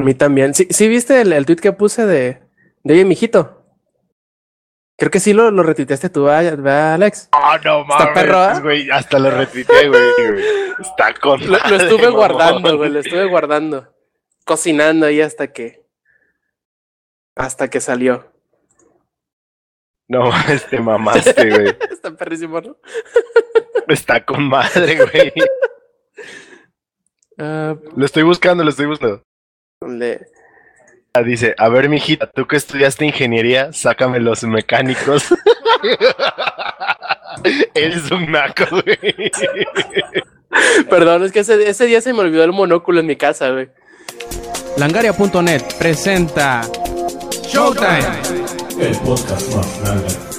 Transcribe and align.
A 0.00 0.02
mí 0.02 0.14
también. 0.14 0.54
¿Sí, 0.54 0.66
sí 0.70 0.88
viste 0.88 1.20
el, 1.20 1.32
el 1.34 1.44
tweet 1.44 1.56
que 1.58 1.72
puse 1.72 2.06
de, 2.06 2.40
de 2.84 2.94
oye, 2.94 3.04
mijito? 3.04 3.62
Creo 4.96 5.10
que 5.10 5.20
sí 5.20 5.34
lo, 5.34 5.50
lo 5.50 5.62
retuiteaste 5.62 6.08
tú, 6.08 6.24
¿verdad, 6.24 6.94
Alex? 6.94 7.28
Oh, 7.32 7.58
no 7.62 7.84
mames, 7.84 8.06
¿Está 8.06 8.14
perro, 8.14 8.44
eh? 8.44 8.60
güey. 8.62 8.90
Hasta 8.90 9.18
lo 9.18 9.30
retuiteé, 9.30 9.88
güey. 9.88 10.42
Está 10.80 11.12
con. 11.20 11.46
Lo, 11.46 11.56
estuve 11.56 12.04
mamón. 12.04 12.14
guardando, 12.14 12.76
güey, 12.78 12.90
lo 12.90 13.00
estuve 13.00 13.26
guardando. 13.26 13.94
Cocinando 14.46 15.04
ahí 15.04 15.20
hasta 15.20 15.52
que. 15.52 15.84
Hasta 17.36 17.68
que 17.68 17.80
salió. 17.80 18.32
No 20.08 20.30
mames, 20.30 20.66
te 20.66 20.80
mamaste, 20.80 21.50
güey. 21.50 21.68
Está 21.90 22.16
perrísimo, 22.16 22.58
¿no? 22.62 22.76
Está 23.88 24.24
con 24.24 24.44
madre, 24.48 24.96
güey. 24.96 25.32
Ah, 27.42 27.74
Lo 27.96 28.04
estoy 28.04 28.22
buscando, 28.22 28.62
lo 28.62 28.68
estoy 28.68 28.84
buscando. 28.84 29.22
Le- 29.88 30.26
Ah, 31.12 31.22
Dice, 31.22 31.54
a 31.58 31.68
ver, 31.68 31.88
mijita, 31.88 32.30
tú 32.30 32.46
que 32.46 32.56
estudiaste 32.56 33.04
ingeniería, 33.04 33.72
sácame 33.72 34.20
los 34.20 34.44
mecánicos. 34.44 35.24
Eres 37.74 38.08
un 38.12 38.30
naco, 38.30 38.64
güey. 38.70 39.30
Perdón, 40.88 41.24
es 41.24 41.32
que 41.32 41.40
ese, 41.40 41.68
ese 41.68 41.86
día 41.86 42.00
se 42.00 42.12
me 42.12 42.20
olvidó 42.20 42.44
el 42.44 42.52
monóculo 42.52 43.00
en 43.00 43.06
mi 43.06 43.16
casa, 43.16 43.50
güey. 43.50 43.68
Langaria.net 44.76 45.62
presenta 45.78 46.60
Showtime. 47.48 48.06
El 48.78 48.96
podcast 48.98 49.52
más 49.56 49.80
grande. 49.82 50.29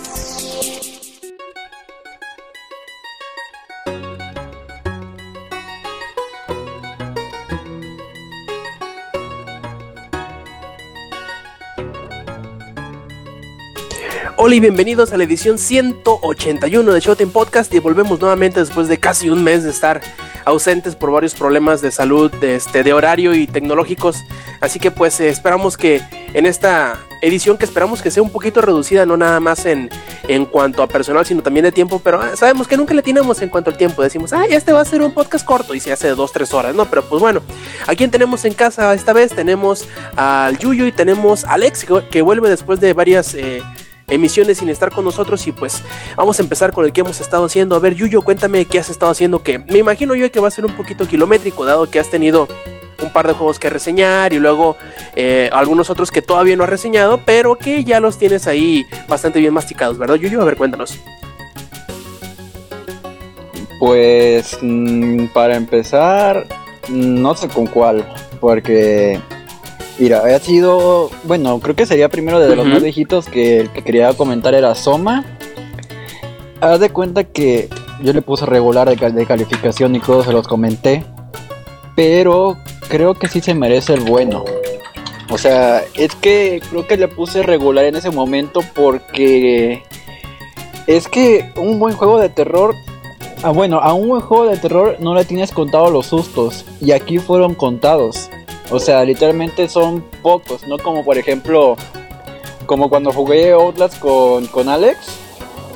Hola 14.44 14.56
y 14.56 14.60
bienvenidos 14.60 15.14
a 15.14 15.18
la 15.18 15.24
edición 15.26 15.60
181 15.60 16.92
de 16.92 17.00
Showtime 17.00 17.32
Podcast 17.32 17.72
y 17.76 17.80
volvemos 17.80 18.20
nuevamente 18.20 18.60
después 18.60 18.88
de 18.88 18.98
casi 18.98 19.30
un 19.30 19.44
mes 19.44 19.64
de 19.64 19.70
estar 19.70 20.02
ausentes 20.46 20.96
por 20.96 21.12
varios 21.12 21.36
problemas 21.36 21.80
de 21.80 21.92
salud, 21.92 22.32
de, 22.32 22.56
este, 22.56 22.82
de 22.82 22.92
horario 22.92 23.36
y 23.36 23.46
tecnológicos. 23.46 24.24
Así 24.60 24.80
que 24.80 24.90
pues 24.90 25.20
eh, 25.20 25.30
esperamos 25.30 25.78
que 25.78 26.02
en 26.34 26.48
esta 26.48 26.98
edición 27.22 27.56
que 27.56 27.66
esperamos 27.66 28.02
que 28.02 28.10
sea 28.10 28.24
un 28.24 28.32
poquito 28.32 28.62
reducida, 28.62 29.06
no 29.06 29.16
nada 29.16 29.40
más 29.40 29.68
en, 29.68 29.92
en 30.28 30.48
cuanto 30.48 30.82
a 30.82 30.88
personal, 30.88 31.24
sino 31.24 31.44
también 31.44 31.66
de 31.66 31.72
tiempo, 31.72 32.02
pero 32.04 32.20
ah, 32.20 32.36
sabemos 32.36 32.68
que 32.68 32.78
nunca 32.78 32.96
le 32.96 33.04
tenemos 33.04 33.40
en 33.44 33.50
cuanto 33.50 33.70
al 33.70 33.78
tiempo. 33.78 34.02
Decimos, 34.02 34.34
ah, 34.34 34.46
este 34.50 34.74
va 34.74 34.82
a 34.82 34.86
ser 34.86 35.04
un 35.04 35.14
podcast 35.14 35.46
corto 35.46 35.76
y 35.76 35.80
se 35.80 35.92
hace 35.92 36.08
de 36.08 36.16
2-3 36.16 36.52
horas, 36.56 36.74
¿no? 36.74 36.86
Pero 36.86 37.04
pues 37.04 37.22
bueno, 37.22 37.44
¿a 37.86 37.94
quién 37.94 38.10
tenemos 38.10 38.44
en 38.46 38.56
casa 38.56 38.92
esta 38.96 39.14
vez? 39.14 39.36
Tenemos 39.36 39.88
al 40.16 40.58
Yuyo 40.58 40.88
y 40.88 40.92
tenemos 40.92 41.46
a 41.46 41.52
Alex, 41.52 41.86
que, 41.86 42.08
que 42.10 42.24
vuelve 42.24 42.50
después 42.50 42.80
de 42.80 42.94
varias... 42.94 43.36
eh, 43.36 43.62
emisiones 44.12 44.60
sin 44.60 44.70
estar 44.70 44.92
con 44.92 45.04
nosotros 45.04 45.48
y 45.48 45.52
pues 45.52 45.82
vamos 46.16 46.38
a 46.40 46.44
empezar 46.44 46.72
con 46.72 46.86
el 46.86 46.94
que 46.94 47.02
hemos 47.02 47.20
estado 47.20 47.46
haciendo. 47.46 47.76
A 47.76 47.80
ver, 47.80 47.96
Yuyo, 47.96 48.22
cuéntame 48.22 48.66
qué 48.66 48.78
has 48.78 48.90
estado 48.90 49.12
haciendo, 49.12 49.42
que 49.42 49.58
me 49.58 49.80
imagino 49.80 50.14
yo 50.14 50.32
que 50.32 50.40
va 50.40 50.50
a 50.50 50.52
ser 50.52 50.66
un 50.66 50.76
poquito 50.76 51.08
kilométrico, 51.08 51.66
dado 51.66 51.90
que 51.90 52.00
has 52.00 52.10
tenido 52.10 52.48
un 53.02 53.12
par 53.12 53.28
de 53.28 53.34
juegos 53.34 53.58
que 53.58 53.70
reseñar 53.70 54.34
y 54.34 54.40
luego 54.40 54.78
eh, 55.16 55.50
algunos 55.52 55.90
otros 55.90 56.12
que 56.12 56.22
todavía 56.22 56.56
no 56.56 56.64
has 56.64 56.70
reseñado, 56.70 57.22
pero 57.26 57.56
que 57.56 57.84
ya 57.84 58.00
los 58.00 58.18
tienes 58.18 58.48
ahí 58.48 58.86
bastante 59.08 59.40
bien 59.40 59.54
masticados, 59.54 59.98
¿verdad, 59.98 60.16
Yuyo? 60.16 60.42
A 60.42 60.46
ver, 60.46 60.58
cuéntanos. 60.58 61.00
Pues 63.80 64.58
mm, 64.62 65.28
para 65.34 65.56
empezar, 65.56 66.46
no 66.90 67.34
sé 67.36 67.48
con 67.48 67.66
cuál, 67.66 68.06
porque 68.40 69.20
mira, 70.00 70.24
ha 70.24 70.40
sido, 70.40 71.10
bueno, 71.24 71.60
creo 71.60 71.76
que 71.76 71.86
sería 71.86 72.10
primero 72.10 72.40
de 72.40 72.56
los 72.56 72.66
más 72.66 72.82
viejitos 72.82 73.26
que 73.26 73.60
el 73.60 73.70
que 73.70 73.84
quería 73.84 74.14
comentar 74.14 74.54
era 74.54 74.76
Soma. 74.76 75.26
Haz 76.60 76.80
de 76.80 76.90
cuenta 76.90 77.24
que 77.24 77.70
yo 78.04 78.14
le 78.14 78.22
puse 78.22 78.46
regular 78.46 78.90
de 78.90 79.26
calificación 79.26 79.96
y 79.96 80.00
todos 80.00 80.26
se 80.26 80.34
los 80.34 80.48
comenté, 80.48 81.04
pero 81.96 82.58
creo 82.88 83.14
que 83.16 83.28
sí 83.28 83.42
se 83.42 83.54
merece 83.54 83.94
el 83.94 84.02
bueno. 84.02 84.46
O 85.30 85.38
sea, 85.38 85.82
es 85.94 86.14
que 86.16 86.62
creo 86.70 86.88
que 86.88 86.98
le 86.98 87.08
puse 87.08 87.42
regular 87.42 87.86
en 87.86 87.96
ese 87.96 88.12
momento 88.12 88.62
porque 88.76 89.84
es 90.88 91.08
que 91.08 91.52
un 91.56 91.80
buen 91.80 91.96
juego 91.96 92.20
de 92.20 92.30
terror 92.30 92.76
Ah, 93.44 93.50
bueno, 93.50 93.80
a 93.80 93.94
un 93.94 94.08
buen 94.08 94.22
juego 94.22 94.46
de 94.46 94.58
terror 94.58 94.98
no 95.00 95.16
le 95.16 95.26
tienes 95.26 95.52
contado 95.52 95.90
los 95.90 96.06
sustos. 96.06 96.64
Y 96.80 96.92
aquí 96.92 97.18
fueron 97.18 97.56
contados. 97.56 98.30
O 98.72 98.80
sea, 98.80 99.04
literalmente 99.04 99.68
son 99.70 100.02
pocos. 100.22 100.66
No 100.68 100.78
como 100.80 101.04
por 101.06 101.18
ejemplo, 101.18 101.76
como 102.66 102.90
cuando 102.90 103.12
jugué 103.12 103.52
Outlast 103.52 104.00
con, 104.00 104.48
con 104.48 104.70
Alex. 104.70 104.98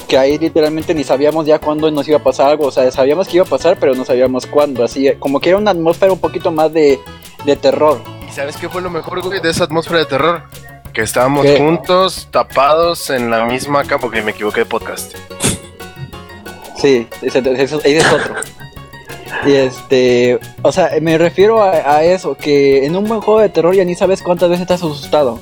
Que 0.07 0.17
ahí 0.19 0.38
literalmente 0.38 0.94
ni 0.94 1.03
sabíamos 1.03 1.45
ya 1.47 1.57
cuándo 1.59 1.89
nos 1.91 2.07
iba 2.07 2.17
a 2.17 2.23
pasar 2.23 2.50
algo. 2.51 2.67
O 2.67 2.72
sea, 2.72 2.89
sabíamos 2.91 3.28
que 3.28 3.38
iba 3.38 3.45
a 3.45 3.50
pasar, 3.50 3.78
pero 3.79 3.95
no 3.95 4.05
sabíamos 4.05 4.45
cuándo. 4.45 4.84
Así, 4.84 5.11
como 5.19 5.39
que 5.39 5.50
era 5.50 5.57
una 5.57 5.72
atmósfera 5.72 6.11
un 6.13 6.19
poquito 6.19 6.51
más 6.51 6.72
de, 6.72 7.00
de 7.44 7.55
terror. 7.55 8.00
¿Y 8.28 8.31
sabes 8.31 8.55
qué 8.57 8.69
fue 8.69 8.81
lo 8.84 8.89
mejor, 8.91 9.22
güey, 9.22 9.41
de 9.41 9.50
esa 9.50 9.63
atmósfera 9.63 10.00
de 10.00 10.05
terror? 10.05 10.44
Que 10.94 11.01
estábamos 11.01 11.44
¿Qué? 11.45 11.57
juntos, 11.57 12.28
tapados 12.31 13.09
en 13.09 13.29
la 13.31 13.45
misma 13.45 13.84
cama, 13.84 14.00
porque 14.01 14.22
me 14.22 14.31
equivoqué 14.31 14.59
de 14.61 14.66
podcast. 14.67 15.16
Sí, 16.78 17.07
ese, 17.22 17.39
ese- 17.39 17.63
ese 17.63 17.97
es 17.97 18.13
otro. 18.13 18.35
Y 19.46 19.53
este, 19.53 20.40
o 20.62 20.72
sea, 20.72 20.91
me 21.02 21.18
refiero 21.18 21.62
a, 21.62 21.72
a 21.97 22.03
eso, 22.03 22.36
que 22.36 22.86
en 22.86 22.96
un 22.96 23.08
buen 23.08 23.22
juego 23.22 23.40
de 23.40 23.50
terror 23.50 23.74
ya 23.75 23.84
ni 23.86 23.96
sabes 23.96 24.22
cuántas 24.22 24.50
veces 24.50 24.68
te 24.68 24.74
has 24.74 24.84
asustado. 24.84 25.40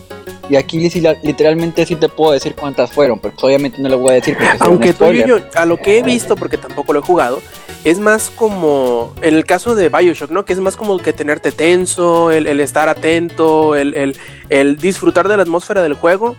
Y 0.50 0.58
aquí 0.58 0.90
sí 0.90 1.02
literalmente 1.22 1.86
sí 1.86 1.96
te 1.96 2.10
puedo 2.10 2.34
decir 2.34 2.54
cuántas 2.54 2.92
fueron, 2.92 3.18
pero 3.20 3.34
pues 3.34 3.44
obviamente 3.46 3.82
no 3.82 3.88
le 3.90 3.96
voy 3.96 4.12
a 4.12 4.14
decir 4.16 4.36
porque 4.38 4.58
Aunque 4.60 4.94
tú. 4.94 5.06
Yuyo, 5.12 5.40
a 5.56 5.66
lo 5.66 5.78
que 5.78 5.98
he 6.00 6.04
visto, 6.04 6.36
porque 6.36 6.58
tampoco 6.58 6.92
lo 6.92 7.00
he 7.00 7.02
jugado, 7.02 7.42
es 7.86 8.00
más 8.00 8.30
como 8.30 9.14
en 9.22 9.36
el 9.36 9.46
caso 9.46 9.74
de 9.74 9.88
Bioshock, 9.90 10.32
¿no? 10.32 10.44
Que 10.44 10.52
es 10.54 10.60
más 10.60 10.76
como 10.76 10.98
que 10.98 11.14
tenerte 11.14 11.52
tenso, 11.54 12.30
el, 12.32 12.48
el 12.48 12.60
estar 12.60 12.90
atento, 12.90 13.76
el, 13.76 13.94
el- 13.96 14.18
el 14.50 14.78
disfrutar 14.78 15.28
de 15.30 15.38
la 15.38 15.44
atmósfera 15.44 15.82
del 15.82 15.94
juego. 15.94 16.36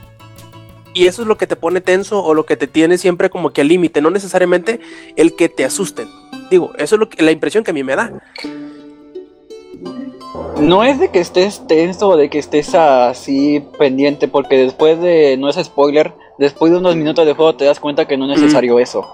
Y 0.97 1.07
eso 1.09 1.23
es 1.23 1.29
lo 1.29 1.37
que 1.37 1.47
te 1.49 1.57
pone 1.57 1.81
tenso 1.81 2.23
o 2.23 2.35
lo 2.35 2.47
que 2.47 2.57
te 2.57 2.69
tiene 2.69 2.99
siempre 2.99 3.29
como 3.29 3.53
que 3.53 3.63
al 3.63 3.69
límite, 3.69 4.01
no 4.01 4.11
necesariamente 4.11 4.79
el 5.17 5.35
que 5.35 5.49
te 5.49 5.65
asusten. 5.65 6.09
Digo, 6.51 6.73
eso 6.79 6.97
es 6.97 6.99
lo 6.99 7.09
que, 7.09 7.23
la 7.23 7.33
impresión 7.33 7.65
que 7.65 7.71
a 7.71 7.75
mí 7.75 7.83
me 7.83 7.97
da. 7.97 8.13
No 10.61 10.85
es 10.85 10.99
de 10.99 11.11
que 11.11 11.21
estés 11.21 11.67
tenso 11.67 12.11
o 12.11 12.17
de 12.17 12.31
que 12.31 12.39
estés 12.39 12.75
así 12.75 13.65
pendiente, 13.79 14.29
porque 14.29 14.57
después 14.57 15.01
de, 15.01 15.37
no 15.37 15.49
es 15.49 15.57
spoiler, 15.57 16.13
después 16.39 16.73
de 16.73 16.79
unos 16.79 16.97
minutos 16.97 17.27
de 17.27 17.35
juego 17.35 17.55
te 17.57 17.65
das 17.65 17.81
cuenta 17.81 18.07
que 18.07 18.17
no 18.17 18.33
es 18.33 18.41
necesario 18.41 18.79
eso. 18.79 19.05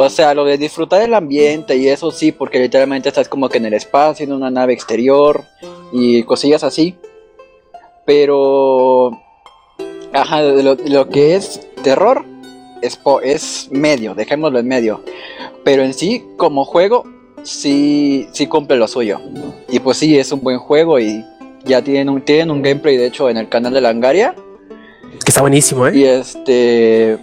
O 0.00 0.08
sea, 0.10 0.32
lo 0.34 0.44
de 0.44 0.58
disfrutar 0.58 1.00
del 1.00 1.14
ambiente 1.14 1.76
y 1.76 1.88
eso 1.88 2.12
sí, 2.12 2.30
porque 2.30 2.60
literalmente 2.60 3.08
estás 3.08 3.28
como 3.28 3.48
que 3.48 3.58
en 3.58 3.66
el 3.66 3.74
espacio, 3.74 4.24
en 4.24 4.32
una 4.32 4.50
nave 4.50 4.72
exterior 4.72 5.44
y 5.92 6.22
cosillas 6.22 6.62
así. 6.62 6.94
Pero, 8.04 9.10
ajá, 10.12 10.42
lo, 10.42 11.08
que 11.08 11.34
es 11.34 11.66
terror 11.82 12.24
es, 12.80 13.00
es 13.24 13.68
medio, 13.72 14.14
dejémoslo 14.14 14.60
en 14.60 14.68
medio. 14.68 15.02
Pero 15.68 15.82
en 15.82 15.92
sí, 15.92 16.24
como 16.38 16.64
juego, 16.64 17.04
sí, 17.42 18.26
sí 18.32 18.46
cumple 18.46 18.78
lo 18.78 18.88
suyo. 18.88 19.20
Y 19.68 19.80
pues 19.80 19.98
sí, 19.98 20.16
es 20.18 20.32
un 20.32 20.40
buen 20.40 20.58
juego 20.58 20.98
y 20.98 21.22
ya 21.66 21.82
tienen 21.82 22.08
un, 22.08 22.22
tienen 22.22 22.50
un 22.50 22.62
gameplay, 22.62 22.96
de 22.96 23.04
hecho, 23.04 23.28
en 23.28 23.36
el 23.36 23.50
canal 23.50 23.74
de 23.74 23.82
Langaria. 23.82 24.34
Que 25.22 25.28
está 25.28 25.42
buenísimo, 25.42 25.86
¿eh? 25.86 25.92
Y 25.94 26.04
este, 26.04 27.18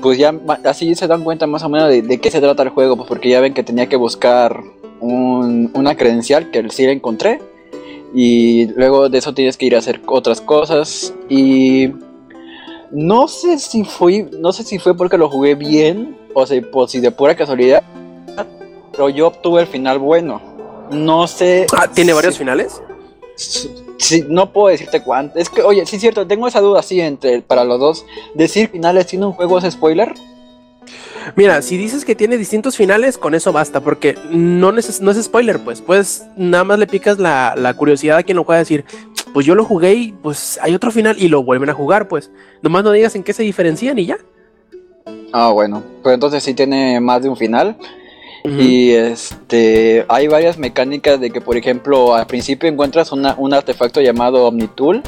pues 0.00 0.18
ya 0.18 0.32
así 0.66 0.94
se 0.94 1.08
dan 1.08 1.24
cuenta 1.24 1.48
más 1.48 1.64
o 1.64 1.68
menos 1.68 1.88
de, 1.88 2.00
de 2.02 2.18
qué 2.18 2.30
se 2.30 2.40
trata 2.40 2.62
el 2.62 2.68
juego, 2.68 2.94
pues 2.94 3.08
porque 3.08 3.28
ya 3.28 3.40
ven 3.40 3.54
que 3.54 3.64
tenía 3.64 3.88
que 3.88 3.96
buscar 3.96 4.62
un- 5.00 5.72
una 5.74 5.96
credencial 5.96 6.52
que 6.52 6.64
sí 6.70 6.86
la 6.86 6.92
encontré. 6.92 7.40
Y 8.14 8.66
luego 8.76 9.08
de 9.08 9.18
eso 9.18 9.34
tienes 9.34 9.56
que 9.56 9.66
ir 9.66 9.74
a 9.74 9.78
hacer 9.80 10.00
otras 10.06 10.40
cosas. 10.40 11.12
Y 11.28 11.88
no 12.92 13.26
sé 13.26 13.58
si 13.58 13.82
fue, 13.82 14.28
no 14.38 14.52
sé 14.52 14.62
si 14.62 14.78
fue 14.78 14.96
porque 14.96 15.18
lo 15.18 15.28
jugué 15.28 15.56
bien 15.56 16.19
o 16.34 16.46
si, 16.46 16.60
pues, 16.60 16.90
si 16.90 17.00
de 17.00 17.10
pura 17.10 17.34
casualidad. 17.34 17.82
Pero 18.92 19.08
yo 19.08 19.28
obtuve 19.28 19.62
el 19.62 19.66
final 19.66 19.98
bueno. 19.98 20.40
No 20.90 21.26
sé. 21.26 21.66
Ah, 21.76 21.86
¿Tiene 21.92 22.10
si- 22.10 22.16
varios 22.16 22.38
finales? 22.38 22.82
Sí, 23.36 24.24
no 24.28 24.52
puedo 24.52 24.68
decirte 24.68 25.02
cuánto. 25.02 25.38
Es 25.38 25.48
que, 25.48 25.62
oye, 25.62 25.84
sí 25.86 25.96
es 25.96 26.02
cierto, 26.02 26.26
tengo 26.26 26.48
esa 26.48 26.60
duda 26.60 26.80
así 26.80 27.00
entre 27.00 27.40
para 27.42 27.64
los 27.64 27.78
dos. 27.80 28.06
Decir 28.34 28.68
finales 28.68 29.06
tiene 29.06 29.26
un 29.26 29.32
juego 29.32 29.58
es 29.58 29.72
spoiler. 29.72 30.12
Mira, 31.36 31.60
si 31.62 31.76
dices 31.76 32.04
que 32.04 32.14
tiene 32.16 32.36
distintos 32.38 32.76
finales, 32.76 33.18
con 33.18 33.34
eso 33.34 33.52
basta, 33.52 33.80
porque 33.80 34.16
no, 34.30 34.72
neces- 34.72 35.00
no 35.00 35.10
es 35.10 35.22
spoiler, 35.22 35.60
pues. 35.60 35.80
Pues 35.80 36.26
nada 36.36 36.64
más 36.64 36.78
le 36.78 36.86
picas 36.86 37.18
la, 37.18 37.54
la 37.56 37.74
curiosidad 37.74 38.16
a 38.18 38.22
quien 38.22 38.36
lo 38.36 38.44
pueda 38.44 38.58
decir. 38.58 38.84
Pues 39.32 39.46
yo 39.46 39.54
lo 39.54 39.64
jugué 39.64 39.94
y 39.94 40.12
pues 40.12 40.58
hay 40.62 40.74
otro 40.74 40.90
final 40.90 41.16
y 41.18 41.28
lo 41.28 41.42
vuelven 41.44 41.70
a 41.70 41.74
jugar, 41.74 42.08
pues. 42.08 42.30
Nomás 42.62 42.84
no 42.84 42.90
digas 42.90 43.14
en 43.14 43.22
qué 43.22 43.32
se 43.32 43.42
diferencian 43.42 43.98
y 43.98 44.06
ya. 44.06 44.18
Ah, 45.32 45.50
bueno. 45.52 45.82
Pues 46.02 46.14
entonces 46.14 46.42
sí 46.42 46.54
tiene 46.54 47.00
más 47.00 47.22
de 47.22 47.28
un 47.28 47.36
final. 47.36 47.76
Y 48.42 48.92
este 48.92 50.06
hay 50.08 50.26
varias 50.26 50.56
mecánicas 50.56 51.20
de 51.20 51.30
que, 51.30 51.42
por 51.42 51.58
ejemplo, 51.58 52.14
al 52.14 52.26
principio 52.26 52.70
encuentras 52.70 53.12
una- 53.12 53.34
un 53.36 53.52
artefacto 53.52 54.00
llamado 54.00 54.46
Omnitool, 54.46 55.02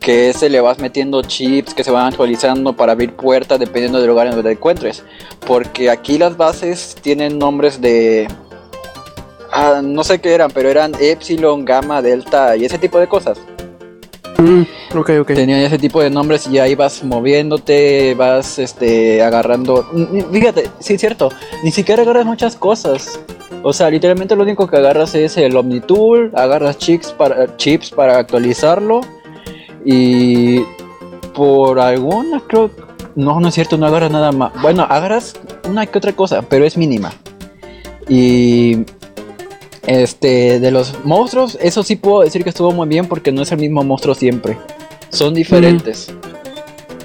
que 0.00 0.30
ese 0.30 0.50
le 0.50 0.60
vas 0.60 0.80
metiendo 0.80 1.22
chips 1.22 1.74
que 1.74 1.84
se 1.84 1.92
van 1.92 2.06
actualizando 2.06 2.72
para 2.72 2.90
abrir 2.92 3.12
puertas 3.12 3.60
dependiendo 3.60 3.98
del 3.98 4.08
lugar 4.08 4.26
en 4.26 4.32
donde 4.34 4.50
te 4.50 4.56
encuentres. 4.56 5.04
Porque 5.46 5.90
aquí 5.90 6.18
las 6.18 6.36
bases 6.36 6.96
tienen 7.00 7.38
nombres 7.38 7.80
de. 7.80 8.26
ah, 9.52 9.80
no 9.82 10.02
sé 10.02 10.20
qué 10.20 10.34
eran, 10.34 10.50
pero 10.50 10.68
eran 10.68 10.92
Epsilon, 10.98 11.64
Gamma, 11.64 12.02
Delta 12.02 12.56
y 12.56 12.64
ese 12.64 12.78
tipo 12.78 12.98
de 12.98 13.06
cosas. 13.06 13.38
Mm, 14.38 14.62
ese 15.50 15.78
tipo 15.78 16.02
de 16.02 16.10
nombres 16.10 16.48
y 16.48 16.58
ahí 16.58 16.74
vas 16.74 17.04
moviéndote, 17.04 18.14
vas 18.14 18.58
este 18.58 19.22
agarrando. 19.22 19.86
Fíjate, 20.32 20.70
sí 20.80 20.94
es 20.94 21.00
cierto, 21.00 21.30
ni 21.62 21.70
siquiera 21.70 22.02
agarras 22.02 22.26
muchas 22.26 22.56
cosas. 22.56 23.20
O 23.62 23.72
sea, 23.72 23.90
literalmente 23.90 24.34
lo 24.34 24.42
único 24.42 24.66
que 24.66 24.76
agarras 24.76 25.14
es 25.14 25.36
el 25.36 25.56
Omnitool, 25.56 26.32
agarras 26.34 26.78
chips 26.78 27.12
para 27.12 27.56
chips 27.56 27.90
para 27.90 28.18
actualizarlo 28.18 29.02
y 29.84 30.60
por 31.34 31.78
alguna 31.78 32.42
creo 32.46 32.70
no, 33.14 33.40
no 33.40 33.48
es 33.48 33.54
cierto, 33.54 33.76
no 33.76 33.86
agarras 33.86 34.10
nada 34.10 34.32
más. 34.32 34.52
Bueno, 34.62 34.82
agarras 34.88 35.34
una 35.68 35.86
que 35.86 35.98
otra 35.98 36.12
cosa, 36.12 36.42
pero 36.42 36.64
es 36.64 36.76
mínima. 36.76 37.12
Y 38.08 38.84
este, 39.86 40.60
de 40.60 40.70
los 40.70 41.04
monstruos, 41.04 41.58
eso 41.60 41.82
sí 41.82 41.96
puedo 41.96 42.22
decir 42.22 42.42
que 42.42 42.50
estuvo 42.50 42.72
muy 42.72 42.88
bien 42.88 43.06
porque 43.08 43.32
no 43.32 43.42
es 43.42 43.52
el 43.52 43.58
mismo 43.58 43.82
monstruo 43.82 44.14
siempre. 44.14 44.56
Son 45.10 45.34
diferentes. 45.34 46.12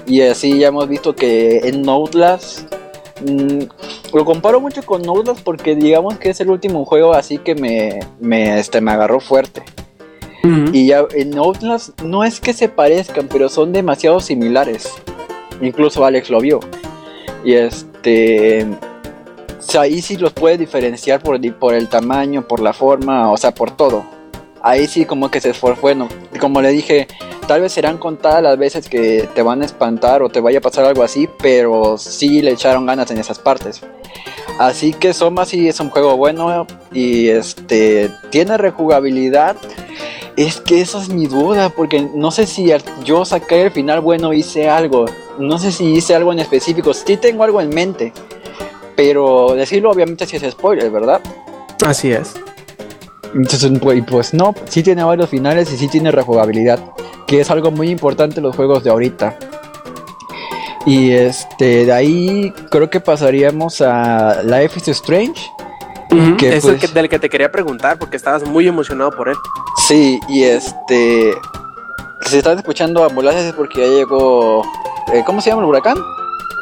Y 0.06 0.22
así 0.22 0.58
ya 0.58 0.68
hemos 0.68 0.88
visto 0.88 1.14
que 1.14 1.68
en 1.68 1.86
Outlast 1.88 2.72
mm, 3.26 3.64
lo 4.14 4.24
comparo 4.24 4.60
mucho 4.60 4.82
con 4.82 5.06
Outlast 5.06 5.40
porque 5.42 5.74
digamos 5.74 6.18
que 6.18 6.30
es 6.30 6.40
el 6.40 6.50
último 6.50 6.84
juego 6.84 7.12
así 7.12 7.38
que 7.38 7.54
me, 7.54 8.00
me, 8.18 8.58
este, 8.58 8.80
me 8.80 8.92
agarró 8.92 9.20
fuerte. 9.20 9.62
Y 10.72 10.86
ya 10.86 11.04
en 11.14 11.36
Outlast 11.36 12.00
no 12.00 12.24
es 12.24 12.40
que 12.40 12.54
se 12.54 12.70
parezcan, 12.70 13.28
pero 13.28 13.50
son 13.50 13.72
demasiado 13.72 14.18
similares. 14.18 14.90
Incluso 15.60 16.04
Alex 16.06 16.30
lo 16.30 16.40
vio. 16.40 16.60
Y 17.44 17.54
este. 17.54 18.66
Ahí 19.78 20.02
sí 20.02 20.16
los 20.16 20.32
puedes 20.32 20.58
diferenciar 20.58 21.22
por, 21.22 21.40
por 21.58 21.74
el 21.74 21.88
tamaño, 21.88 22.46
por 22.46 22.60
la 22.60 22.72
forma, 22.72 23.30
o 23.30 23.36
sea, 23.36 23.54
por 23.54 23.70
todo. 23.70 24.04
Ahí 24.62 24.86
sí 24.86 25.04
como 25.04 25.30
que 25.30 25.40
se 25.40 25.50
esforzó. 25.50 25.80
Bueno, 25.80 26.08
como 26.40 26.60
le 26.60 26.70
dije, 26.70 27.06
tal 27.46 27.60
vez 27.60 27.72
serán 27.72 27.98
contadas 27.98 28.42
las 28.42 28.58
veces 28.58 28.88
que 28.88 29.28
te 29.34 29.42
van 29.42 29.62
a 29.62 29.64
espantar 29.64 30.22
o 30.22 30.28
te 30.28 30.40
vaya 30.40 30.58
a 30.58 30.62
pasar 30.62 30.84
algo 30.84 31.02
así, 31.02 31.28
pero 31.40 31.98
sí 31.98 32.42
le 32.42 32.52
echaron 32.52 32.86
ganas 32.86 33.10
en 33.10 33.18
esas 33.18 33.38
partes. 33.38 33.82
Así 34.58 34.92
que 34.92 35.12
Soma 35.14 35.44
sí 35.44 35.68
es 35.68 35.78
un 35.78 35.90
juego 35.90 36.16
bueno 36.16 36.66
y 36.92 37.28
este 37.28 38.10
tiene 38.30 38.56
rejugabilidad. 38.56 39.56
Es 40.36 40.60
que 40.60 40.80
esa 40.80 40.98
es 41.00 41.08
mi 41.08 41.26
duda, 41.26 41.70
porque 41.70 42.08
no 42.14 42.30
sé 42.30 42.46
si 42.46 42.70
yo 43.04 43.24
saqué 43.24 43.62
el 43.62 43.70
final 43.70 44.00
bueno 44.00 44.32
hice 44.32 44.68
algo. 44.68 45.06
No 45.38 45.58
sé 45.58 45.72
si 45.72 45.84
hice 45.94 46.14
algo 46.14 46.32
en 46.32 46.40
específico. 46.40 46.94
Sí 46.94 47.16
tengo 47.16 47.44
algo 47.44 47.60
en 47.60 47.70
mente. 47.70 48.12
Pero 48.98 49.54
decirlo 49.54 49.92
obviamente 49.92 50.26
sí 50.26 50.34
es 50.34 50.42
spoiler, 50.50 50.90
¿verdad? 50.90 51.20
Así 51.86 52.10
es. 52.10 52.34
Entonces, 53.32 53.70
pues, 53.80 54.02
pues 54.10 54.34
no, 54.34 54.56
sí 54.68 54.82
tiene 54.82 55.04
varios 55.04 55.28
finales 55.30 55.72
y 55.72 55.76
sí 55.76 55.86
tiene 55.86 56.10
rejugabilidad. 56.10 56.80
Que 57.28 57.40
es 57.40 57.48
algo 57.52 57.70
muy 57.70 57.90
importante 57.90 58.38
en 58.38 58.42
los 58.42 58.56
juegos 58.56 58.82
de 58.82 58.90
ahorita. 58.90 59.38
Y 60.84 61.12
este, 61.12 61.84
de 61.86 61.92
ahí 61.92 62.52
creo 62.72 62.90
que 62.90 62.98
pasaríamos 62.98 63.80
a 63.82 64.42
Life 64.42 64.80
is 64.80 64.88
Strange. 64.88 65.40
Que, 66.36 66.56
es 66.56 66.64
el 66.64 66.72
pues- 66.72 66.80
que- 66.80 66.88
del 66.88 67.08
que 67.08 67.20
te 67.20 67.28
quería 67.30 67.52
preguntar 67.52 68.00
porque 68.00 68.16
estabas 68.16 68.42
muy 68.48 68.66
emocionado 68.66 69.12
por 69.12 69.28
él. 69.28 69.36
Sí, 69.86 70.18
y 70.28 70.42
este. 70.42 71.34
Si 72.26 72.38
están 72.38 72.58
escuchando 72.58 73.04
ambulancias 73.04 73.44
es 73.44 73.52
porque 73.52 73.80
ya 73.82 73.86
llegó. 73.94 74.64
eh, 75.12 75.22
¿Cómo 75.24 75.40
se 75.40 75.50
llama 75.50 75.62
el 75.62 75.68
huracán? 75.68 75.96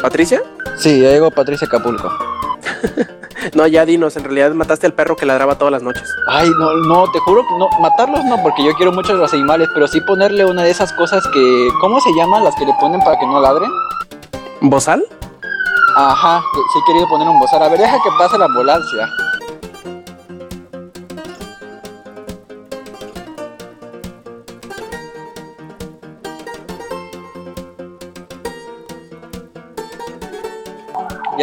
¿Patricia? 0.02 0.42
Sí, 0.76 1.00
ya 1.00 1.10
llegó 1.10 1.30
Patricia 1.30 1.66
Acapulco. 1.66 2.10
No, 3.54 3.66
ya 3.66 3.84
dinos, 3.84 4.16
en 4.16 4.24
realidad 4.24 4.52
mataste 4.52 4.86
al 4.86 4.94
perro 4.94 5.14
que 5.16 5.26
ladraba 5.26 5.56
todas 5.56 5.70
las 5.70 5.82
noches. 5.82 6.02
Ay, 6.26 6.48
no, 6.58 6.74
no, 6.88 7.10
te 7.12 7.18
juro 7.20 7.44
no. 7.58 7.68
Matarlos 7.80 8.24
no, 8.24 8.42
porque 8.42 8.64
yo 8.64 8.72
quiero 8.74 8.92
mucho 8.92 9.12
a 9.12 9.16
los 9.16 9.32
animales, 9.32 9.68
pero 9.72 9.86
sí 9.86 10.00
ponerle 10.00 10.44
una 10.44 10.62
de 10.62 10.70
esas 10.70 10.92
cosas 10.94 11.24
que. 11.28 11.68
¿Cómo 11.80 12.00
se 12.00 12.12
llaman 12.14 12.42
las 12.42 12.54
que 12.56 12.66
le 12.66 12.72
ponen 12.80 13.00
para 13.00 13.18
que 13.18 13.26
no 13.26 13.40
ladren? 13.40 13.70
¿Bozal? 14.62 15.04
Ajá, 15.94 16.42
sí 16.72 16.78
he 16.78 16.86
querido 16.86 17.08
poner 17.08 17.28
un 17.28 17.38
bozal. 17.38 17.62
A 17.62 17.68
ver, 17.68 17.78
deja 17.78 17.96
que 18.02 18.10
pase 18.18 18.36
la 18.36 18.46
ambulancia. 18.46 19.08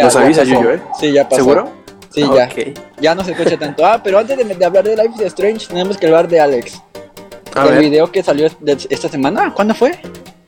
Nos 0.02 0.16
avisa. 0.16 0.44
Yuyo, 0.44 0.72
¿eh? 0.74 0.82
Sí, 1.00 1.12
ya 1.12 1.28
pasó. 1.28 1.44
¿Seguro? 1.44 1.70
Sí, 2.10 2.22
ya. 2.22 2.46
Ok. 2.46 2.80
Ya 3.02 3.16
no 3.16 3.24
se 3.24 3.32
escucha 3.32 3.58
tanto. 3.58 3.86
Ah, 3.86 4.00
pero 4.04 4.20
antes 4.20 4.38
de, 4.38 4.44
de 4.44 4.66
hablar 4.66 4.84
de 4.84 4.96
Life 4.96 5.14
is 5.18 5.22
Strange, 5.28 5.68
tenemos 5.68 5.98
que 5.98 6.06
hablar 6.06 6.28
de 6.28 6.40
Alex. 6.40 6.82
A 7.56 7.66
el 7.66 7.72
ver, 7.72 7.80
video 7.82 8.12
que 8.12 8.24
salió 8.24 8.50
de- 8.60 8.78
esta 8.90 9.10
semana. 9.10 9.54
¿Cuándo 9.54 9.74
fue? 9.76 9.94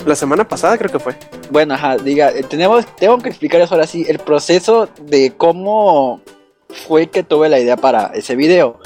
la 0.05 0.13
semana 0.15 0.47
pasada 0.47 0.77
creo 0.77 0.91
que 0.91 0.99
fue. 0.99 1.15
Bueno, 1.49 1.73
ajá, 1.73 1.97
diga, 1.97 2.29
eh, 2.29 2.43
tenemos, 2.43 2.85
tengo 2.95 3.17
que 3.17 3.29
explicar 3.29 3.59
eso 3.61 3.73
ahora 3.73 3.87
sí, 3.87 4.05
el 4.07 4.19
proceso 4.19 4.87
de 5.01 5.33
cómo 5.35 6.21
fue 6.87 7.07
que 7.07 7.23
tuve 7.23 7.49
la 7.49 7.59
idea 7.59 7.75
para 7.75 8.11
ese 8.13 8.35
video. 8.35 8.79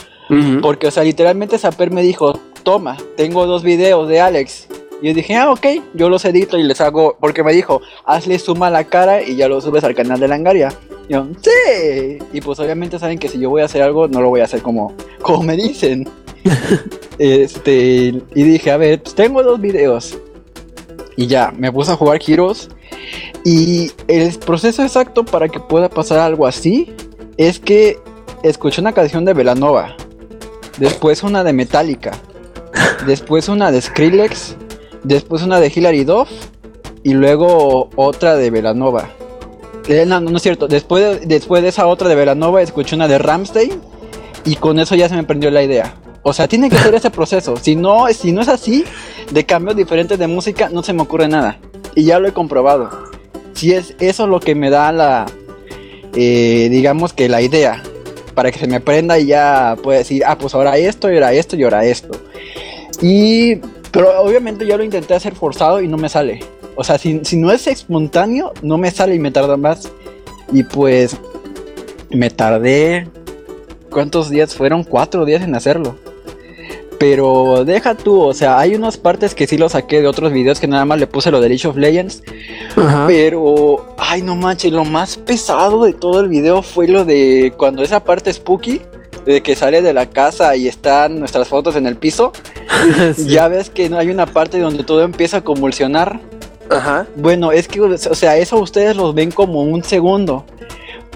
Porque, 0.62 0.88
o 0.88 0.92
sea, 0.92 1.04
literalmente 1.04 1.58
Saper 1.58 1.92
me 1.92 2.02
dijo, 2.04 2.40
toma, 2.64 2.96
tengo 3.18 3.46
dos 3.48 3.64
videos 3.64 4.08
de 4.08 4.22
Alex. 4.22 4.68
Y 5.02 5.08
yo 5.08 5.14
dije, 5.14 5.36
ah, 5.36 5.52
ok, 5.52 5.66
yo 5.94 6.10
los 6.10 6.26
edito 6.26 6.58
y 6.58 6.64
les 6.64 6.82
hago, 6.82 7.16
porque 7.20 7.44
me 7.44 7.54
dijo, 7.54 7.82
hazle 8.06 8.38
suma 8.38 8.68
a 8.68 8.72
la 8.72 8.84
cara 8.84 9.22
y 9.22 9.36
ya 9.36 9.48
lo 9.48 9.62
subes 9.62 9.84
al 9.84 9.96
canal 9.96 10.20
de 10.20 10.28
Langaria. 10.28 10.70
Y 11.08 11.14
yo, 11.14 11.28
sí. 11.42 12.20
Y 12.34 12.42
pues 12.42 12.60
obviamente 12.60 13.00
saben 13.00 13.18
que 13.18 13.30
si 13.30 13.40
yo 13.40 13.50
voy 13.50 13.62
a 13.62 13.66
hacer 13.66 13.82
algo, 13.82 14.08
no 14.08 14.22
lo 14.22 14.30
voy 14.30 14.42
a 14.42 14.46
hacer 14.46 14.62
como, 14.62 14.94
como 15.22 15.44
me 15.44 15.56
dicen. 15.56 16.08
este, 17.18 18.14
y 18.36 18.44
dije, 18.44 18.72
a 18.72 18.78
ver, 18.78 19.02
pues 19.02 19.16
tengo 19.16 19.42
dos 19.44 19.60
videos. 19.60 20.18
Y 21.16 21.28
ya, 21.28 21.52
me 21.56 21.72
puse 21.72 21.92
a 21.92 21.96
jugar 21.96 22.20
Heroes. 22.26 22.70
Y 23.46 23.92
el 24.08 24.38
proceso 24.40 24.84
exacto 24.84 25.24
para 25.24 25.48
que 25.48 25.60
pueda 25.60 25.90
pasar 25.90 26.20
algo 26.20 26.46
así 26.46 26.94
es 27.38 27.60
que 27.60 27.98
escuché 28.44 28.82
una 28.82 28.94
canción 28.94 29.26
de 29.26 29.34
Velanova. 29.34 29.96
Después 30.78 31.24
una 31.24 31.44
de 31.44 31.54
Metallica. 31.54 32.12
Después 33.06 33.50
una 33.50 33.72
de 33.72 33.82
Skrillex. 33.82 34.56
Después 35.04 35.44
una 35.44 35.60
de 35.60 35.72
Hilary 35.74 36.04
Duff. 36.04 36.30
Y 37.04 37.14
luego 37.14 37.90
otra 37.96 38.36
de 38.36 38.52
Velanova. 38.52 39.10
Eh, 39.88 40.06
no, 40.06 40.20
no, 40.20 40.38
es 40.38 40.44
cierto. 40.44 40.68
Después 40.68 41.22
de, 41.22 41.26
después 41.26 41.64
de 41.64 41.70
esa 41.70 41.88
otra 41.88 42.10
de 42.10 42.16
Velanova 42.16 42.62
escuché 42.62 42.96
una 42.96 43.08
de 43.08 43.18
Ramstein. 43.18 43.82
Y 44.46 44.56
con 44.56 44.80
eso 44.80 44.96
ya 44.96 45.10
se 45.10 45.16
me 45.16 45.24
prendió 45.24 45.50
la 45.52 45.64
idea. 45.64 45.96
O 46.24 46.34
sea, 46.34 46.48
tiene 46.48 46.70
que 46.70 46.78
ser 46.78 46.94
ese 46.94 47.10
proceso. 47.10 47.56
Si 47.58 47.76
no, 47.76 48.08
si 48.10 48.32
no 48.32 48.42
es 48.42 48.50
así, 48.50 48.84
de 49.32 49.46
cambios 49.46 49.76
diferentes 49.76 50.20
de 50.20 50.28
música, 50.28 50.70
no 50.70 50.84
se 50.84 50.94
me 50.94 51.02
ocurre 51.02 51.28
nada. 51.28 51.60
Y 51.96 52.04
ya 52.04 52.20
lo 52.20 52.28
he 52.28 52.34
comprobado. 52.34 52.90
Si 53.54 53.74
es 53.74 53.96
eso 54.00 54.28
lo 54.28 54.40
que 54.40 54.56
me 54.56 54.70
da 54.70 54.92
la, 54.92 55.26
eh, 56.16 56.68
digamos 56.72 57.14
que 57.14 57.30
la 57.30 57.42
idea, 57.42 57.84
para 58.34 58.52
que 58.52 58.60
se 58.60 58.68
me 58.68 58.80
prenda 58.80 59.20
y 59.20 59.28
ya 59.28 59.78
pueda 59.82 60.00
decir, 60.00 60.24
ah, 60.26 60.38
pues 60.38 60.54
ahora 60.56 60.78
esto, 60.78 61.12
y 61.12 61.16
ahora 61.16 61.34
esto, 61.34 61.56
y 61.56 61.64
ahora 61.64 61.86
esto. 61.86 62.20
Y, 63.02 63.60
pero 63.92 64.22
obviamente 64.22 64.66
yo 64.66 64.78
lo 64.78 64.84
intenté 64.84 65.14
hacer 65.14 65.36
forzado 65.36 65.82
y 65.82 65.88
no 65.88 65.98
me 65.98 66.10
sale. 66.10 66.40
O 66.76 66.84
sea, 66.84 66.98
si, 66.98 67.22
si 67.24 67.38
no 67.38 67.52
es 67.52 67.68
espontáneo, 67.68 68.54
no 68.62 68.78
me 68.78 68.92
sale 68.92 69.16
y 69.16 69.20
me 69.20 69.32
tarda 69.32 69.58
más. 69.58 69.92
Y 70.52 70.64
pues, 70.64 71.18
me 72.10 72.30
tardé, 72.30 73.08
¿cuántos 73.90 74.30
días 74.30 74.56
fueron? 74.56 74.84
Cuatro 74.84 75.26
días 75.26 75.44
en 75.44 75.56
hacerlo. 75.56 75.96
Pero 77.00 77.64
deja 77.66 77.96
tú, 77.96 78.20
o 78.20 78.34
sea, 78.34 78.60
hay 78.60 78.76
unas 78.76 78.98
partes 78.98 79.34
que 79.34 79.48
sí 79.48 79.58
lo 79.58 79.70
saqué 79.70 80.02
de 80.02 80.08
otros 80.08 80.34
videos 80.34 80.60
que 80.60 80.68
nada 80.68 80.84
más 80.84 81.00
le 81.00 81.08
puse 81.08 81.32
lo 81.32 81.40
de 81.40 81.48
League 81.48 81.68
of 81.68 81.78
Legends. 81.78 82.24
Ajá. 82.76 83.06
Pero, 83.08 83.96
ay, 83.98 84.22
no 84.22 84.36
manches, 84.36 84.74
lo 84.74 84.84
más 84.84 85.16
pesado 85.16 85.86
de 85.86 85.94
todo 85.94 86.20
el 86.20 86.28
video 86.28 86.62
fue 86.62 86.90
lo 86.90 87.06
de 87.06 87.54
cuando 87.58 87.84
esa 87.84 88.04
parte 88.04 88.34
spooky, 88.34 88.82
de 89.34 89.42
que 89.42 89.56
sale 89.56 89.82
de 89.82 89.94
la 89.94 90.08
casa 90.08 90.56
y 90.56 90.68
están 90.68 91.20
nuestras 91.20 91.48
fotos 91.48 91.76
en 91.76 91.86
el 91.86 91.96
piso. 91.96 92.32
Sí. 93.16 93.28
Ya 93.28 93.50
ves 93.50 93.70
que 93.70 93.90
no 93.90 93.98
hay 93.98 94.10
una 94.10 94.26
parte 94.26 94.58
donde 94.60 94.86
todo 94.86 95.02
empieza 95.04 95.38
a 95.38 95.42
convulsionar. 95.42 96.22
Ajá. 96.70 97.08
Bueno, 97.18 97.52
es 97.52 97.68
que, 97.68 97.82
o 97.82 97.98
sea, 97.98 98.38
eso 98.38 98.58
ustedes 98.58 98.96
los 98.96 99.14
ven 99.14 99.32
como 99.32 99.64
un 99.64 99.84
segundo, 99.84 100.46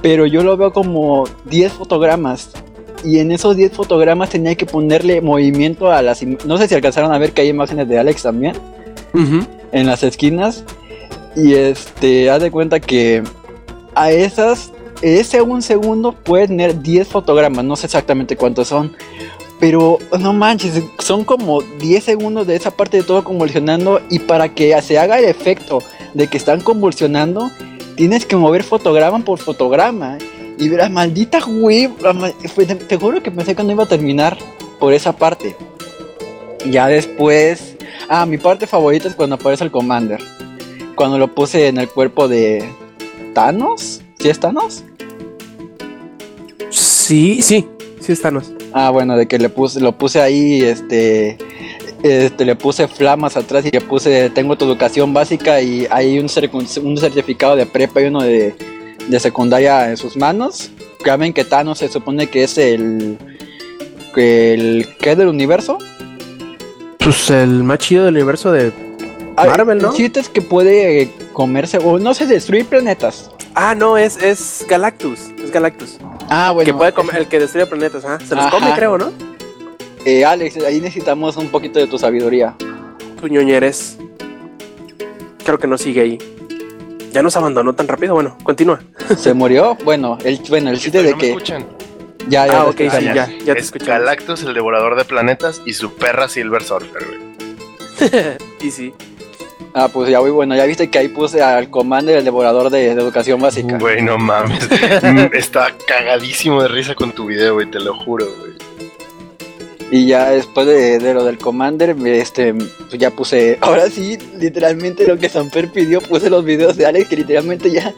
pero 0.01 0.25
yo 0.25 0.43
lo 0.43 0.57
veo 0.57 0.73
como 0.73 1.23
10 1.45 1.71
fotogramas. 1.71 2.49
Y 3.05 3.19
en 3.19 3.31
esos 3.31 3.55
10 3.55 3.71
fotogramas 3.71 4.29
tenía 4.29 4.55
que 4.55 4.65
ponerle 4.65 5.21
movimiento 5.21 5.89
a 5.89 6.01
las... 6.01 6.21
No 6.23 6.57
sé 6.57 6.67
si 6.67 6.75
alcanzaron 6.75 7.13
a 7.13 7.17
ver 7.17 7.31
que 7.31 7.43
hay 7.43 7.47
imágenes 7.49 7.87
de 7.87 7.97
Alex 7.97 8.23
también 8.23 8.55
Ujú. 9.13 9.45
en 9.71 9.87
las 9.87 10.03
esquinas. 10.03 10.65
Y 11.35 11.53
este, 11.53 12.29
haz 12.29 12.41
de 12.41 12.51
cuenta 12.51 12.81
que 12.81 13.23
a 13.95 14.11
esas 14.11 14.72
ese 15.03 15.41
un 15.41 15.61
segundo 15.61 16.13
puede 16.13 16.47
tener 16.47 16.81
10 16.81 17.07
fotogramas, 17.09 17.65
no 17.65 17.75
sé 17.75 17.87
exactamente 17.87 18.37
cuántos 18.37 18.69
son. 18.69 18.95
Pero 19.59 19.99
no 20.19 20.33
manches, 20.33 20.81
son 20.99 21.23
como 21.25 21.61
10 21.61 22.03
segundos 22.03 22.47
de 22.47 22.55
esa 22.55 22.71
parte 22.71 22.97
de 22.97 23.03
todo 23.03 23.23
convulsionando 23.23 24.01
y 24.09 24.19
para 24.19 24.49
que 24.49 24.81
se 24.81 24.97
haga 24.97 25.19
el 25.19 25.25
efecto 25.25 25.79
de 26.13 26.27
que 26.27 26.37
están 26.37 26.61
convulsionando, 26.61 27.51
tienes 27.95 28.25
que 28.25 28.35
mover 28.35 28.63
fotograma 28.63 29.19
por 29.19 29.39
fotograma. 29.39 30.17
Y 30.57 30.69
la 30.69 30.89
maldita 30.89 31.39
te, 31.39 32.75
te 32.75 32.97
juro 32.97 33.21
que 33.21 33.31
pensé 33.31 33.55
que 33.55 33.63
no 33.63 33.71
iba 33.71 33.83
a 33.83 33.87
terminar 33.87 34.37
por 34.79 34.93
esa 34.93 35.13
parte. 35.13 35.55
Ya 36.69 36.87
después, 36.87 37.75
ah, 38.07 38.25
mi 38.25 38.37
parte 38.37 38.67
favorita 38.67 39.07
es 39.07 39.15
cuando 39.15 39.35
aparece 39.35 39.65
el 39.65 39.71
Commander. 39.71 40.21
Cuando 40.95 41.17
lo 41.17 41.33
puse 41.33 41.67
en 41.67 41.77
el 41.77 41.89
cuerpo 41.89 42.27
de 42.27 42.63
Thanos, 43.33 44.02
¿sí 44.23 44.29
es 44.29 44.39
Thanos? 44.39 44.85
Sí, 46.69 47.41
sí, 47.41 47.67
sí 47.99 48.11
es 48.13 48.21
Thanos. 48.21 48.53
Ah, 48.71 48.89
bueno, 48.89 49.17
de 49.17 49.27
que 49.27 49.37
le 49.37 49.49
puse, 49.49 49.81
lo 49.81 49.97
puse 49.97 50.21
ahí, 50.21 50.61
este, 50.61 51.37
este, 52.03 52.45
le 52.45 52.55
puse 52.55 52.87
flamas 52.87 53.35
atrás 53.35 53.65
y 53.65 53.71
le 53.71 53.81
puse, 53.81 54.29
tengo 54.29 54.55
tu 54.55 54.63
educación 54.63 55.13
básica 55.13 55.61
y 55.61 55.87
hay 55.91 56.19
un, 56.19 56.27
cer- 56.27 56.49
un 56.81 56.97
certificado 56.97 57.57
de 57.57 57.65
prepa 57.65 58.01
y 58.01 58.05
uno 58.05 58.23
de, 58.23 58.55
de 59.09 59.19
secundaria 59.19 59.89
en 59.89 59.97
sus 59.97 60.15
manos. 60.15 60.71
Ya 61.05 61.17
ven 61.17 61.33
que 61.33 61.43
Thanos 61.43 61.79
se 61.79 61.89
supone 61.89 62.27
que 62.27 62.45
es 62.45 62.57
el, 62.57 63.17
que 64.15 64.53
el, 64.53 64.87
¿qué 65.01 65.17
del 65.17 65.27
universo? 65.27 65.79
Pues 66.99 67.29
el 67.29 67.65
más 67.65 67.79
chido 67.79 68.05
del 68.05 68.15
universo 68.15 68.53
de. 68.53 68.71
Marvel, 69.35 69.79
¿no? 69.79 69.89
El 69.89 69.95
chiste 69.97 70.21
es 70.21 70.29
que 70.29 70.41
puede 70.41 71.09
comerse, 71.33 71.77
o 71.79 71.99
no 71.99 72.13
sé, 72.13 72.25
destruir 72.25 72.65
planetas. 72.65 73.29
Ah, 73.55 73.75
no, 73.75 73.97
es, 73.97 74.17
es 74.17 74.65
Galactus. 74.67 75.19
Es 75.43 75.51
Galactus. 75.51 75.97
Ah, 76.29 76.51
bueno. 76.51 76.65
que 76.65 76.73
puede 76.73 76.93
comer, 76.93 77.17
el 77.17 77.27
que 77.27 77.39
destruye 77.39 77.65
planetas, 77.67 78.03
¿ah? 78.05 78.17
Se 78.19 78.35
los 78.35 78.45
Ajá. 78.45 78.51
come, 78.57 78.73
creo, 78.75 78.97
¿no? 78.97 79.11
eh, 80.05 80.25
Alex, 80.25 80.57
ahí 80.63 80.79
necesitamos 80.81 81.37
un 81.37 81.49
poquito 81.49 81.79
de 81.79 81.87
tu 81.87 81.97
sabiduría. 81.99 82.55
Tu 83.21 83.27
ñoñeres. 83.27 83.97
Creo 85.45 85.59
que 85.59 85.67
no 85.67 85.77
sigue 85.77 86.01
ahí. 86.01 86.17
Ya 87.11 87.21
nos 87.21 87.35
abandonó 87.37 87.73
tan 87.73 87.87
rápido. 87.87 88.15
Bueno, 88.15 88.37
continúa. 88.43 88.81
¿Se 89.17 89.33
murió? 89.33 89.77
Bueno, 89.83 90.17
el, 90.23 90.39
bueno, 90.49 90.71
el 90.71 90.79
chiste 90.79 91.03
de 91.03 91.11
¿No 91.11 91.17
me 91.17 91.21
que... 91.21 91.27
escuchan? 91.29 91.65
Ya, 92.29 92.47
ya, 92.47 92.61
Ah, 92.61 92.63
lo 92.63 92.69
ok, 92.69 92.77
sí, 92.77 93.03
ya, 93.05 93.13
ya 93.45 93.53
te 93.53 93.59
es 93.59 93.65
escuchamos. 93.65 93.99
Galactus, 93.99 94.43
el 94.43 94.53
devorador 94.53 94.95
de 94.95 95.03
planetas, 95.03 95.61
y 95.65 95.73
su 95.73 95.93
perra 95.93 96.27
Silver 96.29 96.63
Surfer, 96.63 97.05
güey. 97.05 98.37
y 98.61 98.71
sí. 98.71 98.93
Ah, 99.75 99.87
pues 99.87 100.09
ya, 100.09 100.21
muy 100.21 100.29
bueno, 100.29 100.55
ya 100.55 100.65
viste 100.65 100.89
que 100.89 100.99
ahí 100.99 101.07
puse 101.07 101.41
al 101.41 101.69
commander 101.71 102.17
el 102.17 102.23
devorador 102.23 102.69
de, 102.69 102.93
de 102.93 103.01
educación 103.01 103.41
básica. 103.41 103.77
Güey, 103.79 104.01
no 104.01 104.17
mames. 104.17 104.67
Mm, 105.03 105.33
Estaba 105.33 105.71
cagadísimo 105.87 106.61
de 106.61 106.67
risa 106.67 106.93
con 106.95 107.11
tu 107.11 107.25
video, 107.25 107.55
güey, 107.55 107.69
te 107.69 107.79
lo 107.79 107.95
juro, 107.95 108.25
güey. 108.39 108.53
Y 109.91 110.07
ya 110.07 110.31
después 110.31 110.65
de, 110.65 110.97
de 110.97 111.13
lo 111.13 111.23
del 111.23 111.37
commander, 111.37 111.95
este, 112.05 112.53
pues 112.53 112.97
ya 112.97 113.11
puse, 113.11 113.57
ahora 113.61 113.89
sí, 113.89 114.17
literalmente 114.39 115.07
lo 115.07 115.17
que 115.17 115.29
Samper 115.29 115.71
pidió, 115.71 116.01
puse 116.01 116.29
los 116.29 116.43
videos 116.45 116.77
de 116.77 116.85
Alex, 116.85 117.09
que 117.09 117.17
literalmente 117.17 117.71
ya, 117.71 117.93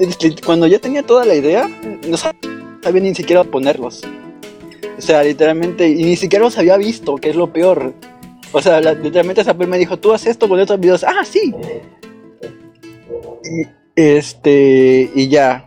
este, 0.00 0.34
cuando 0.44 0.66
ya 0.66 0.78
tenía 0.78 1.02
toda 1.02 1.24
la 1.24 1.34
idea, 1.34 1.68
no 2.08 2.16
sabía 2.16 3.00
ni 3.02 3.14
siquiera 3.14 3.44
ponerlos. 3.44 4.02
O 4.98 5.02
sea, 5.02 5.22
literalmente, 5.22 5.88
y 5.88 6.04
ni 6.04 6.16
siquiera 6.16 6.44
los 6.44 6.56
había 6.56 6.76
visto, 6.76 7.16
que 7.16 7.30
es 7.30 7.36
lo 7.36 7.52
peor. 7.52 7.92
O 8.52 8.62
sea, 8.62 8.80
la- 8.80 8.94
literalmente 8.94 9.44
Samper 9.44 9.66
me 9.68 9.78
dijo, 9.78 9.96
tú 9.98 10.12
haces 10.12 10.28
esto 10.28 10.48
con 10.48 10.58
estos 10.60 10.78
videos, 10.80 11.04
ah, 11.04 11.24
sí. 11.24 11.54
Y, 13.44 13.66
este, 13.94 15.10
y 15.14 15.28
ya, 15.28 15.64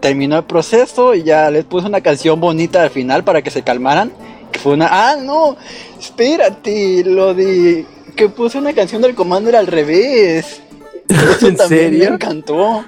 terminó 0.00 0.36
el 0.38 0.44
proceso 0.44 1.14
y 1.14 1.22
ya 1.22 1.50
les 1.50 1.64
puse 1.64 1.86
una 1.86 2.00
canción 2.00 2.40
bonita 2.40 2.82
al 2.82 2.90
final 2.90 3.24
para 3.24 3.42
que 3.42 3.50
se 3.50 3.62
calmaran. 3.62 4.12
Que 4.52 4.60
fue 4.60 4.74
una. 4.74 4.88
¡Ah, 4.90 5.16
no! 5.20 5.56
Espérate, 5.98 7.02
lo 7.04 7.34
de. 7.34 7.86
Que 8.14 8.28
puse 8.28 8.58
una 8.58 8.72
canción 8.72 9.02
del 9.02 9.14
Commander 9.14 9.56
al 9.56 9.66
revés. 9.66 10.62
Eso 11.08 11.48
¿En 11.48 11.56
también 11.56 11.90
serio? 11.90 12.08
me 12.10 12.14
encantó. 12.14 12.84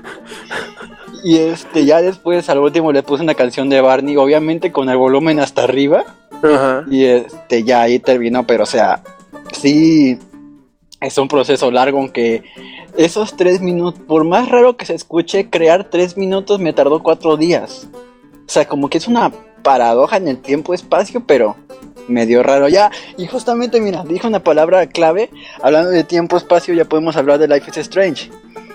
Y 1.25 1.39
este, 1.39 1.85
ya 1.85 2.01
después 2.01 2.49
al 2.49 2.59
último 2.59 2.93
le 2.93 3.03
puse 3.03 3.25
una 3.25 3.35
canción 3.35 3.69
de 3.69 3.81
Barney, 3.81 4.17
obviamente 4.17 4.71
con 4.71 4.89
el 4.89 4.97
volumen 4.97 5.41
hasta 5.41 5.65
arriba. 5.65 6.05
Ajá. 6.43 6.85
Y 6.89 7.05
este, 7.05 7.65
ya 7.65 7.81
ahí 7.83 7.99
terminó, 7.99 8.47
pero 8.47 8.63
o 8.63 8.67
sea, 8.67 9.03
sí, 9.61 10.19
es 11.01 11.19
un 11.19 11.29
proceso 11.29 11.71
largo, 11.71 11.99
aunque 11.99 12.43
esos 12.97 13.37
tres 13.37 13.61
minutos, 13.61 14.01
por 14.07 14.25
más 14.25 14.49
raro 14.49 14.77
que 14.77 14.87
se 14.87 14.95
escuche, 14.95 15.51
crear 15.51 15.91
tres 15.91 16.17
minutos 16.17 16.61
me 16.61 16.73
tardó 16.73 17.03
cuatro 17.03 17.37
días. 17.37 17.89
O 18.47 18.49
sea, 18.49 18.67
como 18.67 18.89
que 18.89 18.99
es 18.99 19.09
una 19.09 19.33
paradoja 19.63 20.17
en 20.17 20.29
el 20.29 20.39
tiempo-espacio, 20.39 21.25
pero 21.27 21.57
medio 22.09 22.43
raro 22.43 22.69
ya. 22.69 22.91
Y 23.17 23.27
justamente, 23.27 23.81
mira, 23.81 24.05
dije 24.05 24.27
una 24.27 24.43
palabra 24.43 24.87
clave, 24.87 25.31
hablando 25.61 25.91
de 25.91 26.05
tiempo-espacio, 26.05 26.75
ya 26.75 26.85
podemos 26.85 27.17
hablar 27.17 27.39
de 27.39 27.49
Life 27.49 27.71
is 27.71 27.77
Strange. 27.79 28.31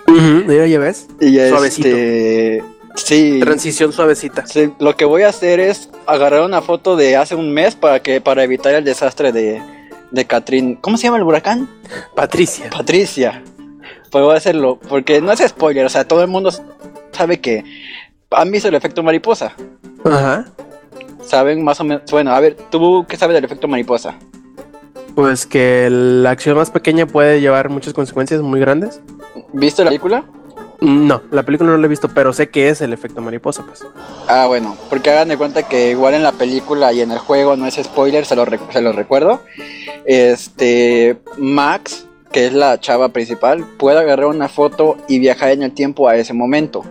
Ujú, 0.06 0.44
Mira, 0.46 0.66
ya 0.66 0.78
ves. 0.78 1.06
Y 1.20 1.38
Suavecito. 1.48 1.88
este, 1.88 2.62
sí. 2.96 3.40
Transición 3.40 3.92
suavecita. 3.92 4.46
Sí, 4.46 4.72
lo 4.78 4.96
que 4.96 5.04
voy 5.04 5.22
a 5.22 5.28
hacer 5.28 5.60
es 5.60 5.88
agarrar 6.06 6.42
una 6.42 6.60
foto 6.60 6.96
de 6.96 7.16
hace 7.16 7.34
un 7.34 7.52
mes 7.52 7.74
para 7.74 8.00
que 8.00 8.20
para 8.20 8.44
evitar 8.44 8.74
el 8.74 8.84
desastre 8.84 9.32
de, 9.32 9.62
de 10.12 10.24
Catrín. 10.26 10.76
¿Cómo 10.76 10.96
se 10.96 11.04
llama 11.04 11.16
el 11.16 11.24
huracán? 11.24 11.68
Patricia. 12.14 12.70
Patricia. 12.70 13.42
Pues 14.10 14.24
voy 14.24 14.34
a 14.34 14.36
hacerlo, 14.36 14.78
porque 14.88 15.20
no 15.20 15.32
es 15.32 15.40
spoiler, 15.40 15.86
o 15.86 15.88
sea, 15.88 16.06
todo 16.06 16.22
el 16.22 16.28
mundo 16.28 16.50
sabe 17.12 17.40
que 17.40 17.64
han 18.30 18.50
visto 18.50 18.68
el 18.68 18.74
efecto 18.74 19.02
mariposa. 19.02 19.54
Ajá. 20.04 20.46
Saben 21.24 21.64
más 21.64 21.80
o 21.80 21.84
menos. 21.84 22.02
Bueno, 22.10 22.32
a 22.32 22.40
ver, 22.40 22.56
¿tú 22.70 23.06
qué 23.08 23.16
sabes 23.16 23.34
del 23.34 23.44
efecto 23.44 23.68
mariposa? 23.68 24.14
Pues 25.14 25.46
que 25.46 25.88
la 25.90 26.30
acción 26.30 26.56
más 26.56 26.70
pequeña 26.70 27.06
puede 27.06 27.40
llevar 27.40 27.68
muchas 27.68 27.94
consecuencias 27.94 28.40
muy 28.40 28.60
grandes. 28.60 29.00
¿Viste 29.52 29.82
la 29.82 29.90
película? 29.90 30.24
No, 30.82 31.22
la 31.30 31.44
película 31.44 31.70
no 31.70 31.76
la 31.76 31.86
he 31.86 31.88
visto, 31.88 32.08
pero 32.08 32.32
sé 32.32 32.50
que 32.50 32.68
es 32.68 32.80
el 32.80 32.92
efecto 32.92 33.20
mariposa, 33.20 33.64
pues. 33.64 33.86
Ah, 34.26 34.46
bueno, 34.48 34.76
porque 34.90 35.10
hagan 35.10 35.28
de 35.28 35.36
cuenta 35.36 35.62
que 35.62 35.90
igual 35.92 36.14
en 36.14 36.24
la 36.24 36.32
película 36.32 36.92
y 36.92 37.00
en 37.00 37.12
el 37.12 37.18
juego 37.18 37.56
no 37.56 37.66
es 37.66 37.76
spoiler, 37.76 38.26
se 38.26 38.34
lo, 38.34 38.44
se 38.72 38.80
lo 38.80 38.92
recuerdo. 38.92 39.42
Este, 40.04 41.18
Max, 41.38 42.06
que 42.32 42.46
es 42.46 42.52
la 42.52 42.80
chava 42.80 43.10
principal, 43.10 43.64
puede 43.78 44.00
agarrar 44.00 44.26
una 44.26 44.48
foto 44.48 44.96
y 45.06 45.20
viajar 45.20 45.50
en 45.50 45.62
el 45.62 45.70
tiempo 45.70 46.08
a 46.08 46.16
ese 46.16 46.32
momento. 46.32 46.82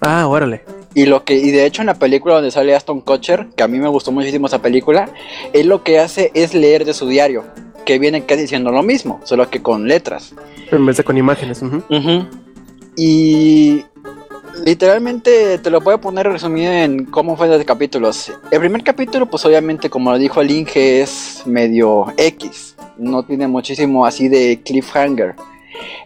Ah, 0.00 0.26
órale. 0.26 0.64
Y 0.94 1.06
lo 1.06 1.22
que, 1.24 1.34
y 1.34 1.52
de 1.52 1.66
hecho 1.66 1.82
en 1.82 1.86
la 1.86 1.94
película 1.94 2.34
donde 2.34 2.50
sale 2.50 2.74
Aston 2.74 3.00
Kutcher, 3.00 3.46
que 3.54 3.62
a 3.62 3.68
mí 3.68 3.78
me 3.78 3.88
gustó 3.88 4.10
muchísimo 4.10 4.48
esa 4.48 4.60
película, 4.60 5.08
él 5.52 5.68
lo 5.68 5.84
que 5.84 6.00
hace 6.00 6.32
es 6.34 6.52
leer 6.52 6.84
de 6.84 6.94
su 6.94 7.06
diario, 7.06 7.44
que 7.86 8.00
viene 8.00 8.24
casi 8.24 8.42
diciendo 8.42 8.72
lo 8.72 8.82
mismo, 8.82 9.20
solo 9.22 9.48
que 9.48 9.62
con 9.62 9.86
letras. 9.86 10.34
En 10.72 10.84
vez 10.84 10.96
de 10.96 11.04
con 11.04 11.16
imágenes. 11.16 11.62
Ujú. 11.62 12.26
Y 13.02 13.86
literalmente 14.62 15.56
te 15.56 15.70
lo 15.70 15.80
voy 15.80 15.94
a 15.94 16.02
poner 16.02 16.28
resumido 16.28 16.70
en 16.70 17.06
cómo 17.06 17.34
fue 17.34 17.48
los 17.48 17.64
capítulos. 17.64 18.30
El 18.50 18.60
primer 18.60 18.84
capítulo, 18.84 19.24
pues 19.24 19.42
obviamente, 19.46 19.88
como 19.88 20.10
lo 20.10 20.18
dijo 20.18 20.42
el 20.42 20.50
Inge, 20.50 21.00
es 21.00 21.42
medio 21.46 22.12
X. 22.18 22.76
No 22.98 23.22
tiene 23.22 23.48
muchísimo 23.48 24.04
así 24.04 24.28
de 24.28 24.60
cliffhanger. 24.62 25.34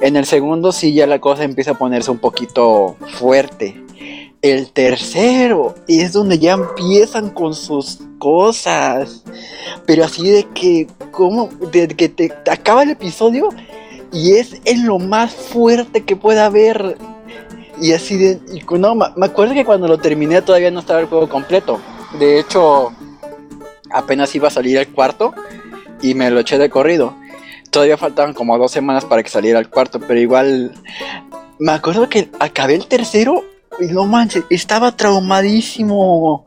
En 0.01 0.15
el 0.15 0.25
segundo 0.25 0.71
sí 0.71 0.95
ya 0.95 1.09
la 1.09 1.21
cosa 1.21 1.43
empieza 1.43 1.73
a 1.73 1.79
ponerse 1.79 2.13
un 2.13 2.19
poquito 2.19 2.95
fuerte. 3.19 3.83
El 4.41 4.71
tercero 4.71 5.75
es 5.89 6.13
donde 6.13 6.39
ya 6.39 6.53
empiezan 6.53 7.31
con 7.31 7.57
sus 7.57 7.99
cosas. 8.21 9.25
Pero 9.85 10.05
así 10.05 10.31
de 10.31 10.45
que, 10.55 10.87
¿cómo? 11.11 11.49
De 11.73 11.89
que 11.89 12.09
te, 12.09 12.33
acaba 12.49 12.85
el 12.85 12.91
episodio 12.91 13.49
y 14.15 14.37
es 14.37 14.57
en 14.65 14.87
lo 14.87 14.99
más 14.99 15.35
fuerte 15.35 16.05
que 16.05 16.17
pueda 16.17 16.47
haber. 16.47 16.97
Y 17.81 17.93
así 17.93 18.17
de. 18.17 18.41
no, 18.79 18.95
me 18.95 19.27
acuerdo 19.27 19.53
que 19.53 19.65
cuando 19.65 19.89
lo 19.89 19.99
terminé 19.99 20.41
todavía 20.41 20.71
no 20.71 20.81
estaba 20.81 21.01
el 21.01 21.07
juego 21.07 21.29
completo. 21.29 21.81
De 22.19 22.39
hecho, 22.39 22.93
apenas 23.91 24.35
iba 24.35 24.49
a 24.49 24.53
salir 24.53 24.79
el 24.79 24.89
cuarto 24.89 25.35
y 26.01 26.15
me 26.15 26.31
lo 26.31 26.41
eché 26.41 26.57
de 26.59 26.71
corrido. 26.71 27.17
Todavía 27.71 27.97
faltaban 27.97 28.35
como 28.35 28.57
dos 28.57 28.71
semanas 28.71 29.05
para 29.05 29.23
que 29.25 29.29
saliera 29.29 29.59
el 29.59 29.69
cuarto, 29.69 29.99
pero 29.99 30.21
igual. 30.21 30.73
Me 31.59 31.73
acuerdo 31.73 32.09
que 32.09 32.31
acabé 32.39 32.75
el 32.75 32.87
tercero 32.87 33.45
y 33.81 33.87
no 33.87 34.05
manches, 34.05 34.45
estaba 34.49 34.97
traumadísimo. 34.97 36.47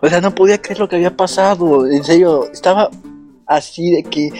O 0.00 0.08
sea, 0.08 0.20
no 0.20 0.34
podía 0.34 0.62
creer 0.62 0.78
lo 0.78 0.88
que 0.88 0.96
había 0.96 1.16
pasado. 1.16 1.86
En 1.90 2.04
serio, 2.04 2.48
estaba 2.52 2.90
así 3.48 3.90
de 3.90 4.02
que 4.04 4.30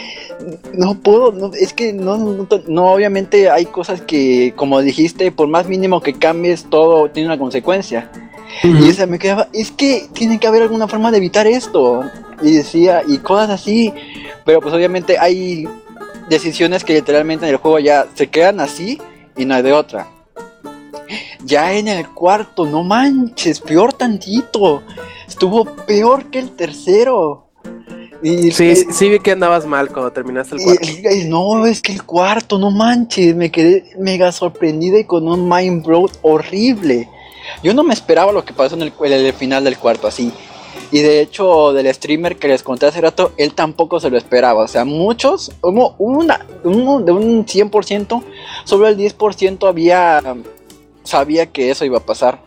no 0.74 1.00
puedo, 1.00 1.32
no, 1.32 1.50
es 1.54 1.72
que 1.72 1.92
no, 1.92 2.18
no, 2.18 2.46
no, 2.66 2.92
obviamente 2.92 3.50
hay 3.50 3.64
cosas 3.66 4.02
que, 4.02 4.52
como 4.54 4.80
dijiste, 4.80 5.32
por 5.32 5.48
más 5.48 5.66
mínimo 5.66 6.02
que 6.02 6.12
cambies, 6.12 6.66
todo 6.68 7.10
tiene 7.10 7.28
una 7.28 7.38
consecuencia. 7.38 8.10
Y 8.62 8.88
esa 8.88 9.06
me 9.06 9.18
quedaba, 9.18 9.48
es 9.52 9.70
que 9.70 10.08
tiene 10.12 10.38
que 10.38 10.46
haber 10.46 10.62
alguna 10.62 10.88
forma 10.88 11.10
de 11.10 11.18
evitar 11.18 11.46
esto. 11.46 12.02
Y 12.42 12.52
decía, 12.52 13.02
y 13.06 13.18
cosas 13.18 13.50
así. 13.50 13.92
Pero 14.44 14.60
pues 14.60 14.74
obviamente 14.74 15.18
hay 15.18 15.68
decisiones 16.28 16.84
que 16.84 16.94
literalmente 16.94 17.46
en 17.46 17.52
el 17.52 17.58
juego 17.58 17.78
ya 17.78 18.06
se 18.14 18.28
quedan 18.28 18.60
así 18.60 19.00
y 19.36 19.44
no 19.44 19.54
hay 19.54 19.62
de 19.62 19.72
otra. 19.72 20.08
Ya 21.44 21.72
en 21.74 21.88
el 21.88 22.08
cuarto, 22.08 22.66
no 22.66 22.82
manches, 22.82 23.60
peor 23.60 23.92
tantito. 23.92 24.82
Estuvo 25.26 25.64
peor 25.86 26.30
que 26.30 26.38
el 26.38 26.50
tercero. 26.50 27.47
Y, 28.22 28.50
Sí, 28.50 28.74
sí, 28.74 28.86
sí 28.90 29.08
vi 29.08 29.20
que 29.20 29.32
andabas 29.32 29.64
mal 29.66 29.88
cuando 29.90 30.10
terminaste 30.10 30.56
el 30.56 30.62
cuarto. 30.62 30.82
y- 30.88 31.24
no, 31.28 31.66
es 31.66 31.80
que 31.82 31.92
el 31.92 32.02
cuarto, 32.04 32.58
no 32.58 32.70
manches, 32.70 33.34
me 33.36 33.50
quedé 33.50 33.84
mega 33.98 34.32
sorprendido 34.32 34.98
y 34.98 35.04
con 35.04 35.28
un 35.28 35.48
mind 35.48 35.84
blow 35.86 36.10
horrible. 36.22 37.08
Yo 37.62 37.74
no 37.74 37.82
me 37.84 37.94
esperaba 37.94 38.32
lo 38.32 38.44
que 38.44 38.52
pasó 38.52 38.74
en 38.74 38.82
el, 38.82 38.92
en 39.00 39.12
el 39.12 39.32
final 39.32 39.64
del 39.64 39.78
cuarto, 39.78 40.06
así. 40.08 40.32
Y 40.90 41.00
de 41.00 41.20
hecho, 41.20 41.72
del 41.72 41.92
streamer 41.94 42.36
que 42.36 42.48
les 42.48 42.62
conté 42.62 42.86
hace 42.86 43.00
rato, 43.00 43.32
él 43.36 43.52
tampoco 43.54 44.00
se 44.00 44.10
lo 44.10 44.16
esperaba. 44.18 44.64
O 44.64 44.68
sea, 44.68 44.84
muchos, 44.84 45.52
como 45.60 45.94
una, 45.98 46.44
uno 46.64 47.00
de 47.00 47.12
un 47.12 47.44
100%, 47.46 48.22
solo 48.64 48.88
el 48.88 48.96
10% 48.96 49.68
había, 49.68 50.20
sabía 51.04 51.46
que 51.46 51.70
eso 51.70 51.84
iba 51.84 51.98
a 51.98 52.04
pasar. 52.06 52.40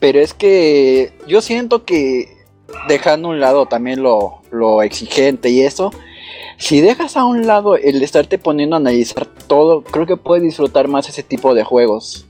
Pero 0.00 0.18
es 0.20 0.32
que 0.34 1.12
yo 1.26 1.42
siento 1.42 1.84
que 1.84 2.37
dejando 2.88 3.28
a 3.28 3.30
un 3.32 3.40
lado 3.40 3.66
también 3.66 4.02
lo, 4.02 4.42
lo 4.50 4.82
exigente 4.82 5.50
y 5.50 5.62
eso, 5.62 5.90
si 6.58 6.80
dejas 6.80 7.16
a 7.16 7.24
un 7.24 7.46
lado 7.46 7.76
el 7.76 8.02
estarte 8.02 8.38
poniendo 8.38 8.76
a 8.76 8.78
analizar 8.78 9.26
todo, 9.26 9.82
creo 9.82 10.06
que 10.06 10.16
puedes 10.16 10.42
disfrutar 10.42 10.88
más 10.88 11.08
ese 11.08 11.22
tipo 11.22 11.54
de 11.54 11.64
juegos. 11.64 12.26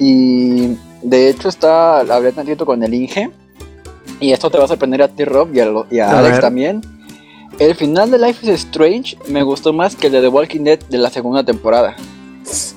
Y 0.00 0.76
de 1.02 1.28
hecho 1.28 1.48
está, 1.48 2.00
hablé 2.00 2.32
tantito 2.32 2.64
con 2.66 2.82
el 2.82 2.94
Inge, 2.94 3.30
y 4.20 4.32
esto 4.32 4.50
te 4.50 4.58
va 4.58 4.64
a 4.64 4.68
sorprender 4.68 5.02
a 5.02 5.08
ti 5.08 5.24
Rob 5.24 5.54
y 5.54 5.60
a, 5.60 5.66
lo- 5.66 5.86
y 5.90 5.98
a 5.98 6.10
A 6.10 6.18
Alex 6.18 6.32
ver. 6.32 6.40
también. 6.40 6.80
El 7.58 7.74
final 7.74 8.10
de 8.10 8.18
Life 8.18 8.44
is 8.46 8.50
Strange 8.64 9.16
me 9.28 9.42
gustó 9.42 9.72
más 9.72 9.94
que 9.94 10.06
el 10.08 10.12
de 10.14 10.20
The 10.22 10.28
Walking 10.28 10.64
Dead 10.64 10.78
de 10.88 10.98
la 10.98 11.10
segunda 11.10 11.44
temporada. 11.44 11.94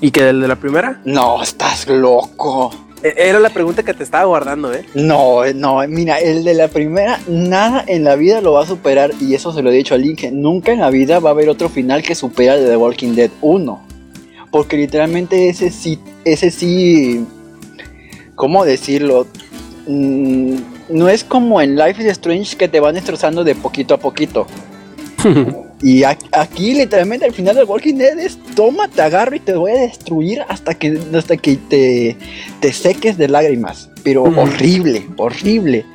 ¿Y 0.01 0.11
que 0.11 0.29
el 0.29 0.39
de 0.41 0.47
la 0.47 0.55
primera? 0.55 1.01
No, 1.05 1.41
estás 1.41 1.87
loco. 1.87 2.71
E- 3.03 3.13
Era 3.17 3.39
la 3.39 3.49
pregunta 3.49 3.83
que 3.83 3.93
te 3.93 4.03
estaba 4.03 4.25
guardando, 4.25 4.73
¿eh? 4.73 4.85
No, 4.95 5.41
no, 5.53 5.79
mira, 5.87 6.17
el 6.19 6.43
de 6.43 6.53
la 6.53 6.67
primera, 6.67 7.19
nada 7.27 7.83
en 7.87 8.03
la 8.03 8.15
vida 8.15 8.41
lo 8.41 8.53
va 8.53 8.63
a 8.63 8.65
superar. 8.65 9.11
Y 9.21 9.33
eso 9.35 9.51
se 9.53 9.61
lo 9.61 9.71
he 9.71 9.75
dicho 9.75 9.93
al 9.95 10.05
Inge. 10.05 10.31
Nunca 10.31 10.71
en 10.71 10.79
la 10.79 10.89
vida 10.89 11.19
va 11.19 11.29
a 11.29 11.33
haber 11.33 11.49
otro 11.49 11.69
final 11.69 12.01
que 12.03 12.15
supera 12.15 12.55
el 12.55 12.63
de 12.63 12.69
The 12.69 12.77
Walking 12.77 13.13
Dead 13.15 13.29
1. 13.41 13.81
Porque 14.51 14.77
literalmente 14.77 15.49
ese 15.49 15.69
sí, 15.71 15.99
ese 16.25 16.51
sí. 16.51 17.25
¿Cómo 18.35 18.65
decirlo? 18.65 19.27
Mm, 19.87 20.55
no 20.89 21.09
es 21.09 21.23
como 21.23 21.61
en 21.61 21.75
Life 21.75 22.01
is 22.01 22.09
Strange 22.09 22.55
que 22.55 22.67
te 22.67 22.79
van 22.79 22.95
destrozando 22.95 23.43
de 23.43 23.55
poquito 23.55 23.93
a 23.93 23.97
poquito. 23.97 24.47
Y 25.81 26.03
aquí 26.03 26.73
literalmente 26.73 27.25
al 27.25 27.33
final 27.33 27.55
del 27.55 27.65
Walking 27.65 27.95
Dead 27.95 28.17
es 28.17 28.39
toma, 28.55 28.87
te 28.87 29.01
agarro 29.01 29.35
y 29.35 29.39
te 29.39 29.53
voy 29.53 29.71
a 29.71 29.75
destruir 29.75 30.41
hasta 30.47 30.73
que, 30.73 30.99
hasta 31.13 31.37
que 31.37 31.55
te, 31.55 32.15
te 32.59 32.73
seques 32.73 33.17
de 33.17 33.27
lágrimas. 33.27 33.89
Pero 34.03 34.23
horrible, 34.23 35.05
horrible. 35.17 35.85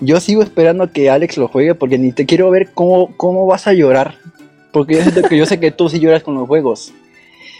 Yo 0.00 0.20
sigo 0.20 0.42
esperando 0.42 0.92
que 0.92 1.10
Alex 1.10 1.38
lo 1.38 1.48
juegue 1.48 1.74
porque 1.74 1.98
ni 1.98 2.12
te 2.12 2.24
quiero 2.24 2.50
ver 2.50 2.70
cómo, 2.72 3.16
cómo 3.16 3.46
vas 3.46 3.66
a 3.66 3.72
llorar. 3.72 4.14
Porque 4.70 4.94
yo, 4.94 5.02
siento 5.02 5.22
que 5.22 5.36
yo 5.36 5.46
sé 5.46 5.58
que 5.58 5.72
tú 5.72 5.88
sí 5.88 5.98
lloras 5.98 6.22
con 6.22 6.34
los 6.34 6.46
juegos. 6.46 6.92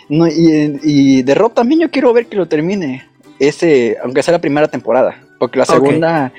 No, 0.09 0.29
y, 0.29 0.79
y 0.85 1.23
de 1.23 1.35
Rob 1.35 1.53
también 1.53 1.81
yo 1.81 1.91
quiero 1.91 2.13
ver 2.13 2.27
que 2.27 2.37
lo 2.37 2.47
termine. 2.47 3.05
Ese, 3.41 3.97
aunque 4.05 4.23
sea 4.23 4.33
la 4.33 4.41
primera 4.41 4.69
temporada. 4.69 5.26
Porque 5.39 5.59
la 5.59 5.67
segunda 5.67 6.33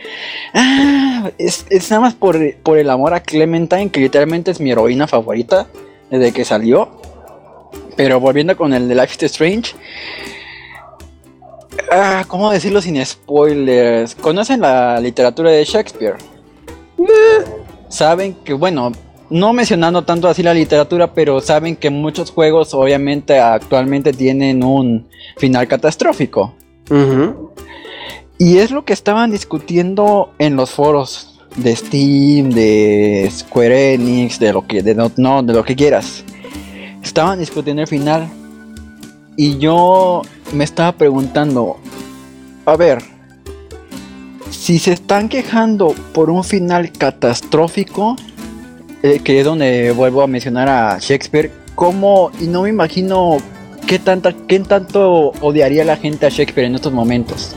ah, 0.54 1.32
es, 1.38 1.66
es 1.70 1.90
nada 1.92 2.02
más 2.02 2.16
por, 2.16 2.38
por 2.58 2.78
el 2.78 2.90
amor 2.90 3.14
a 3.14 3.20
Clementine, 3.22 3.90
que 3.90 4.00
literalmente 4.00 4.52
es 4.52 4.60
mi 4.60 4.72
heroína 4.72 5.08
favorita 5.08 5.68
desde 6.10 6.32
que 6.32 6.44
salió. 6.46 6.90
Pero 7.96 8.20
volviendo 8.20 8.56
con 8.56 8.74
el 8.74 8.88
de 8.88 8.96
Life 8.96 9.16
is 9.16 9.24
Strange. 9.32 9.76
Ah, 11.92 12.26
¿Cómo 12.28 12.52
decirlo 12.52 12.82
sin 12.82 13.04
spoilers? 13.06 14.16
¿Conocen 14.16 14.62
la 14.62 15.00
literatura 15.00 15.52
de 15.52 15.64
Shakespeare? 15.64 16.16
Saben 17.90 18.34
que, 18.44 18.54
bueno, 18.54 18.92
no 19.30 19.54
mencionando 19.54 20.04
tanto 20.04 20.28
así 20.28 20.44
la 20.44 20.54
literatura, 20.54 21.14
pero 21.14 21.40
saben 21.42 21.76
que 21.76 21.90
muchos 21.90 22.32
juegos 22.32 22.74
obviamente 22.74 23.40
actualmente 23.40 24.14
tienen 24.14 24.64
un 24.64 25.08
final 25.38 25.68
catastrófico. 25.68 26.54
Ujú. 26.90 27.52
Y 28.40 28.58
es 28.58 28.72
lo 28.72 28.86
que 28.86 28.94
estaban 28.94 29.32
discutiendo 29.32 30.32
en 30.38 30.56
los 30.56 30.70
foros 30.70 31.40
de 31.56 31.76
Steam, 31.76 32.52
de 32.52 33.28
Square 33.32 33.96
Enix, 33.96 34.40
de 34.40 34.54
lo 34.54 34.68
que, 34.68 34.84
de 34.84 34.94
no, 34.94 35.12
no, 35.18 35.42
de 35.42 35.54
lo 35.54 35.64
que 35.64 35.76
quieras. 35.76 36.24
Estaban 37.02 37.40
discutiendo 37.40 37.82
el 37.82 37.88
final. 37.88 38.28
Y 39.36 39.58
yo 39.58 40.22
me 40.54 40.64
estaba 40.64 40.92
preguntando, 40.92 41.78
a 42.66 42.76
ver, 42.76 43.00
si 44.52 44.78
se 44.78 44.94
están 44.94 45.30
quejando 45.30 45.96
por 46.14 46.30
un 46.30 46.44
final 46.44 46.92
catastrófico, 46.92 48.16
eh, 49.04 49.20
que 49.24 49.40
es 49.40 49.46
donde 49.46 49.92
vuelvo 49.92 50.22
a 50.22 50.28
mencionar 50.28 50.70
a 50.70 51.00
Shakespeare, 51.00 51.52
¿cómo? 51.76 52.32
Y 52.40 52.46
no 52.46 52.64
me 52.64 52.70
imagino 52.70 53.38
qué, 53.88 53.98
tanta, 53.98 54.34
qué 54.48 54.60
tanto 54.60 55.32
odiaría 55.42 55.86
la 55.86 55.98
gente 55.98 56.26
a 56.26 56.30
Shakespeare 56.30 56.68
en 56.68 56.76
estos 56.76 56.94
momentos. 56.94 57.56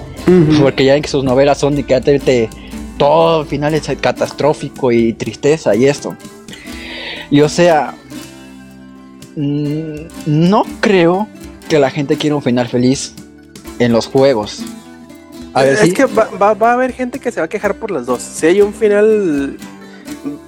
Porque 0.60 0.84
ya 0.84 0.96
en 0.96 1.02
que 1.02 1.08
sus 1.08 1.24
novelas 1.24 1.58
son 1.58 1.74
de 1.76 1.82
que 1.84 2.00
te- 2.00 2.48
todo 2.98 3.42
el 3.42 3.46
final 3.46 3.74
es 3.74 3.88
catastrófico 4.00 4.92
y 4.92 5.12
tristeza 5.14 5.74
y 5.74 5.86
esto. 5.86 6.16
Y 7.30 7.40
o 7.40 7.48
sea, 7.48 7.94
mm, 9.36 9.94
no 10.26 10.64
creo 10.80 11.28
que 11.68 11.78
la 11.78 11.90
gente 11.90 12.16
quiera 12.16 12.36
un 12.36 12.42
final 12.42 12.68
feliz 12.68 13.14
en 13.78 13.92
los 13.92 14.06
juegos. 14.06 14.62
A 15.54 15.62
ver, 15.62 15.74
es 15.74 15.80
sí. 15.80 15.92
que 15.94 16.04
va, 16.04 16.28
va- 16.40 16.54
va 16.54 16.70
a 16.70 16.74
haber 16.74 16.92
gente 16.92 17.18
que 17.18 17.32
se 17.32 17.40
va 17.40 17.46
a 17.46 17.48
quejar 17.48 17.74
por 17.76 17.90
las 17.90 18.06
dos. 18.06 18.22
Si 18.22 18.46
hay 18.46 18.60
un 18.60 18.72
final. 18.74 19.56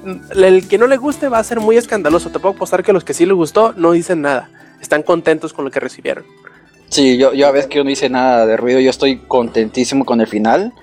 mm, 0.05 0.33
El 0.45 0.69
que 0.69 0.79
no 0.79 0.87
le 0.87 0.97
guste 0.97 1.29
va 1.29 1.39
a 1.39 1.45
ser 1.45 1.61
muy 1.61 1.77
escandaloso. 1.77 2.31
Te 2.31 2.39
puedo 2.39 2.55
apostar 2.55 2.83
que 2.83 2.93
los 2.93 3.03
que 3.05 3.15
sí 3.15 3.25
les 3.27 3.35
gustó 3.35 3.73
no 3.77 3.93
dicen 3.93 4.23
nada. 4.23 4.49
Están 4.81 5.03
contentos 5.03 5.53
con 5.53 5.65
lo 5.65 5.71
que 5.71 5.81
recibieron. 5.81 6.25
Sí, 6.93 7.17
yo, 7.17 7.33
yo 7.33 7.47
a 7.47 7.51
veces 7.53 7.69
que 7.71 7.79
yo 7.79 7.85
no 7.85 7.91
hice 7.91 8.11
nada 8.11 8.45
de 8.45 8.57
ruido, 8.59 8.79
yo 8.79 8.91
estoy 8.91 9.17
contentísimo 9.17 10.05
con 10.05 10.21
el 10.21 10.27
final. 10.27 10.75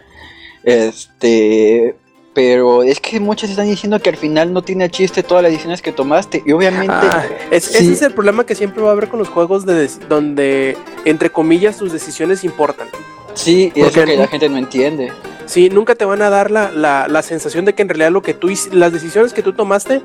Este, 0.64 1.96
pero 2.34 2.82
es 2.82 3.00
que 3.00 3.20
muchos 3.20 3.50
están 3.52 3.68
diciendo 3.68 4.00
que 4.00 4.10
al 4.10 4.18
final 4.18 4.52
no 4.52 4.64
tiene 4.64 4.90
chiste 4.90 5.22
todas 5.22 5.44
las 5.44 5.52
decisiones 5.52 5.84
que 5.84 5.92
tomaste 5.92 6.42
y 6.46 6.52
obviamente 6.52 6.96
Ah, 6.96 7.24
es- 7.52 7.66
sí. 7.66 7.78
Ese 7.78 7.94
es 7.94 8.02
el 8.02 8.14
problema 8.14 8.44
que 8.46 8.56
siempre 8.56 8.82
va 8.82 8.90
a 8.90 8.94
haber 8.94 9.08
con 9.08 9.20
los 9.20 9.30
juegos 9.30 9.68
de 9.68 9.88
donde, 10.10 10.76
entre 11.06 11.30
comillas, 11.30 11.78
tus 11.78 11.92
decisiones 11.94 12.44
importan. 12.44 12.88
sí, 13.36 13.72
y 13.76 13.82
es 13.82 13.96
lo 13.96 14.04
que 14.06 14.18
la 14.18 14.28
gente 14.28 14.50
no 14.50 14.58
entiende. 14.58 15.12
Sí, 15.46 15.70
nunca 15.70 15.94
te 15.94 16.06
van 16.06 16.22
a 16.24 16.32
dar 16.32 16.50
la, 16.50 16.72
la- 16.72 17.08
la 17.08 17.22
sensación 17.22 17.66
de 17.66 17.74
que 17.76 17.84
en 17.84 17.90
realidad 17.90 18.10
lo 18.12 18.24
que 18.24 18.34
tú 18.34 18.50
las 18.72 18.92
decisiones 18.92 19.32
que 19.34 19.44
tú 19.44 19.54
tomaste, 19.54 20.02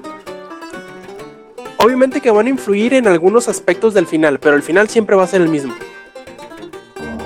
obviamente 1.79 2.21
que 2.21 2.31
van 2.31 2.47
a 2.47 2.51
influir 2.51 2.95
en 2.95 3.07
algunos 3.09 3.49
aspectos 3.49 3.95
del 3.95 4.07
final, 4.07 4.39
pero 4.39 4.55
el 4.57 4.63
final 4.63 4.89
siempre 4.89 5.17
va 5.17 5.25
a 5.25 5.27
ser 5.27 5.41
el 5.41 5.49
mismo. 5.49 5.75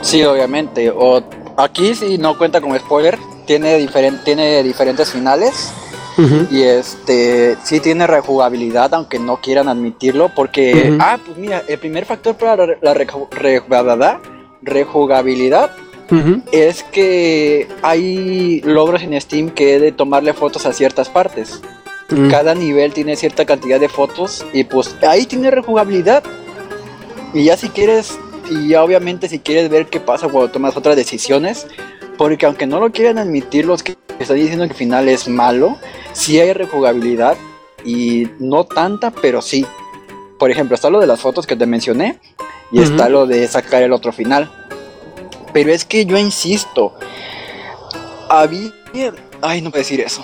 Sí, 0.03 0.23
obviamente. 0.25 0.91
O 0.91 1.23
aquí 1.57 1.95
sí 1.95 2.19
no 2.19 2.37
cuenta 2.39 2.61
como 2.61 2.77
spoiler, 2.79 3.19
tiene 3.47 3.79
diferen- 3.79 4.23
tiene 4.25 4.63
diferentes 4.63 5.11
finales 5.11 5.73
y 6.51 6.63
este 6.63 7.57
sí 7.63 7.79
tiene 7.79 8.05
rejugabilidad, 8.09 8.93
aunque 8.95 9.21
no 9.21 9.37
quieran 9.41 9.69
admitirlo, 9.69 10.31
porque 10.35 10.97
ah, 11.01 11.17
pues 11.25 11.39
mira, 11.39 11.63
el 11.69 11.79
primer 11.79 12.05
factor 12.07 12.35
para 12.37 12.57
la, 12.67 12.75
la 12.81 12.95
reju- 12.95 13.29
rejugabilidad, 13.31 14.19
rejugabilidad 14.63 15.71
Ujú. 16.11 16.43
es 16.51 16.83
que 16.83 17.69
hay 17.83 18.61
logros 18.63 19.03
en 19.03 19.21
Steam 19.21 19.51
que 19.51 19.79
de 19.79 19.93
tomarle 19.93 20.33
fotos 20.33 20.67
a 20.67 20.73
ciertas 20.73 21.09
partes. 21.09 21.61
Cada 22.31 22.55
nivel 22.55 22.95
tiene 22.95 23.15
cierta 23.17 23.45
cantidad 23.45 23.79
de 23.79 23.89
fotos 23.91 24.45
y 24.55 24.65
pues 24.65 24.97
ahí 25.07 25.27
tiene 25.27 25.51
rejugabilidad. 25.51 26.23
Y 27.35 27.45
ya 27.45 27.57
si 27.59 27.69
quieres, 27.69 28.19
y 28.51 28.69
ya 28.69 28.83
obviamente 28.83 29.29
si 29.29 29.39
quieres 29.39 29.71
ver 29.71 29.87
qué 29.87 30.01
pasa 30.01 30.29
cuando 30.29 30.51
tomas 30.51 30.77
otras 30.77 30.97
decisiones, 30.97 31.67
porque 32.17 32.47
aunque 32.47 32.67
no 32.67 32.81
lo 32.81 32.91
quieran 32.91 33.19
admitir 33.19 33.65
los 33.65 33.83
que 33.83 33.97
están 34.19 34.37
diciendo 34.37 34.65
que 34.65 34.73
el 34.73 34.77
final 34.77 35.09
es 35.09 35.29
malo, 35.29 35.77
sí 36.13 36.41
hay 36.41 36.53
rejugabilidad 36.53 37.37
y 37.85 38.29
no 38.39 38.65
tanta, 38.65 39.11
pero 39.11 39.41
sí. 39.41 39.67
Por 40.39 40.51
ejemplo, 40.51 40.75
está 40.75 40.91
lo 40.91 41.01
de 41.01 41.07
las 41.07 41.21
fotos 41.21 41.47
que 41.47 41.57
te 41.57 41.67
mencioné 41.67 42.21
y 42.71 42.81
está 42.81 43.09
lo 43.09 43.27
de 43.27 43.47
sacar 43.49 43.83
el 43.83 43.93
otro 43.93 44.13
final. 44.13 44.51
Pero 45.53 45.73
es 45.73 45.85
que 45.85 46.07
yo 46.07 46.17
insisto, 46.17 46.95
había... 48.29 48.73
Ay, 49.41 49.63
no 49.63 49.71
puedo 49.71 49.81
decir 49.81 50.01
eso. 50.01 50.23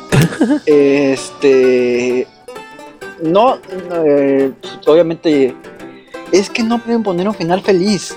este... 0.66 2.26
No, 3.22 3.58
no, 3.88 4.04
eh, 4.04 4.52
obviamente... 4.86 5.54
Es 6.32 6.50
que 6.50 6.62
no 6.62 6.78
pueden 6.82 7.02
poner 7.02 7.28
un 7.28 7.34
final 7.34 7.60
feliz. 7.62 8.16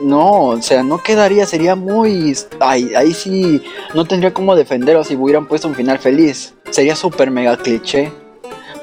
No, 0.00 0.48
o 0.48 0.62
sea, 0.62 0.82
no 0.82 0.98
quedaría, 0.98 1.46
sería 1.46 1.76
muy... 1.76 2.36
Ay, 2.60 2.94
ahí 2.94 3.14
sí, 3.14 3.62
no 3.94 4.04
tendría 4.04 4.34
cómo 4.34 4.56
defenderlo 4.56 5.04
si 5.04 5.16
hubieran 5.16 5.46
puesto 5.46 5.68
un 5.68 5.74
final 5.74 5.98
feliz. 5.98 6.54
Sería 6.70 6.96
súper 6.96 7.30
mega 7.30 7.56
cliché. 7.56 8.12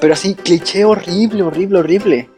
Pero 0.00 0.14
así, 0.14 0.34
cliché 0.34 0.84
horrible, 0.84 1.42
horrible, 1.42 1.78
horrible. 1.78 2.30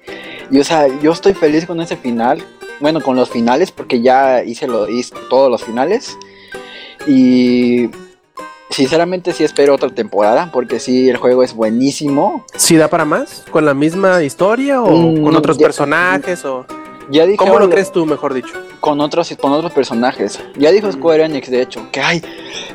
Y 0.51 0.59
o 0.59 0.65
sea, 0.65 0.87
yo 1.01 1.13
estoy 1.13 1.35
feliz 1.35 1.67
con 1.67 1.81
ese 1.81 1.97
final. 1.97 2.45
bueno, 2.81 3.01
con 3.01 3.17
los 3.17 3.31
finales, 3.31 3.71
porque 3.71 4.03
ya 4.03 4.43
hice, 4.43 4.67
lo, 4.67 4.89
hice 4.89 5.15
todos 5.31 5.51
los 5.51 5.63
finales. 5.63 6.17
Y 7.07 7.89
sinceramente 8.75 9.33
sí 9.33 9.45
espero 9.45 9.75
otra 9.75 9.89
temporada, 9.91 10.51
porque 10.53 10.81
sí, 10.81 11.09
el 11.09 11.17
juego 11.17 11.43
es 11.43 11.55
buenísimo. 11.55 12.45
¿Sí 12.57 12.77
da 12.77 12.89
para 12.89 13.05
más? 13.05 13.45
¿Con 13.51 13.65
la 13.65 13.75
misma 13.75 14.23
historia 14.23 14.83
o 14.83 14.91
Mm, 14.91 15.23
con 15.25 15.37
otros 15.37 15.57
ya- 15.59 15.67
personajes? 15.67 16.45
o 16.45 16.67
Ya 17.11 17.27
dijeron 17.27 17.37
¿Cómo 17.53 17.59
lo 17.61 17.69
crees 17.69 17.93
tú, 17.93 18.07
mejor 18.07 18.33
dicho? 18.33 18.55
con 18.81 18.99
otros 19.03 19.35
con 19.39 19.53
otros 19.53 19.73
personajes. 19.73 20.41
Ya 20.57 20.71
dijo 20.73 20.89
Mm. 20.89 20.93
Square 20.93 21.25
Enix, 21.27 21.51
de 21.51 21.61
hecho, 21.61 21.87
que 21.93 22.01
ay, 22.01 22.23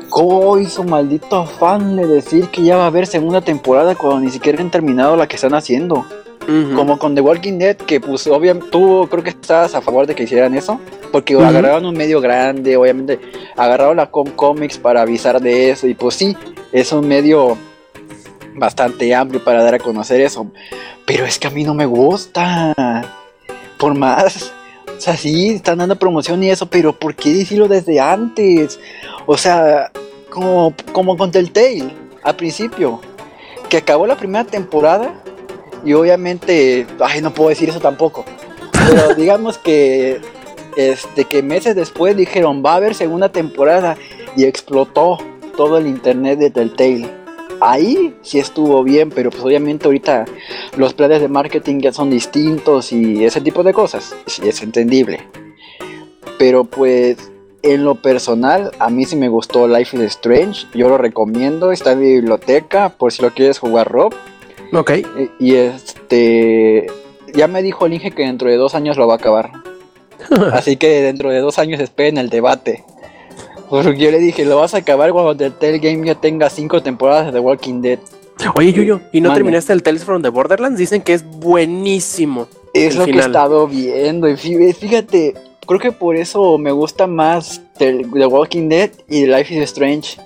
¿cómo 0.08 0.56
hizo 0.58 0.84
maldito 0.84 1.36
afán 1.36 1.96
de 1.96 2.06
decir 2.06 2.46
que 2.48 2.62
ya 2.62 2.76
va 2.76 2.84
a 2.84 2.86
haber 2.86 3.06
segunda 3.08 3.40
temporada 3.40 3.94
cuando 3.96 4.20
ni 4.20 4.30
siquiera 4.30 4.60
han 4.62 4.70
terminado 4.70 5.16
la 5.16 5.26
que 5.26 5.34
están 5.36 5.54
haciendo? 5.54 6.04
Como 6.74 6.98
con 6.98 7.14
The 7.14 7.20
Walking 7.20 7.58
Dead, 7.58 7.76
que 7.76 8.00
pues 8.00 8.26
obviamente 8.26 8.70
tú 8.70 9.06
creo 9.10 9.22
que 9.22 9.30
estabas 9.30 9.74
a 9.74 9.80
favor 9.80 10.06
de 10.06 10.14
que 10.14 10.24
hicieran 10.24 10.56
eso, 10.56 10.80
porque 11.12 11.36
Ujú. 11.36 11.44
agarraron 11.44 11.84
un 11.84 11.94
medio 11.94 12.20
grande, 12.20 12.76
obviamente 12.76 13.20
agarraron 13.56 13.98
la 13.98 14.10
Com 14.10 14.26
Comics 14.30 14.78
para 14.78 15.02
avisar 15.02 15.40
de 15.40 15.70
eso, 15.70 15.86
y 15.86 15.94
pues 15.94 16.16
sí, 16.16 16.36
es 16.72 16.92
un 16.92 17.06
medio 17.06 17.56
bastante 18.54 19.14
amplio 19.14 19.44
para 19.44 19.62
dar 19.62 19.74
a 19.74 19.78
conocer 19.78 20.20
eso, 20.20 20.50
pero 21.06 21.24
es 21.24 21.38
que 21.38 21.46
a 21.46 21.50
mí 21.50 21.62
no 21.62 21.74
me 21.74 21.86
gusta, 21.86 22.74
por 23.78 23.94
más, 23.94 24.52
o 24.96 25.00
sea, 25.00 25.16
sí, 25.16 25.50
están 25.50 25.78
dando 25.78 25.96
promoción 25.96 26.42
y 26.42 26.50
eso, 26.50 26.66
pero 26.66 26.92
¿por 26.92 27.14
qué 27.14 27.32
decirlo 27.32 27.68
desde 27.68 28.00
antes? 28.00 28.80
O 29.26 29.36
sea, 29.36 29.92
como, 30.30 30.74
como 30.92 31.16
con 31.16 31.30
Telltale, 31.30 31.94
al 32.22 32.36
principio, 32.36 33.00
que 33.68 33.76
acabó 33.76 34.06
la 34.06 34.16
primera 34.16 34.44
temporada 34.44 35.14
y 35.84 35.92
obviamente, 35.92 36.86
ay, 37.00 37.20
no 37.20 37.32
puedo 37.32 37.50
decir 37.50 37.68
eso 37.68 37.80
tampoco. 37.80 38.24
Pero 38.72 39.14
digamos 39.16 39.58
que 39.58 40.20
este 40.76 41.24
que 41.24 41.42
meses 41.42 41.74
después 41.74 42.16
dijeron, 42.16 42.62
"Va 42.64 42.72
a 42.72 42.76
haber 42.76 42.94
segunda 42.94 43.30
temporada" 43.30 43.96
y 44.36 44.44
explotó 44.44 45.18
todo 45.56 45.78
el 45.78 45.86
internet 45.86 46.38
de 46.38 46.50
Telltale. 46.50 47.08
Ahí 47.60 48.14
sí 48.22 48.38
estuvo 48.38 48.82
bien, 48.82 49.10
pero 49.10 49.30
pues 49.30 49.42
obviamente 49.42 49.86
ahorita 49.86 50.24
los 50.76 50.94
planes 50.94 51.20
de 51.20 51.28
marketing 51.28 51.80
ya 51.80 51.92
son 51.92 52.08
distintos 52.08 52.92
y 52.92 53.24
ese 53.24 53.40
tipo 53.40 53.62
de 53.62 53.74
cosas. 53.74 54.14
Sí, 54.26 54.48
es 54.48 54.62
entendible. 54.62 55.20
Pero 56.38 56.64
pues 56.64 57.30
en 57.62 57.84
lo 57.84 57.96
personal, 57.96 58.70
a 58.78 58.88
mí 58.88 59.04
sí 59.04 59.16
me 59.16 59.28
gustó 59.28 59.68
Life 59.68 59.96
is 59.96 60.02
Strange. 60.04 60.66
Yo 60.72 60.88
lo 60.88 60.96
recomiendo. 60.96 61.72
Está 61.72 61.92
en 61.92 62.00
mi 62.00 62.12
biblioteca 62.14 62.88
por 62.88 63.12
si 63.12 63.20
lo 63.20 63.30
quieres 63.30 63.58
jugar, 63.58 63.88
Rob. 63.88 64.14
Ok. 64.72 64.92
Y, 65.38 65.50
y, 65.50 65.54
este. 65.56 66.86
Ya 67.34 67.46
me 67.46 67.62
dijo 67.62 67.86
el 67.86 67.94
Inge 67.94 68.10
que 68.10 68.22
dentro 68.24 68.48
de 68.50 68.56
dos 68.56 68.74
años 68.74 68.96
lo 68.96 69.06
va 69.06 69.14
a 69.14 69.16
acabar. 69.16 69.50
Así 70.52 70.76
que 70.76 71.02
dentro 71.02 71.30
de 71.30 71.38
dos 71.40 71.58
años 71.58 71.80
esperen 71.80 72.18
el 72.18 72.28
debate. 72.28 72.84
Porque 73.68 73.96
yo 73.98 74.10
le 74.10 74.18
dije, 74.18 74.44
lo 74.44 74.56
vas 74.56 74.74
a 74.74 74.78
acabar 74.78 75.12
cuando 75.12 75.36
Telltale 75.36 75.78
Game 75.78 76.04
ya 76.06 76.16
tenga 76.16 76.50
cinco 76.50 76.82
temporadas 76.82 77.26
de 77.26 77.32
The 77.32 77.38
Walking 77.40 77.80
Dead. 77.82 77.98
Oye, 78.56 78.72
Yuyo, 78.72 79.00
¿y 79.12 79.20
no 79.20 79.32
terminaste 79.34 79.72
el 79.72 79.82
Tales 79.82 80.04
from 80.04 80.22
the 80.22 80.28
Borderlands? 80.28 80.78
Dicen 80.78 81.02
que 81.02 81.12
es 81.12 81.24
buenísimo. 81.24 82.48
Es 82.74 82.96
lo 82.96 83.04
que 83.04 83.12
he 83.12 83.18
estado 83.18 83.68
viendo. 83.68 84.28
Y 84.28 84.32
fí- 84.32 84.74
fíjate, 84.74 85.34
creo 85.66 85.78
que 85.78 85.92
por 85.92 86.16
eso 86.16 86.58
me 86.58 86.72
gusta 86.72 87.06
más 87.06 87.60
The, 87.78 88.04
The 88.12 88.26
Walking 88.26 88.68
Dead 88.68 88.90
y 89.08 89.26
Life 89.26 89.54
is 89.54 89.62
Strange. 89.64 90.16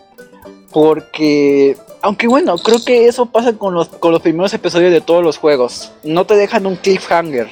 Porque, 0.72 1.76
aunque 2.04 2.28
bueno, 2.28 2.56
creo 2.58 2.78
que 2.84 3.08
eso 3.08 3.26
pasa 3.26 3.54
con 3.54 3.72
los, 3.74 3.88
con 3.88 4.12
los 4.12 4.20
primeros 4.20 4.52
episodios 4.54 4.92
de 4.92 5.00
todos 5.00 5.24
los 5.24 5.38
juegos. 5.38 5.90
No 6.04 6.26
te 6.26 6.36
dejan 6.36 6.66
un 6.66 6.76
cliffhanger. 6.76 7.48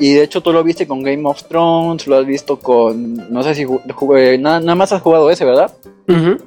Y 0.00 0.14
de 0.14 0.22
hecho 0.22 0.40
tú 0.42 0.52
lo 0.52 0.62
viste 0.62 0.86
con 0.86 1.02
Game 1.02 1.28
of 1.28 1.42
Thrones, 1.44 2.06
lo 2.06 2.16
has 2.18 2.26
visto 2.26 2.58
con... 2.58 3.32
No 3.32 3.42
sé 3.42 3.54
si 3.54 3.64
ju- 3.64 3.80
jugué- 3.92 4.38
nada, 4.38 4.60
nada 4.60 4.74
más 4.74 4.92
has 4.92 5.02
jugado 5.02 5.30
ese, 5.30 5.44
¿verdad? 5.44 5.72
Ujú. 6.08 6.38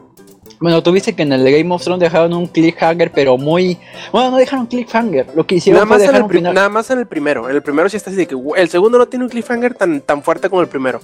Bueno, 0.59 0.83
tú 0.83 0.91
viste 0.91 1.13
que 1.15 1.23
en 1.23 1.33
el 1.33 1.43
de 1.43 1.51
Game 1.57 1.73
of 1.73 1.83
Thrones 1.83 1.99
dejaron 2.01 2.33
un 2.33 2.47
cliffhanger, 2.47 3.11
pero 3.11 3.37
muy... 3.37 3.77
Bueno, 4.11 4.31
no 4.31 4.37
dejaron 4.37 4.67
cliffhanger. 4.67 5.27
Lo 5.35 5.45
que 5.47 5.55
hicieron 5.55 5.79
Nada 5.79 5.87
fue 5.87 5.95
más, 5.97 6.01
en 6.01 6.07
dejar 6.07 6.17
el 6.19 6.23
un 6.25 6.29
final... 6.29 6.53
nada 6.53 6.69
más 6.69 6.89
en 6.91 6.99
el 6.99 7.07
primero. 7.07 7.49
En 7.49 7.55
el 7.55 7.61
primero 7.63 7.89
sí 7.89 7.97
está 7.97 8.09
así 8.09 8.17
de 8.17 8.27
que 8.27 8.35
"Gu- 8.35 8.55
el 8.57 8.69
segundo 8.69 8.97
no 8.97 9.07
tiene 9.07 9.25
un 9.25 9.31
cliffhanger 9.31 9.73
tan, 9.73 10.01
tan 10.01 10.21
fuerte 10.21 10.49
como 10.49 10.61
el 10.61 10.67
primero. 10.67 11.01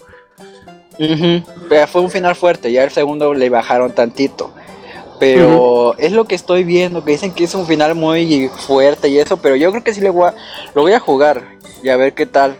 Pero 0.97 1.87
fue 1.87 2.01
un 2.01 2.09
final 2.09 2.35
fuerte, 2.35 2.71
ya 2.71 2.83
el 2.83 2.91
segundo 2.91 3.33
le 3.33 3.49
bajaron 3.49 3.91
tantito. 3.93 4.51
Pero 5.19 5.97
es 5.97 6.11
lo 6.11 6.25
que 6.25 6.35
estoy 6.35 6.63
viendo, 6.63 7.03
que 7.03 7.11
dicen 7.11 7.33
que 7.33 7.43
es 7.43 7.55
un 7.55 7.65
final 7.65 7.95
muy 7.95 8.49
fuerte 8.49 9.09
y 9.09 9.17
eso, 9.17 9.37
pero 9.37 9.55
yo 9.55 9.71
creo 9.71 9.83
que 9.83 9.93
sí 9.93 10.01
le 10.01 10.09
voy 10.09 10.27
a, 10.27 10.35
lo 10.75 10.83
voy 10.83 10.93
a 10.93 10.99
jugar 10.99 11.57
y 11.81 11.89
a 11.89 11.97
ver 11.97 12.13
qué 12.13 12.25
tal. 12.25 12.57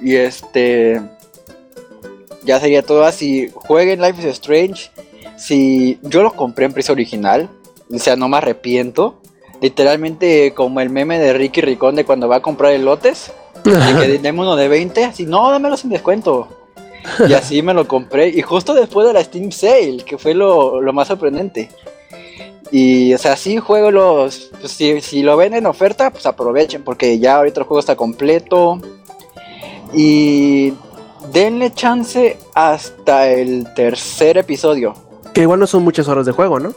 Y 0.00 0.16
este 0.16 1.00
ya 2.44 2.60
sería 2.60 2.82
todo 2.82 3.04
así. 3.04 3.50
Jueguen 3.54 4.00
Life 4.00 4.20
is 4.20 4.26
Strange. 4.26 4.90
Si 5.36 5.98
yo 6.02 6.22
lo 6.22 6.34
compré 6.34 6.66
en 6.66 6.72
precio 6.72 6.92
original, 6.92 7.48
o 7.92 7.98
sea, 7.98 8.16
no 8.16 8.28
me 8.28 8.36
arrepiento. 8.36 9.20
Literalmente 9.60 10.52
como 10.54 10.80
el 10.80 10.90
meme 10.90 11.18
de 11.18 11.32
Ricky 11.32 11.60
Ricón 11.60 11.96
de 11.96 12.04
cuando 12.04 12.28
va 12.28 12.36
a 12.36 12.42
comprar 12.42 12.72
elotes. 12.72 13.32
De 13.64 13.72
que 14.00 14.18
deme 14.22 14.40
uno 14.40 14.56
de 14.56 14.68
20, 14.68 15.04
así, 15.04 15.26
no, 15.26 15.50
dámelo 15.50 15.76
sin 15.76 15.90
descuento. 15.90 16.48
Y 17.28 17.32
así 17.32 17.62
me 17.62 17.74
lo 17.74 17.86
compré. 17.86 18.28
Y 18.28 18.42
justo 18.42 18.74
después 18.74 19.06
de 19.06 19.12
la 19.12 19.22
Steam 19.22 19.52
Sale, 19.52 20.04
que 20.06 20.18
fue 20.18 20.34
lo, 20.34 20.80
lo 20.80 20.92
más 20.92 21.08
sorprendente. 21.08 21.68
Y, 22.70 23.14
o 23.14 23.18
sea, 23.18 23.36
sí 23.36 23.58
juego 23.58 23.90
los. 23.90 24.50
pues, 24.60 24.72
si, 24.72 25.00
si 25.00 25.22
lo 25.22 25.36
ven 25.36 25.54
en 25.54 25.66
oferta, 25.66 26.10
pues 26.10 26.26
aprovechen, 26.26 26.82
porque 26.82 27.18
ya 27.18 27.36
ahorita 27.36 27.60
el 27.60 27.66
juego 27.66 27.80
está 27.80 27.96
completo. 27.96 28.80
Y 29.92 30.72
denle 31.32 31.72
chance 31.72 32.36
hasta 32.54 33.28
el 33.28 33.72
tercer 33.74 34.38
episodio. 34.38 34.94
Que 35.32 35.42
igual 35.42 35.60
no 35.60 35.66
son 35.66 35.84
muchas 35.84 36.08
horas 36.08 36.26
de 36.26 36.32
juego, 36.32 36.58
¿no? 36.58 36.74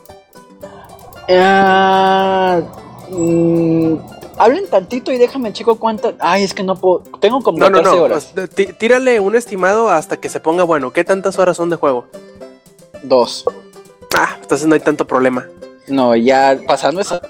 Ah, 1.29 2.61
mm, 3.09 3.95
hablen 4.37 4.67
tantito 4.67 5.11
y 5.11 5.17
déjame 5.17 5.53
checo 5.53 5.77
cuántas. 5.79 6.15
Ay, 6.19 6.43
es 6.43 6.53
que 6.53 6.63
no 6.63 6.75
puedo. 6.75 7.03
Tengo 7.19 7.41
como 7.41 7.57
No, 7.59 7.69
no, 7.69 7.77
14 7.79 7.95
no. 7.97 8.03
horas. 8.03 8.31
pues, 8.33 8.49
tí- 8.51 8.73
tírale 8.73 9.19
un 9.19 9.35
estimado 9.35 9.89
hasta 9.89 10.17
que 10.17 10.29
se 10.29 10.39
ponga 10.39 10.63
bueno. 10.63 10.91
¿Qué 10.91 11.03
tantas 11.03 11.37
horas 11.39 11.57
son 11.57 11.69
de 11.69 11.75
juego? 11.75 12.05
Dos. 13.03 13.45
Ah, 14.17 14.37
entonces 14.41 14.67
no 14.67 14.73
hay 14.75 14.81
tanto 14.81 15.05
problema. 15.05 15.45
No, 15.87 16.15
ya 16.15 16.57
pasando 16.67 16.99
esas 17.01 17.21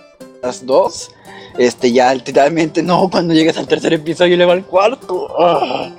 dos, 0.66 1.12
este 1.58 1.92
ya 1.92 2.14
literalmente 2.14 2.82
no, 2.84 3.10
cuando 3.10 3.34
llegas 3.34 3.58
al 3.58 3.68
tercer 3.68 3.94
episodio 3.94 4.34
y 4.36 4.38
le 4.38 4.46
va 4.46 4.54
al 4.54 4.66
cuarto. 4.66 5.28
ah. 5.40 5.92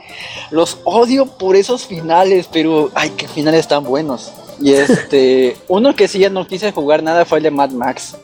los 0.50 0.78
odio 0.84 1.26
por 1.26 1.56
esos 1.56 1.84
finales, 1.86 2.48
pero 2.52 2.90
ay, 2.94 3.10
qué 3.10 3.28
finales 3.28 3.68
tan 3.68 3.84
buenos. 3.84 4.32
Y 4.60 4.72
este, 4.72 5.56
uno 5.68 5.94
que 5.94 6.08
sí 6.08 6.18
ya 6.20 6.30
no 6.30 6.46
quise 6.46 6.72
jugar 6.72 7.02
nada 7.02 7.24
fue 7.24 7.38
el 7.38 7.44
de 7.44 7.50
Mad 7.50 7.70
Max. 7.70 8.16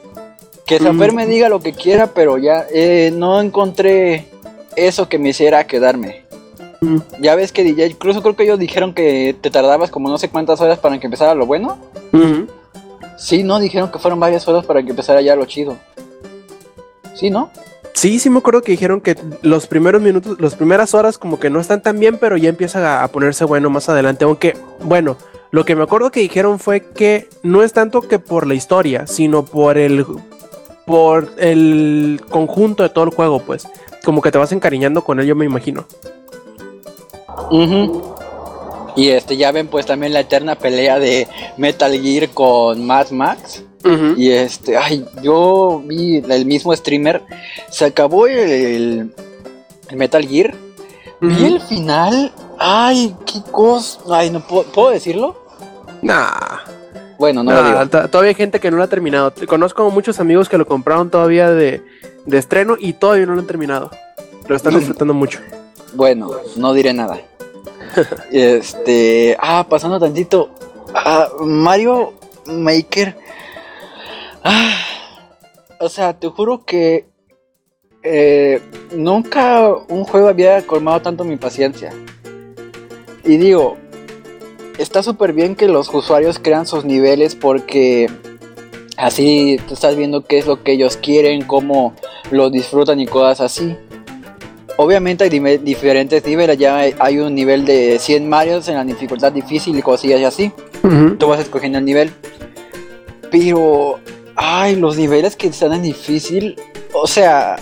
Que 0.66 0.79
Safer 0.79 1.12
Mm. 1.12 1.16
me 1.16 1.27
diga 1.27 1.48
lo 1.48 1.61
que 1.61 1.72
quiera, 1.72 2.09
pero 2.09 2.38
ya 2.38 2.66
eh, 2.72 3.12
no 3.14 3.40
encontré 3.40 4.27
eso 4.77 5.09
que 5.09 5.18
me 5.18 5.31
hiciera 5.31 5.66
quedarme. 5.66 6.24
Mm. 6.81 6.98
Ya 7.20 7.35
ves 7.35 7.53
que 7.53 7.62
DJ, 7.64 7.87
incluso 7.88 8.22
creo 8.22 8.35
que 8.37 8.44
ellos 8.44 8.59
dijeron 8.59 8.94
que 8.94 9.37
te 9.40 9.50
tardabas 9.50 9.90
como 9.90 10.09
no 10.09 10.16
sé 10.18 10.31
cuántas 10.31 10.61
horas 10.61 10.79
para 10.79 10.98
que 10.98 11.07
empezara 11.07 11.35
lo 11.35 11.46
bueno. 11.46 11.77
Sí, 13.16 13.42
no, 13.42 13.59
dijeron 13.61 13.90
que 13.92 13.98
fueron 13.98 14.18
varias 14.20 14.46
horas 14.48 14.64
para 14.66 14.83
que 14.83 14.90
empezara 14.90 15.20
ya 15.22 15.37
lo 15.37 15.44
chido. 15.44 15.77
Sí, 17.14 17.31
¿no? 17.31 17.50
Sí, 17.92 18.18
sí 18.18 18.29
me 18.29 18.38
acuerdo 18.38 18.62
que 18.62 18.72
dijeron 18.72 19.00
que 19.00 19.16
los 19.42 19.66
primeros 19.68 20.03
minutos, 20.03 20.38
las 20.40 20.57
primeras 20.57 20.94
horas 20.94 21.16
como 21.16 21.38
que 21.38 21.48
no 21.48 21.61
están 21.61 21.81
tan 21.81 21.98
bien, 22.00 22.18
pero 22.18 22.37
ya 22.37 22.48
empieza 22.48 23.00
a, 23.00 23.05
a 23.05 23.09
ponerse 23.09 23.44
bueno 23.44 23.70
más 23.70 23.88
adelante. 23.88 24.24
Aunque, 24.24 24.57
bueno, 24.83 25.16
lo 25.53 25.64
que 25.64 25.77
me 25.77 25.85
acuerdo 25.85 26.11
que 26.11 26.20
dijeron 26.20 26.59
fue 26.59 26.81
que 26.92 27.29
no 27.44 27.62
es 27.62 27.72
tanto 27.72 28.00
que 28.03 28.18
por 28.18 28.46
la 28.48 28.55
historia, 28.55 29.07
sino 29.07 29.44
por 29.44 29.79
el 29.79 30.05
por 30.87 31.33
el 31.38 32.20
conjunto 32.31 32.83
de 32.83 32.88
todo 32.90 33.05
el 33.05 33.11
juego, 33.11 33.40
pues. 33.40 33.66
Como 34.05 34.20
que 34.20 34.31
te 34.31 34.38
vas 34.38 34.53
encariñando 34.53 35.03
con 35.03 35.18
él, 35.20 35.27
yo 35.27 35.35
me 35.35 35.44
imagino. 35.47 35.87
Y 38.97 39.09
este, 39.09 39.37
ya 39.37 39.51
ven 39.51 39.66
pues 39.68 39.87
también 39.87 40.12
la 40.12 40.20
eterna 40.20 40.55
pelea 40.57 40.99
de 40.99 41.27
Metal 41.57 41.92
Gear 42.01 42.29
con 42.31 42.87
Mad 42.87 43.11
Max. 43.11 43.64
Y 44.16 44.31
este, 44.31 44.77
ay, 44.79 45.05
yo 45.23 45.83
vi 45.85 46.16
el 46.18 46.47
mismo 46.47 46.75
streamer. 46.75 47.23
Se 47.70 47.85
acabó 47.85 48.27
el, 48.27 49.12
el 49.90 49.97
Metal 49.97 50.27
Gear. 50.27 50.55
Vi 51.20 51.35
Ujú. 51.35 51.47
el 51.47 51.61
final. 51.61 52.33
Ay, 52.59 53.14
qué 53.27 53.40
cosa. 53.51 53.99
Ay, 54.11 54.31
no 54.31 54.40
puedo, 54.40 54.62
¿puedo 54.64 54.90
decirlo. 54.90 55.37
Nah. 56.03 56.31
Bueno, 57.18 57.42
no 57.42 57.53
lo 57.53 57.62
digo. 57.62 57.87
to- 57.88 58.09
todavía 58.09 58.31
hay 58.31 58.35
gente 58.35 58.61
que 58.61 58.70
no 58.70 58.77
lo 58.77 58.83
ha 58.83 58.88
terminado. 58.88 59.33
Conozco 59.46 59.88
muchos 59.90 60.20
amigos 60.20 60.48
que 60.48 60.59
lo 60.59 60.66
compraron 60.66 61.11
todavía 61.11 61.50
de, 61.50 61.83
de 62.27 62.38
estreno 62.38 62.77
y 62.79 62.94
todavía 62.94 63.27
no 63.27 63.35
lo 63.35 63.40
han 63.40 63.46
terminado. 63.46 63.90
Lo 64.48 64.57
están 64.57 64.74
disfrutando 64.77 65.14
mucho. 65.14 65.40
Bueno, 65.94 66.31
no 66.57 66.72
diré 66.74 66.92
nada. 66.92 67.18
este, 68.33 69.37
ah, 69.40 69.66
pasando 69.68 69.98
tantito. 70.00 70.50
Ah, 70.94 71.29
Mario 71.40 72.14
Maker. 72.46 73.16
Ah, 74.42 74.74
o 75.81 75.88
sea, 75.88 76.18
te 76.18 76.29
juro 76.29 76.64
que 76.64 77.07
eh, 78.03 78.61
nunca 78.94 79.68
un 79.88 80.05
juego 80.05 80.29
había 80.29 80.66
colmado 80.66 81.00
tanto 81.00 81.24
mi 81.24 81.37
paciencia. 81.37 81.92
Y 83.24 83.38
digo, 83.38 83.79
está 84.78 85.02
súper 85.02 85.32
bien 85.32 85.54
que 85.54 85.68
los 85.68 85.92
usuarios 85.92 86.38
crean 86.38 86.66
sus 86.66 86.84
niveles 86.84 87.34
porque 87.34 88.10
así 88.96 89.58
tú 89.68 89.74
estás 89.74 89.96
viendo 89.96 90.24
qué 90.24 90.38
es 90.38 90.46
lo 90.46 90.62
que 90.62 90.72
ellos 90.72 90.96
quieren, 90.96 91.42
cómo 91.44 91.94
lo 92.30 92.50
disfrutan 92.50 93.00
y 93.00 93.06
cosas 93.06 93.40
así. 93.40 93.76
Obviamente 94.76 95.22
hay 95.24 95.30
diferentes 95.58 96.24
niveles, 96.26 96.58
ya 96.58 96.76
hay- 96.78 96.94
hay 96.98 97.18
un 97.18 97.34
nivel 97.34 97.64
de 97.64 97.98
100 98.00 98.28
Marios 98.28 98.66
en 98.68 98.74
la 98.74 98.84
dificultad 98.84 99.30
difícil 99.32 99.78
y 99.78 99.82
cosillas 99.82 100.20
y 100.20 100.24
así. 100.24 100.52
Tú 101.18 101.28
vas 101.28 101.40
escogiendo 101.40 101.78
el 101.78 101.84
nivel. 101.84 102.10
Pero, 103.30 104.00
ay, 104.37 104.74
los 104.76 104.96
niveles 104.96 105.37
que 105.37 105.46
están 105.46 105.72
en 105.74 105.82
difícil, 105.82 106.56
o 106.92 107.06
sea, 107.06 107.56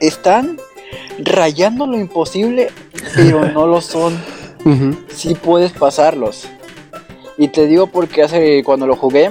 están 0.00 0.58
rayando 1.18 1.86
lo 1.86 1.98
imposible, 1.98 2.68
pero 3.14 3.46
no 3.48 3.66
lo 3.66 3.80
son. 3.80 4.14
Ujú. 4.66 4.96
Sí 5.08 5.34
puedes 5.34 5.72
pasarlos. 5.72 6.48
Y 7.38 7.48
te 7.48 7.66
digo 7.66 7.86
porque 7.86 8.22
hace 8.22 8.64
cuando 8.64 8.86
lo 8.86 8.96
jugué, 8.96 9.30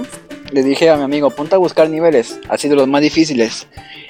le 0.51 0.63
dije 0.63 0.89
a 0.89 0.95
mi 0.95 1.03
amigo, 1.03 1.29
ponte 1.29 1.55
a 1.55 1.57
buscar 1.57 1.89
niveles, 1.89 2.39
así 2.47 2.69
de 2.69 2.75
los 2.75 2.87
más 2.87 3.01
difíciles. 3.01 3.67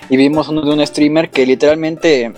Y 0.09 0.17
vimos 0.17 0.49
uno 0.49 0.61
de 0.61 0.71
un 0.71 0.85
streamer 0.85 1.31
que 1.31 1.45
literalmente, 1.45 2.31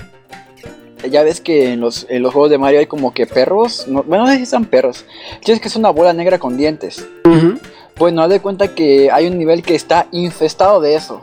ya 1.09 1.23
ves 1.23 1.41
que 1.41 1.73
en 1.73 1.81
los, 1.81 2.05
en 2.09 2.23
los 2.23 2.31
juegos 2.31 2.49
de 2.49 2.57
Mario 2.57 2.79
hay 2.79 2.85
como 2.85 3.13
que 3.13 3.25
perros, 3.25 3.87
no, 3.87 4.03
bueno, 4.03 4.25
no 4.25 4.31
sé 4.31 4.37
si 4.37 4.45
son 4.45 4.65
perros, 4.65 5.05
tienes 5.43 5.61
que 5.61 5.67
es 5.67 5.75
una 5.75 5.89
bola 5.89 6.13
negra 6.13 6.39
con 6.39 6.55
dientes. 6.55 7.05
Ujú. 7.25 7.59
Bueno, 7.97 8.21
haz 8.21 8.29
de 8.29 8.39
cuenta 8.39 8.73
que 8.73 9.11
hay 9.11 9.27
un 9.27 9.37
nivel 9.37 9.63
que 9.63 9.75
está 9.75 10.07
infestado 10.11 10.79
de 10.79 10.95
eso. 10.95 11.21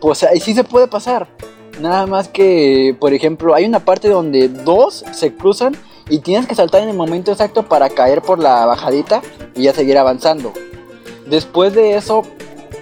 Pues 0.00 0.22
ahí 0.22 0.38
sí 0.38 0.54
se 0.54 0.64
puede 0.64 0.86
pasar. 0.86 1.26
Nada 1.80 2.06
más 2.06 2.28
que, 2.28 2.94
por 3.00 3.14
ejemplo, 3.14 3.54
hay 3.54 3.64
una 3.64 3.80
parte 3.80 4.08
donde 4.08 4.48
dos 4.48 5.04
se 5.12 5.34
cruzan 5.34 5.74
y 6.10 6.18
tienes 6.18 6.46
que 6.46 6.54
saltar 6.54 6.82
en 6.82 6.90
el 6.90 6.96
momento 6.96 7.30
exacto 7.30 7.62
para 7.68 7.88
caer 7.88 8.20
por 8.20 8.38
la 8.38 8.66
bajadita 8.66 9.22
y 9.54 9.62
ya 9.62 9.72
seguir 9.72 9.96
avanzando. 9.96 10.52
Después 11.26 11.72
de 11.72 11.96
eso, 11.96 12.24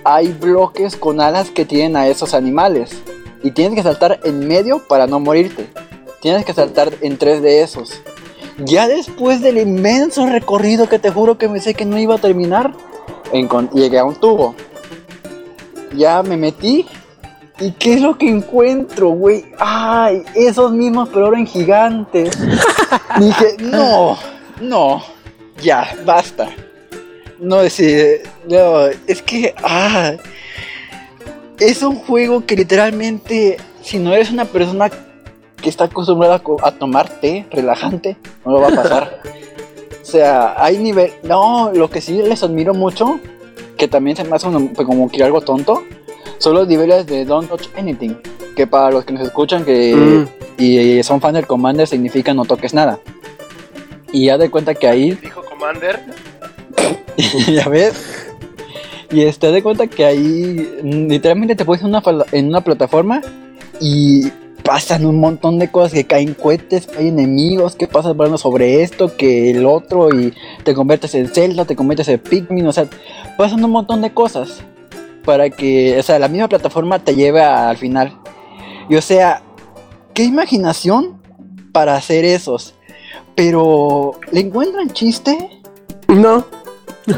hay 0.04 0.28
bloques 0.32 0.96
con 0.96 1.20
alas 1.20 1.50
que 1.50 1.66
tienen 1.66 1.96
a 1.96 2.08
esos 2.08 2.34
animales. 2.34 2.90
Y 3.42 3.52
tienes 3.52 3.76
que 3.76 3.82
saltar 3.82 4.18
en 4.24 4.48
medio 4.48 4.88
para 4.88 5.06
no 5.06 5.20
morirte. 5.20 5.68
Tienes 6.20 6.44
que 6.44 6.54
saltar 6.54 6.92
en 7.02 7.18
tres 7.18 7.42
de 7.42 7.62
esos. 7.62 8.00
Ya 8.64 8.88
después 8.88 9.40
del 9.40 9.58
inmenso 9.58 10.26
recorrido 10.26 10.88
que 10.88 10.98
te 10.98 11.10
juro 11.10 11.38
que 11.38 11.48
me 11.48 11.60
sé 11.60 11.74
que 11.74 11.84
no 11.84 11.98
iba 11.98 12.16
a 12.16 12.18
terminar, 12.18 12.74
llegué 13.72 13.98
a 13.98 14.04
un 14.04 14.16
tubo. 14.16 14.54
Ya 15.94 16.22
me 16.22 16.36
metí. 16.36 16.86
¿Y 17.60 17.72
qué 17.72 17.94
es 17.94 18.00
lo 18.00 18.16
que 18.16 18.28
encuentro, 18.28 19.08
güey? 19.10 19.44
¡Ay! 19.58 20.22
Esos 20.34 20.72
mismos, 20.72 21.08
pero 21.12 21.26
ahora 21.26 21.38
en 21.38 21.46
gigantes. 21.46 22.38
Dije, 23.18 23.56
no, 23.58 24.16
no, 24.60 25.02
ya, 25.60 25.96
basta. 26.04 26.50
No, 27.40 27.60
es, 27.60 27.80
eh, 27.80 28.22
no, 28.48 28.86
es 29.06 29.22
que, 29.22 29.54
ah, 29.62 30.12
es 31.58 31.82
un 31.82 31.96
juego 31.96 32.46
que 32.46 32.56
literalmente, 32.56 33.56
si 33.82 33.98
no 33.98 34.14
eres 34.14 34.30
una 34.30 34.44
persona 34.44 34.90
que 35.60 35.68
está 35.68 35.84
acostumbrada 35.84 36.40
a, 36.62 36.70
tomar 36.72 37.08
té 37.08 37.46
relajante, 37.50 38.16
no 38.44 38.52
lo 38.52 38.60
va 38.60 38.68
a 38.68 38.74
pasar. 38.74 39.22
o 40.02 40.04
sea, 40.04 40.54
hay 40.62 40.78
nivel, 40.78 41.12
no, 41.24 41.72
lo 41.72 41.90
que 41.90 42.00
sí 42.00 42.22
les 42.22 42.42
admiro 42.44 42.74
mucho, 42.74 43.18
que 43.76 43.88
también 43.88 44.16
se 44.16 44.24
me 44.24 44.36
hace 44.36 44.46
un- 44.46 44.74
como 44.74 45.10
que 45.10 45.24
algo 45.24 45.40
tonto, 45.40 45.82
son 46.38 46.54
los 46.54 46.68
niveles 46.68 47.06
de 47.06 47.24
Don't 47.24 47.48
Touch 47.48 47.68
Anything, 47.76 48.16
que 48.56 48.66
para 48.66 48.90
los 48.90 49.04
que 49.04 49.12
nos 49.12 49.22
escuchan 49.22 49.64
que 49.64 49.94
Mm. 49.94 50.26
y 50.62 51.02
son 51.02 51.20
fan 51.20 51.34
del 51.34 51.46
Commander 51.46 51.86
significa 51.86 52.34
no 52.34 52.44
toques 52.44 52.74
nada. 52.74 52.98
Y 54.12 54.26
ya 54.26 54.38
de 54.38 54.50
cuenta 54.50 54.74
que 54.74 54.88
ahí 54.88 55.12
Dijo 55.12 55.42
Commander. 55.44 56.00
ya 57.52 57.68
ves. 57.68 58.26
Y 59.10 59.22
este, 59.22 59.50
de 59.50 59.62
cuenta 59.62 59.86
que 59.86 60.04
ahí 60.04 60.68
mm, 60.82 61.08
literalmente 61.08 61.56
te 61.56 61.64
pones 61.64 61.82
en 61.82 61.88
una, 61.88 62.02
en 62.32 62.48
una 62.48 62.60
plataforma 62.62 63.20
y 63.80 64.28
pasan 64.62 65.06
un 65.06 65.18
montón 65.18 65.58
de 65.58 65.70
cosas, 65.70 65.92
que 65.92 66.04
caen 66.04 66.34
cohetes, 66.34 66.86
que 66.86 66.98
hay 66.98 67.08
enemigos, 67.08 67.74
que 67.74 67.86
pasas 67.86 68.10
hablando 68.10 68.36
sobre 68.36 68.82
esto, 68.82 69.16
que 69.16 69.50
el 69.50 69.64
otro, 69.64 70.10
y 70.14 70.34
te 70.62 70.74
conviertes 70.74 71.14
en 71.14 71.28
Zelda, 71.28 71.64
te 71.64 71.74
conviertes 71.74 72.08
en 72.08 72.18
Pikmin, 72.18 72.66
o 72.66 72.72
sea, 72.72 72.86
pasan 73.38 73.64
un 73.64 73.70
montón 73.70 74.02
de 74.02 74.12
cosas 74.12 74.62
para 75.28 75.50
que, 75.50 75.98
o 75.98 76.02
sea, 76.02 76.18
la 76.18 76.26
misma 76.28 76.48
plataforma 76.48 76.98
te 77.04 77.14
lleve 77.14 77.42
a- 77.42 77.68
al 77.68 77.76
final. 77.76 78.16
Y 78.88 78.96
o 78.96 79.02
sea, 79.02 79.42
qué 80.14 80.24
imaginación 80.24 81.20
para 81.70 81.96
hacer 81.96 82.24
esos. 82.24 82.74
Pero, 83.34 84.12
¿le 84.32 84.40
encuentran 84.40 84.88
chiste? 84.90 85.36
No. 86.08 86.46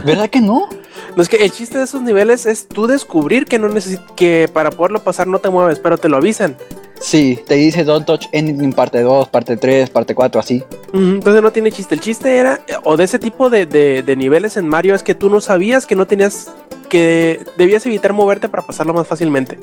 ¿Verdad 0.04 0.28
que 0.28 0.40
no? 0.40 0.68
No 1.14 1.22
es 1.22 1.28
que 1.28 1.36
el 1.36 1.52
chiste 1.52 1.78
de 1.78 1.84
esos 1.84 2.02
niveles 2.02 2.46
es 2.46 2.66
tú 2.66 2.88
descubrir 2.88 3.46
que 3.46 3.60
no 3.60 3.68
necesi- 3.68 4.04
que 4.16 4.50
para 4.52 4.72
poderlo 4.72 5.04
pasar 5.04 5.28
no 5.28 5.38
te 5.38 5.48
mueves, 5.48 5.78
pero 5.78 5.96
te 5.96 6.08
lo 6.08 6.16
avisan. 6.16 6.56
Sí, 7.00 7.38
te 7.46 7.54
dice 7.54 7.84
Don't 7.84 8.06
Touch 8.06 8.26
Anything 8.34 8.72
parte 8.72 9.00
2, 9.02 9.28
parte 9.28 9.56
3, 9.56 9.88
parte 9.88 10.16
4, 10.16 10.40
así. 10.40 10.64
Entonces 10.92 11.42
no 11.42 11.52
tiene 11.52 11.70
chiste. 11.70 11.94
El 11.94 12.00
chiste 12.00 12.36
era, 12.38 12.58
o 12.82 12.96
de 12.96 13.04
ese 13.04 13.20
tipo 13.20 13.50
de, 13.50 13.66
de- 13.66 14.02
de 14.02 14.16
niveles 14.16 14.56
en 14.56 14.66
Mario, 14.66 14.96
es 14.96 15.04
que 15.04 15.14
tú 15.14 15.30
no 15.30 15.40
sabías 15.40 15.86
que 15.86 15.94
no 15.94 16.06
tenías, 16.08 16.50
que 16.90 17.42
debías 17.56 17.86
evitar 17.86 18.12
moverte 18.12 18.50
para 18.50 18.62
pasarlo 18.66 18.92
más 18.92 19.06
fácilmente. 19.06 19.58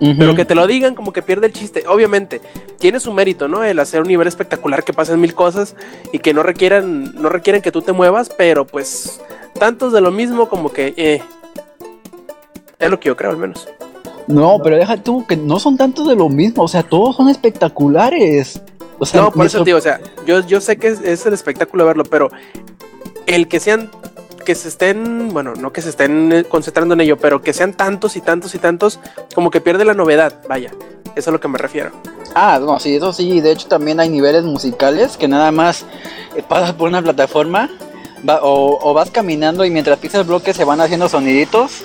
Pero 0.00 0.34
que 0.34 0.44
te 0.44 0.54
lo 0.54 0.66
digan 0.66 0.94
como 0.94 1.14
que 1.14 1.22
pierde 1.22 1.46
el 1.46 1.52
chiste. 1.54 1.84
Obviamente, 1.88 2.42
tiene 2.78 3.00
su 3.00 3.12
mérito, 3.14 3.48
¿no? 3.48 3.64
El 3.64 3.78
hacer 3.78 4.02
un 4.02 4.08
nivel 4.08 4.28
espectacular 4.28 4.84
que 4.84 4.92
pasen 4.92 5.18
mil 5.18 5.34
cosas 5.34 5.76
y 6.12 6.18
que 6.18 6.34
no 6.34 6.42
requieran, 6.42 7.14
no 7.14 7.30
requieran 7.30 7.62
que 7.62 7.72
tú 7.72 7.80
te 7.80 7.92
muevas, 7.92 8.28
pero 8.28 8.66
pues 8.66 9.22
tantos 9.58 9.94
de 9.94 10.02
lo 10.02 10.10
mismo 10.10 10.50
como 10.50 10.70
que, 10.70 10.92
eh, 10.98 11.22
es 12.78 12.90
lo 12.90 13.00
que 13.00 13.08
yo 13.08 13.16
creo 13.16 13.30
al 13.30 13.38
menos. 13.38 13.66
No, 14.26 14.58
pero 14.62 14.76
deja 14.76 14.96
tú 14.98 15.24
que 15.26 15.36
no 15.36 15.58
son 15.58 15.76
tantos 15.76 16.08
de 16.08 16.16
lo 16.16 16.28
mismo, 16.28 16.64
o 16.64 16.68
sea, 16.68 16.82
todos 16.82 17.16
son 17.16 17.28
espectaculares. 17.28 18.60
O 18.98 19.06
sea, 19.06 19.22
No, 19.22 19.28
por 19.28 19.38
me 19.38 19.46
eso 19.46 19.64
digo, 19.64 19.78
o 19.78 19.82
sea, 19.82 20.00
yo, 20.26 20.40
yo 20.46 20.60
sé 20.60 20.76
que 20.76 20.88
es, 20.88 21.00
es 21.00 21.24
el 21.24 21.32
espectáculo 21.34 21.86
verlo, 21.86 22.04
pero 22.04 22.30
el 23.26 23.48
que 23.48 23.60
sean, 23.60 23.90
que 24.44 24.54
se 24.54 24.68
estén, 24.68 25.28
bueno, 25.32 25.54
no 25.54 25.72
que 25.72 25.82
se 25.82 25.88
estén 25.90 26.32
eh, 26.32 26.44
concentrando 26.44 26.94
en 26.94 27.00
ello, 27.00 27.16
pero 27.16 27.40
que 27.42 27.52
sean 27.52 27.72
tantos 27.72 28.16
y 28.16 28.20
tantos 28.20 28.54
y 28.54 28.58
tantos, 28.58 29.00
como 29.34 29.50
que 29.50 29.60
pierde 29.60 29.84
la 29.84 29.94
novedad, 29.94 30.42
vaya, 30.48 30.70
eso 30.70 31.12
es 31.16 31.28
a 31.28 31.30
lo 31.30 31.40
que 31.40 31.48
me 31.48 31.58
refiero. 31.58 31.90
Ah, 32.34 32.58
no, 32.60 32.78
sí, 32.80 32.96
eso 32.96 33.12
sí. 33.12 33.40
De 33.40 33.52
hecho, 33.52 33.68
también 33.68 34.00
hay 34.00 34.08
niveles 34.08 34.42
musicales 34.44 35.16
que 35.16 35.28
nada 35.28 35.52
más 35.52 35.84
eh, 36.36 36.42
pasas 36.46 36.72
por 36.72 36.88
una 36.88 37.00
plataforma 37.00 37.70
va- 38.28 38.40
o, 38.42 38.78
o 38.82 38.92
vas 38.94 39.10
caminando 39.10 39.64
y 39.64 39.70
mientras 39.70 39.98
pisas 39.98 40.26
bloques 40.26 40.56
se 40.56 40.64
van 40.64 40.80
haciendo 40.80 41.08
soniditos 41.08 41.82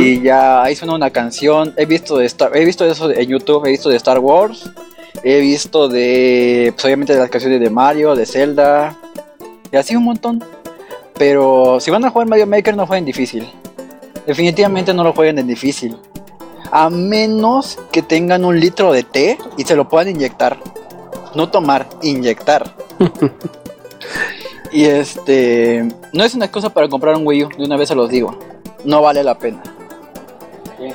y 0.00 0.20
ya 0.20 0.62
ahí 0.62 0.74
suena 0.76 0.94
una 0.94 1.10
canción. 1.10 1.72
He 1.76 1.86
visto 1.86 2.16
de 2.16 2.26
Star, 2.26 2.56
he 2.56 2.64
visto 2.64 2.84
eso 2.84 3.10
en 3.10 3.28
YouTube, 3.28 3.66
he 3.66 3.70
visto 3.70 3.88
de 3.88 3.96
Star 3.96 4.18
Wars, 4.18 4.70
he 5.22 5.38
visto 5.40 5.88
de, 5.88 6.72
pues, 6.74 6.84
obviamente 6.84 7.12
de 7.12 7.18
las 7.20 7.30
canciones 7.30 7.60
de 7.60 7.70
Mario, 7.70 8.14
de 8.16 8.26
Zelda 8.26 8.96
y 9.70 9.76
así 9.76 9.94
un 9.96 10.04
montón. 10.04 10.42
Pero 11.18 11.78
si 11.80 11.90
van 11.90 12.04
a 12.04 12.10
jugar 12.10 12.28
Mario 12.28 12.46
Maker 12.46 12.76
no 12.76 12.86
jueguen 12.86 13.04
difícil. 13.04 13.48
Definitivamente 14.26 14.92
no 14.94 15.04
lo 15.04 15.12
jueguen 15.12 15.38
en 15.38 15.46
difícil. 15.46 15.96
A 16.70 16.90
menos 16.90 17.78
que 17.92 18.02
tengan 18.02 18.44
un 18.44 18.58
litro 18.58 18.92
de 18.92 19.04
té 19.04 19.38
y 19.56 19.64
se 19.64 19.76
lo 19.76 19.88
puedan 19.88 20.08
inyectar. 20.08 20.58
No 21.34 21.50
tomar, 21.50 21.88
inyectar. 22.02 22.74
y 24.72 24.84
este. 24.84 25.86
No 26.12 26.24
es 26.24 26.34
una 26.34 26.46
excusa 26.46 26.70
para 26.70 26.88
comprar 26.88 27.16
un 27.16 27.26
Wii 27.26 27.44
U, 27.44 27.48
de 27.56 27.64
una 27.64 27.76
vez 27.76 27.88
se 27.88 27.94
los 27.94 28.08
digo. 28.08 28.38
No 28.84 29.02
vale 29.02 29.22
la 29.22 29.38
pena. 29.38 29.62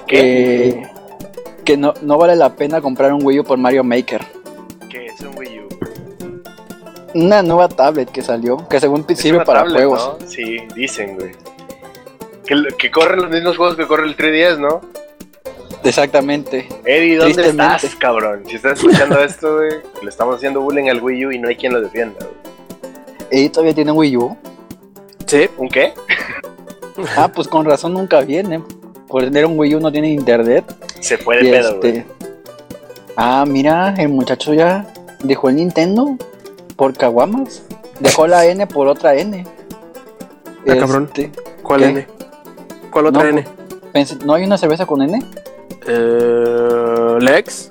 Que, 0.06 0.88
que 1.64 1.78
no, 1.78 1.94
no 2.02 2.18
vale 2.18 2.36
la 2.36 2.56
pena 2.56 2.82
comprar 2.82 3.14
un 3.14 3.26
Wii 3.26 3.40
U 3.40 3.44
por 3.44 3.58
Mario 3.58 3.84
Maker. 3.84 4.26
¿Qué 4.90 5.08
es? 5.08 5.16
Una 7.15 7.41
nueva 7.41 7.67
tablet 7.69 8.10
que 8.12 8.22
salió, 8.22 8.67
que 8.67 8.80
según 8.80 9.06
Es 9.10 9.19
sirve 9.19 9.43
para 9.45 9.60
tablet, 9.62 9.78
juegos. 9.78 10.17
¿no? 10.22 10.28
Sí, 10.28 10.58
dicen, 10.76 11.15
güey. 11.17 11.32
Que, 12.45 12.56
que 12.78 12.91
corren 12.91 13.22
los 13.22 13.30
mismos 13.30 13.58
juegos 13.58 13.76
que 13.76 13.88
corre 13.88 14.06
el 14.06 14.15
3DS, 14.17 14.58
¿no? 14.60 14.82
Exactamente. 15.84 16.67
Eddie, 16.86 17.17
¿dónde 17.17 17.48
estás, 17.50 17.95
cabrón? 17.95 18.43
Si 18.48 18.56
estás 18.56 18.80
escuchando 18.80 19.19
esto, 19.24 19.58
güey, 19.58 19.72
le 20.02 20.10
estamos 20.10 20.36
haciendo 20.36 20.62
bullying 20.62 20.89
al 20.89 21.02
Wii 21.02 21.26
U 21.28 21.32
y 21.32 21.39
no 21.39 21.48
hay 21.48 21.56
quien 21.56 21.74
lo 21.74 21.82
defienda, 21.82 22.17
güey. 22.19 23.43
¿Y 23.45 23.50
todavía 23.50 23.74
tiene 23.76 23.91
Wii 23.91 24.17
U? 24.17 24.38
Sí, 25.26 25.48
¿Un 25.58 25.69
qué? 25.69 25.93
Ah, 27.15 27.30
pues 27.34 27.48
con 27.48 27.65
razón 27.65 27.93
nunca 27.93 28.22
viene. 28.22 28.62
Por 29.08 29.24
tener 29.24 29.45
un 29.45 29.58
Wii 29.58 29.76
U 29.76 29.80
no 29.80 29.91
tiene 29.91 30.10
internet. 30.12 30.65
Se 31.00 31.17
fue 31.17 31.38
de 31.41 31.52
pedo, 31.52 31.69
este- 31.76 31.91
güey. 31.91 32.06
Ah, 33.15 33.45
mira, 33.48 33.93
el 33.98 34.10
muchacho 34.10 34.54
ya 34.54 34.86
dejó 35.24 35.50
el 35.50 35.58
Nintendo 35.58 36.17
por 36.80 36.94
caguamas. 36.96 37.62
Dejó 38.00 38.26
la 38.26 38.46
N 38.46 38.65
por 38.65 38.88
otra 38.88 39.13
N. 39.15 39.46
Ah, 40.65 40.76
cabrón. 40.80 41.04
Este, 41.13 41.30
¿cuál 41.62 41.82
¿Qué? 41.82 41.86
N? 41.88 42.08
¿Cuál 42.89 43.08
otra 43.08 43.24
No, 43.24 43.30
N? 43.30 43.46
pensé- 43.94 44.18
¿No 44.26 44.34
hay 44.34 44.46
una 44.46 44.58
cerveza 44.58 44.86
con 44.86 45.02
N? 45.02 45.22
Eh, 45.86 47.18
Lex. 47.20 47.68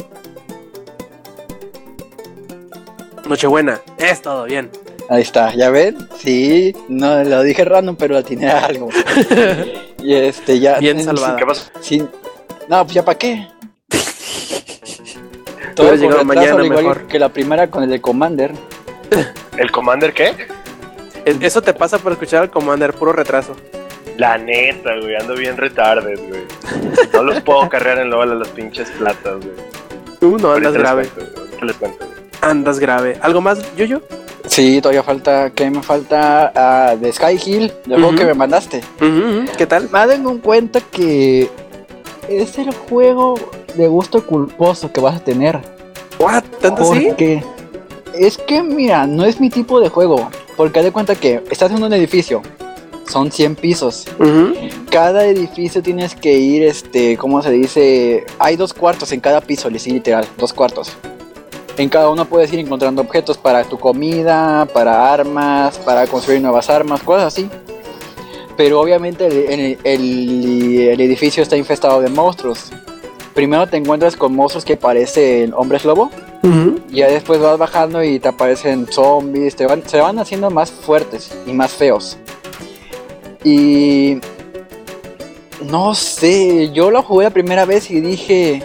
Nochebuena. 3.27 3.81
Es 3.99 4.21
todo 4.21 4.45
bien. 4.45 4.71
Ahí 5.09 5.23
está, 5.23 5.55
¿ya 5.55 5.71
ven? 5.71 5.97
Sí, 6.19 6.75
no 6.89 7.25
lo 7.25 7.43
dije 7.43 7.65
random, 7.65 7.97
pero 7.97 8.23
tiene 8.23 8.51
algo. 8.51 8.91
y 10.03 10.13
este 10.15 10.61
ya. 10.61 10.79
Bien 10.81 10.99
en- 10.99 11.05
salvada. 11.07 11.37
¿Qué 11.37 11.47
pasó? 11.47 11.71
sin- 11.81 12.11
no, 12.69 12.85
pues 12.85 12.95
ya 12.95 13.05
para 13.07 13.17
qué. 13.19 13.49
Llegado 15.79 15.93
retraso, 15.97 16.25
mañana 16.27 16.55
al 16.57 16.67
igual 16.67 16.85
mejor. 16.85 17.07
que 17.07 17.19
la 17.19 17.31
primera 17.31 17.71
con 17.71 17.83
el 17.85 17.89
de 17.91 18.01
Commander. 18.03 18.53
¿El 19.57 19.71
Commander 19.71 20.13
qué? 20.13 20.35
Es- 21.25 21.37
Eso 21.41 21.63
te 21.63 21.75
pasa 21.75 21.99
por 21.99 22.13
escuchar 22.13 22.43
al 22.43 22.51
Commander, 22.51 22.93
puro 22.95 23.13
retraso. 23.13 23.55
La 24.17 24.37
neta, 24.39 24.97
güey, 25.01 25.15
ando 25.17 25.35
bien 25.35 25.57
retarded, 25.57 26.19
güey. 26.29 26.43
No 27.13 27.23
los 27.23 27.41
puedo 27.43 27.69
cargar 27.69 27.99
en 27.99 28.11
LOL 28.11 28.33
a 28.33 28.35
los 28.35 28.49
pinches 28.49 28.91
platas, 28.93 29.37
güey. 29.37 29.53
Tú 30.21 30.31
no 30.39 30.53
andas 30.53 30.67
Ahorita 30.67 30.71
les 30.71 30.79
grave. 30.79 31.07
cuento, 31.09 31.33
güey, 31.51 31.67
les 31.69 31.77
cuento, 31.77 31.99
güey. 32.07 32.19
Andas 32.41 32.79
grave. 32.81 33.19
¿Algo 33.21 33.41
más, 33.41 33.61
Yuyo? 33.77 34.03
Sí, 34.47 34.81
todavía 34.81 35.03
falta, 35.03 35.51
¿qué 35.51 35.71
me 35.71 35.83
falta? 35.83 36.53
Ah, 36.55 36.97
de 36.97 37.13
Sky 37.13 37.39
Hill, 37.45 37.73
del 37.85 37.95
juego 37.99 38.09
Ujú. 38.09 38.17
que 38.19 38.25
me 38.25 38.35
mandaste. 38.35 38.81
¿Qué 39.57 39.67
tal? 39.67 39.85
Me 39.85 39.99
dado 39.99 40.13
en 40.13 40.39
cuenta 40.39 40.81
que 40.81 41.51
es 42.29 42.59
el 42.59 42.73
juego 42.73 43.35
de 43.75 43.87
gusto 43.89 44.25
culposo 44.27 44.91
que 44.93 45.01
vas 45.01 45.17
a 45.17 45.21
tener. 45.25 45.59
What? 46.19 46.45
¿Tanto 46.61 46.93
sí? 46.93 47.07
Porque 47.09 47.45
es 48.15 48.39
que, 48.39 48.63
mira, 48.63 49.07
no 49.07 49.25
es 49.25 49.41
mi 49.41 49.51
tipo 49.51 49.81
de 49.81 49.89
juego. 49.89 50.31
Porque 50.57 50.79
haz 50.81 50.85
de 50.85 50.93
cuenta 50.93 51.15
que 51.15 51.43
estás 51.51 51.71
en 51.71 51.83
un 51.83 51.93
edificio, 51.93 52.43
son 53.09 53.31
100 53.31 53.57
pisos. 53.57 54.07
Cada 54.91 55.25
edificio 55.27 55.83
tienes 55.83 56.15
que 56.15 56.33
ir, 56.35 56.63
este, 56.65 57.17
¿cómo 57.17 57.43
se 57.43 57.51
dice? 57.51 58.25
Hay 58.39 58.57
dos 58.57 58.75
cuartos 58.75 59.13
en 59.13 59.21
cada 59.21 59.41
piso, 59.41 59.71
literal, 59.71 60.27
dos 60.39 60.53
cuartos. 60.53 60.91
En 61.77 61.89
cada 61.89 62.11
uno 62.11 62.25
puedes 62.25 62.53
ir 62.53 62.59
encontrando 62.59 63.01
objetos 63.03 63.39
para 63.39 63.63
tu 63.65 63.79
comida, 63.79 64.67
para 64.73 65.13
armas, 65.13 65.79
para 65.79 66.07
construir 66.09 66.41
nuevas 66.43 66.69
armas, 66.71 67.03
cosas 67.03 67.27
así. 67.33 67.49
Pero 68.57 68.81
obviamente 68.81 69.27
el, 69.29 69.37
el- 69.61 69.79
el- 69.85 70.89
el 70.89 71.01
edificio 71.01 71.43
está 71.43 71.57
infestado 71.57 72.01
de 72.01 72.09
monstruos. 72.09 72.71
Primero 73.33 73.69
te 73.69 73.77
encuentras 73.77 74.17
con 74.17 74.35
monstruos 74.35 74.65
que 74.65 74.77
parecen 74.77 75.55
hombres 75.55 75.85
lobo. 75.85 76.11
Y 76.43 76.97
ya 76.97 77.09
después 77.09 77.41
vas 77.41 77.59
bajando 77.59 78.03
y 78.03 78.19
te 78.19 78.29
aparecen 78.29 78.87
zombies, 78.91 79.57
te 79.57 79.67
van, 79.67 79.83
se 79.87 80.01
van 80.01 80.19
haciendo 80.19 80.51
más 80.51 80.71
fuertes 80.71 81.31
y 81.47 81.53
más 81.53 81.73
feos. 81.73 82.17
Y 83.45 84.19
no 85.65 85.95
sé, 85.95 86.71
yo 86.73 86.91
lo 86.91 87.03
jugué 87.03 87.25
la 87.25 87.31
primera 87.31 87.65
vez 87.65 87.91
y 87.91 88.01
dije, 88.01 88.63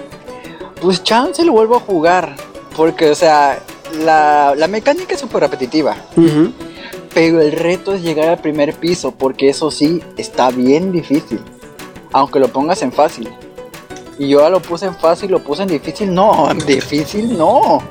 pues 0.81 1.03
chance 1.03 1.43
lo 1.43 1.51
vuelvo 1.51 1.75
a 1.77 1.79
jugar. 1.79 2.35
Porque, 2.75 3.09
o 3.09 3.15
sea, 3.15 3.59
la, 4.03 4.53
la 4.55 4.67
mecánica 4.67 5.13
es 5.13 5.19
súper 5.19 5.41
repetitiva. 5.41 5.95
Pero 7.13 7.41
el 7.41 7.51
reto 7.51 7.93
es 7.93 8.01
llegar 8.01 8.29
al 8.29 8.39
primer 8.39 8.73
piso, 8.73 9.11
porque 9.11 9.49
eso 9.49 9.69
sí, 9.69 10.01
está 10.17 10.49
bien 10.49 10.91
difícil. 10.91 11.39
Aunque 12.11 12.39
lo 12.39 12.47
pongas 12.47 12.81
en 12.81 12.91
fácil. 12.91 13.29
Y 14.19 14.29
yo 14.29 14.41
ya 14.41 14.49
lo 14.49 14.61
puse 14.61 14.85
en 14.85 14.95
fácil, 14.95 15.31
lo 15.31 15.39
puse 15.39 15.63
en 15.63 15.69
difícil, 15.69 16.13
no, 16.13 16.49
en 16.51 16.59
difícil 16.59 17.37
no. 17.37 17.81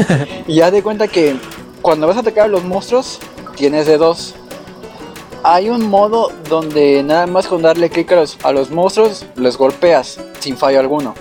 y 0.46 0.56
ya 0.56 0.70
de 0.70 0.82
cuenta 0.82 1.08
que 1.08 1.36
cuando 1.80 2.06
vas 2.06 2.16
a 2.16 2.20
atacar 2.20 2.44
a 2.44 2.48
los 2.48 2.64
monstruos, 2.64 3.18
tienes 3.56 3.86
de 3.86 3.98
dos. 3.98 4.34
Hay 5.44 5.68
un 5.70 5.88
modo 5.90 6.30
donde 6.48 7.02
nada 7.02 7.26
más 7.26 7.48
con 7.48 7.62
darle 7.62 7.90
clic 7.90 8.12
a 8.12 8.16
los, 8.16 8.38
a 8.44 8.52
los 8.52 8.70
monstruos, 8.70 9.26
los 9.34 9.58
golpeas 9.58 10.20
sin 10.38 10.56
fallo 10.56 10.78
alguno. 10.78 11.14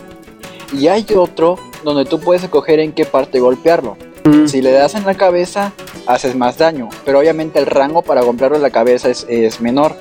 Y 0.77 0.87
hay 0.87 1.05
otro 1.15 1.57
donde 1.83 2.05
tú 2.05 2.19
puedes 2.19 2.43
escoger 2.43 2.79
en 2.79 2.93
qué 2.93 3.05
parte 3.05 3.39
golpearlo. 3.39 3.97
Ujú. 4.23 4.47
Si 4.47 4.61
le 4.61 4.71
das 4.71 4.93
en 4.93 5.05
la 5.05 5.15
cabeza, 5.15 5.73
haces 6.05 6.35
más 6.35 6.59
daño, 6.59 6.89
pero 7.03 7.19
obviamente 7.19 7.57
el 7.57 7.65
rango 7.65 8.03
para 8.03 8.21
golpearlo 8.21 8.57
en 8.57 8.61
la 8.61 8.69
cabeza 8.69 9.09
es, 9.09 9.25
es 9.27 9.59
menor. 9.59 9.95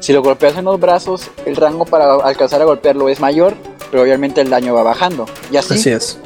Si 0.00 0.12
lo 0.12 0.22
golpeas 0.22 0.58
en 0.58 0.66
los 0.66 0.78
brazos, 0.78 1.30
el 1.46 1.56
rango 1.56 1.86
para 1.86 2.16
alcanzar 2.16 2.60
a 2.60 2.66
golpearlo 2.66 3.08
es 3.08 3.20
mayor, 3.20 3.54
pero 3.94 4.02
obviamente 4.02 4.40
el 4.40 4.50
daño 4.50 4.74
va 4.74 4.82
bajando. 4.82 5.24
Y 5.52 5.56
así. 5.56 5.74
Así 5.74 5.90
es. 5.90 6.18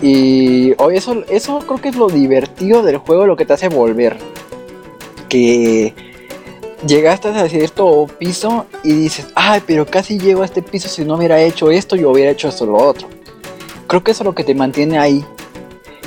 Y 0.00 0.70
eso, 0.92 1.24
eso 1.28 1.58
creo 1.66 1.80
que 1.80 1.88
es 1.88 1.96
lo 1.96 2.06
divertido 2.06 2.84
del 2.84 2.98
juego, 2.98 3.26
lo 3.26 3.34
que 3.34 3.44
te 3.44 3.54
hace 3.54 3.68
volver. 3.68 4.16
Que 5.28 5.96
llegaste 6.86 7.26
a 7.26 7.48
cierto 7.48 8.06
piso 8.20 8.66
y 8.84 8.92
dices, 8.92 9.26
ay, 9.34 9.62
pero 9.66 9.84
casi 9.84 10.20
llego 10.20 10.42
a 10.42 10.44
este 10.44 10.62
piso 10.62 10.88
si 10.88 11.04
no 11.04 11.16
hubiera 11.16 11.40
hecho 11.40 11.72
esto, 11.72 11.96
yo 11.96 12.10
hubiera 12.10 12.30
hecho 12.30 12.46
esto 12.46 12.66
lo 12.66 12.76
otro. 12.76 13.08
Creo 13.88 14.04
que 14.04 14.12
eso 14.12 14.22
es 14.22 14.26
lo 14.26 14.36
que 14.36 14.44
te 14.44 14.54
mantiene 14.54 14.96
ahí. 14.96 15.24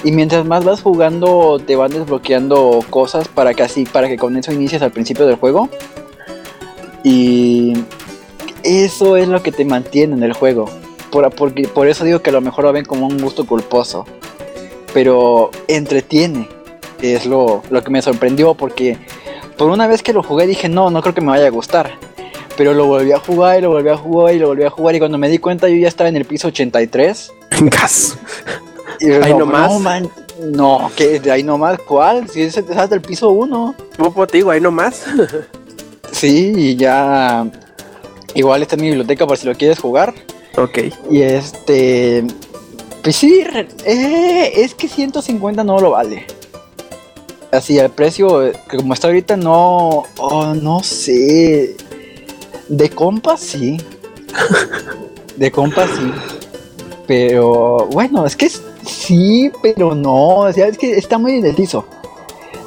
Y 0.05 0.13
mientras 0.13 0.45
más 0.45 0.63
vas 0.63 0.81
jugando, 0.81 1.59
te 1.59 1.75
van 1.75 1.91
desbloqueando 1.91 2.85
cosas 2.89 3.27
para 3.27 3.53
que 3.53 3.63
así, 3.63 3.83
para 3.83 4.07
que 4.07 4.15
con 4.15 4.37
eso 4.37 4.53
inicies 4.53 4.81
al 4.81 4.93
principio 4.93 5.27
del 5.27 5.35
juego. 5.35 5.67
Y 7.03 7.73
eso 8.63 9.17
es 9.17 9.28
lo 9.28 9.41
que 9.43 9.52
te 9.52 9.65
mantiene 9.65 10.15
en 10.15 10.24
el 10.24 10.34
juego. 10.34 10.69
Por, 11.12 11.34
por 11.34 11.88
eso 11.88 12.06
digo 12.06 12.21
que 12.21 12.30
a 12.30 12.34
lo 12.34 12.41
mejor 12.41 12.65
lo 12.65 12.74
ven 12.74 12.86
como 12.86 13.08
un 13.08 13.17
gusto 13.19 13.45
culposo. 13.45 14.06
Pero 14.93 15.52
entretiene. 15.67 16.47
Es 17.02 17.26
lo, 17.26 17.63
lo 17.69 17.84
que 17.84 17.89
me 17.89 18.02
sorprendió 18.02 18.54
porque 18.54 18.97
por 19.58 19.69
una 19.69 19.88
vez 19.88 20.04
que 20.04 20.13
lo 20.13 20.24
jugué 20.24 20.47
dije, 20.47 20.69
no, 20.69 20.89
no 20.89 21.02
creo 21.02 21.13
que 21.13 21.21
me 21.21 21.28
vaya 21.28 21.47
a 21.47 21.50
gustar. 21.50 21.91
Pero 22.58 22.74
lo 22.74 22.86
volví 22.86 23.12
a 23.12 23.19
jugar 23.19 23.60
y 23.60 23.62
lo 23.62 23.69
volví 23.69 23.89
a 23.89 23.97
jugar 23.97 24.36
y 24.36 24.39
lo 24.39 24.47
volví 24.47 24.63
a 24.63 24.69
jugar 24.69 24.95
y 24.95 25.00
cuando 25.00 25.17
me 25.17 25.30
di 25.30 25.39
cuenta 25.39 25.67
yo 25.67 25.76
ya 25.76 25.88
estaba 25.88 26.10
en 26.10 26.17
el 26.17 26.26
piso 26.26 26.50
83. 26.50 27.32
Gas. 27.62 28.17
Y 29.00 29.12
Ahí 29.12 29.32
no, 29.34 29.39
nomás. 29.39 29.71
No, 29.71 29.80
man, 29.80 30.10
no, 30.39 30.91
que 30.95 31.19
de 31.19 31.32
ahí 31.32 31.43
nomás, 31.43 31.80
¿cuál? 31.80 32.30
Si 32.30 32.41
es 32.41 32.58
es 32.58 32.69
hasta 32.78 32.95
el 32.95 33.02
piso 33.02 33.30
1. 33.30 33.76
¿Cómo 33.97 34.28
te 34.28 34.38
digo? 34.38 34.52
Ahí 34.52 34.62
nomás. 34.62 35.06
Sí, 36.12 36.54
y 36.56 36.76
ya... 36.76 37.45
Igual 38.33 38.61
está 38.61 38.75
en 38.75 38.81
mi 38.81 38.87
biblioteca 38.87 39.27
por 39.27 39.37
si 39.37 39.47
lo 39.47 39.55
quieres 39.55 39.79
jugar. 39.79 40.13
ok. 40.57 40.79
Y 41.09 41.21
este. 41.21 42.25
Pues 43.03 43.15
sí, 43.15 43.43
eh, 43.85 44.51
es 44.55 44.75
que 44.75 44.87
150 44.87 45.63
no 45.63 45.79
lo 45.79 45.91
vale. 45.91 46.25
Así, 47.51 47.77
el 47.79 47.89
precio, 47.89 48.45
eh, 48.45 48.53
como 48.69 48.93
está 48.93 49.07
ahorita, 49.07 49.35
no. 49.35 50.03
Oh, 50.17 50.53
no 50.53 50.83
sé. 50.83 51.75
De 52.69 52.89
compas, 52.89 53.39
sí. 53.41 53.77
De 55.35 55.51
compas, 55.51 55.89
sí. 55.89 56.11
Pero 57.07 57.87
bueno, 57.91 58.25
es 58.25 58.35
que 58.35 58.49
sí, 58.85 59.51
pero 59.61 59.95
no. 59.95 60.37
O 60.41 60.53
sea, 60.53 60.67
es 60.67 60.77
que 60.77 60.97
está 60.97 61.17
muy 61.17 61.33
indeciso. 61.33 61.85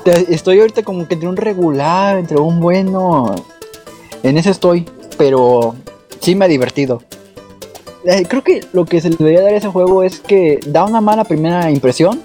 Estoy 0.05 0.61
ahorita 0.61 0.83
como 0.83 1.09
que 1.09 1.15
entre 1.15 1.29
un 1.29 1.37
regular, 1.37 2.19
entre 2.19 2.37
un 2.37 2.61
bueno. 2.61 3.35
En 4.23 4.37
ese 4.37 4.51
estoy, 4.51 4.87
pero 5.17 5.75
sí 6.21 6.35
me 6.35 6.45
ha 6.45 6.49
divertido. 6.49 7.03
Eh, 8.05 8.27
creo 8.29 8.45
que 8.45 8.65
lo 8.73 8.85
que 8.85 9.01
se 9.01 9.11
le 9.11 9.17
debería 9.17 9.43
dar 9.43 9.55
a 9.55 9.57
ese 9.57 9.69
juego 9.69 10.03
es 10.03 10.21
que 10.21 10.61
da 10.67 10.85
una 10.85 11.01
mala 11.01 11.25
primera 11.25 11.71
impresión, 11.71 12.21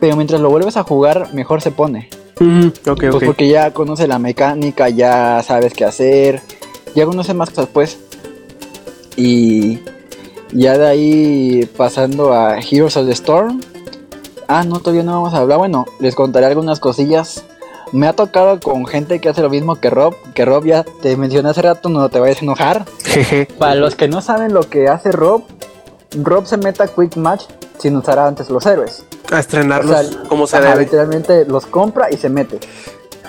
pero 0.00 0.16
mientras 0.16 0.40
lo 0.40 0.50
vuelves 0.50 0.76
a 0.76 0.82
jugar, 0.82 1.34
mejor 1.34 1.60
se 1.60 1.70
pone. 1.70 2.08
Pues 2.34 3.24
porque 3.24 3.48
ya 3.48 3.72
conoce 3.72 4.08
la 4.08 4.18
mecánica, 4.18 4.88
ya 4.88 5.42
sabes 5.42 5.72
qué 5.72 5.84
hacer, 5.84 6.42
ya 6.94 7.06
conoce 7.06 7.34
más 7.34 7.50
cosas, 7.50 7.68
pues. 7.72 7.98
Y 9.16 9.78
ya 10.52 10.76
de 10.78 10.86
ahí 10.86 11.70
pasando 11.76 12.32
a 12.32 12.58
Heroes 12.58 12.96
of 12.96 13.06
the 13.06 13.12
Storm. 13.12 13.60
Ah, 14.48 14.64
no, 14.64 14.80
todavía 14.80 15.02
no 15.02 15.12
vamos 15.12 15.34
a 15.34 15.38
hablar. 15.38 15.58
Bueno, 15.58 15.86
les 16.00 16.14
contaré 16.14 16.46
algunas 16.46 16.80
cosillas. 16.80 17.44
Me 17.94 18.08
ha 18.08 18.12
tocado 18.12 18.58
con 18.58 18.86
gente 18.86 19.20
que 19.20 19.28
hace 19.28 19.40
lo 19.40 19.48
mismo 19.50 19.76
que 19.76 19.88
Rob, 19.88 20.14
que 20.34 20.44
Rob 20.44 20.64
ya 20.64 20.82
te 21.00 21.16
mencioné 21.16 21.50
hace 21.50 21.62
rato, 21.62 21.88
no 21.88 22.08
te 22.08 22.18
vayas 22.18 22.38
a 22.38 22.44
enojar. 22.44 22.84
Para 23.58 23.76
los 23.76 23.94
que 23.94 24.08
no 24.08 24.20
saben 24.20 24.52
lo 24.52 24.68
que 24.68 24.88
hace 24.88 25.12
Rob, 25.12 25.42
Rob 26.20 26.44
se 26.46 26.56
mete 26.56 26.82
a 26.82 26.88
Quick 26.88 27.16
Match 27.16 27.44
sin 27.78 27.96
usar 27.96 28.18
antes 28.18 28.50
los 28.50 28.66
héroes. 28.66 29.04
A 29.30 29.38
estrenarlos 29.38 29.96
O 29.96 30.02
sea, 30.10 30.22
como 30.28 30.46
se 30.48 30.56
Ajá, 30.56 30.70
debe. 30.70 30.84
literalmente 30.84 31.44
los 31.44 31.66
compra 31.66 32.08
y 32.10 32.16
se 32.16 32.28
mete. 32.28 32.58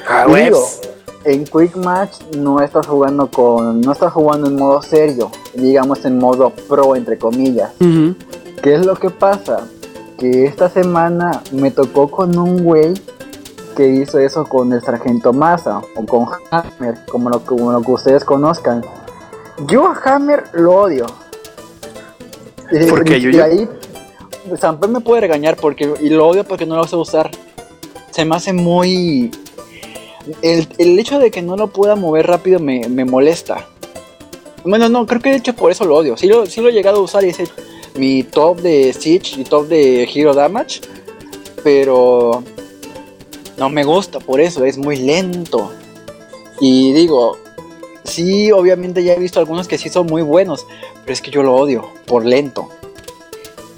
Ah, 0.07 0.23
Y 0.25 0.29
güey. 0.31 0.43
digo, 0.45 0.65
en 1.25 1.43
Quick 1.45 1.75
Match 1.77 2.21
no 2.35 2.59
estás 2.59 2.87
jugando 2.87 3.29
con. 3.29 3.81
no 3.81 3.91
estás 3.91 4.13
jugando 4.13 4.47
en 4.47 4.55
modo 4.55 4.81
serio, 4.81 5.31
digamos 5.53 6.03
en 6.05 6.17
modo 6.17 6.49
pro 6.49 6.95
entre 6.95 7.19
comillas. 7.19 7.71
¿Qué 8.63 8.73
es 8.73 8.83
lo 8.83 8.95
que 8.95 9.11
pasa? 9.11 9.67
Que 10.17 10.45
esta 10.45 10.69
semana 10.69 11.43
me 11.51 11.69
tocó 11.69 12.09
con 12.09 12.35
un 12.37 12.63
güey 12.63 12.93
que 13.75 13.87
hizo 13.87 14.17
eso 14.19 14.45
con 14.45 14.71
el 14.73 14.81
sargento 14.81 15.33
Massa 15.33 15.81
o 15.95 16.05
con 16.05 16.27
Hammer, 16.51 17.05
como 17.09 17.29
lo, 17.29 17.41
como 17.41 17.71
lo 17.71 17.81
que 17.81 17.91
ustedes 17.91 18.23
conozcan. 18.23 18.83
Yo 19.67 19.87
a 19.87 19.93
Hammer 20.05 20.43
lo 20.53 20.73
odio. 20.75 21.05
Eh, 22.71 22.87
¿Por 22.89 23.03
qué, 23.03 23.17
y 23.17 23.21
Yuyo? 23.21 23.43
ahí 23.43 23.69
Samper 24.59 24.89
me 24.89 24.99
puede 25.01 25.21
regañar 25.21 25.55
porque 25.55 25.93
y 26.01 26.09
lo 26.09 26.27
odio 26.27 26.43
porque 26.43 26.65
no 26.65 26.75
lo 26.75 26.85
sé 26.85 26.95
usar. 26.95 27.31
Se 28.11 28.25
me 28.25 28.35
hace 28.35 28.53
muy 28.53 29.31
el, 30.41 30.67
el 30.77 30.97
hecho 30.99 31.19
de 31.19 31.29
que 31.31 31.41
no 31.41 31.55
lo 31.57 31.67
pueda 31.67 31.95
mover 31.95 32.27
rápido 32.27 32.59
me, 32.59 32.87
me 32.89 33.05
molesta. 33.05 33.65
Bueno, 34.63 34.89
no, 34.89 35.05
creo 35.05 35.21
que 35.21 35.29
de 35.29 35.35
hecho 35.37 35.53
por 35.55 35.71
eso 35.71 35.85
lo 35.85 35.95
odio. 35.95 36.17
Sí 36.17 36.27
lo, 36.27 36.45
sí 36.47 36.59
lo 36.61 36.69
he 36.69 36.73
llegado 36.73 36.97
a 36.97 37.01
usar 37.01 37.23
y 37.23 37.29
es 37.29 37.39
el- 37.39 37.49
mi 37.95 38.23
top 38.23 38.59
de 38.61 38.91
Siege 38.93 39.39
y 39.39 39.43
top 39.45 39.67
de 39.67 40.03
Hero 40.03 40.33
Damage. 40.33 40.81
Pero 41.63 42.43
no 43.57 43.69
me 43.69 43.83
gusta 43.83 44.19
por 44.19 44.41
eso, 44.41 44.65
es 44.65 44.77
muy 44.77 44.97
lento. 44.97 45.71
Y 46.59 46.93
digo, 46.93 47.37
sí, 48.03 48.51
obviamente 48.51 49.03
ya 49.03 49.13
he 49.13 49.19
visto 49.19 49.39
algunos 49.39 49.67
que 49.67 49.77
sí 49.77 49.89
son 49.89 50.07
muy 50.07 50.21
buenos, 50.21 50.65
pero 51.01 51.13
es 51.13 51.21
que 51.21 51.31
yo 51.31 51.43
lo 51.43 51.55
odio 51.55 51.89
por 52.05 52.25
lento. 52.25 52.69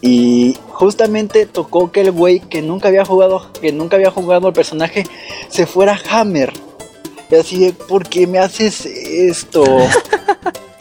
Y 0.02 0.58
justamente 0.70 1.46
tocó 1.46 1.92
que 1.92 2.02
el 2.02 2.12
güey 2.12 2.40
que 2.40 2.62
nunca 2.62 2.88
había 2.88 3.04
jugado, 3.04 3.52
que 3.60 3.72
nunca 3.72 3.96
había 3.96 4.12
jugado 4.12 4.48
al 4.48 4.54
personaje, 4.54 5.06
se 5.50 5.66
fuera 5.66 6.00
Hammer. 6.10 6.54
Y 7.30 7.36
así 7.36 7.60
de, 7.60 7.74
¿por 7.74 8.08
qué 8.08 8.28
me 8.28 8.40
haces 8.40 8.86
esto? 8.86 9.64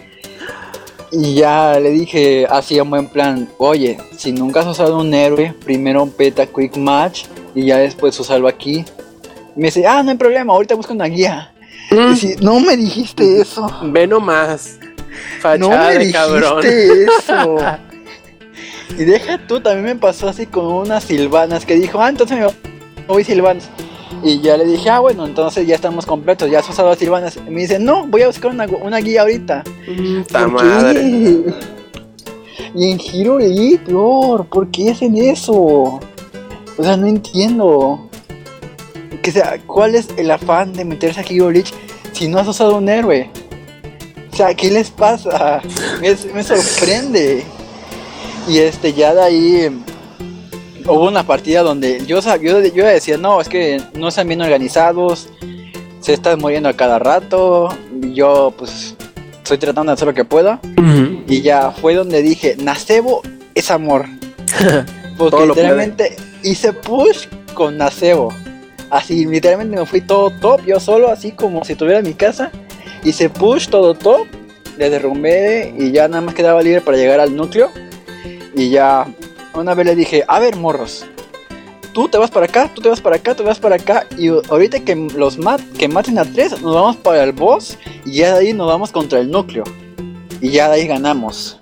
y 1.10 1.34
ya 1.34 1.80
le 1.80 1.90
dije 1.90 2.46
así 2.48 2.78
en 2.78 2.90
buen 2.90 3.08
plan, 3.08 3.48
oye, 3.58 3.98
si 4.16 4.32
nunca 4.32 4.60
has 4.60 4.66
usado 4.66 4.98
un 4.98 5.12
héroe, 5.12 5.54
primero 5.64 6.02
un 6.02 6.10
peta 6.10 6.46
quick 6.46 6.76
match 6.76 7.24
y 7.56 7.64
ya 7.66 7.78
después 7.78 8.18
usarlo 8.20 8.46
aquí. 8.46 8.84
Y 9.56 9.58
me 9.60 9.64
dice, 9.66 9.84
ah, 9.86 10.02
no 10.04 10.10
hay 10.12 10.16
problema, 10.16 10.52
ahorita 10.52 10.76
busco 10.76 10.92
una 10.92 11.06
guía. 11.06 11.52
Mm, 11.90 12.12
Y 12.12 12.16
si, 12.16 12.36
no 12.36 12.60
me 12.60 12.76
dijiste 12.76 13.40
eso. 13.40 13.66
Ve 13.84 14.06
nomás. 14.06 14.78
No 14.78 14.88
Fachada 15.40 15.86
me 15.88 15.92
de 15.94 15.98
dijiste 16.00 16.18
cabrón. 16.18 16.64
eso. 16.64 17.56
y 18.98 19.04
deja 19.04 19.38
tú, 19.48 19.60
también 19.60 19.84
me 19.84 19.96
pasó 19.96 20.28
así 20.28 20.46
con 20.46 20.66
unas 20.66 21.02
silvanas 21.04 21.64
que 21.66 21.74
dijo, 21.74 22.00
ah, 22.00 22.08
entonces 22.10 22.38
me 22.38 22.46
voy 23.08 23.24
silvanas. 23.24 23.68
Y 24.22 24.40
ya 24.40 24.56
le 24.56 24.64
dije, 24.64 24.88
ah, 24.90 25.00
bueno, 25.00 25.26
entonces 25.26 25.66
ya 25.66 25.74
estamos 25.74 26.06
completos, 26.06 26.50
ya 26.50 26.58
has 26.60 26.68
usado 26.68 26.90
las 26.90 26.98
silvanas. 26.98 27.36
Y 27.36 27.50
me 27.50 27.62
dice, 27.62 27.78
no, 27.78 28.06
voy 28.06 28.22
a 28.22 28.26
buscar 28.28 28.50
una, 28.50 28.66
gu- 28.66 28.80
una 28.82 28.98
guía 28.98 29.22
ahorita. 29.22 29.64
Mm, 29.88 30.22
ta 30.22 30.40
¿Por 30.40 30.50
madre. 30.52 31.44
Y 32.74 32.90
en 32.90 33.00
Hero 33.00 33.38
Elite, 33.40 33.84
peor, 33.86 34.46
¿por 34.46 34.70
qué 34.70 34.90
hacen 34.90 35.16
eso? 35.16 36.00
O 36.78 36.84
sea, 36.84 36.96
no 36.96 37.06
entiendo. 37.06 38.08
Que 39.22 39.32
sea, 39.32 39.58
¿cuál 39.66 39.94
es 39.94 40.08
el 40.16 40.30
afán 40.30 40.72
de 40.72 40.84
meterse 40.84 41.20
a 41.20 41.22
Elite 41.24 41.70
si 42.12 42.28
no 42.28 42.38
has 42.38 42.46
usado 42.48 42.76
un 42.76 42.88
héroe? 42.88 43.30
O 44.32 44.36
sea, 44.36 44.54
¿qué 44.54 44.70
les 44.70 44.90
pasa? 44.90 45.62
Me, 46.00 46.14
me 46.34 46.42
sorprende. 46.42 47.42
Y 48.48 48.58
este, 48.58 48.92
ya 48.92 49.14
de 49.14 49.22
ahí 49.22 49.82
hubo 50.86 51.08
una 51.08 51.26
partida 51.26 51.62
donde 51.62 52.04
yo, 52.06 52.18
sab- 52.18 52.40
yo, 52.40 52.60
yo 52.62 52.86
decía, 52.86 53.16
no, 53.16 53.40
es 53.40 53.48
que 53.48 53.80
no 53.94 54.08
están 54.08 54.28
bien 54.28 54.40
organizados, 54.42 55.28
se 56.00 56.12
están 56.12 56.38
muriendo 56.38 56.68
a 56.68 56.74
cada 56.74 56.98
rato. 57.00 57.68
Y 58.02 58.14
yo, 58.14 58.52
pues, 58.56 58.94
estoy 59.38 59.58
tratando 59.58 59.90
de 59.90 59.94
hacer 59.94 60.06
lo 60.08 60.14
que 60.14 60.24
pueda. 60.24 60.60
Y 61.26 61.40
ya 61.40 61.72
fue 61.72 61.94
donde 61.94 62.22
dije, 62.22 62.54
Nacebo 62.62 63.22
es 63.54 63.70
amor. 63.72 64.06
Porque 65.18 65.36
literalmente 65.46 66.16
hice 66.46 66.72
push 66.72 67.26
con 67.54 67.76
Nacebo. 67.76 68.32
Así, 68.88 69.26
literalmente 69.26 69.76
me 69.76 69.84
fui 69.84 70.00
todo 70.00 70.30
top, 70.30 70.64
yo 70.64 70.78
solo, 70.78 71.10
así 71.10 71.32
como 71.32 71.64
si 71.64 71.74
tuviera 71.74 72.00
mi 72.02 72.14
casa. 72.14 72.52
Hice 73.02 73.28
push 73.28 73.68
todo 73.68 73.94
top, 73.94 74.26
le 74.78 74.88
derrumbé 74.90 75.74
y 75.76 75.90
ya 75.90 76.06
nada 76.06 76.20
más 76.20 76.34
quedaba 76.34 76.62
libre 76.62 76.80
para 76.80 76.96
llegar 76.96 77.18
al 77.18 77.34
núcleo. 77.34 77.70
Y 78.54 78.70
ya 78.70 79.06
una 79.54 79.74
vez 79.74 79.86
le 79.86 79.96
dije, 79.96 80.24
a 80.28 80.38
ver 80.38 80.56
morros, 80.56 81.04
tú 81.92 82.08
te 82.08 82.16
vas 82.16 82.30
para 82.30 82.46
acá, 82.46 82.70
tú 82.72 82.80
te 82.80 82.88
vas 82.88 83.00
para 83.00 83.16
acá, 83.16 83.34
tú 83.34 83.42
te 83.42 83.48
vas 83.48 83.58
para 83.58 83.74
acá. 83.74 84.06
Y 84.16 84.28
ahorita 84.28 84.80
que 84.80 84.94
los 84.94 85.38
mat 85.38 85.60
que 85.76 85.88
maten 85.88 86.18
a 86.18 86.24
tres, 86.24 86.52
nos 86.62 86.74
vamos 86.74 86.96
para 86.96 87.24
el 87.24 87.32
boss 87.32 87.76
y 88.04 88.18
ya 88.18 88.34
de 88.34 88.46
ahí 88.46 88.52
nos 88.52 88.68
vamos 88.68 88.92
contra 88.92 89.18
el 89.18 89.30
núcleo. 89.30 89.64
Y 90.40 90.50
ya 90.50 90.68
de 90.68 90.76
ahí 90.76 90.86
ganamos. 90.86 91.58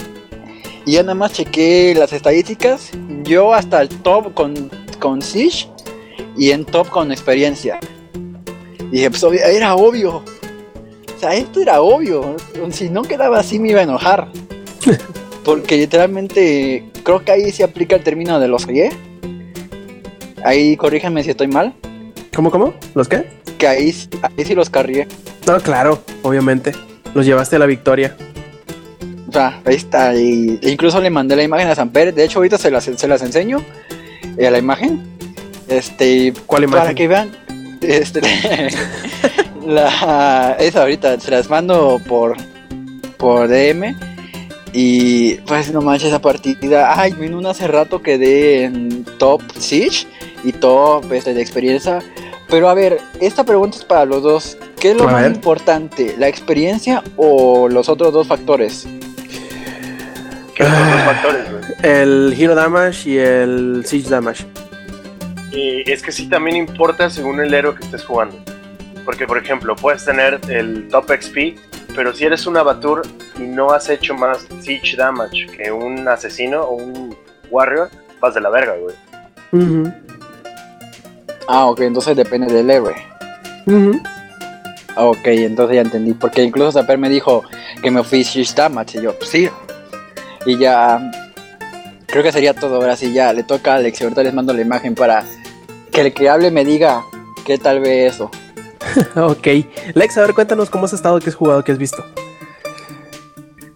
Y 0.87 0.93
ya 0.93 1.03
nada 1.03 1.15
más 1.15 1.33
chequé 1.33 1.95
las 1.97 2.13
estadísticas. 2.13 2.91
Yo 3.23 3.55
hasta 3.55 3.81
el 3.81 3.89
top 3.89 4.35
con, 4.35 4.71
con 4.99 5.23
Siege 5.23 5.69
y 6.37 6.51
en 6.51 6.65
top 6.65 6.89
con 6.91 7.11
experiencia. 7.11 7.81
Y 8.91 8.99
dije, 8.99 9.11
pues 9.11 9.23
era 9.23 9.75
obvio. 9.75 10.17
O 10.17 11.19
sea, 11.19 11.35
esto 11.35 11.61
era 11.63 11.81
obvio. 11.81 12.37
Si 12.71 12.91
no 12.91 13.03
quedaba 13.03 13.39
así 13.39 13.59
me 13.59 13.71
iba 13.71 13.81
a 13.81 13.85
enojar. 13.85 14.29
Porque 15.45 15.77
literalmente 15.77 16.91
creo 17.03 17.25
que 17.25 17.33
ahí 17.33 17.53
se 17.53 17.65
aplica 17.65 17.97
el 17.97 18.03
término 18.03 18.41
de 18.41 18.49
los 18.49 18.67
que 18.67 18.91
Ahí 20.45 20.77
corríjanme 20.77 21.23
si 21.23 21.31
estoy 21.31 21.49
mal. 21.49 21.75
¿Cómo, 22.35 22.51
cómo? 22.51 22.75
¿Los 22.95 23.09
qué? 23.09 23.27
Que 23.59 23.67
ahí, 23.67 23.95
ahí 24.23 24.45
sí 24.45 24.55
los 24.55 24.69
carrié. 24.69 25.07
No, 25.47 25.59
claro, 25.61 26.03
obviamente. 26.23 26.73
Los 27.15 27.25
llevaste 27.25 27.57
a 27.57 27.59
la 27.61 27.67
victoria. 27.67 28.17
Sea, 29.35 29.61
ahí 29.65 29.75
está. 29.75 30.15
Y, 30.17 30.59
e 30.63 30.71
incluso 30.71 31.01
le 31.01 31.11
mandé 31.11 31.35
la 31.37 31.43
imagen 31.43 31.69
a 31.69 31.75
Samper. 31.75 32.15
De 32.15 32.25
hecho, 32.25 32.39
ahorita 32.39 32.57
se 32.57 32.71
las, 32.71 32.85
se 32.85 33.09
las 33.09 33.21
enseño. 33.23 33.63
eh, 34.39 34.51
la 34.51 34.59
imagen. 34.59 35.03
Este. 35.69 36.33
¿Cuál 36.47 36.65
imagen? 36.65 36.83
Para 36.85 36.95
que 36.95 37.09
vean. 37.09 37.37
Este. 37.83 38.21
la, 39.67 40.57
esa 40.59 40.83
ahorita. 40.83 41.19
Se 41.21 41.31
las 41.31 41.51
mando 41.51 42.01
por. 42.07 42.37
Por 43.19 43.49
DM. 43.49 43.95
Y 44.73 45.35
pues 45.47 45.73
no 45.73 45.81
manches 45.83 46.09
esa 46.09 46.21
partida. 46.21 47.01
Ay, 47.01 47.15
en 47.21 47.35
un 47.35 47.47
hace 47.47 47.67
rato 47.69 48.03
quedé 48.03 48.65
en 48.65 49.05
top 49.19 49.41
Siege 49.59 50.07
y 50.43 50.53
top 50.53 51.13
este, 51.13 51.33
de 51.35 51.41
experiencia. 51.41 52.01
Pero 52.49 52.69
a 52.69 52.75
ver, 52.75 53.01
esta 53.21 53.45
pregunta 53.45 53.79
es 53.79 53.85
para 53.85 54.05
los 54.05 54.23
dos. 54.23 54.57
¿Qué 54.79 54.91
es 54.91 54.97
lo 54.97 55.09
A 55.09 55.13
más 55.13 55.23
ver. 55.23 55.33
importante? 55.33 56.15
¿La 56.19 56.29
experiencia 56.29 57.03
o 57.17 57.69
los 57.69 57.89
otros 57.89 58.13
dos 58.13 58.27
factores? 58.27 58.87
Que 60.55 60.65
son 60.65 60.73
Ah. 60.73 60.91
dos 60.93 61.03
factores, 61.15 61.51
güey. 61.51 61.63
El 61.83 62.35
Hero 62.39 62.55
Damage 62.55 63.11
y 63.11 63.19
el 63.19 63.83
Siege 63.87 64.09
Damage. 64.09 64.45
Y 65.53 65.91
es 65.91 66.03
que 66.03 66.13
sí 66.13 66.29
también 66.29 66.57
importa 66.57 67.09
según 67.11 67.41
el 67.41 67.53
héroe 67.55 67.75
que 67.75 67.85
estés 67.85 68.05
jugando. 68.05 68.37
Porque, 69.05 69.27
por 69.27 69.39
ejemplo, 69.39 69.77
puedes 69.77 70.05
tener 70.05 70.41
el 70.49 70.89
top 70.89 71.11
XP, 71.13 71.57
pero 71.95 72.13
si 72.15 72.25
eres 72.25 72.47
un 72.47 72.57
Abatur 72.57 73.03
y 73.39 73.43
no 73.43 73.71
has 73.73 73.89
hecho 73.91 74.15
más 74.15 74.47
Siege 74.61 74.97
Damage 74.97 75.47
que 75.57 75.71
un 75.71 76.09
asesino 76.09 76.63
o 76.63 76.75
un 76.77 77.17
Warrior, 77.51 77.91
vas 78.21 78.35
de 78.35 78.41
la 78.41 78.49
verga, 78.51 78.75
güey. 78.81 78.95
Ujú. 79.53 79.93
Ah, 81.47 81.67
ok, 81.67 81.81
entonces 81.81 82.17
depende 82.17 82.53
del 82.53 82.71
héroe. 82.71 82.95
Ah, 84.97 85.05
Ok, 85.07 85.27
entonces 85.27 85.75
ya 85.77 85.83
entendí. 85.83 86.13
Porque 86.15 86.43
incluso 86.43 86.73
Zaper 86.73 86.99
me 86.99 87.09
dijo 87.09 87.43
que 87.83 87.91
me 87.91 88.03
fui 88.05 88.23
Shish 88.23 88.55
Damage. 88.55 88.99
Y 88.99 89.03
yo, 89.03 89.19
pues 89.19 89.29
sí. 89.31 89.49
Y 90.47 90.59
ya. 90.59 91.11
Creo 92.07 92.23
que 92.23 92.33
sería 92.33 92.55
todo. 92.55 92.77
Ahora 92.77 92.97
sí, 92.97 93.13
ya 93.13 93.33
le 93.33 93.43
toca 93.43 93.73
a 93.73 93.77
Alex. 93.77 94.01
y 94.01 94.05
Ahorita 94.05 94.23
les 94.23 94.35
mando 94.35 94.53
la 94.53 94.63
imagen 94.63 94.95
para 94.95 95.25
que 95.93 96.01
el 96.03 96.15
que 96.15 96.29
hable 96.29 96.51
me 96.51 96.65
diga 96.65 97.03
qué 97.45 97.59
tal 97.59 97.81
ve 97.81 98.07
eso. 98.07 98.31
Ok. 99.17 99.47
Lex, 99.95 100.19
a 100.19 100.23
ver, 100.23 100.35
cuéntanos 100.35 100.71
cómo 100.71 100.85
has 100.85 100.93
estado, 100.93 101.19
qué 101.19 101.31
has 101.31 101.37
jugado, 101.37 101.65
qué 101.65 101.73
has 101.73 101.79
visto. 101.79 102.05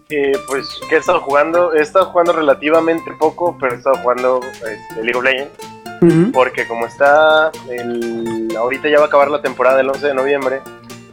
Eh, 0.09 0.33
pues, 0.47 0.67
¿qué 0.89 0.95
he 0.95 0.97
estado 0.99 1.19
jugando? 1.21 1.73
He 1.73 1.81
estado 1.81 2.05
jugando 2.05 2.33
relativamente 2.33 3.11
poco, 3.19 3.55
pero 3.59 3.73
he 3.73 3.77
estado 3.77 3.97
jugando 3.97 4.39
este, 4.53 5.03
League 5.03 5.17
of 5.17 5.23
Legends. 5.23 6.31
Porque 6.33 6.65
como 6.65 6.85
está 6.85 7.51
el... 7.69 8.47
Ahorita 8.57 8.87
ya 8.87 8.99
va 8.99 9.05
a 9.05 9.07
acabar 9.07 9.29
la 9.29 9.41
temporada 9.41 9.77
del 9.77 9.89
11 9.89 10.07
de 10.07 10.13
noviembre, 10.13 10.61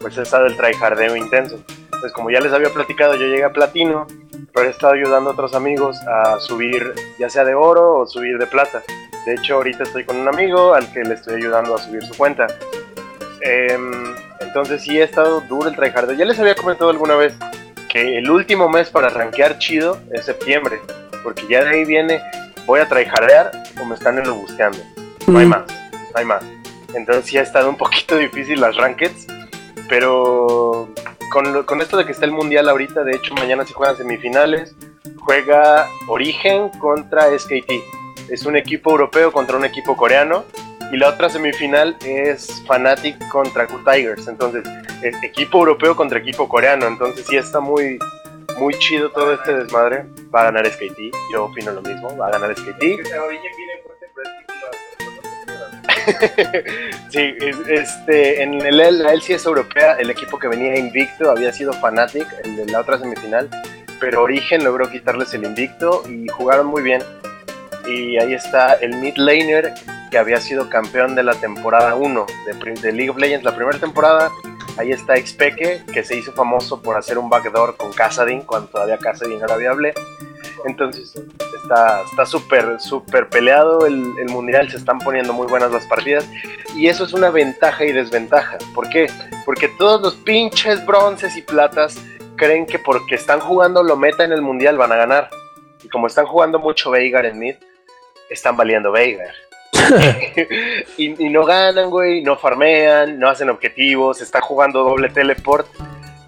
pues 0.00 0.16
he 0.16 0.22
estado 0.22 0.46
el 0.46 0.56
tryhardeo 0.56 1.16
intenso. 1.16 1.58
Pues 2.00 2.12
como 2.12 2.30
ya 2.30 2.40
les 2.40 2.52
había 2.52 2.70
platicado, 2.70 3.14
yo 3.16 3.26
llegué 3.26 3.42
a 3.42 3.52
platino, 3.52 4.06
pero 4.56 4.68
he 4.68 4.70
estado 4.70 4.94
ayudando 4.94 5.28
a 5.28 5.32
otros 5.34 5.54
amigos 5.54 5.98
a 6.08 6.40
subir 6.40 6.94
ya 7.18 7.28
sea 7.28 7.44
de 7.44 7.54
oro 7.54 7.98
o 7.98 8.06
subir 8.06 8.38
de 8.38 8.46
plata. 8.46 8.82
De 9.26 9.34
hecho, 9.34 9.56
ahorita 9.56 9.82
estoy 9.82 10.04
con 10.04 10.16
un 10.16 10.28
amigo 10.28 10.72
al 10.72 10.90
que 10.92 11.00
le 11.04 11.12
estoy 11.12 11.34
ayudando 11.34 11.74
a 11.74 11.78
subir 11.78 12.02
su 12.02 12.14
cuenta. 12.16 12.46
Em, 13.42 14.14
entonces 14.40 14.80
sí 14.82 14.98
he 14.98 15.02
estado 15.02 15.42
duro 15.42 15.68
el 15.68 15.76
tryhardeo. 15.76 16.16
Ya 16.16 16.24
les 16.24 16.38
había 16.40 16.54
comentado 16.54 16.88
alguna 16.88 17.16
vez 17.16 17.34
que 17.90 18.16
el 18.16 18.30
último 18.30 18.70
mes 18.70 18.88
para 18.88 19.10
rankear 19.10 19.58
chido 19.58 19.98
es 20.10 20.24
septiembre, 20.24 20.80
porque 21.22 21.42
ya 21.50 21.62
de 21.62 21.70
ahí 21.70 21.84
viene 21.84 22.22
voy 22.64 22.80
a 22.80 22.88
tryhardear 22.88 23.52
o 23.78 23.84
me 23.84 23.94
están 23.94 24.22
busteando. 24.40 24.78
No 25.26 25.38
hay 25.38 25.44
Mm. 25.46 25.50
más, 25.50 25.62
no 25.66 26.14
hay 26.14 26.24
más. 26.24 26.42
Entonces 26.94 27.26
sí 27.26 27.36
ha 27.36 27.42
estado 27.42 27.68
un 27.68 27.76
poquito 27.76 28.16
difícil 28.16 28.58
las 28.60 28.74
rankeds, 28.76 29.26
pero 29.86 30.88
con, 31.30 31.64
con 31.64 31.80
esto 31.80 31.96
de 31.96 32.04
que 32.04 32.12
está 32.12 32.24
el 32.24 32.32
mundial 32.32 32.68
ahorita, 32.68 33.04
de 33.04 33.16
hecho 33.16 33.34
mañana 33.34 33.64
se 33.64 33.74
juegan 33.74 33.96
semifinales, 33.96 34.74
juega 35.26 35.88
Origen 36.06 36.68
contra 36.78 37.36
SKT. 37.36 37.72
Es 38.30 38.46
un 38.46 38.56
equipo 38.56 38.90
europeo 38.90 39.32
contra 39.32 39.56
un 39.56 39.64
equipo 39.64 39.96
coreano. 39.96 40.44
Y 40.92 40.96
la 40.96 41.08
otra 41.08 41.28
semifinal 41.28 41.96
es 42.04 42.62
Fnatic 42.66 43.28
contra 43.28 43.66
Q 43.66 43.82
Tigers. 43.84 44.28
Entonces, 44.28 44.64
es 45.02 45.20
equipo 45.22 45.58
europeo 45.58 45.96
contra 45.96 46.18
equipo 46.18 46.48
coreano. 46.48 46.86
Entonces 46.86 47.26
sí 47.26 47.36
está 47.36 47.58
muy, 47.58 47.98
muy 48.58 48.74
chido 48.74 49.10
todo 49.10 49.34
este 49.34 49.52
desmadre. 49.52 50.06
Va 50.34 50.42
a 50.42 50.44
ganar 50.44 50.66
SKT. 50.66 50.98
Yo 51.32 51.46
opino 51.46 51.72
lo 51.72 51.82
mismo. 51.82 52.16
Va 52.16 52.28
a 52.28 52.30
ganar 52.30 52.56
SKT. 52.56 52.82
sí, 57.10 57.34
es- 57.40 57.68
este, 57.68 58.42
en 58.42 58.54
el, 58.54 58.76
la 58.76 59.12
LCS 59.12 59.46
europea, 59.46 59.94
el 59.98 60.10
equipo 60.10 60.38
que 60.38 60.48
venía 60.48 60.76
invicto 60.78 61.30
había 61.30 61.52
sido 61.52 61.72
Fnatic, 61.72 62.26
el 62.44 62.56
de 62.56 62.66
la 62.66 62.80
otra 62.80 62.98
semifinal, 62.98 63.48
pero 64.00 64.22
Origen 64.22 64.64
logró 64.64 64.90
quitarles 64.90 65.32
el 65.34 65.44
invicto 65.44 66.02
y 66.08 66.28
jugaron 66.28 66.66
muy 66.66 66.82
bien. 66.82 67.02
Y 67.86 68.18
ahí 68.18 68.34
está 68.34 68.74
el 68.74 68.96
mid 68.96 69.14
laner 69.16 69.72
que 70.10 70.18
había 70.18 70.40
sido 70.40 70.68
campeón 70.68 71.14
de 71.14 71.22
la 71.22 71.34
temporada 71.34 71.94
1 71.94 72.26
de, 72.82 72.92
League 72.92 73.10
of 73.10 73.16
Legends, 73.16 73.44
la 73.44 73.54
primera 73.54 73.78
temporada. 73.78 74.30
Ahí 74.76 74.92
está 74.92 75.16
Xpeke, 75.16 75.82
que 75.92 76.04
se 76.04 76.16
hizo 76.16 76.32
famoso 76.32 76.82
por 76.82 76.96
hacer 76.96 77.16
un 77.16 77.30
backdoor 77.30 77.76
con 77.76 77.92
Kassadin 77.92 78.42
cuando 78.42 78.68
todavía 78.68 78.98
Kassadin 78.98 79.40
era 79.42 79.56
viable. 79.56 79.94
Entonces 80.64 81.14
está 81.62 82.02
está 82.02 82.26
súper, 82.26 82.80
súper 82.80 83.28
peleado 83.28 83.86
el, 83.86 84.12
el 84.18 84.28
mundial, 84.28 84.70
se 84.70 84.76
están 84.76 84.98
poniendo 84.98 85.32
muy 85.32 85.46
buenas 85.46 85.70
las 85.70 85.84
partidas. 85.86 86.28
Y 86.74 86.88
eso 86.88 87.04
es 87.04 87.12
una 87.12 87.30
ventaja 87.30 87.84
y 87.84 87.92
desventaja. 87.92 88.58
¿Por 88.74 88.88
qué? 88.88 89.10
Porque 89.44 89.68
todos 89.68 90.00
los 90.00 90.14
pinches 90.14 90.84
bronces 90.84 91.36
y 91.36 91.42
platas 91.42 91.98
creen 92.36 92.66
que 92.66 92.78
porque 92.78 93.14
están 93.14 93.40
jugando 93.40 93.82
lo 93.82 93.96
meta 93.96 94.24
en 94.24 94.32
el 94.32 94.42
mundial 94.42 94.76
van 94.76 94.92
a 94.92 94.96
ganar. 94.96 95.30
Y 95.82 95.88
como 95.88 96.06
están 96.06 96.26
jugando 96.26 96.58
mucho 96.58 96.90
Veigar 96.90 97.26
en 97.26 97.38
mid, 97.38 97.54
están 98.30 98.56
valiendo 98.56 98.92
Veigar. 98.92 99.34
y, 100.96 101.26
y 101.26 101.28
no 101.28 101.44
ganan, 101.44 101.90
güey, 101.90 102.22
no 102.22 102.36
farmean, 102.36 103.18
no 103.18 103.28
hacen 103.28 103.50
objetivos, 103.50 104.20
están 104.20 104.42
jugando 104.42 104.82
doble 104.82 105.08
teleport 105.10 105.66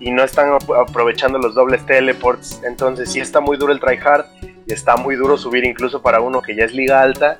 y 0.00 0.10
no 0.10 0.22
están 0.22 0.52
ap- 0.52 0.70
aprovechando 0.70 1.38
los 1.38 1.54
dobles 1.54 1.84
teleports. 1.86 2.60
Entonces 2.64 3.10
sí 3.10 3.20
está 3.20 3.40
muy 3.40 3.56
duro 3.56 3.72
el 3.72 3.80
tryhard 3.80 4.26
y 4.66 4.72
está 4.72 4.96
muy 4.96 5.16
duro 5.16 5.36
subir 5.36 5.64
incluso 5.64 6.02
para 6.02 6.20
uno 6.20 6.42
que 6.42 6.54
ya 6.54 6.64
es 6.64 6.72
liga 6.72 7.00
alta, 7.00 7.38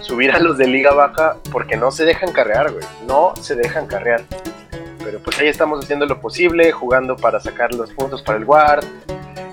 subir 0.00 0.32
a 0.32 0.38
los 0.38 0.58
de 0.58 0.66
liga 0.66 0.92
baja 0.92 1.36
porque 1.52 1.76
no 1.76 1.90
se 1.90 2.04
dejan 2.04 2.32
carrear, 2.32 2.72
güey, 2.72 2.84
no 3.06 3.34
se 3.40 3.54
dejan 3.54 3.86
carrear. 3.86 4.22
Pero 5.02 5.18
pues 5.20 5.38
ahí 5.38 5.48
estamos 5.48 5.82
haciendo 5.84 6.06
lo 6.06 6.20
posible, 6.20 6.72
jugando 6.72 7.16
para 7.16 7.40
sacar 7.40 7.74
los 7.74 7.90
puntos 7.92 8.22
para 8.22 8.38
el 8.38 8.44
guard. 8.44 8.84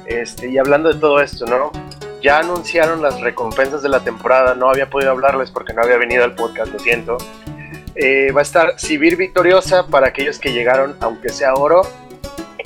Este, 0.05 0.49
y 0.49 0.57
hablando 0.57 0.93
de 0.93 0.99
todo 0.99 1.21
esto, 1.21 1.45
¿no? 1.45 1.71
Ya 2.21 2.39
anunciaron 2.39 3.01
las 3.01 3.21
recompensas 3.21 3.81
de 3.81 3.89
la 3.89 3.99
temporada, 3.99 4.55
no 4.55 4.69
había 4.69 4.89
podido 4.89 5.11
hablarles 5.11 5.51
porque 5.51 5.73
no 5.73 5.81
había 5.83 5.97
venido 5.97 6.23
al 6.23 6.33
podcast, 6.33 6.71
lo 6.73 6.79
siento. 6.79 7.17
Eh, 7.95 8.31
va 8.31 8.39
a 8.39 8.43
estar 8.43 8.79
Sivir 8.79 9.17
Victoriosa 9.17 9.87
para 9.87 10.07
aquellos 10.07 10.39
que 10.39 10.51
llegaron, 10.51 10.95
aunque 10.99 11.29
sea 11.29 11.53
oro, 11.53 11.81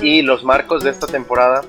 y 0.02 0.22
los 0.22 0.44
marcos 0.44 0.84
de 0.84 0.90
esta 0.90 1.08
temporada 1.08 1.62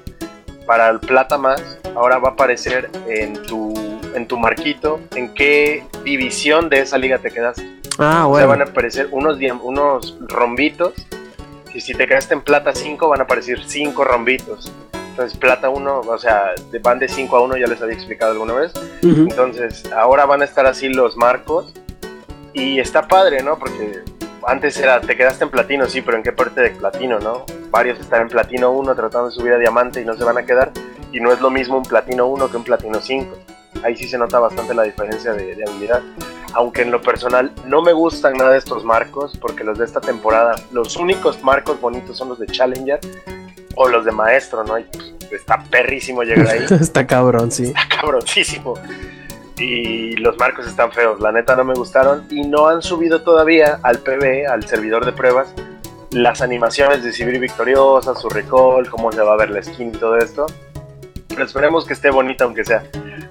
para 0.67 0.89
el 0.91 1.01
plata 1.01 1.39
más. 1.39 1.63
Ahora 1.95 2.19
va 2.19 2.31
a 2.31 2.33
aparecer 2.33 2.91
en 3.07 3.35
tu, 3.43 3.75
en 4.15 4.27
tu 4.27 4.39
marquito 4.39 5.01
en 5.15 5.35
qué 5.35 5.85
división 6.05 6.69
de 6.71 6.81
esa 6.81 6.97
liga 6.99 7.19
te 7.19 7.31
quedaste. 7.31 7.69
Ah, 7.99 8.27
O 8.27 8.35
sea, 8.37 8.47
bueno. 8.47 8.49
van 8.49 8.61
a 8.63 8.65
aparecer 8.65 9.09
unos, 9.11 9.39
unos 9.63 10.17
rombitos. 10.29 10.95
Y 11.75 11.81
si 11.81 11.95
te 11.95 12.07
quedaste 12.07 12.35
en 12.35 12.41
plata 12.43 12.75
5, 12.75 13.09
van 13.09 13.21
a 13.21 13.25
aparecer 13.25 13.59
5 13.67 14.05
rombitos. 14.05 14.73
Entonces, 15.11 15.39
plata 15.39 15.69
1, 15.69 16.01
o 16.01 16.19
sea, 16.19 16.53
van 16.83 16.99
de 16.99 17.09
5 17.09 17.37
a 17.37 17.43
1, 17.43 17.57
ya 17.59 17.67
les 17.67 17.83
había 17.83 17.95
explicado 17.95 18.33
alguna 18.33 18.55
vez. 18.55 18.73
Entonces, 19.03 19.83
ahora 19.93 20.25
van 20.25 20.41
a 20.41 20.45
estar 20.47 20.65
así 20.67 20.89
los 20.89 21.17
marcos. 21.19 21.73
Y 22.55 22.79
está 22.79 23.09
padre, 23.09 23.43
¿no? 23.43 23.59
Porque 23.59 24.01
antes 24.47 24.77
era, 24.79 25.01
te 25.01 25.17
quedaste 25.17 25.45
en 25.45 25.51
platino, 25.51 25.87
sí, 25.89 26.03
pero 26.03 26.17
¿en 26.17 26.23
qué 26.23 26.33
parte 26.33 26.61
de 26.61 26.71
platino, 26.71 27.19
no? 27.19 27.45
Varios 27.71 27.99
están 28.01 28.23
en 28.23 28.29
platino 28.29 28.71
1 28.73 28.95
tratando 28.95 29.29
de 29.29 29.35
subir 29.35 29.53
a 29.53 29.59
diamante 29.59 30.01
y 30.01 30.05
no 30.05 30.15
se 30.15 30.25
van 30.25 30.39
a 30.39 30.45
quedar. 30.45 30.73
Y 31.13 31.21
no 31.21 31.33
es 31.33 31.41
lo 31.41 31.51
mismo 31.51 31.77
un 31.77 31.85
platino 31.85 32.27
1 32.27 32.51
que 32.51 32.57
un 32.57 32.65
platino 32.65 33.01
5. 33.01 33.37
Ahí 33.85 33.97
sí 33.97 34.09
se 34.09 34.19
nota 34.19 34.39
bastante 34.39 34.75
la 34.75 34.83
diferencia 34.83 35.33
de, 35.33 35.55
de 35.55 35.65
habilidad. 35.69 36.03
Aunque 36.55 36.83
en 36.83 36.91
lo 36.91 37.01
personal 37.01 37.53
no 37.67 37.83
me 37.83 37.93
gustan 37.93 38.35
nada 38.35 38.57
estos 38.57 38.85
marcos, 38.85 39.37
porque 39.39 39.65
los 39.65 39.79
de 39.79 39.85
esta 39.85 40.01
temporada, 40.01 40.55
los 40.71 40.97
únicos 40.97 41.43
marcos 41.43 41.81
bonitos 41.81 42.17
son 42.17 42.29
los 42.29 42.39
de 42.39 42.47
Challenger 42.47 43.01
o 43.75 43.89
los 43.89 44.05
de 44.05 44.13
Maestro, 44.13 44.65
¿no? 44.65 44.79
Y, 44.79 44.85
pues, 44.85 45.15
está 45.31 45.63
perrísimo 45.65 46.23
llegar 46.23 46.49
ahí 46.49 46.67
Está 46.71 47.07
cabrón, 47.07 47.51
sí. 47.51 47.65
está 47.65 47.89
cabroncísimo. 47.89 48.75
Y 49.59 50.17
los 50.17 50.37
marcos 50.39 50.67
están 50.67 50.93
feos, 50.93 51.21
la 51.21 51.33
neta 51.33 51.55
no 51.57 51.65
me 51.65 51.75
gustaron. 51.75 52.27
Y 52.31 52.43
no 52.43 52.69
han 52.69 52.83
subido 52.83 53.23
todavía 53.23 53.79
al 53.83 53.99
PB, 53.99 54.49
al 54.49 54.67
servidor 54.67 55.05
de 55.05 55.13
pruebas, 55.13 55.55
las 56.11 56.43
animaciones 56.43 57.03
de 57.03 57.13
Sibir 57.13 57.39
Victoriosa, 57.39 58.15
su 58.15 58.29
recall, 58.29 58.89
cómo 58.91 59.13
se 59.13 59.23
va 59.23 59.35
a 59.35 59.37
ver 59.37 59.51
la 59.51 59.63
skin 59.63 59.89
y 59.89 59.99
todo 59.99 60.19
esto. 60.19 60.47
Pero 61.29 61.45
esperemos 61.45 61.87
que 61.87 61.95
esté 61.95 62.11
bonita, 62.11 62.45
aunque 62.45 62.65
sea. 62.65 62.85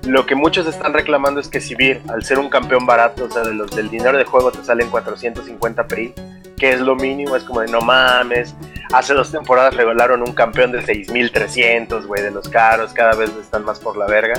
Lo 0.08 0.26
que 0.26 0.34
muchos 0.34 0.66
están 0.66 0.94
reclamando 0.94 1.40
es 1.40 1.48
que 1.48 1.62
Sibir, 1.62 2.02
al 2.10 2.24
ser 2.24 2.40
un 2.40 2.50
campeón 2.50 2.88
barato, 2.88 3.26
o 3.26 3.30
sea, 3.30 3.44
de 3.44 3.54
los 3.54 3.70
del 3.72 3.90
dinero 3.90 4.18
de 4.18 4.26
juego 4.26 4.52
te 4.52 4.64
salen 4.64 4.90
450 4.90 5.88
PRI, 5.88 6.14
que 6.58 6.72
es 6.74 6.82
lo 6.82 6.96
mínimo, 6.96 7.36
es 7.36 7.44
como 7.44 7.62
de 7.62 7.68
no 7.68 7.82
mames. 7.82 8.56
Hace 8.94 9.14
dos 9.14 9.32
temporadas 9.32 9.76
regalaron 9.76 10.22
un 10.22 10.34
campeón 10.34 10.72
de 10.72 10.82
6300, 10.82 12.08
güey, 12.08 12.24
de 12.24 12.32
los 12.32 12.50
caros, 12.50 12.94
cada 12.94 13.14
vez 13.14 13.30
están 13.40 13.64
más 13.64 13.80
por 13.80 13.96
la 13.96 14.08
verga. 14.08 14.34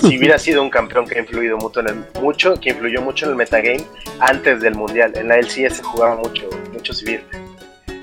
Si 0.00 0.18
hubiera 0.18 0.38
sido 0.38 0.62
un 0.62 0.70
campeón 0.70 1.06
que 1.06 1.16
ha 1.16 1.20
influido 1.20 1.56
mucho 1.58 1.80
en 1.80 1.88
el, 1.88 2.04
mucho, 2.20 2.54
que 2.60 2.70
influyó 2.70 3.02
mucho 3.02 3.24
en 3.26 3.32
el 3.32 3.36
metagame 3.36 3.84
antes 4.20 4.60
del 4.60 4.74
mundial, 4.74 5.12
en 5.16 5.28
la 5.28 5.36
LCS 5.38 5.76
se 5.78 5.82
jugaba 5.82 6.16
mucho, 6.16 6.48
mucho 6.72 6.92
Sibir. 6.92 7.24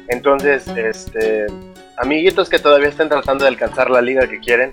Entonces, 0.08 0.68
este, 0.68 1.48
amiguitos 1.98 2.50
que 2.50 2.60
todavía 2.60 2.90
están 2.90 3.10
tratando 3.10 3.44
de 3.46 3.50
alcanzar 3.50 3.90
la 3.90 4.02
liga 4.02 4.28
que 4.28 4.40
quieren, 4.40 4.72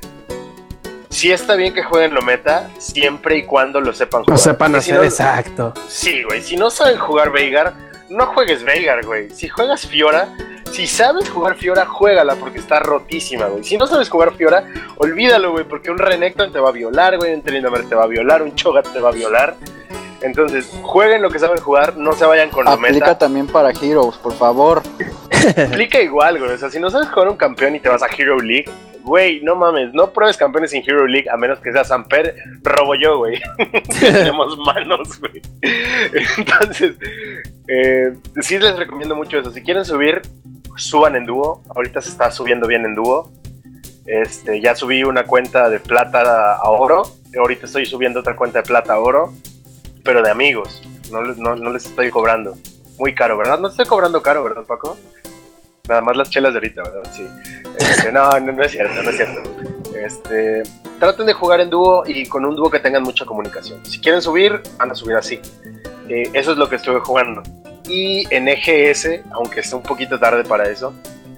sí 1.09 1.31
está 1.33 1.55
bien 1.55 1.73
que 1.75 1.83
jueguen 1.83 2.15
lo 2.15 2.23
meta, 2.23 2.69
siempre 2.79 3.39
y 3.39 3.45
cuando 3.45 3.81
lo 3.81 3.93
sepan 3.93 4.25
jugar. 4.25 4.39
sepan 4.39 4.73
Porque 4.73 4.85
si 4.85 4.91
hacer 4.91 5.01
no- 5.03 5.09
exacto. 5.09 5.75
Sí, 5.89 6.23
güey. 6.25 6.43
Si 6.43 6.57
no 6.57 6.71
saben 6.71 6.99
jugar 6.99 7.31
Veigar, 7.33 7.75
no 8.13 8.27
juegues 8.27 8.63
Veigar, 8.63 9.05
güey. 9.05 9.31
Si 9.31 9.49
juegas 9.49 9.87
Fiora, 9.87 10.29
si 10.71 10.87
sabes 10.87 11.29
jugar 11.29 11.57
Fiora, 11.57 11.87
juégala 11.87 12.37
porque 12.37 12.59
está 12.59 12.79
rotísima, 12.79 13.47
güey. 13.47 13.65
Si 13.65 13.77
no 13.77 13.87
sabes 13.87 14.09
jugar 14.09 14.35
Fiora, 14.35 14.65
olvídalo, 14.99 15.53
güey, 15.53 15.65
porque 15.65 15.91
un 15.91 15.99
Renekton 15.99 16.53
te 16.53 16.61
va 16.61 16.69
a 16.69 16.73
violar, 16.73 17.17
güey. 17.17 17.35
Un 17.35 17.43
Tryndamere 17.43 17.85
te 17.85 17.95
va 17.95 18.05
a 18.05 18.09
violar, 18.09 18.43
un 18.43 18.55
Cho'Gath 18.55 18.93
te 18.93 19.01
va 19.01 19.09
a 19.09 19.13
violar. 19.13 19.57
Entonces, 20.21 20.71
jueguen 20.83 21.21
lo 21.21 21.31
que 21.31 21.39
saben 21.39 21.59
jugar, 21.59 21.97
no 21.97 22.13
se 22.13 22.25
vayan 22.25 22.51
con 22.51 22.69
Aplica 22.69 22.93
meta. 22.93 23.19
también 23.19 23.49
para 23.49 23.71
Heroes, 23.71 24.17
por 24.17 24.35
favor. 24.35 24.83
Aplica 25.57 26.01
igual, 26.01 26.39
güey. 26.39 26.53
O 26.53 26.59
sea, 26.59 26.71
si 26.71 26.79
no 26.79 26.91
sabes 26.91 27.09
jugar 27.09 27.29
un 27.29 27.37
campeón 27.37 27.75
y 27.75 27.81
te 27.81 27.89
vas 27.89 28.03
a 28.03 28.07
Hero 28.07 28.39
League, 28.41 28.71
güey, 29.03 29.43
no 29.43 29.55
mames, 29.57 29.93
no 29.95 30.11
pruebes 30.13 30.37
campeones 30.37 30.73
en 30.73 30.83
Hero 30.87 31.07
League 31.07 31.29
a 31.31 31.37
menos 31.37 31.59
que 31.61 31.73
sea 31.73 31.85
Samper, 31.85 32.35
robo 32.63 32.95
yo, 32.95 33.19
güey. 33.19 33.41
Tenemos 34.01 34.57
manos, 34.59 35.19
güey. 35.21 35.43
Entonces, 36.39 36.97
eh, 37.69 38.15
sí 38.41 38.59
les 38.59 38.77
recomiendo 38.77 39.15
mucho 39.17 39.39
eso. 39.39 39.51
Si 39.51 39.63
quieren 39.63 39.85
subir, 39.85 40.23
suban 40.77 41.17
en 41.17 41.27
dúo. 41.27 41.63
Ahorita 41.75 42.01
se 42.01 42.11
está 42.11 42.31
subiendo 42.31 42.67
bien 42.67 42.85
en 42.85 42.95
dúo. 42.95 43.31
Este, 44.07 44.61
ya 44.61 44.75
subí 44.75 45.05
una 45.05 45.25
cuenta 45.25 45.69
de 45.71 45.79
plata 45.81 46.55
a 46.57 46.71
oro. 46.71 47.03
Ahorita 47.39 47.67
estoy 47.67 47.87
subiendo 47.87 48.21
otra 48.21 48.37
cuenta 48.37 48.61
de 48.61 48.67
plata 48.67 48.95
a 48.95 48.99
oro, 48.99 49.33
pero 50.05 50.23
de 50.23 50.31
amigos. 50.31 50.83
No, 51.11 51.23
les- 51.23 51.39
no, 51.39 51.57
no 51.57 51.73
les 51.73 51.87
estoy 51.87 52.11
cobrando. 52.11 52.55
Muy 52.99 53.15
caro, 53.15 53.37
¿verdad? 53.37 53.59
No 53.59 53.69
estoy 53.69 53.87
cobrando 53.87 54.23
caro, 54.23 54.45
¿verdad, 54.45 54.65
Paco? 54.65 54.97
Nada 55.89 56.01
más 56.01 56.17
las 56.17 56.31
chelas 56.31 56.53
de 56.53 56.59
ahorita, 56.59 56.83
¿verdad? 56.85 57.11
Sí. 57.13 57.27
Este, 57.77 58.13
no, 58.13 58.31
no, 58.39 58.53
no 58.53 58.63
es 58.63 58.71
cierto, 58.71 59.03
no 59.03 59.11
es 59.11 59.17
cierto. 59.17 59.43
Este, 59.97 60.63
traten 61.01 61.27
de 61.27 61.33
jugar 61.33 61.61
en 61.61 61.71
dúo 61.71 62.05
y 62.07 62.25
con 62.27 62.45
un 62.45 62.55
dúo 62.55 62.71
que 62.71 62.79
tengan 62.79 63.03
mucha 63.03 63.25
comunicación. 63.25 63.85
Si 63.85 64.01
quieren 64.01 64.23
subir, 64.23 64.63
van 64.79 64.93
a 64.93 64.95
subir 64.95 65.17
así. 65.17 65.41
Eh, 66.09 66.31
eso 66.35 66.53
es 66.53 66.57
lo 66.59 66.69
que 66.69 66.77
estuve 66.77 67.01
jugando. 67.01 67.43
Y 67.89 68.33
en 68.33 68.47
EGS, 68.47 69.23
aunque 69.33 69.59
esté 69.59 69.75
un 69.75 69.83
poquito 69.83 70.21
tarde 70.21 70.45
para 70.45 70.69
eso, 70.69 70.95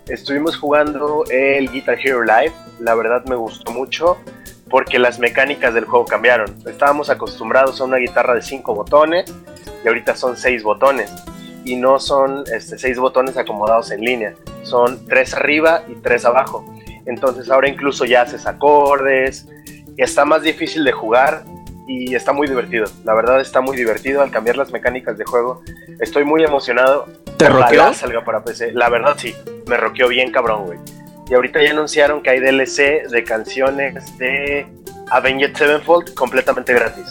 estuvimos 0.08 0.58
jugando 0.58 1.24
el 1.30 1.70
Guitar 1.70 1.98
Hero 1.98 2.22
Live. 2.22 2.52
La 2.80 2.94
verdad 2.94 3.24
me 3.24 3.36
gustó 3.36 3.72
mucho 3.72 4.18
porque 4.68 4.98
las 4.98 5.18
mecánicas 5.18 5.72
del 5.72 5.86
juego 5.86 6.04
cambiaron. 6.04 6.54
Estábamos 6.66 7.08
acostumbrados 7.08 7.80
a 7.80 7.84
una 7.84 7.96
guitarra 7.96 8.34
de 8.34 8.42
5 8.42 8.74
botones 8.74 9.32
y 9.82 9.88
ahorita 9.88 10.14
son 10.14 10.36
6 10.36 10.62
botones. 10.62 11.10
Y 11.64 11.76
no 11.76 11.98
son 11.98 12.44
este, 12.52 12.78
6 12.78 12.98
botones 12.98 13.36
acomodados 13.36 13.90
en 13.90 14.00
línea, 14.00 14.34
son 14.62 15.06
3 15.06 15.34
arriba 15.34 15.82
y 15.88 15.94
3 15.94 16.24
abajo. 16.26 16.64
Entonces 17.06 17.50
ahora 17.50 17.68
incluso 17.68 18.04
ya 18.04 18.22
haces 18.22 18.46
acordes, 18.46 19.46
está 19.96 20.24
más 20.24 20.42
difícil 20.42 20.84
de 20.84 20.92
jugar 20.92 21.44
y 21.86 22.14
está 22.14 22.32
muy 22.32 22.48
divertido. 22.48 22.86
La 23.04 23.14
verdad 23.14 23.40
está 23.40 23.60
muy 23.60 23.76
divertido 23.76 24.22
al 24.22 24.30
cambiar 24.30 24.56
las 24.56 24.70
mecánicas 24.70 25.18
de 25.18 25.24
juego. 25.24 25.62
Estoy 26.00 26.24
muy 26.24 26.42
emocionado. 26.42 27.06
¿Te 27.36 27.48
roqueó? 27.48 27.92
salga 27.92 28.24
para 28.24 28.42
PC. 28.42 28.72
La 28.72 28.88
verdad 28.88 29.14
sí, 29.18 29.34
me 29.66 29.76
roqueó 29.76 30.08
bien 30.08 30.32
cabrón, 30.32 30.64
güey. 30.66 30.78
Y 31.28 31.34
ahorita 31.34 31.62
ya 31.62 31.70
anunciaron 31.70 32.22
que 32.22 32.30
hay 32.30 32.40
DLC 32.40 33.08
de 33.08 33.24
canciones 33.24 34.18
de 34.18 34.66
Avenged 35.10 35.56
Sevenfold 35.56 36.14
completamente 36.14 36.72
gratis. 36.74 37.06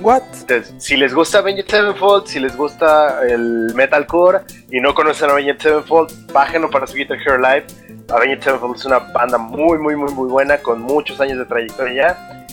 What? 0.00 0.22
Entonces, 0.40 0.74
si 0.78 0.96
les 0.96 1.14
gusta 1.14 1.38
Avenged 1.38 1.66
Sevenfold, 1.66 2.26
si 2.26 2.38
les 2.40 2.56
gusta 2.56 3.20
el 3.26 3.72
metalcore 3.74 4.40
y 4.70 4.80
no 4.80 4.94
conocen 4.94 5.30
Avenged 5.30 5.58
Sevenfold, 5.60 6.32
bájenlo 6.32 6.70
para 6.70 6.86
su 6.86 6.94
Guitar 6.94 7.18
Hero 7.20 7.38
Live. 7.38 7.66
Avenged 8.10 8.42
Sevenfold 8.42 8.76
es 8.76 8.84
una 8.84 8.98
banda 8.98 9.38
muy, 9.38 9.78
muy, 9.78 9.96
muy, 9.96 10.12
muy 10.12 10.28
buena 10.28 10.58
con 10.58 10.80
muchos 10.80 11.20
años 11.20 11.38
de 11.38 11.44
trayectoria 11.44 11.94
ya. 11.94 12.46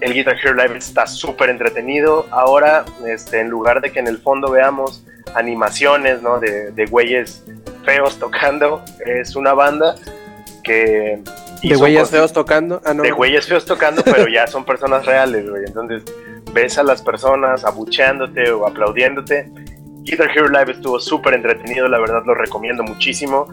el 0.00 0.12
Guitar 0.12 0.36
Hero 0.42 0.54
Live 0.54 0.76
está 0.76 1.06
súper 1.06 1.50
entretenido. 1.50 2.26
Ahora, 2.30 2.84
este, 3.06 3.40
en 3.40 3.48
lugar 3.48 3.80
de 3.80 3.92
que 3.92 4.00
en 4.00 4.06
el 4.06 4.18
fondo 4.18 4.50
veamos 4.50 5.04
animaciones 5.34 6.22
¿no? 6.22 6.38
de, 6.38 6.70
de 6.72 6.86
güeyes 6.86 7.42
feos 7.84 8.18
tocando, 8.18 8.82
es 9.04 9.36
una 9.36 9.52
banda 9.52 9.94
que... 10.62 11.20
De 11.62 11.76
güeyes 11.76 12.10
feos 12.10 12.32
tocando. 12.32 12.82
Ah, 12.84 12.92
no. 12.92 13.02
de 13.02 13.10
güeyes 13.10 13.46
feos 13.46 13.64
tocando, 13.64 14.02
pero 14.04 14.28
ya 14.28 14.46
son 14.46 14.64
personas 14.64 15.06
reales, 15.06 15.48
güey. 15.48 15.64
Entonces, 15.66 16.02
ves 16.54 16.78
a 16.78 16.82
las 16.82 17.02
personas 17.02 17.64
abucheándote 17.64 18.50
o 18.52 18.66
aplaudiéndote. 18.66 19.50
Guitar 20.04 20.30
Hero 20.30 20.48
Live 20.48 20.72
estuvo 20.72 20.98
súper 21.00 21.34
entretenido, 21.34 21.88
la 21.88 21.98
verdad 21.98 22.22
lo 22.24 22.34
recomiendo 22.34 22.82
muchísimo. 22.82 23.46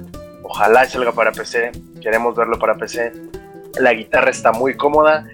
Ojalá 0.44 0.86
salga 0.86 1.12
para 1.12 1.32
PC, 1.32 1.72
queremos 2.02 2.36
verlo 2.36 2.58
para 2.60 2.76
PC. 2.76 3.12
La 3.80 3.94
guitarra 3.94 4.30
está 4.30 4.52
muy 4.52 4.76
cómoda. 4.76 5.28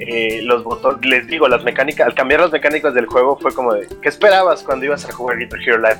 eh, 0.00 0.42
los 0.42 0.62
botones, 0.62 1.04
les 1.04 1.26
digo, 1.26 1.48
las 1.48 1.64
mecánicas, 1.64 2.06
al 2.06 2.14
cambiar 2.14 2.40
las 2.40 2.52
mecánicas 2.52 2.94
del 2.94 3.06
juego 3.06 3.36
fue 3.36 3.52
como 3.52 3.74
de, 3.74 3.88
¿qué 4.00 4.08
esperabas 4.08 4.62
cuando 4.62 4.84
ibas 4.84 5.04
a 5.04 5.12
jugar 5.12 5.38
Guitar 5.38 5.60
Hero 5.60 5.78
Live? 5.78 5.98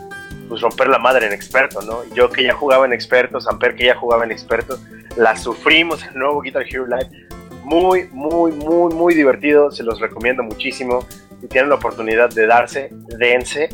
Pues 0.49 0.61
romper 0.61 0.89
la 0.89 0.99
madre 0.99 1.27
en 1.27 1.33
experto, 1.33 1.83
¿no? 1.83 2.03
Yo 2.15 2.31
que 2.31 2.45
ya 2.45 2.55
jugaba 2.55 2.87
en 2.87 2.93
experto, 2.93 3.41
Samper 3.41 3.75
que 3.75 3.87
ya 3.87 3.97
jugaba 3.97 4.25
en 4.25 4.31
experto, 4.31 4.79
la 5.17 5.37
sufrimos 5.37 6.05
en 6.05 6.15
nuevo 6.15 6.41
Guitar 6.41 6.65
Hero 6.69 6.87
Live. 6.87 7.29
Muy, 7.69 8.09
muy, 8.13 8.53
muy, 8.53 8.95
muy 8.95 9.15
divertido, 9.15 9.71
se 9.71 9.83
los 9.83 10.01
recomiendo 10.01 10.43
muchísimo. 10.43 11.05
Si 11.41 11.47
tienen 11.49 11.69
la 11.69 11.75
oportunidad 11.77 12.31
de 12.31 12.47
darse, 12.47 12.89
dense, 13.19 13.69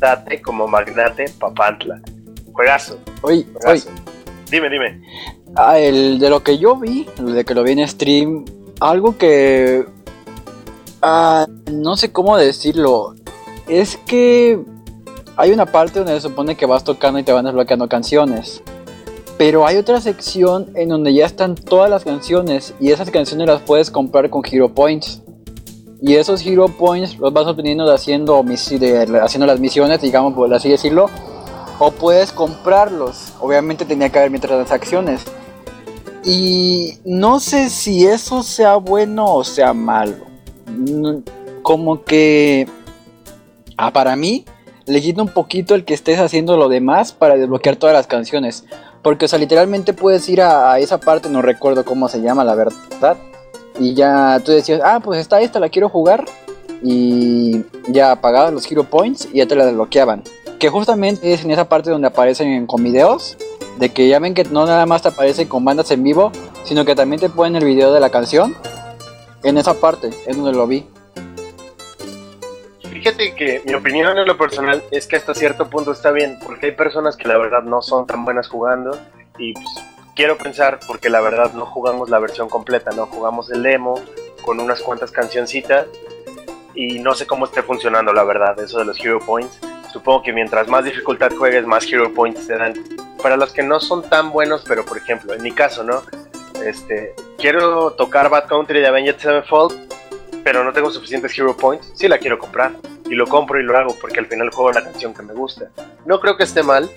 date 0.00 0.40
como 0.40 0.66
magnate 0.66 1.26
papantla. 1.38 2.00
Juegazo, 2.52 2.98
Oye, 3.20 3.40
oye, 3.40 3.46
juegazo. 3.52 3.90
Dime, 4.50 4.70
dime. 4.70 5.02
ah, 5.56 5.78
el 5.78 6.18
de 6.18 6.30
lo 6.30 6.42
que 6.42 6.56
yo 6.56 6.76
vi, 6.76 7.06
de 7.18 7.44
que 7.44 7.54
lo 7.54 7.62
vi 7.62 7.72
en 7.72 7.86
stream, 7.86 8.44
algo 8.80 9.18
que. 9.18 9.84
ah, 11.02 11.46
no 11.70 11.96
sé 11.96 12.12
cómo 12.12 12.38
decirlo. 12.38 13.14
Es 13.68 13.98
que 14.06 14.58
hay 15.36 15.50
una 15.50 15.66
parte 15.66 15.98
donde 15.98 16.14
se 16.14 16.20
supone 16.22 16.56
que 16.56 16.64
vas 16.64 16.82
tocando 16.82 17.18
y 17.18 17.24
te 17.24 17.32
van 17.32 17.44
desbloqueando 17.44 17.88
canciones. 17.88 18.62
Pero 19.36 19.66
hay 19.66 19.76
otra 19.76 20.00
sección 20.00 20.70
en 20.74 20.88
donde 20.88 21.12
ya 21.12 21.26
están 21.26 21.56
todas 21.56 21.90
las 21.90 22.04
canciones 22.04 22.74
y 22.78 22.92
esas 22.92 23.10
canciones 23.10 23.48
las 23.48 23.62
puedes 23.62 23.90
comprar 23.90 24.30
con 24.30 24.42
Hero 24.48 24.72
Points. 24.72 25.22
Y 26.00 26.14
esos 26.14 26.44
Hero 26.46 26.68
Points 26.68 27.18
los 27.18 27.32
vas 27.32 27.46
obteniendo 27.46 27.90
haciendo, 27.92 28.44
haciendo 29.22 29.46
las 29.46 29.58
misiones, 29.58 30.00
digamos, 30.00 30.34
por 30.34 30.52
así 30.52 30.68
decirlo. 30.68 31.10
O 31.78 31.90
puedes 31.90 32.30
comprarlos. 32.30 33.32
Obviamente 33.40 33.84
tenía 33.84 34.08
que 34.10 34.18
haber 34.18 34.30
microtransacciones. 34.30 35.22
Y 36.24 36.98
no 37.04 37.40
sé 37.40 37.70
si 37.70 38.06
eso 38.06 38.42
sea 38.42 38.76
bueno 38.76 39.34
o 39.34 39.44
sea 39.44 39.74
malo. 39.74 40.16
Como 41.62 42.04
que... 42.04 42.68
Ah, 43.76 43.92
para 43.92 44.14
mí, 44.14 44.44
le 44.86 45.00
quita 45.00 45.22
un 45.22 45.28
poquito 45.28 45.74
el 45.74 45.84
que 45.84 45.94
estés 45.94 46.20
haciendo 46.20 46.56
lo 46.56 46.68
demás 46.68 47.12
para 47.12 47.36
desbloquear 47.36 47.76
todas 47.76 47.94
las 47.94 48.06
canciones. 48.06 48.64
Porque, 49.04 49.26
o 49.26 49.28
sea, 49.28 49.38
literalmente 49.38 49.92
puedes 49.92 50.26
ir 50.30 50.40
a, 50.40 50.78
esa 50.78 50.98
parte, 50.98 51.28
no 51.28 51.42
recuerdo 51.42 51.84
cómo 51.84 52.08
se 52.08 52.22
llama, 52.22 52.42
la 52.42 52.54
verdad. 52.54 53.18
Y 53.78 53.92
ya 53.92 54.40
tú 54.42 54.50
decías, 54.50 54.80
ah, 54.82 54.98
pues 55.04 55.20
está 55.20 55.42
esta, 55.42 55.60
la 55.60 55.68
quiero 55.68 55.90
jugar. 55.90 56.24
Y 56.82 57.64
ya 57.88 58.18
pagabas 58.22 58.54
los 58.54 58.70
Hero 58.70 58.84
Points 58.84 59.28
y 59.30 59.38
ya 59.38 59.46
te 59.46 59.56
la 59.56 59.66
desbloqueaban. 59.66 60.22
Que 60.58 60.70
justamente 60.70 61.34
es 61.34 61.44
en 61.44 61.50
esa 61.50 61.68
parte 61.68 61.90
donde 61.90 62.08
aparecen 62.08 62.66
con 62.66 62.82
videos. 62.82 63.36
De 63.78 63.90
que 63.90 64.08
ya 64.08 64.18
ven 64.20 64.32
que 64.32 64.44
no 64.44 64.64
nada 64.64 64.86
más 64.86 65.02
te 65.02 65.08
aparece 65.08 65.48
con 65.48 65.66
bandas 65.66 65.90
en 65.90 66.02
vivo, 66.02 66.32
sino 66.64 66.86
que 66.86 66.94
también 66.94 67.20
te 67.20 67.28
ponen 67.28 67.56
el 67.56 67.64
video 67.66 67.92
de 67.92 68.00
la 68.00 68.08
canción. 68.08 68.56
En 69.42 69.58
esa 69.58 69.74
parte 69.74 70.10
es 70.26 70.34
donde 70.34 70.52
lo 70.52 70.66
vi. 70.66 70.86
Fíjate 73.04 73.34
que 73.34 73.60
mi 73.66 73.74
opinión 73.74 74.16
en 74.16 74.26
lo 74.26 74.38
personal 74.38 74.82
es 74.90 75.06
que 75.06 75.16
hasta 75.16 75.34
cierto 75.34 75.68
punto 75.68 75.92
está 75.92 76.10
bien, 76.10 76.38
porque 76.42 76.64
hay 76.64 76.72
personas 76.72 77.18
que 77.18 77.28
la 77.28 77.36
verdad 77.36 77.62
no 77.62 77.82
son 77.82 78.06
tan 78.06 78.24
buenas 78.24 78.48
jugando 78.48 78.98
y 79.36 79.52
pues, 79.52 79.66
quiero 80.16 80.38
pensar, 80.38 80.80
porque 80.86 81.10
la 81.10 81.20
verdad 81.20 81.52
no 81.52 81.66
jugamos 81.66 82.08
la 82.08 82.18
versión 82.18 82.48
completa, 82.48 82.92
no 82.92 83.04
jugamos 83.04 83.50
el 83.50 83.62
demo 83.62 84.00
con 84.40 84.58
unas 84.58 84.80
cuantas 84.80 85.10
cancioncitas 85.10 85.86
y 86.74 86.98
no 86.98 87.12
sé 87.12 87.26
cómo 87.26 87.44
esté 87.44 87.62
funcionando 87.62 88.10
la 88.14 88.24
verdad 88.24 88.58
eso 88.58 88.78
de 88.78 88.86
los 88.86 88.98
Hero 88.98 89.18
Points. 89.20 89.60
Supongo 89.92 90.22
que 90.22 90.32
mientras 90.32 90.66
más 90.68 90.86
dificultad 90.86 91.30
juegues, 91.36 91.66
más 91.66 91.84
Hero 91.86 92.10
Points 92.14 92.46
te 92.46 92.56
dan. 92.56 92.72
Para 93.22 93.36
los 93.36 93.52
que 93.52 93.62
no 93.62 93.80
son 93.80 94.08
tan 94.08 94.30
buenos, 94.30 94.64
pero 94.66 94.82
por 94.82 94.96
ejemplo, 94.96 95.34
en 95.34 95.42
mi 95.42 95.52
caso, 95.52 95.84
¿no? 95.84 96.04
Este, 96.64 97.14
quiero 97.36 97.90
tocar 97.90 98.30
Bad 98.30 98.46
Country 98.46 98.80
de 98.80 98.86
Avenged 98.86 99.18
Sevenfold, 99.18 99.92
pero 100.42 100.64
no 100.64 100.72
tengo 100.72 100.90
suficientes 100.90 101.38
Hero 101.38 101.54
Points, 101.54 101.92
sí 101.94 102.08
la 102.08 102.16
quiero 102.16 102.38
comprar. 102.38 102.72
Y 103.04 103.14
lo 103.14 103.26
compro 103.26 103.60
y 103.60 103.62
lo 103.62 103.76
hago 103.76 103.94
porque 104.00 104.20
al 104.20 104.26
final 104.26 104.50
juego 104.50 104.72
la 104.72 104.82
canción 104.82 105.14
que 105.14 105.22
me 105.22 105.34
gusta. 105.34 105.68
No 106.06 106.20
creo 106.20 106.36
que 106.36 106.44
esté 106.44 106.62
mal. 106.62 106.90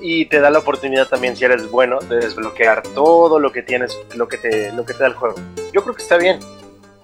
Y 0.00 0.26
te 0.26 0.40
da 0.40 0.50
la 0.50 0.60
oportunidad 0.60 1.08
también, 1.08 1.36
si 1.36 1.44
eres 1.44 1.68
bueno, 1.70 1.98
de 1.98 2.16
desbloquear 2.16 2.82
todo 2.94 3.40
lo 3.40 3.50
que 3.50 3.62
tienes, 3.62 3.98
lo 4.14 4.28
que 4.28 4.38
te, 4.38 4.72
lo 4.72 4.84
que 4.84 4.94
te 4.94 5.00
da 5.00 5.08
el 5.08 5.14
juego. 5.14 5.34
Yo 5.72 5.82
creo 5.82 5.94
que 5.94 6.02
está 6.02 6.16
bien. 6.16 6.38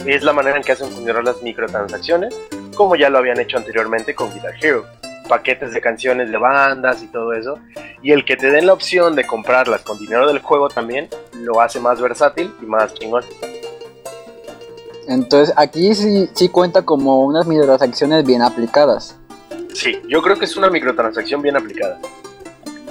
Es 0.06 0.22
la 0.22 0.32
manera 0.32 0.56
en 0.56 0.62
que 0.62 0.72
hacen 0.72 0.90
funcionar 0.90 1.24
las 1.24 1.42
microtransacciones, 1.42 2.38
como 2.76 2.94
ya 2.94 3.08
lo 3.08 3.18
habían 3.18 3.40
hecho 3.40 3.56
anteriormente 3.56 4.14
con 4.14 4.32
Guitar 4.32 4.54
Hero. 4.60 4.86
Paquetes 5.28 5.72
de 5.72 5.80
canciones 5.80 6.30
de 6.30 6.36
bandas 6.36 7.02
y 7.02 7.08
todo 7.08 7.32
eso. 7.32 7.58
Y 8.02 8.12
el 8.12 8.24
que 8.24 8.36
te 8.36 8.50
den 8.50 8.66
la 8.66 8.74
opción 8.74 9.16
de 9.16 9.26
comprarlas 9.26 9.82
con 9.82 9.98
dinero 9.98 10.28
del 10.28 10.40
juego 10.40 10.68
también, 10.68 11.08
lo 11.32 11.60
hace 11.60 11.80
más 11.80 12.00
versátil 12.00 12.52
y 12.62 12.66
más 12.66 12.94
chingón. 12.94 13.24
Entonces 15.08 15.54
aquí 15.56 15.94
sí, 15.94 16.28
sí 16.34 16.48
cuenta 16.48 16.82
como 16.82 17.24
unas 17.24 17.46
microtransacciones 17.46 18.24
bien 18.24 18.42
aplicadas. 18.42 19.16
Sí, 19.74 20.00
yo 20.08 20.22
creo 20.22 20.38
que 20.38 20.44
es 20.44 20.56
una 20.56 20.70
microtransacción 20.70 21.42
bien 21.42 21.56
aplicada. 21.56 21.98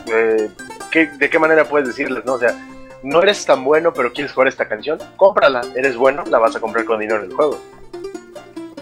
Eh, 0.07 0.49
¿qué- 0.91 1.07
¿De 1.07 1.29
qué 1.29 1.39
manera 1.39 1.63
puedes 1.65 1.87
decirles, 1.87 2.23
no? 2.25 2.33
O 2.33 2.39
sea, 2.39 2.53
no 3.03 3.21
eres 3.21 3.45
tan 3.45 3.63
bueno, 3.63 3.93
pero 3.93 4.11
quieres 4.13 4.33
jugar 4.33 4.47
esta 4.47 4.67
canción, 4.67 4.99
cómprala. 5.17 5.61
Eres 5.75 5.95
bueno, 5.95 6.23
la 6.29 6.39
vas 6.39 6.55
a 6.55 6.59
comprar 6.59 6.85
con 6.85 6.99
dinero 6.99 7.19
en 7.23 7.29
el 7.31 7.35
juego. 7.35 7.59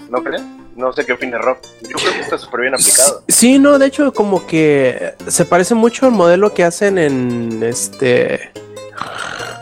¿No 0.09 0.23
crees? 0.23 0.41
No 0.75 0.91
sé 0.93 1.05
qué 1.05 1.13
opina 1.13 1.37
Rob. 1.37 1.57
Yo 1.81 1.95
creo 1.97 2.13
que 2.13 2.19
está 2.21 2.37
súper 2.37 2.61
bien 2.61 2.73
aplicado. 2.73 3.23
Sí, 3.27 3.59
no, 3.59 3.77
de 3.77 3.85
hecho, 3.87 4.13
como 4.13 4.45
que 4.47 5.13
se 5.27 5.45
parece 5.45 5.75
mucho 5.75 6.05
al 6.05 6.11
modelo 6.11 6.53
que 6.53 6.63
hacen 6.63 6.97
en 6.97 7.61
este. 7.63 8.51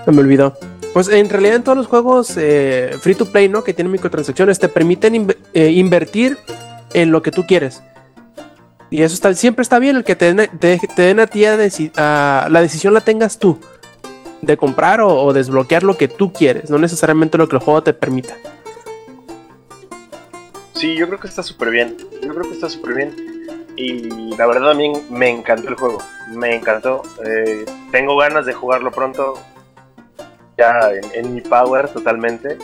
Se 0.05 0.11
me 0.11 0.21
olvidó. 0.21 0.53
Pues 0.93 1.07
en 1.09 1.29
realidad 1.29 1.55
en 1.55 1.63
todos 1.63 1.77
los 1.77 1.87
juegos 1.87 2.33
eh, 2.37 2.95
free 2.99 3.15
to 3.15 3.25
play, 3.25 3.47
¿no? 3.47 3.63
Que 3.63 3.73
tienen 3.73 3.91
microtransacciones, 3.91 4.59
te 4.59 4.69
permiten 4.69 5.35
eh, 5.53 5.69
invertir 5.71 6.37
en 6.93 7.11
lo 7.11 7.21
que 7.21 7.31
tú 7.31 7.45
quieres. 7.45 7.83
Y 8.89 9.03
eso 9.03 9.13
está, 9.13 9.33
siempre 9.35 9.61
está 9.61 9.77
bien, 9.77 9.97
el 9.97 10.03
que 10.03 10.15
te 10.15 10.33
den, 10.33 10.49
te, 10.59 10.79
den 10.97 11.19
a 11.19 11.27
ti 11.27 11.45
a 11.45 11.57
a- 11.95 12.47
la 12.49 12.61
decisión 12.61 12.93
la 12.93 13.01
tengas 13.01 13.37
tú. 13.37 13.59
De 14.41 14.55
comprar 14.57 15.01
o, 15.01 15.31
desbloquear 15.33 15.83
lo 15.83 15.97
que 15.97 16.07
tú 16.07 16.31
quieres, 16.33 16.69
no 16.69 16.77
necesariamente 16.79 17.37
lo 17.37 17.47
que 17.49 17.57
el 17.57 17.61
juego 17.61 17.83
te 17.83 17.93
permita. 17.93 18.35
Sí, 20.73 20.95
yo 20.95 21.07
creo 21.07 21.19
que 21.19 21.27
está 21.27 21.43
súper 21.43 21.69
bien. 21.71 21.97
Yo 22.23 22.29
creo 22.33 22.43
que 22.43 22.53
está 22.53 22.69
súper 22.69 22.95
bien. 22.95 23.15
Y 23.75 24.35
la 24.37 24.47
verdad 24.47 24.71
mí 24.75 24.93
me 25.09 25.29
encantó 25.29 25.67
el 25.67 25.75
juego. 25.75 25.97
Me 26.31 26.55
encantó. 26.55 27.03
Eh, 27.25 27.65
tengo 27.91 28.15
ganas 28.17 28.45
de 28.45 28.53
jugarlo 28.53 28.89
pronto. 28.91 29.37
Ya 30.59 30.91
en, 30.91 31.25
en 31.25 31.33
mi 31.33 31.41
power 31.41 31.87
totalmente. 31.87 32.57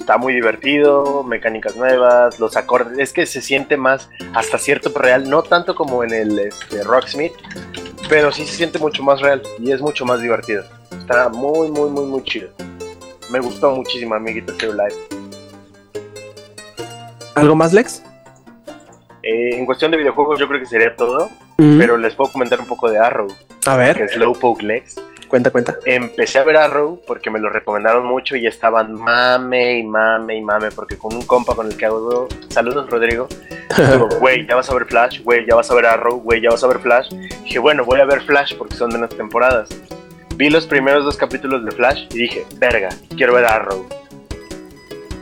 Está 0.00 0.16
muy 0.16 0.32
divertido, 0.32 1.24
mecánicas 1.24 1.76
nuevas, 1.76 2.38
los 2.38 2.56
acordes. 2.56 2.98
Es 2.98 3.12
que 3.12 3.26
se 3.26 3.42
siente 3.42 3.76
más 3.76 4.08
hasta 4.34 4.58
cierto 4.58 4.90
real. 4.96 5.28
No 5.28 5.42
tanto 5.42 5.74
como 5.74 6.04
en 6.04 6.12
el 6.12 6.38
este, 6.38 6.84
Rocksmith. 6.84 7.32
Pero 8.08 8.30
sí 8.30 8.46
se 8.46 8.54
siente 8.54 8.78
mucho 8.78 9.02
más 9.02 9.20
real. 9.20 9.42
Y 9.58 9.72
es 9.72 9.80
mucho 9.80 10.04
más 10.04 10.20
divertido. 10.20 10.64
Está 10.96 11.28
muy, 11.28 11.70
muy, 11.70 11.90
muy, 11.90 12.06
muy 12.06 12.22
chido. 12.22 12.50
Me 13.30 13.40
gustó 13.40 13.72
muchísimo, 13.72 14.14
amiguito 14.14 14.54
Hero 14.60 14.72
Live. 14.72 14.94
¿Algo 17.34 17.56
más, 17.56 17.72
Lex? 17.72 18.02
Eh, 19.22 19.58
en 19.58 19.66
cuestión 19.66 19.90
de 19.90 19.96
videojuegos 19.96 20.38
yo 20.38 20.46
creo 20.46 20.60
que 20.60 20.66
sería 20.66 20.94
todo, 20.94 21.28
Mm, 21.58 21.78
pero 21.78 21.96
les 21.96 22.14
puedo 22.14 22.30
comentar 22.30 22.60
un 22.60 22.66
poco 22.66 22.90
de 22.90 22.98
Arrow, 22.98 23.28
a 23.66 23.72
que 23.72 23.78
ver, 23.78 24.02
es 24.02 24.12
Slowpoke 24.12 24.62
Legs. 24.62 25.00
Cuenta, 25.26 25.50
cuenta. 25.50 25.78
Empecé 25.84 26.38
a 26.38 26.44
ver 26.44 26.56
Arrow 26.56 27.00
porque 27.06 27.30
me 27.30 27.38
lo 27.38 27.48
recomendaron 27.48 28.06
mucho 28.06 28.36
y 28.36 28.46
estaban 28.46 28.94
mame 28.94 29.78
y 29.78 29.82
mame 29.82 30.36
y 30.36 30.42
mame, 30.42 30.70
porque 30.70 30.96
con 30.96 31.14
un 31.14 31.22
compa 31.22 31.54
con 31.54 31.66
el 31.66 31.76
que 31.76 31.86
hago, 31.86 32.28
saludos 32.48 32.88
Rodrigo, 32.90 33.28
digo, 33.92 34.08
güey, 34.20 34.46
ya 34.46 34.56
vas 34.56 34.70
a 34.70 34.74
ver 34.74 34.86
Flash, 34.86 35.22
güey, 35.22 35.46
ya 35.46 35.54
vas 35.54 35.70
a 35.70 35.74
ver 35.74 35.86
Arrow, 35.86 36.20
güey, 36.20 36.40
ya 36.40 36.50
vas 36.50 36.64
a 36.64 36.68
ver 36.68 36.78
Flash. 36.78 37.10
Dije, 37.44 37.58
bueno, 37.58 37.84
voy 37.84 38.00
a 38.00 38.04
ver 38.04 38.20
Flash 38.22 38.56
porque 38.56 38.76
son 38.76 38.92
menos 38.92 39.10
temporadas. 39.10 39.68
Vi 40.36 40.50
los 40.50 40.66
primeros 40.66 41.04
dos 41.04 41.16
capítulos 41.16 41.64
de 41.64 41.72
Flash 41.72 42.06
y 42.10 42.18
dije, 42.18 42.44
verga, 42.58 42.90
quiero 43.16 43.32
ver 43.32 43.46
Arrow. 43.46 43.86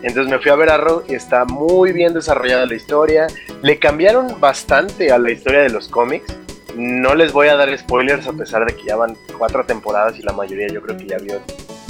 Entonces 0.03 0.31
me 0.31 0.39
fui 0.39 0.51
a 0.51 0.57
ver 0.57 0.69
Arrow 0.69 1.03
y 1.09 1.15
está 1.15 1.47
muy 1.47 1.93
bien 1.93 2.13
desarrollada 2.13 2.67
la 2.67 2.75
historia. 2.75 3.27
Le 3.63 3.79
cambiaron 3.79 4.39
bastante 4.39 5.11
a 5.11 5.19
la 5.19 5.31
historia 5.31 5.61
de 5.61 5.71
los 5.71 5.89
cómics. 5.89 6.37
No 6.77 7.14
les 7.14 7.33
voy 7.33 7.49
a 7.49 7.57
dar 7.57 7.77
spoilers 7.79 8.27
a 8.27 8.33
pesar 8.33 8.64
de 8.66 8.75
que 8.75 8.85
ya 8.85 8.97
van 8.97 9.16
cuatro 9.39 9.64
temporadas 9.64 10.18
y 10.18 10.22
la 10.22 10.33
mayoría 10.33 10.66
yo 10.68 10.81
creo 10.83 10.97
que 10.97 11.07
ya 11.07 11.18
vio 11.18 11.41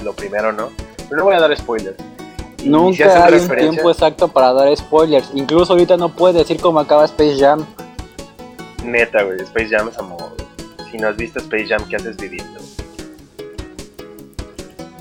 lo 0.05 0.13
primero, 0.13 0.53
¿no? 0.53 0.71
Pero 1.09 1.19
no 1.19 1.25
voy 1.25 1.35
a 1.35 1.41
dar 1.41 1.57
spoilers. 1.57 1.97
si 2.59 2.69
Nunca 2.69 3.07
hacen 3.07 3.35
hay 3.35 3.41
un 3.41 3.57
tiempo 3.73 3.91
exacto 3.91 4.29
para 4.29 4.53
dar 4.53 4.77
spoilers. 4.77 5.31
Incluso 5.35 5.73
ahorita 5.73 5.97
no 5.97 6.11
puedes 6.11 6.37
decir 6.37 6.61
cómo 6.61 6.81
acaba 6.81 7.05
Space 7.07 7.37
Jam. 7.39 7.65
Neta, 8.85 9.23
güey, 9.23 9.41
Space 9.41 9.69
Jam 9.69 9.89
es 9.89 9.99
amor. 9.99 10.33
Si 10.91 10.99
no 10.99 11.09
has 11.09 11.17
visto 11.17 11.39
Space 11.39 11.67
Jam, 11.67 11.89
¿qué 11.89 11.97
haces 11.97 12.17
viviendo? 12.17 12.61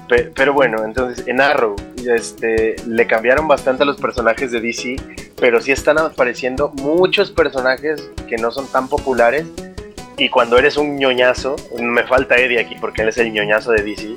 Pe- 0.08 0.32
Pero 0.36 0.54
bueno, 0.54 0.84
entonces 0.84 1.26
en 1.28 1.42
Arrow 1.42 1.76
este, 2.08 2.76
le 2.88 3.08
cambiaron 3.08 3.48
bastante 3.48 3.84
a 3.84 3.86
los 3.86 3.98
personajes 3.98 4.52
de 4.52 4.60
DC, 4.60 4.96
pero 5.40 5.62
sí 5.62 5.72
están 5.72 5.98
apareciendo 5.98 6.70
muchos 6.70 7.32
personajes 7.32 8.10
que 8.28 8.38
no 8.38 8.52
son 8.52 8.68
tan 8.68 8.88
populares. 8.88 9.46
Y 10.18 10.30
cuando 10.30 10.58
eres 10.58 10.78
un 10.78 10.98
ñoñazo, 10.98 11.56
me 11.80 12.04
falta 12.04 12.36
Eddie 12.36 12.60
aquí 12.60 12.76
porque 12.80 13.02
él 13.02 13.10
es 13.10 13.18
el 13.18 13.32
ñoñazo 13.32 13.72
de 13.72 13.84
DC. 13.84 14.16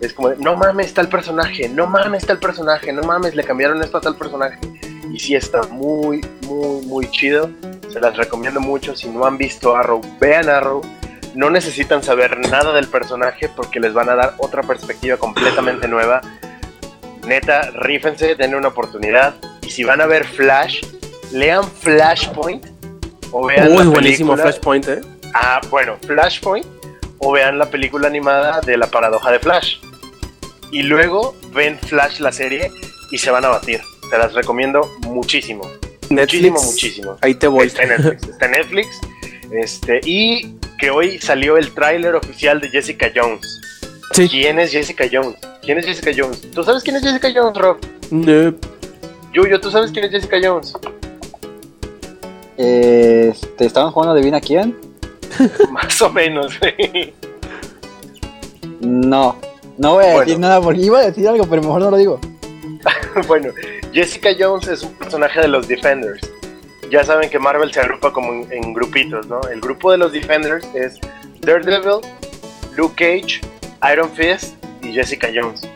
Es 0.00 0.12
como, 0.12 0.30
de, 0.30 0.36
no 0.36 0.56
mames, 0.56 0.86
está 0.86 1.00
el 1.00 1.08
personaje, 1.08 1.68
no 1.68 1.86
mames, 1.86 2.22
está 2.22 2.32
el 2.32 2.38
personaje, 2.38 2.92
no 2.92 3.02
mames, 3.02 3.34
le 3.34 3.44
cambiaron 3.44 3.82
esto 3.82 3.98
a 3.98 4.00
tal 4.00 4.16
personaje. 4.16 4.58
Y 5.12 5.18
sí 5.18 5.34
está 5.34 5.62
muy, 5.62 6.20
muy, 6.42 6.84
muy 6.86 7.10
chido. 7.10 7.50
Se 7.90 8.00
las 8.00 8.16
recomiendo 8.16 8.60
mucho. 8.60 8.94
Si 8.94 9.08
no 9.08 9.24
han 9.24 9.38
visto 9.38 9.76
Arrow, 9.76 10.00
vean 10.20 10.48
Arrow. 10.48 10.82
No 11.34 11.50
necesitan 11.50 12.02
saber 12.02 12.38
nada 12.50 12.72
del 12.72 12.88
personaje 12.88 13.48
porque 13.48 13.80
les 13.80 13.94
van 13.94 14.08
a 14.08 14.16
dar 14.16 14.34
otra 14.38 14.62
perspectiva 14.62 15.16
completamente 15.16 15.88
nueva. 15.88 16.20
Neta, 17.26 17.70
rífense, 17.70 18.34
denle 18.34 18.56
una 18.56 18.68
oportunidad. 18.68 19.34
Y 19.62 19.70
si 19.70 19.84
van 19.84 20.00
a 20.00 20.06
ver 20.06 20.24
Flash, 20.24 20.82
lean 21.32 21.64
Flashpoint 21.64 22.66
o 23.30 23.46
vean 23.46 23.72
Muy 23.72 23.86
buenísimo 23.86 24.36
Flashpoint, 24.36 24.88
¿eh? 24.88 25.00
Ah, 25.34 25.60
bueno, 25.70 25.96
Flashpoint 26.06 26.66
o 27.18 27.32
vean 27.32 27.58
la 27.58 27.70
película 27.70 28.08
animada 28.08 28.60
de 28.60 28.76
la 28.76 28.86
paradoja 28.86 29.30
de 29.32 29.38
Flash. 29.38 29.78
Y 30.70 30.82
luego 30.82 31.34
ven 31.54 31.78
Flash 31.78 32.20
la 32.20 32.32
serie 32.32 32.70
y 33.10 33.18
se 33.18 33.30
van 33.30 33.44
a 33.44 33.48
batir. 33.48 33.80
Te 34.10 34.18
las 34.18 34.34
recomiendo 34.34 34.88
muchísimo. 35.02 35.62
Netflix. 36.10 36.50
Muchísimo, 36.50 36.62
muchísimo. 36.62 37.16
Ahí 37.20 37.34
te 37.34 37.48
voy. 37.48 37.66
Está 37.66 37.82
en 37.82 37.88
Netflix. 37.90 38.28
Está 38.28 38.46
en 38.46 38.52
Netflix. 38.52 39.00
Este, 39.52 40.00
y 40.04 40.56
que 40.78 40.90
hoy 40.90 41.18
salió 41.18 41.56
el 41.56 41.72
tráiler 41.74 42.14
oficial 42.14 42.60
de 42.60 42.68
Jessica 42.68 43.10
Jones. 43.14 43.60
Sí. 44.12 44.28
¿Quién 44.28 44.58
es 44.58 44.72
Jessica 44.72 45.04
Jones? 45.10 45.36
¿Quién 45.62 45.78
es 45.78 45.86
Jessica 45.86 46.10
Jones? 46.16 46.50
¿Tú 46.52 46.62
sabes 46.64 46.82
quién 46.82 46.96
es 46.96 47.02
Jessica 47.02 47.30
Jones, 47.34 47.56
Rob? 47.58 47.78
No. 48.10 48.54
Yuyo, 49.32 49.60
¿tú 49.60 49.70
sabes 49.70 49.90
quién 49.90 50.06
es 50.06 50.10
Jessica 50.10 50.38
Jones? 50.42 50.72
Este, 52.56 53.66
¿Estaban 53.66 53.90
jugando 53.92 54.14
Adivina 54.14 54.40
quién? 54.40 54.87
Más 55.70 56.00
o 56.02 56.10
menos. 56.10 56.58
No. 58.80 59.36
No 59.76 59.94
voy 59.94 60.04
a 60.04 60.08
Bueno. 60.08 60.20
decir 60.20 60.38
nada 60.40 60.60
porque 60.60 60.80
iba 60.80 60.98
a 60.98 61.04
decir 61.06 61.28
algo, 61.28 61.46
pero 61.48 61.62
mejor 61.62 61.80
no 61.82 61.90
lo 61.90 61.96
digo. 61.96 62.20
bueno, 63.28 63.50
Jessica 63.92 64.30
Jones 64.38 64.66
es 64.68 64.82
un 64.82 64.92
personaje 64.94 65.40
de 65.40 65.48
los 65.48 65.68
Defenders. 65.68 66.20
Ya 66.90 67.04
saben 67.04 67.28
que 67.30 67.38
Marvel 67.38 67.72
se 67.72 67.80
agrupa 67.80 68.12
como 68.12 68.32
en, 68.32 68.52
en 68.52 68.72
grupitos, 68.74 69.26
¿no? 69.26 69.40
El 69.52 69.60
grupo 69.60 69.92
de 69.92 69.98
los 69.98 70.12
Defenders 70.12 70.66
es 70.74 70.98
Daredevil, 71.42 72.00
Luke 72.76 72.94
Cage, 72.96 73.40
Iron 73.92 74.10
Fist 74.10 74.54
y 74.82 74.92
Jessica 74.92 75.28
Jones. 75.34 75.68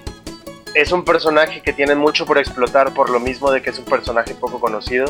Es 0.74 0.90
un 0.90 1.04
personaje 1.04 1.60
que 1.60 1.72
tienen 1.74 1.98
mucho 1.98 2.24
por 2.24 2.38
explotar 2.38 2.94
por 2.94 3.10
lo 3.10 3.20
mismo 3.20 3.50
de 3.52 3.60
que 3.60 3.70
es 3.70 3.78
un 3.78 3.84
personaje 3.84 4.34
poco 4.34 4.58
conocido. 4.58 5.04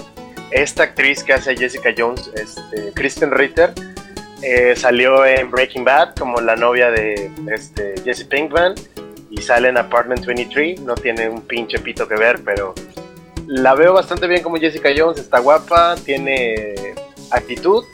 Esta 0.50 0.82
actriz 0.82 1.22
que 1.22 1.32
hace 1.34 1.52
a 1.52 1.56
Jessica 1.56 1.90
Jones, 1.96 2.30
este, 2.34 2.92
Kristen 2.94 3.30
Ritter, 3.30 3.72
eh, 4.42 4.74
salió 4.76 5.24
en 5.24 5.50
Breaking 5.50 5.84
Bad 5.84 6.14
como 6.16 6.40
la 6.40 6.56
novia 6.56 6.90
de 6.90 7.30
este, 7.52 7.94
Jesse 8.04 8.24
Pinkman 8.24 8.74
y 9.30 9.40
sale 9.40 9.68
en 9.68 9.78
Apartment 9.78 10.24
23. 10.26 10.80
No 10.80 10.94
tiene 10.94 11.28
un 11.28 11.42
pinche 11.42 11.78
pito 11.78 12.08
que 12.08 12.16
ver, 12.16 12.40
pero 12.44 12.74
la 13.46 13.74
veo 13.74 13.94
bastante 13.94 14.26
bien 14.26 14.42
como 14.42 14.56
Jessica 14.56 14.90
Jones. 14.96 15.18
Está 15.18 15.38
guapa, 15.38 15.94
tiene 16.04 16.74
actitud 17.30 17.84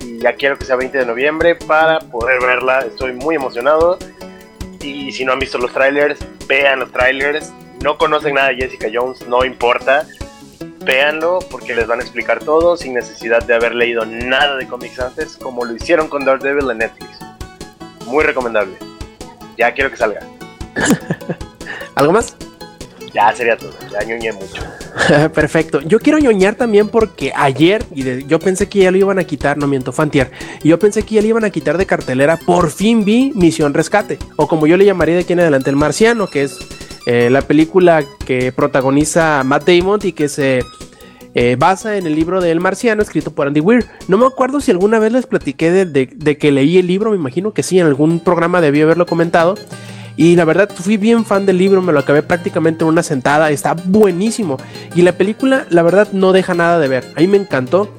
y 0.00 0.18
ya 0.20 0.34
quiero 0.34 0.56
que 0.56 0.64
sea 0.64 0.76
20 0.76 0.96
de 0.96 1.06
noviembre 1.06 1.54
para 1.54 1.98
poder 1.98 2.40
verla. 2.40 2.80
Estoy 2.80 3.12
muy 3.12 3.34
emocionado. 3.34 3.98
Y 4.80 5.10
si 5.10 5.24
no 5.24 5.32
han 5.32 5.40
visto 5.40 5.58
los 5.58 5.72
trailers, 5.72 6.18
vean 6.46 6.80
los 6.80 6.92
trailers. 6.92 7.52
No 7.82 7.98
conocen 7.98 8.34
nada 8.34 8.48
de 8.48 8.56
Jessica 8.56 8.88
Jones, 8.92 9.26
no 9.26 9.44
importa. 9.44 10.06
Véanlo 10.86 11.40
porque 11.50 11.74
les 11.74 11.86
van 11.88 11.98
a 11.98 12.02
explicar 12.04 12.38
todo 12.38 12.76
sin 12.76 12.94
necesidad 12.94 13.42
de 13.44 13.54
haber 13.54 13.74
leído 13.74 14.06
nada 14.06 14.56
de 14.56 14.68
cómics 14.68 15.00
antes, 15.00 15.36
como 15.36 15.64
lo 15.64 15.74
hicieron 15.74 16.06
con 16.08 16.24
Daredevil 16.24 16.70
en 16.70 16.78
Netflix. 16.78 17.10
Muy 18.06 18.22
recomendable. 18.22 18.76
Ya 19.58 19.74
quiero 19.74 19.90
que 19.90 19.96
salga. 19.96 20.20
¿Algo 21.96 22.12
más? 22.12 22.36
Ya 23.12 23.34
sería 23.34 23.56
todo. 23.56 23.72
Ya 23.90 24.04
ñoñé 24.06 24.32
mucho. 24.32 24.62
Perfecto. 25.34 25.80
Yo 25.80 25.98
quiero 25.98 26.18
ñoñar 26.20 26.54
también 26.54 26.88
porque 26.88 27.32
ayer, 27.34 27.84
y 27.92 28.02
de- 28.02 28.24
yo 28.26 28.38
pensé 28.38 28.68
que 28.68 28.80
ya 28.80 28.90
lo 28.92 28.98
iban 28.98 29.18
a 29.18 29.24
quitar, 29.24 29.56
no 29.58 29.66
miento, 29.66 29.90
Fantier. 29.92 30.30
Y 30.62 30.68
yo 30.68 30.78
pensé 30.78 31.02
que 31.02 31.16
ya 31.16 31.20
lo 31.22 31.26
iban 31.26 31.44
a 31.44 31.50
quitar 31.50 31.78
de 31.78 31.86
cartelera. 31.86 32.36
Por 32.36 32.70
fin 32.70 33.04
vi 33.04 33.32
Misión 33.34 33.74
Rescate, 33.74 34.18
o 34.36 34.46
como 34.46 34.66
yo 34.68 34.76
le 34.76 34.84
llamaría 34.84 35.16
de 35.16 35.22
aquí 35.22 35.32
en 35.32 35.40
adelante, 35.40 35.70
El 35.70 35.76
Marciano, 35.76 36.28
que 36.28 36.44
es 36.44 36.58
eh, 37.06 37.30
la 37.30 37.40
película 37.42 38.04
que 38.26 38.52
protagoniza 38.52 39.42
Matt 39.44 39.68
Damon 39.68 40.00
y 40.02 40.12
que 40.12 40.28
se 40.28 40.62
eh, 41.34 41.56
basa 41.58 41.96
en 41.96 42.06
el 42.06 42.14
libro 42.14 42.40
de 42.40 42.50
El 42.50 42.60
Marciano, 42.60 43.02
escrito 43.02 43.30
por 43.30 43.46
Andy 43.46 43.60
Weir. 43.60 43.86
No 44.08 44.18
me 44.18 44.26
acuerdo 44.26 44.60
si 44.60 44.70
alguna 44.70 44.98
vez 44.98 45.12
les 45.12 45.26
platiqué 45.26 45.70
de, 45.70 45.84
de- 45.86 46.10
de 46.14 46.38
que 46.38 46.50
leí 46.50 46.78
el 46.78 46.86
libro, 46.86 47.10
me 47.10 47.16
imagino 47.16 47.52
que 47.52 47.62
sí, 47.62 47.78
en 47.78 47.86
algún 47.86 48.20
programa 48.20 48.60
debí 48.60 48.80
haberlo 48.80 49.06
comentado. 49.06 49.54
Y 50.18 50.34
la 50.34 50.46
verdad, 50.46 50.70
fui 50.74 50.96
bien 50.96 51.26
fan 51.26 51.44
del 51.44 51.58
libro, 51.58 51.82
me 51.82 51.92
lo 51.92 51.98
acabé 51.98 52.22
prácticamente 52.22 52.84
en 52.84 52.88
una 52.88 53.02
sentada, 53.02 53.50
está 53.50 53.74
buenísimo. 53.74 54.56
Y 54.94 55.02
la 55.02 55.12
película, 55.12 55.66
la 55.68 55.82
verdad, 55.82 56.08
no 56.12 56.32
deja 56.32 56.54
nada 56.54 56.78
de 56.78 56.88
ver. 56.88 57.12
A 57.16 57.20
mí 57.20 57.26
me 57.28 57.36
encantó. 57.36 57.92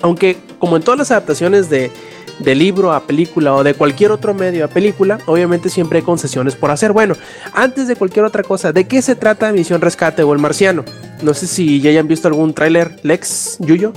Aunque, 0.00 0.38
como 0.58 0.76
en 0.76 0.82
todas 0.82 0.96
las 0.98 1.10
adaptaciones 1.10 1.68
de, 1.68 1.90
de 2.38 2.54
libro 2.54 2.92
a 2.92 3.00
película 3.00 3.54
o 3.54 3.64
de 3.64 3.74
cualquier 3.74 4.12
otro 4.12 4.34
medio 4.34 4.64
a 4.64 4.68
película, 4.68 5.18
obviamente 5.26 5.68
siempre 5.68 5.98
hay 5.98 6.04
concesiones 6.04 6.54
por 6.54 6.70
hacer. 6.70 6.92
Bueno, 6.92 7.14
antes 7.52 7.88
de 7.88 7.96
cualquier 7.96 8.24
otra 8.24 8.42
cosa, 8.42 8.72
¿de 8.72 8.86
qué 8.86 9.02
se 9.02 9.16
trata 9.16 9.52
Misión 9.52 9.80
Rescate 9.80 10.22
o 10.22 10.32
El 10.32 10.38
Marciano? 10.38 10.84
No 11.22 11.34
sé 11.34 11.46
si 11.46 11.80
ya 11.80 11.90
hayan 11.90 12.08
visto 12.08 12.28
algún 12.28 12.54
tráiler, 12.54 12.98
Lex, 13.02 13.56
Yuyo. 13.60 13.92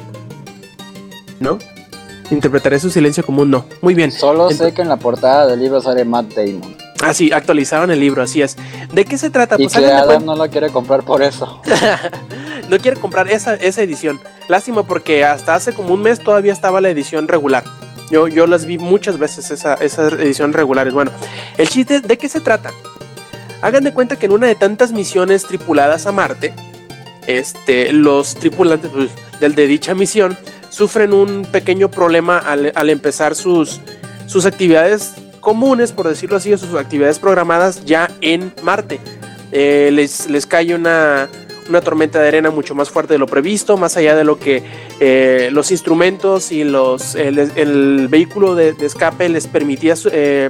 ¿No? 1.39 1.57
Interpretaré 2.31 2.79
su 2.79 2.89
silencio 2.89 3.25
como 3.25 3.41
un 3.41 3.51
no. 3.51 3.65
Muy 3.81 3.95
bien. 3.95 4.11
Solo 4.11 4.49
sé 4.51 4.73
que 4.73 4.81
en 4.81 4.89
la 4.89 4.97
portada 4.97 5.47
del 5.47 5.59
libro 5.59 5.81
sale 5.81 6.05
Matt 6.05 6.33
Damon. 6.35 6.75
Ah, 7.01 7.13
sí, 7.13 7.31
actualizaron 7.31 7.91
el 7.91 7.99
libro, 7.99 8.21
así 8.21 8.41
es. 8.41 8.57
¿De 8.91 9.05
qué 9.05 9.17
se 9.17 9.29
trata? 9.29 9.55
Y 9.55 9.63
Pues 9.63 9.73
que 9.73 9.81
de 9.81 9.93
Adam 9.93 10.25
no 10.25 10.35
la 10.35 10.49
quiere 10.49 10.69
comprar 10.69 11.03
por 11.03 11.23
eso. 11.23 11.61
no 12.69 12.77
quiere 12.77 12.99
comprar 12.99 13.29
esa, 13.29 13.55
esa 13.55 13.81
edición. 13.81 14.19
Lástima 14.49 14.83
porque 14.83 15.23
hasta 15.23 15.55
hace 15.55 15.73
como 15.73 15.93
un 15.93 16.01
mes 16.01 16.19
todavía 16.19 16.51
estaba 16.51 16.81
la 16.81 16.89
edición 16.89 17.27
regular. 17.27 17.63
Yo, 18.09 18.27
yo 18.27 18.47
las 18.47 18.65
vi 18.65 18.77
muchas 18.77 19.17
veces, 19.17 19.51
esa, 19.51 19.75
esas 19.75 20.13
ediciones 20.13 20.55
regulares. 20.55 20.93
Bueno, 20.93 21.11
el 21.57 21.69
chiste, 21.69 22.01
¿de 22.01 22.17
qué 22.17 22.27
se 22.27 22.39
trata? 22.39 22.71
Hagan 23.61 23.83
de 23.83 23.93
cuenta 23.93 24.17
que 24.17 24.25
en 24.25 24.31
una 24.31 24.47
de 24.47 24.55
tantas 24.55 24.91
misiones 24.91 25.45
tripuladas 25.45 26.07
a 26.07 26.11
Marte, 26.11 26.53
este, 27.27 27.93
los 27.93 28.35
tripulantes 28.35 28.89
pues, 28.91 29.11
del 29.39 29.53
de 29.53 29.67
dicha 29.67 29.93
misión 29.93 30.37
sufren 30.69 31.13
un 31.13 31.45
pequeño 31.45 31.91
problema 31.91 32.37
al, 32.37 32.71
al 32.73 32.89
empezar 32.89 33.35
sus, 33.35 33.81
sus 34.27 34.45
actividades 34.45 35.13
comunes, 35.39 35.91
por 35.91 36.07
decirlo 36.07 36.37
así, 36.37 36.53
o 36.53 36.57
sus 36.57 36.73
actividades 36.75 37.19
programadas 37.19 37.85
ya 37.85 38.09
en 38.21 38.53
Marte. 38.63 38.99
Eh, 39.51 39.89
les, 39.91 40.29
les 40.29 40.45
cae 40.45 40.73
una, 40.75 41.27
una 41.69 41.81
tormenta 41.81 42.19
de 42.19 42.27
arena 42.27 42.49
mucho 42.49 42.75
más 42.75 42.89
fuerte 42.89 43.13
de 43.13 43.19
lo 43.19 43.27
previsto, 43.27 43.77
más 43.77 43.95
allá 43.95 44.15
de 44.15 44.23
lo 44.23 44.39
que 44.39 44.63
eh, 44.99 45.49
los 45.51 45.71
instrumentos 45.71 46.51
y 46.51 46.63
los, 46.63 47.15
el, 47.15 48.07
vehículo 48.09 48.55
de, 48.55 48.75
escape 48.81 49.29
les 49.29 49.47
permitía 49.47 49.93
eh, 50.11 50.49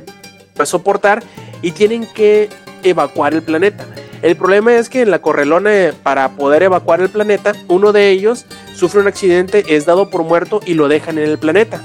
soportar 0.63 1.23
y 1.61 1.71
tienen 1.71 2.07
que 2.13 2.49
evacuar 2.83 3.33
el 3.33 3.43
planeta. 3.43 3.85
El 4.21 4.35
problema 4.35 4.75
es 4.75 4.89
que 4.89 5.01
en 5.01 5.11
la 5.11 5.21
correlona 5.21 5.73
eh, 5.73 5.93
para 6.03 6.29
poder 6.31 6.63
evacuar 6.63 7.01
el 7.01 7.09
planeta, 7.09 7.53
uno 7.67 7.91
de 7.91 8.09
ellos 8.09 8.45
sufre 8.73 9.01
un 9.01 9.07
accidente, 9.07 9.63
es 9.69 9.85
dado 9.85 10.09
por 10.09 10.23
muerto 10.23 10.59
y 10.65 10.73
lo 10.73 10.87
dejan 10.87 11.17
en 11.17 11.29
el 11.29 11.37
planeta. 11.37 11.81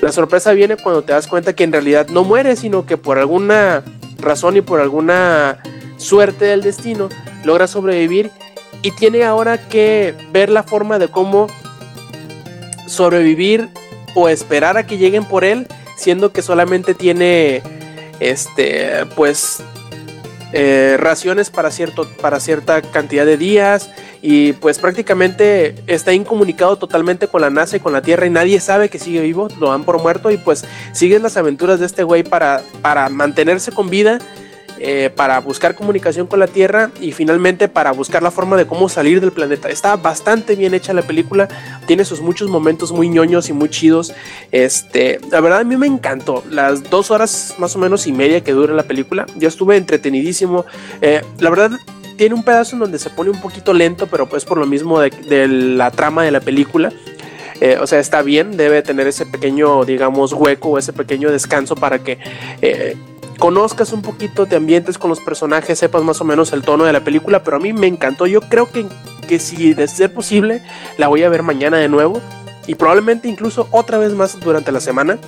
La 0.00 0.12
sorpresa 0.12 0.52
viene 0.52 0.76
cuando 0.76 1.02
te 1.02 1.12
das 1.12 1.26
cuenta 1.26 1.54
que 1.54 1.64
en 1.64 1.72
realidad 1.72 2.08
no 2.08 2.24
muere, 2.24 2.56
sino 2.56 2.86
que 2.86 2.96
por 2.96 3.18
alguna 3.18 3.82
razón 4.18 4.56
y 4.56 4.62
por 4.62 4.80
alguna 4.80 5.58
suerte 5.98 6.46
del 6.46 6.62
destino 6.62 7.10
logra 7.44 7.66
sobrevivir 7.66 8.30
y 8.82 8.90
tiene 8.92 9.24
ahora 9.24 9.68
que 9.68 10.14
ver 10.32 10.50
la 10.50 10.62
forma 10.62 10.98
de 10.98 11.08
cómo 11.08 11.48
sobrevivir 12.86 13.68
o 14.14 14.28
esperar 14.28 14.76
a 14.76 14.86
que 14.86 14.98
lleguen 14.98 15.24
por 15.24 15.44
él, 15.44 15.66
siendo 15.96 16.32
que 16.32 16.42
solamente 16.42 16.94
tiene 16.94 17.62
este 18.18 19.06
pues 19.14 19.62
eh, 20.52 20.96
raciones 20.98 21.50
para 21.50 21.70
cierto 21.70 22.08
para 22.20 22.40
cierta 22.40 22.82
cantidad 22.82 23.24
de 23.24 23.36
días 23.36 23.90
y 24.20 24.52
pues 24.54 24.78
prácticamente 24.78 25.76
está 25.86 26.12
incomunicado 26.12 26.76
totalmente 26.76 27.28
con 27.28 27.40
la 27.40 27.50
NASA 27.50 27.76
y 27.76 27.80
con 27.80 27.92
la 27.92 28.02
Tierra 28.02 28.26
y 28.26 28.30
nadie 28.30 28.60
sabe 28.60 28.88
que 28.88 28.98
sigue 28.98 29.20
vivo, 29.20 29.48
lo 29.58 29.70
dan 29.70 29.84
por 29.84 30.02
muerto 30.02 30.30
y 30.30 30.36
pues 30.36 30.64
siguen 30.92 31.22
las 31.22 31.36
aventuras 31.36 31.80
de 31.80 31.86
este 31.86 32.02
güey 32.02 32.22
para, 32.22 32.62
para 32.82 33.08
mantenerse 33.08 33.72
con 33.72 33.88
vida 33.88 34.18
eh, 34.82 35.10
para 35.14 35.38
buscar 35.40 35.74
comunicación 35.74 36.26
con 36.26 36.40
la 36.40 36.46
Tierra 36.46 36.90
y 37.02 37.12
finalmente 37.12 37.68
para 37.68 37.92
buscar 37.92 38.22
la 38.22 38.30
forma 38.30 38.56
de 38.56 38.66
cómo 38.66 38.88
salir 38.88 39.20
del 39.20 39.30
planeta. 39.30 39.68
Está 39.68 39.94
bastante 39.96 40.56
bien 40.56 40.72
hecha 40.72 40.94
la 40.94 41.02
película, 41.02 41.48
tiene 41.86 42.06
sus 42.06 42.22
muchos 42.22 42.48
momentos 42.48 42.90
muy 42.90 43.10
ñoños 43.10 43.50
y 43.50 43.52
muy 43.52 43.68
chidos. 43.68 44.14
Este, 44.52 45.20
la 45.30 45.42
verdad 45.42 45.60
a 45.60 45.64
mí 45.64 45.76
me 45.76 45.86
encantó, 45.86 46.42
las 46.48 46.88
dos 46.88 47.10
horas 47.10 47.56
más 47.58 47.76
o 47.76 47.78
menos 47.78 48.06
y 48.06 48.12
media 48.12 48.42
que 48.42 48.52
dura 48.52 48.72
la 48.72 48.84
película, 48.84 49.26
yo 49.36 49.48
estuve 49.48 49.76
entretenidísimo. 49.76 50.64
Eh, 51.02 51.20
la 51.40 51.50
verdad 51.50 51.72
tiene 52.16 52.34
un 52.34 52.42
pedazo 52.42 52.74
en 52.74 52.80
donde 52.80 52.98
se 52.98 53.10
pone 53.10 53.28
un 53.28 53.40
poquito 53.42 53.74
lento, 53.74 54.06
pero 54.06 54.30
pues 54.30 54.46
por 54.46 54.56
lo 54.56 54.64
mismo 54.64 54.98
de, 54.98 55.46
la 55.46 55.90
trama 55.90 56.24
de 56.24 56.30
la 56.30 56.40
película. 56.40 56.90
Eh, 57.60 57.76
o 57.78 57.86
sea, 57.86 57.98
está 57.98 58.22
bien, 58.22 58.56
debe 58.56 58.80
tener 58.80 59.06
ese 59.06 59.26
pequeño, 59.26 59.84
digamos, 59.84 60.32
hueco 60.32 60.70
o 60.70 60.78
ese 60.78 60.94
pequeño 60.94 61.30
descanso 61.30 61.74
para 61.74 61.98
que 61.98 62.16
conozcas 63.40 63.92
un 63.92 64.02
poquito, 64.02 64.46
te 64.46 64.54
ambientes 64.54 64.98
con 64.98 65.08
los 65.08 65.18
personajes, 65.18 65.78
sepas 65.78 66.02
más 66.02 66.20
o 66.20 66.24
menos 66.24 66.52
el 66.52 66.62
tono 66.62 66.84
de 66.84 66.92
la 66.92 67.00
película, 67.00 67.42
pero 67.42 67.56
a 67.56 67.60
mí 67.60 67.72
me 67.72 67.86
encantó. 67.88 68.26
Yo 68.26 68.42
creo 68.42 68.70
que, 68.70 68.86
que 69.26 69.38
si 69.40 69.72
de 69.72 69.88
ser 69.88 70.12
posible, 70.12 70.62
la 70.98 71.08
voy 71.08 71.24
a 71.24 71.28
ver 71.30 71.42
mañana 71.42 71.78
de 71.78 71.88
nuevo 71.88 72.20
y 72.66 72.74
probablemente 72.74 73.28
incluso 73.28 73.66
otra 73.72 73.98
vez 73.98 74.12
más 74.12 74.38
durante 74.38 74.70
la 74.70 74.78
semana. 74.78 75.18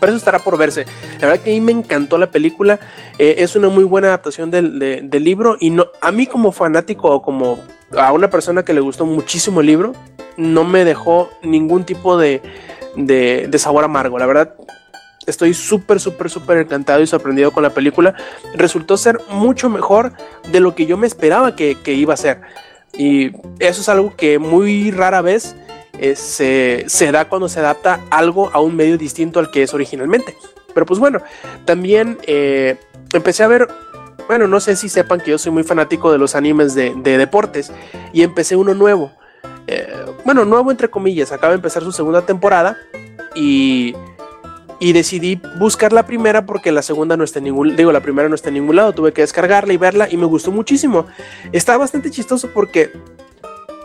Pero 0.00 0.12
eso 0.12 0.18
estará 0.18 0.38
por 0.38 0.56
verse. 0.56 0.86
La 1.20 1.28
verdad 1.28 1.42
que 1.42 1.50
a 1.50 1.54
mí 1.54 1.60
me 1.60 1.72
encantó 1.72 2.16
la 2.16 2.30
película. 2.30 2.80
Eh, 3.18 3.36
es 3.38 3.54
una 3.54 3.68
muy 3.68 3.84
buena 3.84 4.08
adaptación 4.08 4.50
del, 4.50 4.78
de, 4.78 5.00
del 5.02 5.24
libro. 5.24 5.56
Y 5.60 5.70
no, 5.70 5.88
a 6.00 6.10
mí 6.10 6.26
como 6.26 6.50
fanático 6.50 7.08
o 7.08 7.22
como 7.22 7.58
a 7.96 8.12
una 8.12 8.30
persona 8.30 8.64
que 8.64 8.72
le 8.72 8.80
gustó 8.80 9.04
muchísimo 9.04 9.60
el 9.60 9.66
libro, 9.66 9.92
no 10.36 10.64
me 10.64 10.84
dejó 10.84 11.28
ningún 11.42 11.84
tipo 11.84 12.16
de, 12.16 12.40
de, 12.96 13.46
de 13.48 13.58
sabor 13.58 13.84
amargo. 13.84 14.18
La 14.18 14.26
verdad, 14.26 14.54
estoy 15.26 15.54
súper, 15.54 16.00
súper, 16.00 16.30
súper 16.30 16.58
encantado 16.58 17.02
y 17.02 17.06
sorprendido 17.06 17.50
con 17.52 17.62
la 17.62 17.70
película. 17.70 18.14
Resultó 18.54 18.96
ser 18.96 19.20
mucho 19.30 19.68
mejor 19.68 20.12
de 20.50 20.60
lo 20.60 20.74
que 20.74 20.86
yo 20.86 20.96
me 20.96 21.06
esperaba 21.06 21.56
que, 21.56 21.76
que 21.82 21.94
iba 21.94 22.14
a 22.14 22.16
ser. 22.16 22.40
Y 22.94 23.32
eso 23.58 23.80
es 23.80 23.88
algo 23.88 24.14
que 24.16 24.38
muy 24.38 24.90
rara 24.90 25.22
vez 25.22 25.56
eh, 25.98 26.16
se, 26.16 26.84
se, 26.88 27.12
da 27.12 27.26
cuando 27.26 27.48
se 27.48 27.60
adapta 27.60 28.00
algo 28.10 28.50
a 28.52 28.60
un 28.60 28.76
medio 28.76 28.98
distinto 28.98 29.40
al 29.40 29.50
que 29.50 29.62
es 29.62 29.72
originalmente. 29.74 30.36
Pero 30.74 30.86
pues 30.86 30.98
bueno, 30.98 31.20
también 31.64 32.18
eh, 32.26 32.76
empecé 33.12 33.42
a 33.42 33.48
ver, 33.48 33.68
bueno, 34.26 34.46
no 34.46 34.60
sé 34.60 34.76
si 34.76 34.88
sepan 34.88 35.20
que 35.20 35.30
yo 35.30 35.38
soy 35.38 35.52
muy 35.52 35.64
fanático 35.64 36.12
de 36.12 36.18
los 36.18 36.34
animes 36.34 36.74
de, 36.74 36.94
de 36.96 37.18
deportes 37.18 37.72
y 38.12 38.22
empecé 38.22 38.56
uno 38.56 38.74
nuevo. 38.74 39.12
Eh, 39.66 39.86
bueno, 40.24 40.44
nuevo 40.44 40.70
entre 40.70 40.90
comillas, 40.90 41.32
acaba 41.32 41.52
de 41.52 41.56
empezar 41.56 41.82
su 41.82 41.92
segunda 41.92 42.22
temporada 42.22 42.76
y, 43.34 43.94
y 44.82 44.92
decidí 44.92 45.40
buscar 45.60 45.92
la 45.92 46.06
primera 46.06 46.44
porque 46.44 46.72
la 46.72 46.82
segunda 46.82 47.16
no 47.16 47.22
está 47.22 47.38
en 47.38 47.44
ningún, 47.44 47.76
digo, 47.76 47.92
la 47.92 48.00
primera 48.00 48.28
no 48.28 48.34
está 48.34 48.48
en 48.48 48.54
ningún 48.54 48.74
lado, 48.74 48.92
tuve 48.92 49.12
que 49.12 49.20
descargarla 49.20 49.72
y 49.72 49.76
verla 49.76 50.08
y 50.10 50.16
me 50.16 50.26
gustó 50.26 50.50
muchísimo. 50.50 51.06
Está 51.52 51.76
bastante 51.76 52.10
chistoso 52.10 52.50
porque 52.52 52.90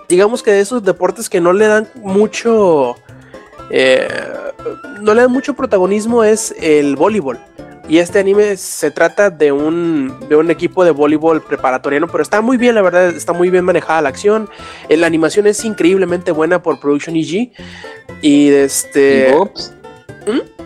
digamos 0.10 0.42
que 0.42 0.50
de 0.50 0.60
esos 0.60 0.84
deportes 0.84 1.30
que 1.30 1.40
no 1.40 1.54
le 1.54 1.68
dan 1.68 1.88
mucho, 1.98 2.96
eh, 3.70 4.08
no 5.00 5.14
le 5.14 5.22
dan 5.22 5.32
mucho 5.32 5.54
protagonismo 5.54 6.24
es 6.24 6.56
el 6.60 6.96
voleibol. 6.96 7.38
Y 7.88 8.00
este 8.00 8.18
anime 8.18 8.58
se 8.58 8.90
trata 8.90 9.30
de 9.30 9.52
un, 9.52 10.18
de 10.28 10.36
un 10.36 10.50
equipo 10.50 10.84
de 10.84 10.90
voleibol 10.90 11.44
preparatoriano, 11.44 12.08
pero 12.08 12.24
está 12.24 12.42
muy 12.42 12.58
bien, 12.58 12.74
la 12.74 12.82
verdad, 12.82 13.10
está 13.10 13.34
muy 13.34 13.52
bien 13.52 13.64
manejada 13.66 14.02
la 14.02 14.10
acción. 14.10 14.50
Eh, 14.90 14.98
La 14.98 15.06
animación 15.06 15.46
es 15.46 15.64
increíblemente 15.64 16.32
buena 16.32 16.64
por 16.64 16.80
Production 16.80 17.16
EG. 17.16 17.52
Y 18.24 18.50
este. 18.50 19.32
¿Mm? 20.26 20.57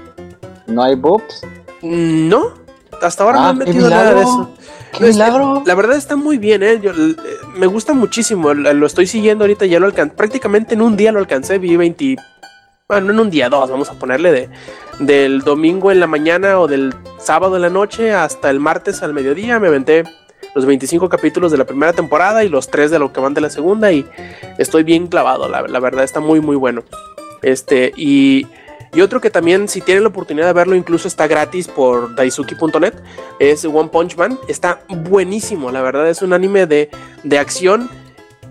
¿No 0.71 0.83
hay 0.83 0.95
boobs? 0.95 1.41
No, 1.81 2.53
hasta 3.01 3.23
ahora 3.23 3.39
Ah, 3.39 3.41
no 3.41 3.49
han 3.49 3.59
qué 3.59 3.65
metido 3.65 3.89
nada 3.89 4.13
de 4.13 4.21
eso. 4.21 4.49
¡Qué 4.97 5.05
milagro! 5.05 5.63
La 5.65 5.75
verdad 5.75 5.97
está 5.97 6.15
muy 6.15 6.37
bien, 6.37 6.63
¿eh? 6.63 6.79
Yo, 6.81 6.91
eh, 6.91 7.15
me 7.55 7.65
gusta 7.65 7.93
muchísimo. 7.93 8.53
Lo 8.53 8.73
lo 8.73 8.85
estoy 8.85 9.07
siguiendo 9.07 9.43
ahorita, 9.43 9.65
ya 9.65 9.79
lo 9.79 9.85
alcancé. 9.87 10.15
Prácticamente 10.15 10.73
en 10.75 10.81
un 10.81 10.95
día 10.95 11.11
lo 11.11 11.19
alcancé. 11.19 11.57
Vi 11.57 11.75
20. 11.75 12.17
Bueno, 12.87 13.11
en 13.11 13.19
un 13.19 13.29
día, 13.29 13.49
dos, 13.49 13.69
vamos 13.69 13.89
a 13.89 13.93
ponerle 13.93 14.31
de, 14.31 14.49
del 14.99 15.41
domingo 15.41 15.91
en 15.91 15.99
la 15.99 16.07
mañana 16.07 16.59
o 16.59 16.67
del 16.67 16.93
sábado 17.19 17.55
en 17.55 17.61
la 17.61 17.69
noche 17.69 18.13
hasta 18.13 18.49
el 18.49 18.59
martes 18.59 19.01
al 19.01 19.13
mediodía. 19.13 19.59
Me 19.59 19.67
aventé 19.67 20.03
los 20.53 20.65
25 20.65 21.07
capítulos 21.07 21.51
de 21.51 21.57
la 21.57 21.65
primera 21.65 21.93
temporada 21.93 22.43
y 22.43 22.49
los 22.49 22.69
3 22.69 22.91
de 22.91 22.99
lo 22.99 23.13
que 23.13 23.21
van 23.21 23.33
de 23.33 23.41
la 23.41 23.49
segunda. 23.49 23.91
Y 23.91 24.05
estoy 24.57 24.83
bien 24.83 25.07
clavado, 25.07 25.47
la, 25.47 25.61
la 25.61 25.79
verdad, 25.79 26.03
está 26.03 26.19
muy, 26.19 26.41
muy 26.41 26.57
bueno. 26.57 26.83
Este, 27.41 27.93
y, 27.95 28.45
y 28.93 29.01
otro 29.01 29.21
que 29.21 29.29
también, 29.29 29.67
si 29.67 29.81
tienen 29.81 30.03
la 30.03 30.09
oportunidad 30.09 30.47
de 30.47 30.53
verlo, 30.53 30.75
incluso 30.75 31.07
está 31.07 31.27
gratis 31.27 31.67
por 31.67 32.13
daisuki.net, 32.15 32.93
es 33.39 33.63
One 33.63 33.89
Punch 33.89 34.17
Man. 34.17 34.37
Está 34.47 34.81
buenísimo, 34.89 35.71
la 35.71 35.81
verdad, 35.81 36.09
es 36.09 36.21
un 36.21 36.33
anime 36.33 36.65
de, 36.65 36.89
de 37.23 37.39
acción 37.39 37.89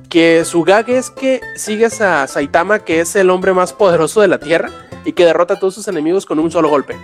que 0.09 0.45
su 0.45 0.65
gag 0.65 0.91
es 0.91 1.11
que 1.11 1.41
sigues 1.55 2.01
a 2.01 2.27
Saitama, 2.27 2.81
que 2.81 3.01
es 3.01 3.15
el 3.17 3.31
hombre 3.31 3.53
más 3.53 3.73
poderoso 3.73 4.21
de 4.21 4.29
la 4.29 4.41
Tierra, 4.41 4.71
y 5.05 5.13
que 5.13 5.25
derrota 5.25 5.55
a 5.55 5.59
todos 5.61 5.75
sus 5.75 5.89
enemigos 5.89 6.27
con 6.27 6.39
un 6.39 6.51
solo 6.51 6.69
golpe. 6.69 6.97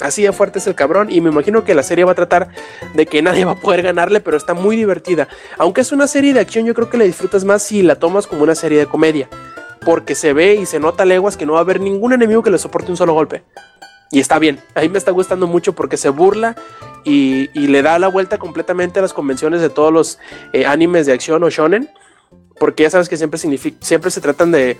Así 0.00 0.22
de 0.22 0.32
fuerte 0.32 0.60
es 0.60 0.66
el 0.66 0.74
cabrón 0.74 1.08
y 1.10 1.20
me 1.20 1.28
imagino 1.28 1.62
que 1.62 1.74
la 1.74 1.82
serie 1.82 2.04
va 2.04 2.12
a 2.12 2.14
tratar 2.14 2.48
de 2.94 3.06
que 3.06 3.20
nadie 3.22 3.44
va 3.46 3.52
a 3.52 3.60
poder 3.60 3.82
ganarle, 3.82 4.20
pero 4.20 4.36
está 4.36 4.54
muy 4.54 4.76
divertida. 4.76 5.28
Aunque 5.58 5.82
es 5.82 5.92
una 5.92 6.06
serie 6.06 6.32
de 6.32 6.40
acción, 6.40 6.64
yo 6.64 6.74
creo 6.74 6.88
que 6.88 6.96
la 6.96 7.04
disfrutas 7.04 7.44
más 7.44 7.62
si 7.62 7.82
la 7.82 7.96
tomas 7.96 8.26
como 8.26 8.42
una 8.42 8.54
serie 8.54 8.78
de 8.78 8.86
comedia, 8.86 9.28
porque 9.84 10.14
se 10.14 10.32
ve 10.32 10.54
y 10.54 10.66
se 10.66 10.80
nota 10.80 11.04
leguas 11.04 11.36
que 11.36 11.46
no 11.46 11.54
va 11.54 11.58
a 11.58 11.62
haber 11.62 11.80
ningún 11.80 12.12
enemigo 12.12 12.42
que 12.42 12.50
le 12.50 12.58
soporte 12.58 12.90
un 12.90 12.96
solo 12.96 13.14
golpe. 13.14 13.42
Y 14.12 14.18
está 14.18 14.38
bien, 14.38 14.60
a 14.74 14.80
mí 14.80 14.88
me 14.88 14.98
está 14.98 15.12
gustando 15.12 15.46
mucho 15.46 15.74
porque 15.74 15.96
se 15.96 16.08
burla 16.08 16.56
y, 17.04 17.48
le 17.54 17.82
da 17.82 17.98
la 17.98 18.08
vuelta 18.08 18.38
completamente 18.38 18.98
a 18.98 19.02
las 19.02 19.12
convenciones 19.12 19.60
de 19.60 19.70
todos 19.70 19.92
los 19.92 20.18
eh, 20.52 20.66
animes 20.66 21.06
de 21.06 21.12
acción 21.12 21.42
o 21.44 21.50
shonen, 21.50 21.88
porque 22.58 22.82
ya 22.82 22.90
sabes 22.90 23.08
que 23.08 23.16
siempre, 23.16 23.38
siempre 23.38 24.10
se 24.10 24.20
tratan 24.20 24.50
de, 24.50 24.78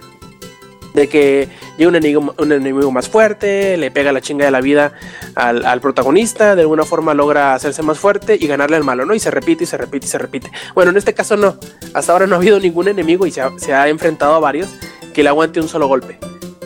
de 0.95 1.09
que 1.09 1.49
llega 1.79 1.89
un 1.89 1.97
enemigo, 1.97 2.35
un 2.39 2.53
enemigo 2.53 2.91
más 2.91 3.09
fuerte, 3.09 3.77
le 3.77 3.91
pega 3.91 4.13
la 4.13 4.21
chinga 4.21 4.45
de 4.45 4.51
la 4.51 4.61
vida 4.61 4.93
al, 5.35 5.81
protagonista, 5.81 6.57
de 6.57 6.63
alguna 6.63 6.85
forma 6.85 7.15
logra 7.15 7.55
hacerse 7.55 7.83
más 7.83 7.99
fuerte 7.99 8.37
y 8.41 8.47
ganarle 8.47 8.77
al 8.77 8.85
malo, 8.85 9.05
¿no? 9.05 9.15
Y 9.15 9.21
se 9.21 9.31
repite 9.31 9.65
y 9.65 9.67
se 9.67 9.77
repite 9.77 10.07
y 10.07 10.09
se 10.09 10.19
repite. 10.19 10.51
Bueno, 10.75 10.91
en 10.91 10.97
este 10.97 11.15
caso 11.15 11.37
no, 11.37 11.57
hasta 11.95 12.13
ahora 12.13 12.27
no 12.27 12.35
ha 12.35 12.39
habido 12.39 12.59
ningún 12.61 12.89
enemigo 12.89 13.27
y 13.27 13.31
se 13.31 13.41
ha, 13.41 13.51
se 13.59 13.73
ha 13.73 13.89
enfrentado 13.89 14.35
a 14.35 14.41
varios 14.41 14.71
que 15.15 15.23
le 15.23 15.29
aguante 15.29 15.61
un 15.61 15.69
solo 15.69 15.89
golpe. 15.89 16.19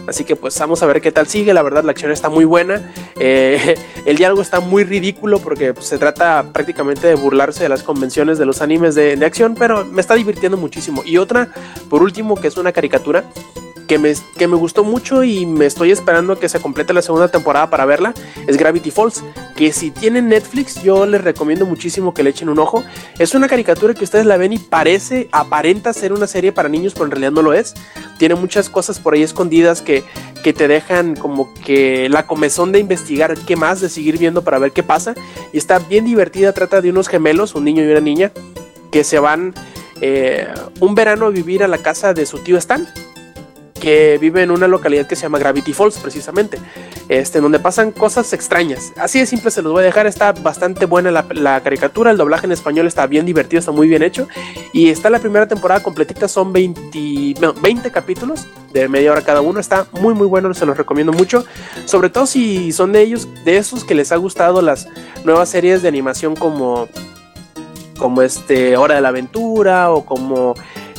Así 0.06 0.24
que 0.24 0.36
pues 0.36 0.58
vamos 0.58 0.82
a 0.82 0.86
ver 0.86 1.00
qué 1.00 1.12
tal 1.12 1.26
sigue. 1.26 1.54
La 1.54 1.62
verdad 1.62 1.84
la 1.84 1.92
acción 1.92 2.10
está 2.10 2.28
muy 2.28 2.44
buena. 2.44 2.92
Eh, 3.18 3.76
el 4.04 4.16
diálogo 4.16 4.42
está 4.42 4.60
muy 4.60 4.84
ridículo 4.84 5.38
porque 5.38 5.74
pues, 5.74 5.86
se 5.86 5.98
trata 5.98 6.52
prácticamente 6.52 7.06
de 7.06 7.14
burlarse 7.14 7.62
de 7.62 7.68
las 7.68 7.82
convenciones 7.82 8.38
de 8.38 8.46
los 8.46 8.60
animes 8.60 8.94
de, 8.94 9.16
de, 9.16 9.26
acción, 9.26 9.54
pero 9.58 9.84
me 9.84 10.00
está 10.00 10.14
divirtiendo 10.14 10.56
muchísimo. 10.56 11.02
Y 11.04 11.16
otra, 11.16 11.48
por 11.88 12.02
último, 12.02 12.40
que 12.40 12.48
es 12.48 12.56
una 12.56 12.72
caricatura 12.72 13.24
que 13.86 13.98
me, 13.98 14.14
que 14.36 14.48
me 14.48 14.56
gustó 14.56 14.84
mucho 14.84 15.24
y 15.24 15.46
me 15.46 15.66
estoy 15.66 15.90
esperando 15.90 16.38
que 16.38 16.48
se 16.48 16.60
complete 16.60 16.92
la 16.92 17.02
segunda 17.02 17.28
temporada 17.28 17.70
para 17.70 17.84
verla, 17.84 18.14
es 18.46 18.56
Gravity 18.56 18.90
Falls, 18.90 19.22
que 19.56 19.72
si 19.72 19.90
tienen 19.90 20.28
Netflix 20.28 20.82
yo 20.82 21.06
les 21.06 21.22
recomiendo 21.22 21.66
muchísimo 21.66 22.14
que 22.14 22.22
le 22.22 22.30
echen 22.30 22.48
un 22.48 22.58
ojo. 22.58 22.84
Es 23.18 23.34
una 23.34 23.48
caricatura 23.48 23.94
que 23.94 24.04
ustedes 24.04 24.26
la 24.26 24.36
ven 24.36 24.52
y 24.52 24.58
parece, 24.58 25.28
aparenta 25.32 25.92
ser 25.92 26.12
una 26.12 26.26
serie 26.26 26.52
para 26.52 26.68
niños, 26.68 26.94
pero 26.94 27.06
en 27.06 27.10
realidad 27.12 27.32
no 27.32 27.42
lo 27.42 27.52
es. 27.52 27.74
Tiene 28.18 28.34
muchas 28.34 28.68
cosas 28.68 28.98
por 28.98 29.14
ahí 29.14 29.22
escondidas 29.22 29.82
que, 30.42 30.52
te 30.52 30.68
dejan 30.68 31.14
como 31.14 31.52
que 31.54 32.08
la 32.08 32.26
comezón 32.26 32.72
de 32.72 32.78
investigar 32.78 33.36
qué 33.46 33.56
más, 33.56 33.80
de 33.80 33.88
seguir 33.88 34.18
viendo 34.18 34.42
para 34.42 34.58
ver 34.58 34.72
qué 34.72 34.82
pasa. 34.82 35.14
Y 35.52 35.58
está 35.58 35.78
bien 35.78 36.04
divertida, 36.04 36.52
trata 36.52 36.80
de 36.80 36.90
unos 36.90 37.08
gemelos, 37.08 37.54
un 37.54 37.64
niño 37.64 37.84
y 37.84 37.90
una 37.90 38.00
niña, 38.00 38.32
que 38.90 39.04
se 39.04 39.18
van 39.18 39.54
eh, 40.00 40.48
un 40.80 40.94
verano 40.94 41.26
a 41.26 41.30
vivir 41.30 41.62
a 41.62 41.68
la 41.68 41.78
casa 41.78 42.14
de 42.14 42.26
su 42.26 42.38
tío 42.38 42.58
Stan 42.58 42.86
que 43.84 44.16
vive 44.18 44.42
en 44.42 44.50
una 44.50 44.66
localidad 44.66 45.06
que 45.06 45.14
se 45.14 45.22
llama 45.24 45.38
Gravity 45.38 45.74
Falls, 45.74 45.98
precisamente, 45.98 46.58
este, 47.08 47.40
donde 47.40 47.58
pasan 47.58 47.92
cosas 47.92 48.32
extrañas. 48.32 48.92
Así 48.96 49.18
de 49.18 49.26
simple 49.26 49.50
se 49.50 49.62
los 49.62 49.72
voy 49.72 49.82
a 49.82 49.86
dejar, 49.86 50.06
está 50.06 50.32
bastante 50.32 50.86
buena 50.86 51.10
la, 51.10 51.60
caricatura, 51.60 52.10
el 52.10 52.16
doblaje 52.16 52.46
en 52.46 52.52
español 52.52 52.86
está 52.86 53.06
bien 53.06 53.26
divertido, 53.26 53.60
está 53.60 53.72
muy 53.72 53.88
bien 53.88 54.02
hecho, 54.02 54.28
y 54.72 54.88
está 54.88 55.10
la 55.10 55.18
primera 55.18 55.46
temporada 55.46 55.82
completita, 55.82 56.28
son 56.28 56.52
20, 56.52 57.40
no, 57.40 57.52
20 57.54 57.90
capítulos 57.90 58.46
de 58.72 58.88
media 58.88 59.12
hora 59.12 59.22
cada 59.22 59.40
uno, 59.40 59.60
está 59.60 59.86
muy 59.92 60.14
muy 60.14 60.26
bueno, 60.26 60.52
se 60.54 60.66
los 60.66 60.76
recomiendo 60.76 61.12
mucho, 61.12 61.44
sobre 61.84 62.10
todo 62.10 62.26
si 62.26 62.72
son 62.72 62.92
de 62.92 63.02
ellos, 63.02 63.28
de 63.44 63.56
esos 63.56 63.84
que 63.84 63.94
les 63.94 64.12
ha 64.12 64.16
gustado 64.16 64.62
las 64.62 64.88
nuevas 65.24 65.48
series 65.48 65.82
de 65.82 65.88
animación 65.88 66.34
como, 66.34 66.88
como 67.98 68.22
este 68.22 68.76
Hora 68.76 68.96
de 68.96 69.00
la 69.00 69.08
Aventura 69.08 69.90
o 69.90 70.04
como 70.04 70.54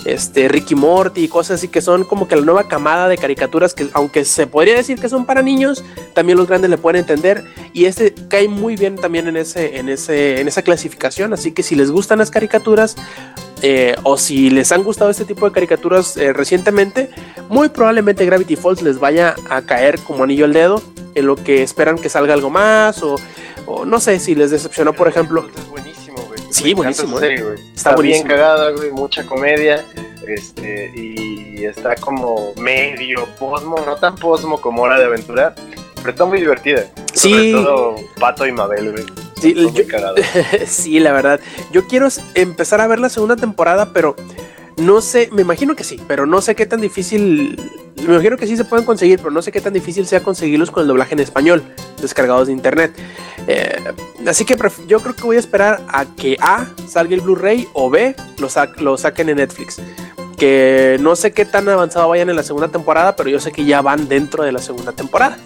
este, 0.05 0.47
Ricky 0.47 0.75
Morty 0.75 1.23
y 1.23 1.27
cosas 1.27 1.59
así 1.59 1.67
que 1.67 1.81
son 1.81 2.03
como 2.03 2.27
que 2.27 2.35
la 2.35 2.43
nueva 2.43 2.67
camada 2.67 3.07
de 3.07 3.17
caricaturas 3.17 3.73
que 3.73 3.89
aunque 3.93 4.25
se 4.25 4.47
podría 4.47 4.75
decir 4.75 4.99
que 4.99 5.09
son 5.09 5.25
para 5.25 5.41
niños, 5.41 5.83
también 6.13 6.37
los 6.37 6.47
grandes 6.47 6.69
le 6.69 6.77
pueden 6.77 7.01
entender 7.01 7.43
y 7.73 7.85
este 7.85 8.13
cae 8.29 8.47
muy 8.47 8.75
bien 8.75 8.95
también 8.95 9.27
en, 9.27 9.37
ese, 9.37 9.77
en, 9.77 9.89
ese, 9.89 10.39
en 10.39 10.47
esa 10.47 10.61
clasificación, 10.61 11.33
así 11.33 11.51
que 11.51 11.63
si 11.63 11.75
les 11.75 11.91
gustan 11.91 12.19
las 12.19 12.31
caricaturas 12.31 12.95
eh, 13.61 13.95
o 14.03 14.17
si 14.17 14.49
les 14.49 14.71
han 14.71 14.83
gustado 14.83 15.09
este 15.09 15.25
tipo 15.25 15.45
de 15.45 15.51
caricaturas 15.51 16.17
eh, 16.17 16.33
recientemente, 16.33 17.09
muy 17.49 17.69
probablemente 17.69 18.25
Gravity 18.25 18.55
Falls 18.55 18.81
les 18.81 18.99
vaya 18.99 19.35
a 19.49 19.61
caer 19.61 19.99
como 19.99 20.23
anillo 20.23 20.45
al 20.45 20.53
dedo 20.53 20.81
en 21.15 21.25
lo 21.25 21.35
que 21.35 21.63
esperan 21.63 21.97
que 21.97 22.09
salga 22.09 22.33
algo 22.33 22.49
más 22.49 23.01
o 23.01 23.15
o 23.65 23.85
no 23.85 23.99
sé 23.99 24.19
si 24.19 24.35
les 24.35 24.51
decepcionó, 24.51 24.93
por 24.93 25.07
ejemplo. 25.07 25.47
Es 25.55 25.69
buenísimo. 25.69 26.04
Sí, 26.63 26.73
buenísimo, 26.73 27.17
¿eh? 27.17 27.19
serie, 27.21 27.43
güey. 27.43 27.55
Está 27.55 27.71
Está, 27.75 27.89
bien 27.89 28.23
buenísimo. 28.23 28.29
cagada, 28.29 28.71
güey, 28.71 28.91
mucha 28.91 29.25
comedia. 29.25 29.85
Este, 30.27 30.91
y 30.95 31.65
está 31.65 31.95
como 31.95 32.53
medio 32.57 33.27
posmo, 33.39 33.75
no 33.85 33.95
tan 33.97 34.15
posmo 34.15 34.59
como 34.59 34.81
Hora 34.81 34.97
de 34.97 35.05
Aventura, 35.05 35.53
pero 35.97 36.09
está 36.09 36.25
muy 36.25 36.39
divertida. 36.39 36.85
Sí. 37.13 37.29
Sobre 37.51 37.51
todo 37.51 37.95
Pato 38.19 38.47
y 38.47 38.51
Mabel, 38.51 38.91
güey. 38.91 39.03
Sí, 39.39 39.53
yo- 39.53 39.69
sí, 40.65 40.99
la 40.99 41.11
verdad. 41.11 41.39
Yo 41.71 41.85
quiero 41.87 42.07
empezar 42.33 42.81
a 42.81 42.87
ver 42.87 42.99
la 42.99 43.09
segunda 43.09 43.35
temporada, 43.35 43.89
pero 43.93 44.15
no 44.77 45.01
sé, 45.01 45.29
me 45.31 45.41
imagino 45.41 45.75
que 45.75 45.83
sí, 45.83 45.99
pero 46.07 46.25
no 46.25 46.41
sé 46.41 46.55
qué 46.55 46.65
tan 46.65 46.81
difícil. 46.81 47.59
Me 47.95 48.13
imagino 48.13 48.35
que 48.37 48.45
sí 48.45 48.57
se 48.57 48.65
pueden 48.65 48.85
conseguir, 48.85 49.19
pero 49.19 49.31
no 49.31 49.41
sé 49.41 49.51
qué 49.51 49.61
tan 49.61 49.71
difícil 49.71 50.05
sea 50.05 50.21
conseguirlos 50.21 50.69
con 50.69 50.81
el 50.81 50.87
doblaje 50.87 51.13
en 51.13 51.21
español, 51.21 51.63
descargados 52.01 52.47
de 52.47 52.53
internet. 52.53 52.93
Eh, 53.47 53.77
así 54.27 54.43
que 54.43 54.57
yo 54.85 54.99
creo 54.99 55.15
que 55.15 55.21
voy 55.23 55.37
a 55.37 55.39
esperar 55.39 55.81
a 55.87 56.05
que 56.05 56.37
A 56.41 56.67
salga 56.87 57.15
el 57.15 57.21
Blu-ray 57.21 57.67
o 57.73 57.89
B 57.89 58.15
lo, 58.37 58.49
lo 58.79 58.97
saquen 58.97 59.29
en 59.29 59.37
Netflix. 59.37 59.81
Que 60.37 60.97
no 60.99 61.15
sé 61.15 61.31
qué 61.31 61.45
tan 61.45 61.69
avanzado 61.69 62.09
vayan 62.09 62.29
en 62.29 62.35
la 62.35 62.43
segunda 62.43 62.67
temporada, 62.67 63.15
pero 63.15 63.29
yo 63.29 63.39
sé 63.39 63.53
que 63.53 63.63
ya 63.63 63.81
van 63.81 64.09
dentro 64.09 64.43
de 64.43 64.51
la 64.51 64.59
segunda 64.59 64.91
temporada. 64.91 65.37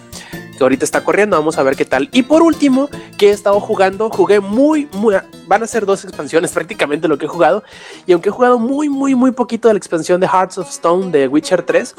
Ahorita 0.64 0.84
está 0.84 1.02
corriendo, 1.04 1.36
vamos 1.36 1.58
a 1.58 1.62
ver 1.62 1.76
qué 1.76 1.84
tal. 1.84 2.08
Y 2.12 2.22
por 2.22 2.42
último, 2.42 2.88
que 3.18 3.28
he 3.28 3.32
estado 3.32 3.60
jugando, 3.60 4.10
jugué 4.10 4.40
muy, 4.40 4.88
muy, 4.92 5.14
van 5.46 5.62
a 5.62 5.66
ser 5.66 5.86
dos 5.86 6.04
expansiones 6.04 6.52
prácticamente 6.54 7.08
lo 7.08 7.18
que 7.18 7.26
he 7.26 7.28
jugado. 7.28 7.62
Y 8.06 8.12
aunque 8.12 8.28
he 8.28 8.32
jugado 8.32 8.58
muy, 8.58 8.88
muy, 8.88 9.14
muy 9.14 9.32
poquito 9.32 9.68
de 9.68 9.74
la 9.74 9.78
expansión 9.78 10.20
de 10.20 10.28
Hearts 10.28 10.58
of 10.58 10.68
Stone 10.68 11.10
de 11.10 11.28
Witcher 11.28 11.62
3, 11.62 11.94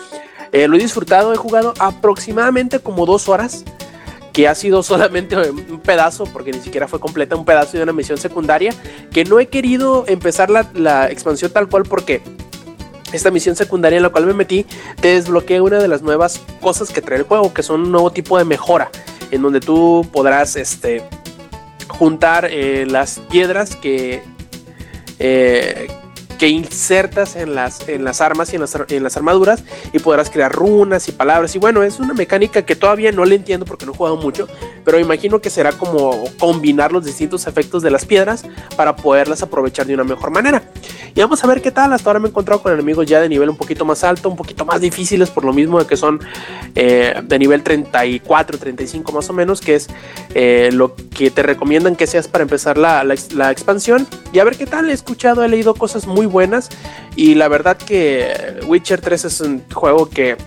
eh, 0.52 0.68
lo 0.68 0.76
he 0.76 0.80
disfrutado, 0.80 1.34
he 1.34 1.38
jugado 1.38 1.74
aproximadamente 1.80 2.80
como 2.80 3.06
dos 3.06 3.30
horas, 3.30 3.64
que 4.34 4.48
ha 4.48 4.56
sido 4.56 4.84
solamente 4.84 5.36
un 5.38 5.80
pedazo, 5.80 6.26
porque 6.26 6.52
ni 6.52 6.60
siquiera 6.60 6.88
fue 6.88 7.00
completa, 7.00 7.36
un 7.36 7.46
pedazo 7.46 7.78
de 7.78 7.84
una 7.84 7.94
misión 7.94 8.18
secundaria, 8.18 8.74
que 9.12 9.26
no 9.26 9.40
he 9.40 9.48
querido 9.48 10.06
empezar 10.08 10.50
la, 10.50 10.70
la 10.74 11.10
expansión 11.10 11.52
tal 11.52 11.68
cual 11.68 11.84
porque 11.84 12.22
esta 13.12 13.32
misión 13.32 13.56
secundaria 13.56 13.98
en 13.98 14.04
la 14.04 14.10
cual 14.10 14.26
me 14.26 14.34
metí 14.34 14.66
te 15.00 15.10
desbloquea 15.10 15.62
una 15.62 15.80
de 15.80 15.88
las 15.88 16.02
nuevas 16.02 16.42
cosas 16.62 16.92
que 16.92 17.02
trae 17.02 17.20
el 17.20 17.26
juego, 17.26 17.54
que 17.54 17.64
son 17.64 17.82
un 17.82 17.92
nuevo 17.92 18.12
tipo 18.12 18.38
de 18.38 18.46
mejora, 18.46 18.90
en 19.32 19.42
donde 19.42 19.60
tú 19.60 20.08
podrás 20.12 20.56
este, 20.56 21.04
juntar 21.88 22.48
eh, 22.50 22.86
las 22.86 23.20
piedras 23.30 23.76
que, 23.76 24.24
eh, 25.20 25.88
que 26.42 26.50
insertas 26.50 27.36
en 27.36 27.54
las, 27.54 27.88
en 27.88 28.04
las 28.04 28.20
armas 28.20 28.52
y 28.52 28.56
en 28.56 28.62
las, 28.62 28.76
en 28.88 29.04
las 29.04 29.16
armaduras 29.16 29.64
y 29.94 30.00
podrás 30.00 30.32
crear 30.32 30.52
runas 30.52 31.08
y 31.08 31.12
palabras. 31.12 31.56
Y 31.56 31.60
bueno, 31.60 31.84
es 31.84 32.00
una 32.00 32.16
mecánica 32.16 32.64
que 32.64 32.76
todavía 32.76 33.12
no 33.12 33.26
le 33.26 33.36
entiendo 33.36 33.64
porque 33.64 33.86
no 33.86 33.92
he 33.92 33.96
jugado 33.96 34.18
mucho, 34.18 34.48
pero 34.84 34.98
imagino 34.98 35.40
que 35.40 35.52
será 35.52 35.72
como 35.72 36.24
combinar 36.40 36.92
los 36.92 37.06
distintos 37.06 37.46
efectos 37.46 37.84
de 37.84 37.92
las 37.92 38.06
piedras 38.06 38.44
para 38.76 38.96
poderlas 38.96 39.44
aprovechar 39.44 39.86
de 39.86 39.94
una 39.94 40.04
mejor 40.04 40.32
manera. 40.32 40.64
Y 41.14 41.20
vamos 41.20 41.44
a 41.44 41.48
ver 41.48 41.62
qué 41.62 41.70
tal. 41.70 41.94
Hasta 41.94 42.10
ahora 42.10 42.20
me 42.20 42.26
he 42.26 42.30
encontrado 42.30 42.64
con 42.64 42.74
enemigos 42.74 43.06
ya 43.06 43.22
de 43.22 43.30
nivel 43.30 43.48
un 43.48 43.58
poquito 43.58 43.86
más 43.86 44.04
alto, 44.04 44.28
un 44.28 44.36
poquito 44.36 44.66
más 44.66 44.82
difíciles, 44.82 45.30
por 45.30 45.44
lo 45.44 45.54
mismo 45.54 45.78
de 45.78 45.86
que 45.86 45.96
son 45.96 46.22
eh, 46.74 47.22
de 47.24 47.38
nivel 47.38 47.62
34, 47.62 48.58
35 48.58 49.12
más 49.12 49.30
o 49.30 49.34
menos, 49.34 49.62
que 49.62 49.76
es 49.76 49.90
eh, 50.34 50.72
lo 50.74 50.96
que 50.96 51.30
te 51.30 51.44
recomiendan 51.44 51.96
que 51.96 52.08
seas 52.08 52.28
para 52.28 52.42
empezar 52.44 52.80
la, 52.80 53.04
la 53.04 53.14
la 53.36 53.52
expansión. 53.52 54.08
Y 54.34 54.40
a 54.40 54.44
ver 54.44 54.58
qué 54.58 54.66
tal. 54.66 54.90
He 54.90 54.94
escuchado, 54.94 55.44
he 55.44 55.50
leído 55.50 55.76
cosas 55.76 56.08
muy 56.08 56.31
buenas. 56.32 56.70
Y 57.16 57.36
la 57.36 57.48
verdad 57.48 57.78
que 57.78 58.60
Witcher 58.66 59.02
3 59.02 59.26
es 59.26 59.42
un 59.42 59.64
juego 59.72 60.10
que 60.10 60.38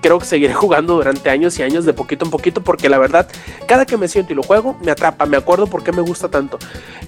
creo 0.00 0.18
que 0.18 0.26
seguiré 0.26 0.54
jugando 0.62 0.94
durante 0.94 1.30
años 1.30 1.58
y 1.58 1.62
años 1.62 1.84
de 1.84 1.92
poquito 1.92 2.24
en 2.24 2.30
poquito 2.30 2.62
porque 2.62 2.88
la 2.88 2.98
verdad 2.98 3.28
cada 3.66 3.86
que 3.86 3.96
me 3.96 4.08
siento 4.08 4.32
y 4.32 4.36
lo 4.36 4.42
juego 4.42 4.78
me 4.82 4.90
atrapa, 4.90 5.26
me 5.26 5.36
acuerdo 5.36 5.66
por 5.66 5.82
qué 5.82 5.92
me 5.92 6.02
gusta 6.02 6.28
tanto. 6.28 6.58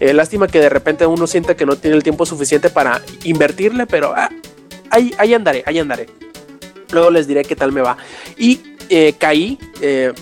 Eh, 0.01 0.13
lástima 0.13 0.47
que 0.47 0.61
de 0.61 0.69
repente 0.69 1.07
uno 1.07 1.27
sienta 1.27 1.57
que 1.57 1.67
no 1.67 1.77
tiene 1.77 1.97
el 1.97 2.03
tiempo 2.03 2.27
suficiente 2.27 2.71
para 2.71 3.03
invertirle, 3.25 3.87
pero 3.87 4.15
ah, 4.17 4.31
ahí, 4.91 5.13
ahí 5.19 5.35
andaré, 5.35 5.63
ahí 5.67 5.79
andaré. 5.79 6.07
Luego 6.93 7.11
les 7.11 7.27
diré 7.27 7.43
qué 7.45 7.57
tal 7.57 7.73
me 7.73 7.81
va. 7.81 7.97
Y 8.37 8.61
eh, 8.89 9.15
caí, 9.19 9.59
eh, 9.81 10.13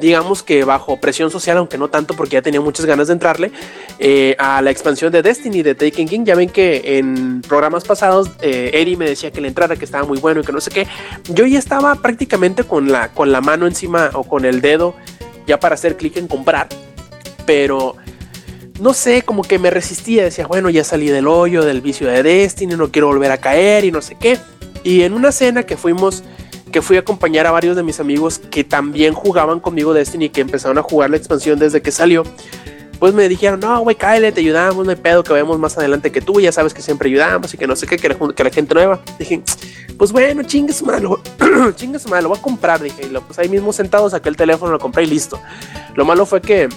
digamos 0.00 0.42
que 0.42 0.64
bajo 0.64 0.98
presión 1.00 1.30
social, 1.30 1.58
aunque 1.58 1.78
no 1.78 1.88
tanto 1.88 2.14
porque 2.14 2.34
ya 2.34 2.42
tenía 2.42 2.60
muchas 2.60 2.86
ganas 2.86 3.08
de 3.08 3.14
entrarle, 3.14 3.50
eh, 3.98 4.34
a 4.38 4.62
la 4.62 4.70
expansión 4.70 5.12
de 5.12 5.22
Destiny 5.22 5.62
de 5.62 5.74
Taken 5.74 6.08
King. 6.08 6.24
Ya 6.24 6.34
ven 6.34 6.48
que 6.48 6.98
en 6.98 7.42
programas 7.42 7.84
pasados 7.84 8.30
eh, 8.40 8.94
me 8.96 9.06
decía 9.06 9.30
que 9.30 9.40
le 9.40 9.48
entrara, 9.48 9.76
que 9.76 9.84
estaba 9.84 10.06
muy 10.06 10.18
bueno 10.18 10.40
y 10.40 10.44
que 10.44 10.52
no 10.52 10.60
sé 10.60 10.70
qué. 10.70 10.86
Yo 11.28 11.46
ya 11.46 11.58
estaba 11.58 11.94
prácticamente 11.96 12.64
con 12.64 12.90
la, 12.90 13.08
con 13.12 13.32
la 13.32 13.40
mano 13.40 13.66
encima 13.66 14.10
o 14.14 14.24
con 14.24 14.44
el 14.44 14.60
dedo 14.60 14.94
ya 15.46 15.58
para 15.58 15.74
hacer 15.74 15.96
clic 15.96 16.16
en 16.18 16.28
comprar, 16.28 16.68
pero 17.46 17.96
no 18.80 18.94
sé, 18.94 19.22
como 19.22 19.42
que 19.42 19.58
me 19.58 19.70
resistía, 19.70 20.22
decía, 20.22 20.46
bueno, 20.46 20.70
ya 20.70 20.84
salí 20.84 21.08
del 21.08 21.26
hoyo, 21.26 21.64
del 21.64 21.80
vicio 21.80 22.06
de 22.06 22.22
Destiny, 22.22 22.76
no 22.76 22.92
quiero 22.92 23.08
volver 23.08 23.32
a 23.32 23.38
caer 23.38 23.84
y 23.84 23.90
no 23.90 24.02
sé 24.02 24.16
qué. 24.20 24.38
Y 24.84 25.02
en 25.02 25.14
una 25.14 25.32
cena 25.32 25.64
que 25.64 25.76
fuimos, 25.76 26.22
que 26.68 26.82
fui 26.82 26.96
a 26.96 27.00
acompañar 27.00 27.46
a 27.46 27.50
varios 27.50 27.76
de 27.76 27.82
mis 27.82 28.00
amigos 28.00 28.38
que 28.38 28.64
también 28.64 29.14
jugaban 29.14 29.60
conmigo 29.60 29.94
Destiny, 29.94 30.28
que 30.28 30.40
empezaron 30.40 30.78
a 30.78 30.82
jugar 30.82 31.10
la 31.10 31.16
expansión 31.16 31.58
desde 31.58 31.82
que 31.82 31.90
salió, 31.90 32.24
pues 32.98 33.14
me 33.14 33.28
dijeron, 33.28 33.60
no, 33.60 33.80
güey, 33.80 33.96
cáele, 33.96 34.32
te 34.32 34.40
ayudamos, 34.40 34.84
no 34.84 34.90
hay 34.90 34.96
pedo, 34.96 35.22
que 35.22 35.32
vemos 35.32 35.58
más 35.58 35.78
adelante 35.78 36.10
que 36.10 36.20
tú, 36.20 36.40
ya 36.40 36.50
sabes 36.50 36.74
que 36.74 36.82
siempre 36.82 37.08
ayudamos 37.08 37.54
y 37.54 37.56
que 37.56 37.66
no 37.66 37.76
sé 37.76 37.86
qué, 37.86 37.96
que 37.96 38.08
la, 38.08 38.50
gente 38.50 38.74
nueva. 38.74 39.00
Dije, 39.18 39.42
pues 39.96 40.10
bueno, 40.10 40.42
chingue 40.42 40.72
su 40.72 40.84
madre, 40.84 41.02
lo- 41.02 41.22
chingue 41.76 41.98
su 41.98 42.08
madre, 42.08 42.24
lo 42.24 42.30
voy 42.30 42.38
a 42.38 42.42
comprar, 42.42 42.80
dije, 42.82 43.06
y 43.06 43.10
lo, 43.10 43.22
pues 43.22 43.38
ahí 43.38 43.48
mismo 43.48 43.72
sentado 43.72 44.10
saqué 44.10 44.28
el 44.28 44.36
teléfono, 44.36 44.72
lo 44.72 44.78
compré 44.78 45.04
y 45.04 45.06
listo. 45.06 45.40
Lo 45.94 46.04
malo 46.04 46.26
fue 46.26 46.40
que 46.40 46.68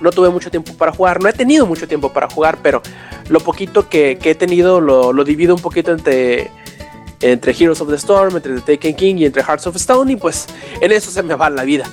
no 0.00 0.10
tuve 0.10 0.30
mucho 0.30 0.50
tiempo 0.50 0.72
para 0.74 0.92
jugar, 0.92 1.22
no 1.22 1.28
he 1.28 1.32
tenido 1.32 1.66
mucho 1.66 1.86
tiempo 1.86 2.12
para 2.12 2.28
jugar, 2.28 2.58
pero 2.62 2.82
lo 3.28 3.38
poquito 3.38 3.88
que, 3.88 4.18
que 4.20 4.30
he 4.30 4.34
tenido 4.34 4.80
lo, 4.80 5.12
lo 5.12 5.24
divido 5.24 5.54
un 5.54 5.60
poquito 5.60 5.92
entre, 5.92 6.50
entre 7.20 7.52
Heroes 7.52 7.80
of 7.80 7.88
the 7.88 7.96
Storm, 7.96 8.36
entre 8.36 8.60
The 8.60 8.76
Taken 8.76 8.94
King 8.94 9.14
y 9.16 9.26
entre 9.26 9.42
Hearts 9.42 9.66
of 9.66 9.76
Stone, 9.76 10.12
y 10.12 10.16
pues 10.16 10.46
en 10.80 10.92
eso 10.92 11.10
se 11.10 11.22
me 11.22 11.34
va 11.34 11.50
la 11.50 11.64
vida. 11.64 11.84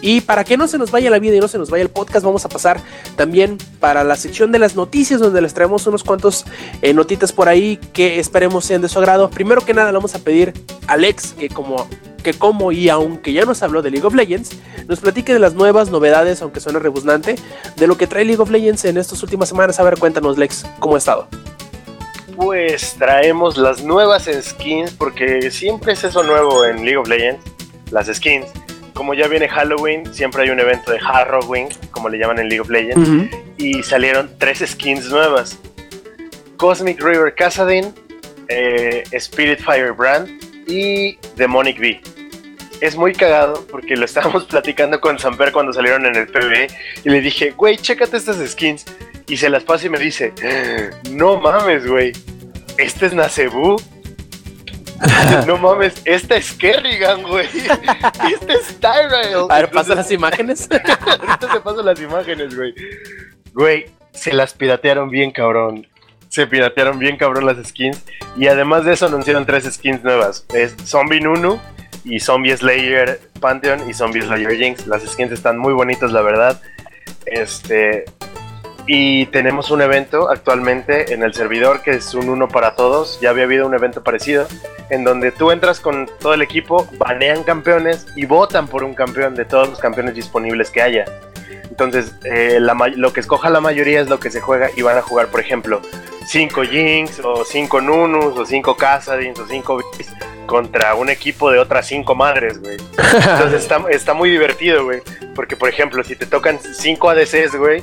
Y 0.00 0.20
para 0.20 0.44
que 0.44 0.56
no 0.56 0.68
se 0.68 0.78
nos 0.78 0.90
vaya 0.90 1.10
la 1.10 1.18
vida 1.18 1.36
y 1.36 1.40
no 1.40 1.48
se 1.48 1.58
nos 1.58 1.70
vaya 1.70 1.82
el 1.82 1.88
podcast, 1.88 2.24
vamos 2.24 2.44
a 2.44 2.48
pasar 2.48 2.80
también 3.16 3.58
para 3.80 4.04
la 4.04 4.16
sección 4.16 4.52
de 4.52 4.58
las 4.58 4.76
noticias, 4.76 5.20
donde 5.20 5.40
les 5.40 5.54
traemos 5.54 5.86
unos 5.86 6.04
cuantos 6.04 6.44
eh, 6.82 6.92
notitas 6.92 7.32
por 7.32 7.48
ahí 7.48 7.78
que 7.92 8.20
esperemos 8.20 8.64
sean 8.64 8.82
de 8.82 8.88
su 8.88 8.98
agrado. 8.98 9.30
Primero 9.30 9.64
que 9.64 9.74
nada, 9.74 9.90
le 9.90 9.96
vamos 9.96 10.14
a 10.14 10.18
pedir 10.18 10.52
a 10.86 10.92
Alex 10.92 11.34
que 11.38 11.48
como 11.48 11.88
que 12.22 12.34
como 12.34 12.72
y 12.72 12.88
aunque 12.88 13.32
ya 13.32 13.44
nos 13.44 13.62
habló 13.62 13.82
de 13.82 13.90
League 13.92 14.04
of 14.04 14.12
Legends, 14.12 14.50
nos 14.88 14.98
platique 14.98 15.32
de 15.32 15.38
las 15.38 15.54
nuevas 15.54 15.90
novedades, 15.90 16.42
aunque 16.42 16.58
suene 16.58 16.80
rebuznante, 16.80 17.36
de 17.76 17.86
lo 17.86 17.96
que 17.96 18.08
trae 18.08 18.24
League 18.24 18.42
of 18.42 18.50
Legends 18.50 18.84
en 18.84 18.96
estas 18.96 19.22
últimas 19.22 19.48
semanas. 19.48 19.78
A 19.78 19.84
ver, 19.84 19.96
cuéntanos, 19.96 20.36
Lex, 20.36 20.66
¿cómo 20.80 20.96
ha 20.96 20.98
estado? 20.98 21.28
Pues 22.36 22.94
traemos 22.98 23.56
las 23.56 23.82
nuevas 23.82 24.28
skins, 24.42 24.92
porque 24.92 25.50
siempre 25.50 25.94
es 25.94 26.04
eso 26.04 26.22
nuevo 26.22 26.66
en 26.66 26.84
League 26.84 26.98
of 26.98 27.08
Legends, 27.08 27.42
las 27.90 28.08
skins. 28.08 28.46
Como 28.92 29.14
ya 29.14 29.26
viene 29.26 29.48
Halloween, 29.48 30.12
siempre 30.14 30.42
hay 30.42 30.50
un 30.50 30.60
evento 30.60 30.92
de 30.92 31.00
Halloween, 31.00 31.68
como 31.90 32.08
le 32.08 32.18
llaman 32.18 32.38
en 32.38 32.48
League 32.48 32.60
of 32.60 32.68
Legends, 32.68 33.34
y 33.56 33.82
salieron 33.82 34.30
tres 34.38 34.62
skins 34.66 35.08
nuevas. 35.08 35.58
Cosmic 36.58 37.02
River 37.02 37.34
Casadin, 37.34 37.94
eh, 38.48 39.04
Spirit 39.12 39.58
Firebrand 39.60 40.28
y 40.66 41.18
Demonic 41.36 41.78
Bee. 41.78 42.00
Es 42.80 42.96
muy 42.96 43.14
cagado 43.14 43.66
porque 43.70 43.96
lo 43.96 44.04
estábamos 44.04 44.44
platicando 44.50 45.00
con 45.00 45.18
Samper 45.18 45.52
cuando 45.52 45.72
salieron 45.72 46.04
en 46.04 46.14
el 46.14 46.26
PvE 46.26 46.68
y 47.04 47.08
le 47.08 47.20
dije, 47.20 47.52
güey, 47.52 47.78
chécate 47.78 48.16
estas 48.16 48.36
skins. 48.50 48.84
Y 49.28 49.36
se 49.36 49.50
las 49.50 49.64
pasa 49.64 49.86
y 49.86 49.90
me 49.90 49.98
dice, 49.98 50.32
no 51.10 51.40
mames, 51.40 51.86
güey, 51.86 52.12
este 52.78 53.06
es 53.06 53.14
Nacebu. 53.14 53.76
no 55.46 55.56
mames, 55.58 56.00
esta 56.04 56.36
es 56.36 56.52
Kerrigan, 56.52 57.22
güey. 57.22 57.46
Este 58.32 58.52
es 58.52 58.80
Tyrael. 58.80 59.46
A 59.50 59.56
ver, 59.56 59.70
pasa 59.70 59.92
Entonces, 59.92 59.96
las 59.96 60.10
imágenes. 60.10 60.68
Ahorita 61.06 61.52
te 61.52 61.60
paso 61.60 61.82
las 61.82 62.00
imágenes, 62.00 62.56
güey. 62.56 62.74
Güey, 63.52 63.86
se 64.12 64.32
las 64.32 64.54
piratearon 64.54 65.10
bien 65.10 65.30
cabrón. 65.30 65.86
Se 66.28 66.46
piratearon 66.46 66.98
bien 66.98 67.16
cabrón 67.16 67.46
las 67.46 67.66
skins. 67.66 68.02
Y 68.36 68.46
además 68.48 68.84
de 68.84 68.94
eso 68.94 69.06
anunciaron 69.06 69.46
tres 69.46 69.64
skins 69.72 70.02
nuevas. 70.02 70.46
Es 70.52 70.74
Zombie 70.84 71.20
Nunu 71.20 71.60
y 72.04 72.20
Zombie 72.20 72.56
Slayer 72.56 73.20
Pantheon 73.40 73.88
y 73.88 73.94
Zombie 73.94 74.22
Slayer 74.22 74.56
Jinx. 74.56 74.86
Las 74.86 75.02
skins 75.02 75.32
están 75.32 75.58
muy 75.58 75.72
bonitas, 75.72 76.12
la 76.12 76.22
verdad. 76.22 76.60
Este... 77.26 78.04
Y 78.86 79.26
tenemos 79.26 79.70
un 79.70 79.82
evento 79.82 80.30
actualmente 80.30 81.12
en 81.12 81.22
el 81.24 81.34
servidor 81.34 81.82
que 81.82 81.90
es 81.92 82.14
un 82.14 82.28
uno 82.28 82.48
para 82.48 82.76
todos. 82.76 83.20
Ya 83.20 83.30
había 83.30 83.44
habido 83.44 83.66
un 83.66 83.74
evento 83.74 84.02
parecido 84.02 84.46
en 84.90 85.02
donde 85.02 85.32
tú 85.32 85.50
entras 85.50 85.80
con 85.80 86.08
todo 86.20 86.34
el 86.34 86.42
equipo, 86.42 86.86
banean 86.96 87.42
campeones 87.42 88.06
y 88.14 88.26
votan 88.26 88.68
por 88.68 88.84
un 88.84 88.94
campeón 88.94 89.34
de 89.34 89.44
todos 89.44 89.68
los 89.68 89.78
campeones 89.80 90.14
disponibles 90.14 90.70
que 90.70 90.82
haya. 90.82 91.04
Entonces, 91.68 92.14
eh, 92.24 92.58
la 92.60 92.74
lo 92.94 93.12
que 93.12 93.20
escoja 93.20 93.50
la 93.50 93.60
mayoría 93.60 94.00
es 94.00 94.08
lo 94.08 94.20
que 94.20 94.30
se 94.30 94.40
juega 94.40 94.70
y 94.76 94.82
van 94.82 94.96
a 94.96 95.02
jugar, 95.02 95.26
por 95.26 95.40
ejemplo, 95.40 95.82
5 96.26 96.62
Jinx 96.62 97.20
o 97.24 97.44
5 97.44 97.80
Nunus 97.80 98.38
o 98.38 98.46
5 98.46 98.76
Casadins 98.76 99.38
o 99.38 99.46
5 99.46 99.76
Beast. 99.76 100.12
contra 100.46 100.94
un 100.94 101.10
equipo 101.10 101.50
de 101.50 101.58
otras 101.58 101.88
cinco 101.88 102.14
madres, 102.14 102.60
güey. 102.60 102.76
Entonces 102.96 103.62
está, 103.62 103.84
está 103.90 104.14
muy 104.14 104.30
divertido, 104.30 104.84
güey. 104.84 105.02
Porque, 105.34 105.56
por 105.56 105.68
ejemplo, 105.68 106.02
si 106.04 106.14
te 106.14 106.24
tocan 106.24 106.58
cinco 106.60 107.10
ADCs, 107.10 107.56
güey, 107.56 107.82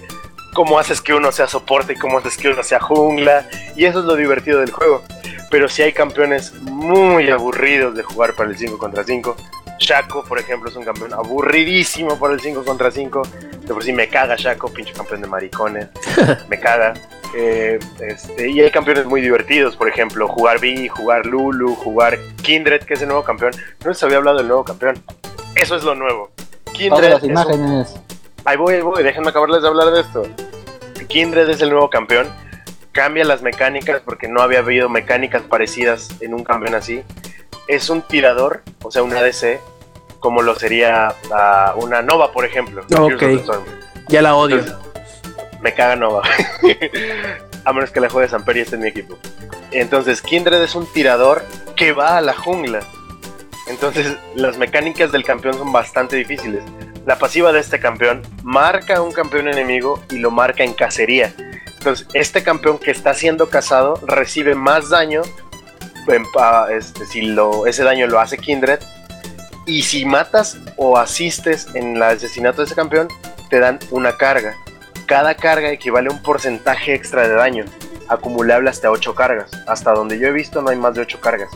¿cómo 0.53 0.79
haces 0.79 1.01
que 1.01 1.13
uno 1.13 1.31
sea 1.31 1.47
soporte 1.47 1.93
y 1.93 1.95
cómo 1.95 2.19
haces 2.19 2.37
que 2.37 2.49
uno 2.49 2.63
sea 2.63 2.79
jungla? 2.79 3.47
Y 3.75 3.85
eso 3.85 3.99
es 3.99 4.05
lo 4.05 4.15
divertido 4.15 4.59
del 4.59 4.71
juego. 4.71 5.03
Pero 5.49 5.67
sí 5.69 5.81
hay 5.81 5.93
campeones 5.93 6.53
muy 6.61 7.29
aburridos 7.29 7.95
de 7.95 8.03
jugar 8.03 8.33
para 8.33 8.49
el 8.49 8.57
5 8.57 8.77
contra 8.77 9.03
5. 9.03 9.35
Shaco, 9.79 10.23
por 10.23 10.39
ejemplo, 10.39 10.69
es 10.69 10.75
un 10.75 10.83
campeón 10.85 11.13
aburridísimo 11.13 12.17
para 12.17 12.33
el 12.33 12.39
5 12.39 12.63
contra 12.63 12.89
5. 12.91 13.21
De 13.61 13.73
por 13.73 13.83
sí 13.83 13.91
me 13.93 14.07
caga 14.07 14.35
Shaco, 14.37 14.69
pinche 14.69 14.93
campeón 14.93 15.21
de 15.21 15.27
maricones. 15.27 15.87
me 16.49 16.59
caga. 16.59 16.93
Eh, 17.35 17.79
este, 17.99 18.49
y 18.49 18.61
hay 18.61 18.69
campeones 18.71 19.05
muy 19.05 19.19
divertidos, 19.19 19.75
por 19.75 19.89
ejemplo, 19.89 20.27
jugar 20.27 20.59
Vi, 20.59 20.87
jugar 20.87 21.25
Lulu, 21.25 21.75
jugar 21.75 22.17
Kindred, 22.43 22.81
que 22.83 22.93
es 22.93 23.01
el 23.01 23.07
nuevo 23.07 23.23
campeón. 23.23 23.51
No 23.83 23.89
les 23.89 24.01
había 24.03 24.17
hablado 24.17 24.37
del 24.37 24.47
nuevo 24.47 24.63
campeón. 24.63 25.03
Eso 25.55 25.75
es 25.75 25.83
lo 25.83 25.95
nuevo. 25.95 26.31
Kindred. 26.73 27.09
las 27.09 27.17
es 27.17 27.23
un- 27.23 27.29
imágenes. 27.31 27.95
Ahí 28.45 28.57
voy, 28.57 28.75
ahí 28.75 28.81
voy, 28.81 29.03
déjenme 29.03 29.29
acabarles 29.29 29.61
de 29.61 29.67
hablar 29.67 29.91
de 29.91 30.01
esto. 30.01 30.23
Kindred 31.07 31.49
es 31.49 31.61
el 31.61 31.69
nuevo 31.69 31.89
campeón. 31.89 32.27
Cambia 32.91 33.23
las 33.23 33.41
mecánicas 33.41 34.01
porque 34.03 34.27
no 34.27 34.41
había 34.41 34.59
habido 34.59 34.89
mecánicas 34.89 35.41
parecidas 35.43 36.09
en 36.21 36.33
un 36.33 36.43
campeón 36.43 36.75
así. 36.75 37.03
Es 37.67 37.89
un 37.89 38.01
tirador, 38.01 38.61
o 38.83 38.91
sea, 38.91 39.03
un 39.03 39.13
ADC, 39.13 39.59
como 40.19 40.41
lo 40.41 40.55
sería 40.55 41.15
ah, 41.31 41.73
una 41.77 42.01
Nova, 42.01 42.31
por 42.31 42.45
ejemplo. 42.45 42.83
Ok. 42.97 43.23
Ya 44.09 44.21
la 44.21 44.35
odio. 44.35 44.57
Entonces, 44.57 44.77
me 45.61 45.73
caga 45.73 45.95
Nova. 45.95 46.23
a 47.65 47.73
menos 47.73 47.91
que 47.91 47.99
la 47.99 48.09
juegue 48.09 48.27
Samper 48.27 48.57
y 48.57 48.59
esté 48.61 48.75
en 48.75 48.81
mi 48.81 48.89
equipo. 48.89 49.17
Entonces, 49.71 50.21
Kindred 50.21 50.61
es 50.61 50.75
un 50.75 50.85
tirador 50.91 51.43
que 51.75 51.93
va 51.93 52.17
a 52.17 52.21
la 52.21 52.33
jungla. 52.33 52.81
Entonces, 53.67 54.17
las 54.35 54.57
mecánicas 54.57 55.11
del 55.11 55.23
campeón 55.23 55.57
son 55.57 55.71
bastante 55.71 56.17
difíciles. 56.17 56.63
La 57.05 57.17
pasiva 57.17 57.51
de 57.51 57.59
este 57.59 57.79
campeón 57.79 58.21
marca 58.43 58.97
a 58.97 59.01
un 59.01 59.11
campeón 59.11 59.47
enemigo 59.47 60.01
y 60.09 60.19
lo 60.19 60.31
marca 60.31 60.63
en 60.63 60.73
cacería. 60.73 61.33
Entonces, 61.77 62.07
este 62.13 62.43
campeón 62.43 62.79
que 62.79 62.91
está 62.91 63.13
siendo 63.13 63.49
cazado 63.49 63.99
recibe 64.07 64.55
más 64.55 64.89
daño 64.89 65.21
este, 66.69 67.05
si 67.05 67.21
lo, 67.21 67.65
ese 67.65 67.83
daño 67.83 68.07
lo 68.07 68.19
hace 68.19 68.37
Kindred. 68.37 68.79
Y 69.65 69.83
si 69.83 70.05
matas 70.05 70.57
o 70.75 70.97
asistes 70.97 71.67
en 71.73 71.95
el 71.95 72.03
asesinato 72.03 72.61
de 72.61 72.65
ese 72.65 72.75
campeón, 72.75 73.07
te 73.49 73.59
dan 73.59 73.79
una 73.91 74.17
carga. 74.17 74.55
Cada 75.05 75.35
carga 75.35 75.71
equivale 75.71 76.09
a 76.09 76.11
un 76.11 76.21
porcentaje 76.21 76.93
extra 76.93 77.27
de 77.27 77.33
daño, 77.33 77.65
acumulable 78.09 78.69
hasta 78.69 78.91
8 78.91 79.15
cargas. 79.15 79.51
Hasta 79.67 79.93
donde 79.93 80.19
yo 80.19 80.27
he 80.27 80.31
visto 80.31 80.61
no 80.61 80.69
hay 80.69 80.77
más 80.77 80.95
de 80.95 81.01
8 81.01 81.21
cargas. 81.21 81.49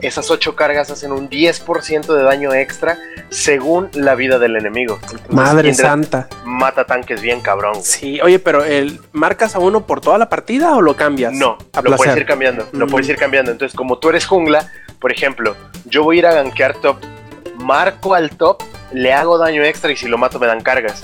Esas 0.00 0.30
8 0.30 0.54
cargas 0.56 0.90
hacen 0.90 1.10
un 1.12 1.30
10% 1.30 2.14
de 2.14 2.22
daño 2.22 2.52
extra 2.52 2.98
según 3.30 3.88
la 3.94 4.14
vida 4.14 4.38
del 4.38 4.56
enemigo. 4.56 4.98
Entonces, 5.02 5.30
Madre 5.30 5.72
santa. 5.74 6.28
Mata 6.44 6.84
tanques 6.84 7.20
bien 7.22 7.40
cabrón. 7.40 7.82
Sí, 7.82 8.20
oye, 8.20 8.38
pero 8.38 8.62
el, 8.64 9.00
¿marcas 9.12 9.54
a 9.56 9.58
uno 9.58 9.86
por 9.86 10.00
toda 10.00 10.18
la 10.18 10.28
partida 10.28 10.74
o 10.76 10.82
lo 10.82 10.96
cambias? 10.96 11.32
No, 11.32 11.56
a 11.72 11.80
lo 11.82 11.96
puedes 11.96 12.16
ir 12.16 12.26
cambiando, 12.26 12.68
lo 12.72 12.86
Mm. 12.86 12.90
puedes 12.90 13.08
ir 13.08 13.16
cambiando. 13.16 13.50
Entonces, 13.52 13.76
como 13.76 13.98
tú 13.98 14.10
eres 14.10 14.26
jungla, 14.26 14.70
por 15.00 15.12
ejemplo, 15.12 15.56
yo 15.86 16.02
voy 16.04 16.16
a 16.16 16.18
ir 16.20 16.26
a 16.26 16.34
gankear 16.34 16.74
top, 16.76 16.98
marco 17.58 18.14
al 18.14 18.30
top, 18.30 18.62
le 18.92 19.12
hago 19.12 19.38
daño 19.38 19.62
extra 19.64 19.90
y 19.92 19.96
si 19.96 20.06
lo 20.08 20.18
mato 20.18 20.38
me 20.38 20.46
dan 20.46 20.60
cargas. 20.62 21.02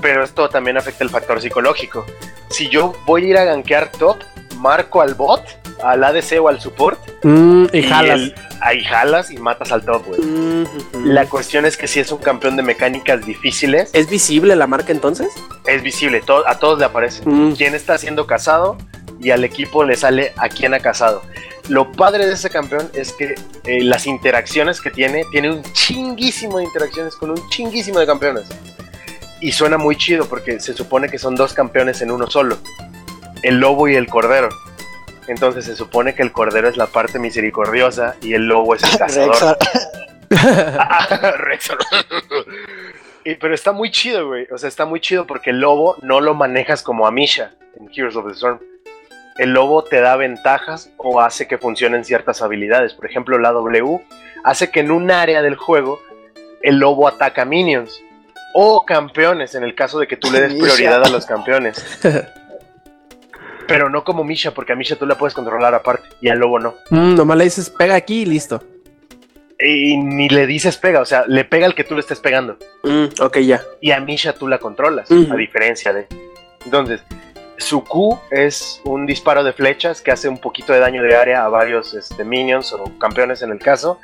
Pero 0.00 0.22
esto 0.24 0.48
también 0.48 0.76
afecta 0.76 1.04
el 1.04 1.10
factor 1.10 1.40
psicológico. 1.40 2.04
Si 2.50 2.68
yo 2.68 2.94
voy 3.06 3.24
a 3.24 3.28
ir 3.28 3.38
a 3.38 3.44
gankear 3.44 3.90
top, 3.92 4.18
marco 4.58 5.00
al 5.02 5.14
bot, 5.14 5.42
al 5.82 6.04
ADC 6.04 6.38
o 6.40 6.48
al 6.48 6.60
support, 6.60 6.98
Mm, 7.24 7.66
y 7.72 7.82
jalas. 7.82 8.20
el- 8.20 8.34
ahí 8.60 8.84
jalas 8.84 9.30
y 9.30 9.36
matas 9.38 9.72
al 9.72 9.84
top, 9.84 10.06
güey. 10.06 10.20
Mm. 10.20 10.64
La 11.06 11.26
cuestión 11.26 11.66
es 11.66 11.76
que 11.76 11.86
si 11.88 12.00
es 12.00 12.12
un 12.12 12.18
campeón 12.18 12.56
de 12.56 12.62
mecánicas 12.62 13.26
difíciles, 13.26 13.90
¿Es 13.92 14.08
visible 14.08 14.54
la 14.56 14.66
marca 14.66 14.92
entonces? 14.92 15.28
es 15.66 15.82
visible, 15.82 16.20
to- 16.20 16.46
a 16.48 16.58
todos 16.58 16.78
le 16.78 16.84
aparece. 16.86 17.22
Mm. 17.26 17.52
quién 17.56 17.74
está 17.74 17.98
siendo 17.98 18.26
cazado 18.26 18.76
y 19.20 19.30
al 19.32 19.42
equipo 19.44 19.84
le 19.84 19.96
sale 19.96 20.32
a 20.36 20.48
quién 20.48 20.72
ha 20.74 20.80
cazado. 20.80 21.22
Lo 21.68 21.90
padre 21.92 22.26
de 22.26 22.34
ese 22.34 22.50
campeón 22.50 22.90
es 22.92 23.12
que 23.12 23.34
eh, 23.64 23.82
las 23.82 24.06
interacciones 24.06 24.80
que 24.80 24.90
tiene, 24.90 25.24
tiene 25.30 25.50
un 25.50 25.62
chinguísimo 25.72 26.58
de 26.58 26.64
interacciones 26.64 27.16
con 27.16 27.30
un 27.30 27.48
chinguísimo 27.48 27.98
de 27.98 28.06
campeones. 28.06 28.44
Y 29.40 29.52
suena 29.52 29.78
muy 29.78 29.96
chido 29.96 30.26
porque 30.26 30.60
se 30.60 30.74
supone 30.74 31.08
que 31.08 31.18
son 31.18 31.34
dos 31.36 31.54
campeones 31.54 32.02
en 32.02 32.10
uno 32.10 32.30
solo. 32.30 32.58
El 33.42 33.58
lobo 33.60 33.88
y 33.88 33.94
el 33.96 34.06
cordero. 34.06 34.48
Entonces 35.26 35.64
se 35.64 35.74
supone 35.74 36.14
que 36.14 36.22
el 36.22 36.32
cordero 36.32 36.68
es 36.68 36.76
la 36.76 36.86
parte 36.86 37.18
misericordiosa 37.18 38.14
y 38.20 38.34
el 38.34 38.46
lobo 38.46 38.74
es 38.74 38.82
el 38.84 38.98
cazador. 38.98 39.56
Y- 43.24 43.34
pero 43.36 43.54
está 43.54 43.72
muy 43.72 43.90
chido, 43.90 44.26
güey. 44.28 44.46
O 44.52 44.58
sea, 44.58 44.68
está 44.68 44.84
muy 44.84 45.00
chido 45.00 45.26
porque 45.26 45.50
el 45.50 45.60
lobo 45.60 45.96
no 46.02 46.20
lo 46.20 46.34
manejas 46.34 46.82
como 46.82 47.06
a 47.06 47.10
Misha 47.10 47.52
en 47.78 47.88
Heroes 47.94 48.16
of 48.16 48.26
the 48.26 48.32
Storm. 48.32 48.58
El 49.36 49.52
lobo 49.52 49.82
te 49.82 50.00
da 50.00 50.16
ventajas 50.16 50.90
o 50.96 51.20
hace 51.20 51.48
que 51.48 51.58
funcionen 51.58 52.04
ciertas 52.04 52.40
habilidades. 52.40 52.94
Por 52.94 53.06
ejemplo, 53.06 53.38
la 53.38 53.50
W 53.50 54.00
hace 54.44 54.70
que 54.70 54.80
en 54.80 54.90
un 54.90 55.10
área 55.10 55.42
del 55.42 55.56
juego 55.56 56.00
el 56.62 56.78
lobo 56.78 57.08
ataca 57.08 57.44
minions 57.44 58.00
o 58.54 58.84
campeones 58.86 59.54
en 59.56 59.64
el 59.64 59.74
caso 59.74 59.98
de 59.98 60.06
que 60.06 60.16
tú 60.16 60.30
le 60.30 60.40
des 60.40 60.54
prioridad 60.60 61.04
a 61.04 61.08
los 61.08 61.26
campeones. 61.26 61.84
Pero 63.66 63.88
no 63.88 64.04
como 64.04 64.24
Misha, 64.24 64.52
porque 64.52 64.74
a 64.74 64.76
Misha 64.76 64.96
tú 64.96 65.06
la 65.06 65.16
puedes 65.16 65.34
controlar 65.34 65.74
aparte 65.74 66.08
y 66.20 66.28
al 66.28 66.38
lobo 66.38 66.58
no. 66.58 66.74
Mm, 66.90 67.14
nomás 67.16 67.36
le 67.36 67.44
dices, 67.44 67.70
pega 67.70 67.94
aquí 67.94 68.22
y 68.22 68.26
listo. 68.26 68.62
Y 69.58 69.96
ni 69.96 70.28
le 70.28 70.46
dices 70.46 70.76
pega, 70.76 71.00
o 71.00 71.06
sea, 71.06 71.24
le 71.26 71.44
pega 71.44 71.66
al 71.66 71.74
que 71.74 71.84
tú 71.84 71.94
le 71.94 72.00
estés 72.00 72.20
pegando. 72.20 72.58
Mm, 72.82 73.20
ok, 73.20 73.38
ya. 73.38 73.62
y 73.80 73.90
a 73.90 74.00
Misha 74.00 74.34
tú 74.34 74.48
la 74.48 74.58
controlas, 74.58 75.10
a 75.10 75.36
diferencia 75.36 75.92
de. 75.92 76.06
Entonces, 76.64 77.02
su 77.58 77.84
Q 77.84 78.18
es 78.30 78.80
un 78.84 79.06
disparo 79.06 79.44
de 79.44 79.52
flechas 79.52 80.00
que 80.00 80.10
hace 80.10 80.28
un 80.28 80.38
poquito 80.38 80.72
de 80.72 80.80
daño 80.80 81.02
de 81.02 81.14
área 81.16 81.44
a 81.44 81.48
varios 81.48 81.94
este, 81.94 82.24
minions 82.24 82.72
o 82.72 82.84
campeones 82.98 83.42
en 83.42 83.50
el 83.50 83.58
caso. 83.58 83.98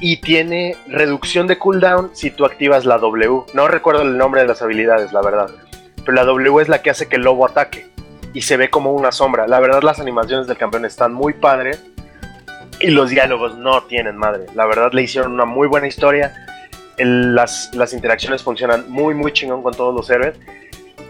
Y 0.00 0.18
tiene 0.20 0.76
reducción 0.88 1.46
de 1.46 1.58
cooldown 1.58 2.10
si 2.12 2.30
tú 2.30 2.44
activas 2.44 2.84
la 2.84 2.98
W. 2.98 3.44
No 3.54 3.68
recuerdo 3.68 4.02
el 4.02 4.18
nombre 4.18 4.42
de 4.42 4.48
las 4.48 4.60
habilidades, 4.60 5.12
la 5.12 5.22
verdad. 5.22 5.50
Pero 5.96 6.12
la 6.12 6.24
W 6.24 6.60
es 6.60 6.68
la 6.68 6.82
que 6.82 6.90
hace 6.90 7.08
que 7.08 7.16
el 7.16 7.22
lobo 7.22 7.46
ataque. 7.46 7.88
Y 8.34 8.42
se 8.42 8.58
ve 8.58 8.68
como 8.68 8.92
una 8.92 9.12
sombra. 9.12 9.46
La 9.46 9.58
verdad, 9.60 9.82
las 9.82 9.98
animaciones 9.98 10.46
del 10.46 10.58
campeón 10.58 10.84
están 10.84 11.14
muy 11.14 11.32
padres. 11.32 11.82
Y 12.80 12.90
los 12.90 13.08
diálogos 13.08 13.56
no 13.56 13.84
tienen 13.84 14.16
madre. 14.18 14.44
La 14.54 14.66
verdad, 14.66 14.92
le 14.92 15.02
hicieron 15.02 15.32
una 15.32 15.46
muy 15.46 15.66
buena 15.66 15.86
historia 15.86 16.34
las, 17.04 17.70
las 17.74 17.92
interacciones 17.92 18.42
funcionan 18.42 18.90
muy, 18.90 19.14
muy 19.14 19.32
chingón 19.32 19.62
con 19.62 19.74
todos 19.74 19.94
los 19.94 20.08
héroes. 20.10 20.36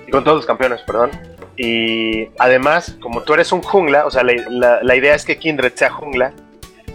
Y 0.06 0.10
con 0.10 0.24
todos 0.24 0.38
los 0.38 0.46
campeones, 0.46 0.80
perdón. 0.82 1.10
Y 1.56 2.28
además, 2.38 2.96
como 3.00 3.22
tú 3.22 3.34
eres 3.34 3.50
un 3.52 3.62
jungla, 3.62 4.04
o 4.06 4.10
sea, 4.10 4.22
la, 4.22 4.80
la- 4.82 4.96
idea 4.96 5.14
es 5.14 5.24
que 5.24 5.38
Kindred 5.38 5.72
sea 5.74 5.90
jungla, 5.90 6.32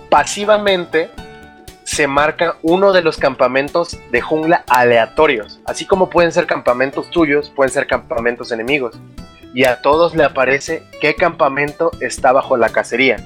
pasivamente 0.10 1.10
se 1.84 2.08
marca 2.08 2.58
uno 2.62 2.94
de 2.94 3.02
los 3.02 3.18
campamentos 3.18 3.98
de 4.12 4.22
jungla 4.22 4.64
aleatorios. 4.68 5.60
Así 5.66 5.86
como 5.86 6.10
pueden 6.10 6.32
ser 6.32 6.46
campamentos 6.46 7.10
tuyos, 7.10 7.50
pueden 7.50 7.74
ser 7.74 7.88
campamentos 7.88 8.52
enemigos. 8.52 9.00
Y 9.54 9.66
a 9.66 9.82
todos 9.82 10.16
le 10.16 10.24
aparece 10.24 10.84
qué 11.02 11.16
campamento 11.16 11.92
está 12.00 12.32
bajo 12.32 12.56
la 12.56 12.70
cacería. 12.70 13.18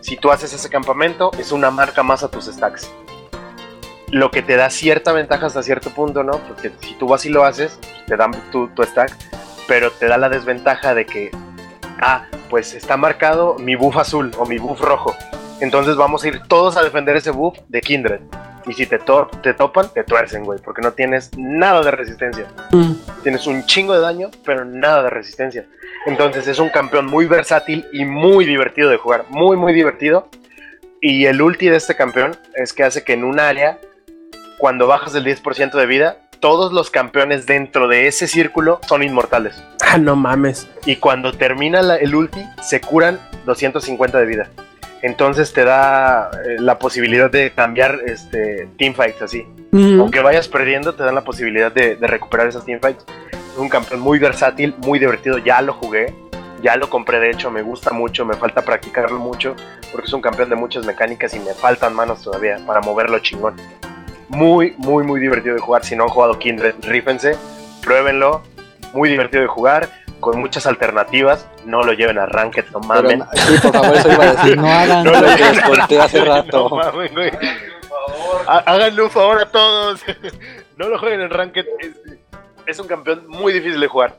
Si 0.00 0.16
tú 0.16 0.30
haces 0.30 0.52
ese 0.52 0.68
campamento, 0.68 1.30
es 1.38 1.50
una 1.52 1.70
marca 1.70 2.02
más 2.02 2.22
a 2.22 2.28
tus 2.30 2.46
stacks 2.46 2.90
lo 4.12 4.30
que 4.30 4.40
te 4.40 4.54
da 4.56 4.70
cierta 4.70 5.12
ventaja 5.12 5.46
hasta 5.46 5.64
cierto 5.64 5.90
punto, 5.90 6.22
¿no? 6.22 6.38
Porque 6.46 6.70
si 6.80 6.94
tú 6.94 7.08
vas 7.08 7.26
y 7.26 7.28
lo 7.28 7.44
haces, 7.44 7.78
te 8.06 8.16
dan 8.16 8.30
tu, 8.52 8.68
tu 8.68 8.84
stack, 8.84 9.10
pero 9.66 9.90
te 9.90 10.06
da 10.06 10.16
la 10.18 10.28
desventaja 10.28 10.94
de 10.94 11.06
que, 11.06 11.30
ah, 12.00 12.26
pues 12.50 12.74
está 12.74 12.96
marcado 12.96 13.56
mi 13.58 13.74
buff 13.74 13.96
azul 13.96 14.30
o 14.38 14.46
mi 14.46 14.58
buff 14.58 14.80
rojo. 14.80 15.14
Entonces 15.60 15.96
vamos 15.96 16.22
a 16.24 16.28
ir 16.28 16.40
todos 16.48 16.76
a 16.76 16.82
defender 16.82 17.16
ese 17.16 17.30
buff 17.30 17.58
de 17.68 17.80
Kindred. 17.80 18.20
Y 18.66 18.72
si 18.72 18.84
te, 18.86 18.98
to- 18.98 19.28
te 19.42 19.54
topan, 19.54 19.88
te 19.94 20.02
tuercen, 20.02 20.44
güey, 20.44 20.58
porque 20.60 20.82
no 20.82 20.92
tienes 20.92 21.30
nada 21.36 21.82
de 21.82 21.90
resistencia. 21.92 22.46
Mm. 22.72 22.92
Tienes 23.22 23.46
un 23.46 23.64
chingo 23.64 23.94
de 23.94 24.00
daño, 24.00 24.30
pero 24.44 24.64
nada 24.64 25.04
de 25.04 25.10
resistencia. 25.10 25.64
Entonces 26.04 26.46
es 26.48 26.58
un 26.58 26.68
campeón 26.70 27.06
muy 27.06 27.26
versátil 27.26 27.86
y 27.92 28.04
muy 28.04 28.44
divertido 28.44 28.90
de 28.90 28.96
jugar. 28.96 29.24
Muy, 29.28 29.56
muy 29.56 29.72
divertido. 29.72 30.28
Y 31.00 31.26
el 31.26 31.40
ulti 31.42 31.68
de 31.68 31.76
este 31.76 31.94
campeón 31.94 32.36
es 32.54 32.72
que 32.72 32.82
hace 32.82 33.04
que 33.04 33.12
en 33.12 33.22
un 33.22 33.38
área, 33.38 33.78
cuando 34.58 34.86
bajas 34.88 35.12
del 35.12 35.24
10% 35.24 35.70
de 35.72 35.86
vida, 35.86 36.16
todos 36.40 36.72
los 36.72 36.90
campeones 36.90 37.46
dentro 37.46 37.88
de 37.88 38.06
ese 38.06 38.26
círculo 38.28 38.80
son 38.88 39.02
inmortales. 39.02 39.62
Ah, 39.84 39.98
no 39.98 40.16
mames. 40.16 40.68
Y 40.84 40.96
cuando 40.96 41.32
termina 41.32 41.82
la- 41.82 41.96
el 41.96 42.14
ulti, 42.14 42.40
se 42.62 42.80
curan 42.80 43.18
250 43.44 44.18
de 44.18 44.26
vida. 44.26 44.48
Entonces 45.02 45.52
te 45.52 45.64
da 45.64 46.30
eh, 46.46 46.56
la 46.58 46.78
posibilidad 46.78 47.30
de 47.30 47.52
cambiar 47.52 48.00
este, 48.06 48.68
teamfights 48.78 49.22
así. 49.22 49.46
Aunque 49.72 50.20
vayas 50.20 50.48
perdiendo, 50.48 50.94
te 50.94 51.02
dan 51.04 51.14
la 51.14 51.22
posibilidad 51.24 51.70
de, 51.70 51.96
de 51.96 52.06
recuperar 52.06 52.46
esas 52.46 52.64
teamfights. 52.64 53.04
Es 53.52 53.58
un 53.58 53.68
campeón 53.68 54.00
muy 54.00 54.18
versátil, 54.18 54.74
muy 54.78 54.98
divertido. 54.98 55.38
Ya 55.38 55.60
lo 55.60 55.74
jugué. 55.74 56.14
Ya 56.62 56.76
lo 56.76 56.88
compré, 56.88 57.20
de 57.20 57.30
hecho, 57.30 57.50
me 57.50 57.60
gusta 57.60 57.92
mucho, 57.92 58.24
me 58.24 58.34
falta 58.34 58.62
practicarlo 58.64 59.18
mucho, 59.18 59.54
porque 59.92 60.06
es 60.06 60.12
un 60.14 60.22
campeón 60.22 60.48
de 60.48 60.56
muchas 60.56 60.86
mecánicas 60.86 61.34
y 61.34 61.38
me 61.38 61.52
faltan 61.52 61.94
manos 61.94 62.22
todavía 62.22 62.58
para 62.66 62.80
moverlo 62.80 63.18
chingón. 63.18 63.54
Muy, 64.28 64.74
muy, 64.78 65.04
muy 65.04 65.20
divertido 65.20 65.54
de 65.54 65.60
jugar. 65.60 65.84
Si 65.84 65.94
no 65.96 66.04
han 66.04 66.08
jugado 66.10 66.38
Kindred, 66.38 66.74
rífense, 66.82 67.36
pruébenlo. 67.82 68.42
Muy 68.92 69.08
divertido 69.08 69.42
de 69.42 69.48
jugar, 69.48 69.88
con 70.20 70.38
muchas 70.40 70.66
alternativas. 70.66 71.46
No 71.64 71.82
lo 71.82 71.92
lleven 71.92 72.18
a 72.18 72.26
Ranked, 72.26 72.64
no 72.72 72.80
Pero, 72.80 73.02
mamen. 73.02 73.22
sí, 73.34 73.58
por 73.62 73.72
favor, 73.72 73.96
eso 73.96 74.12
iba 74.12 74.24
a 74.24 74.32
decir. 74.34 74.56
No 74.56 74.66
hagan 74.72 75.04
No 75.04 75.10
lo 75.12 75.20
lo 75.20 75.36
que 75.36 75.44
les 75.44 75.60
conté 75.62 76.00
hace 76.00 76.24
rato. 76.24 76.68
No 76.70 76.76
mames, 76.76 77.12
güey. 77.12 77.30
Há- 78.46 78.62
Háganle 78.66 79.02
un 79.02 79.10
favor 79.10 79.40
a 79.40 79.46
todos. 79.50 80.00
No 80.76 80.88
lo 80.90 80.98
jueguen 80.98 81.22
en 81.22 81.30
Ranked. 81.30 81.64
Es, 81.80 81.90
es 82.66 82.78
un 82.78 82.86
campeón 82.86 83.24
muy 83.28 83.50
difícil 83.54 83.80
de 83.80 83.86
jugar. 83.86 84.18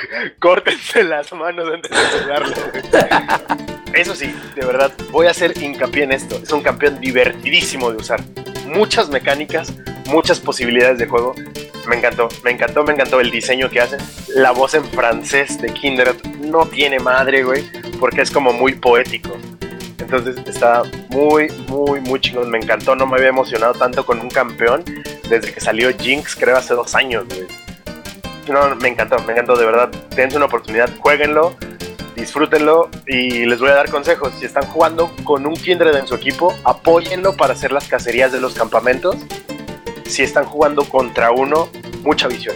Córtense 0.40 1.02
las 1.04 1.32
manos 1.32 1.68
antes 1.72 1.90
de 1.90 2.20
jugarlo. 2.20 2.54
Eso 3.92 4.14
sí, 4.14 4.34
de 4.54 4.66
verdad, 4.66 4.92
voy 5.10 5.26
a 5.26 5.30
hacer 5.30 5.56
hincapié 5.60 6.04
en 6.04 6.12
esto. 6.12 6.38
Es 6.42 6.52
un 6.52 6.62
campeón 6.62 7.00
divertidísimo 7.00 7.90
de 7.90 7.98
usar. 7.98 8.20
Muchas 8.66 9.08
mecánicas, 9.08 9.72
muchas 10.06 10.40
posibilidades 10.40 10.98
de 10.98 11.06
juego. 11.06 11.34
Me 11.88 11.96
encantó, 11.96 12.28
me 12.42 12.50
encantó, 12.50 12.84
me 12.84 12.92
encantó 12.92 13.20
el 13.20 13.30
diseño 13.30 13.70
que 13.70 13.80
hacen. 13.80 14.00
La 14.34 14.50
voz 14.50 14.74
en 14.74 14.84
francés 14.84 15.60
de 15.60 15.72
Kindred 15.72 16.16
no 16.40 16.66
tiene 16.66 16.98
madre, 16.98 17.44
güey, 17.44 17.64
porque 18.00 18.22
es 18.22 18.30
como 18.30 18.52
muy 18.52 18.74
poético. 18.74 19.36
Entonces 19.98 20.36
está 20.46 20.82
muy, 21.08 21.48
muy, 21.68 22.00
muy 22.00 22.20
chingón. 22.20 22.50
Me 22.50 22.58
encantó, 22.58 22.94
no 22.96 23.06
me 23.06 23.16
había 23.16 23.28
emocionado 23.28 23.74
tanto 23.74 24.04
con 24.04 24.20
un 24.20 24.28
campeón 24.28 24.84
desde 25.28 25.52
que 25.52 25.60
salió 25.60 25.90
Jinx, 25.96 26.36
creo 26.36 26.56
hace 26.56 26.74
dos 26.74 26.94
años, 26.94 27.24
güey. 27.28 27.65
No, 28.48 28.74
me 28.76 28.88
encantó, 28.88 29.16
me 29.26 29.32
encantó, 29.32 29.56
de 29.56 29.64
verdad. 29.66 29.88
Dense 30.14 30.36
una 30.36 30.46
oportunidad, 30.46 30.88
jueguenlo, 30.98 31.56
disfrútenlo 32.14 32.88
y 33.06 33.44
les 33.44 33.58
voy 33.60 33.70
a 33.70 33.74
dar 33.74 33.90
consejos. 33.90 34.32
Si 34.38 34.44
están 34.46 34.64
jugando 34.66 35.10
con 35.24 35.46
un 35.46 35.54
Kindred 35.54 35.94
en 35.96 36.06
su 36.06 36.14
equipo, 36.14 36.54
apóyenlo 36.64 37.36
para 37.36 37.54
hacer 37.54 37.72
las 37.72 37.88
cacerías 37.88 38.32
de 38.32 38.40
los 38.40 38.54
campamentos. 38.54 39.16
Si 40.06 40.22
están 40.22 40.44
jugando 40.44 40.84
contra 40.84 41.32
uno, 41.32 41.68
mucha 42.02 42.28
visión, 42.28 42.54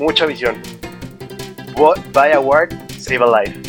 mucha 0.00 0.26
visión. 0.26 0.56
Bo- 1.74 1.94
Buy 2.12 2.32
a 2.32 2.40
ward, 2.40 2.70
save 2.98 3.20
a 3.24 3.42
life. 3.42 3.60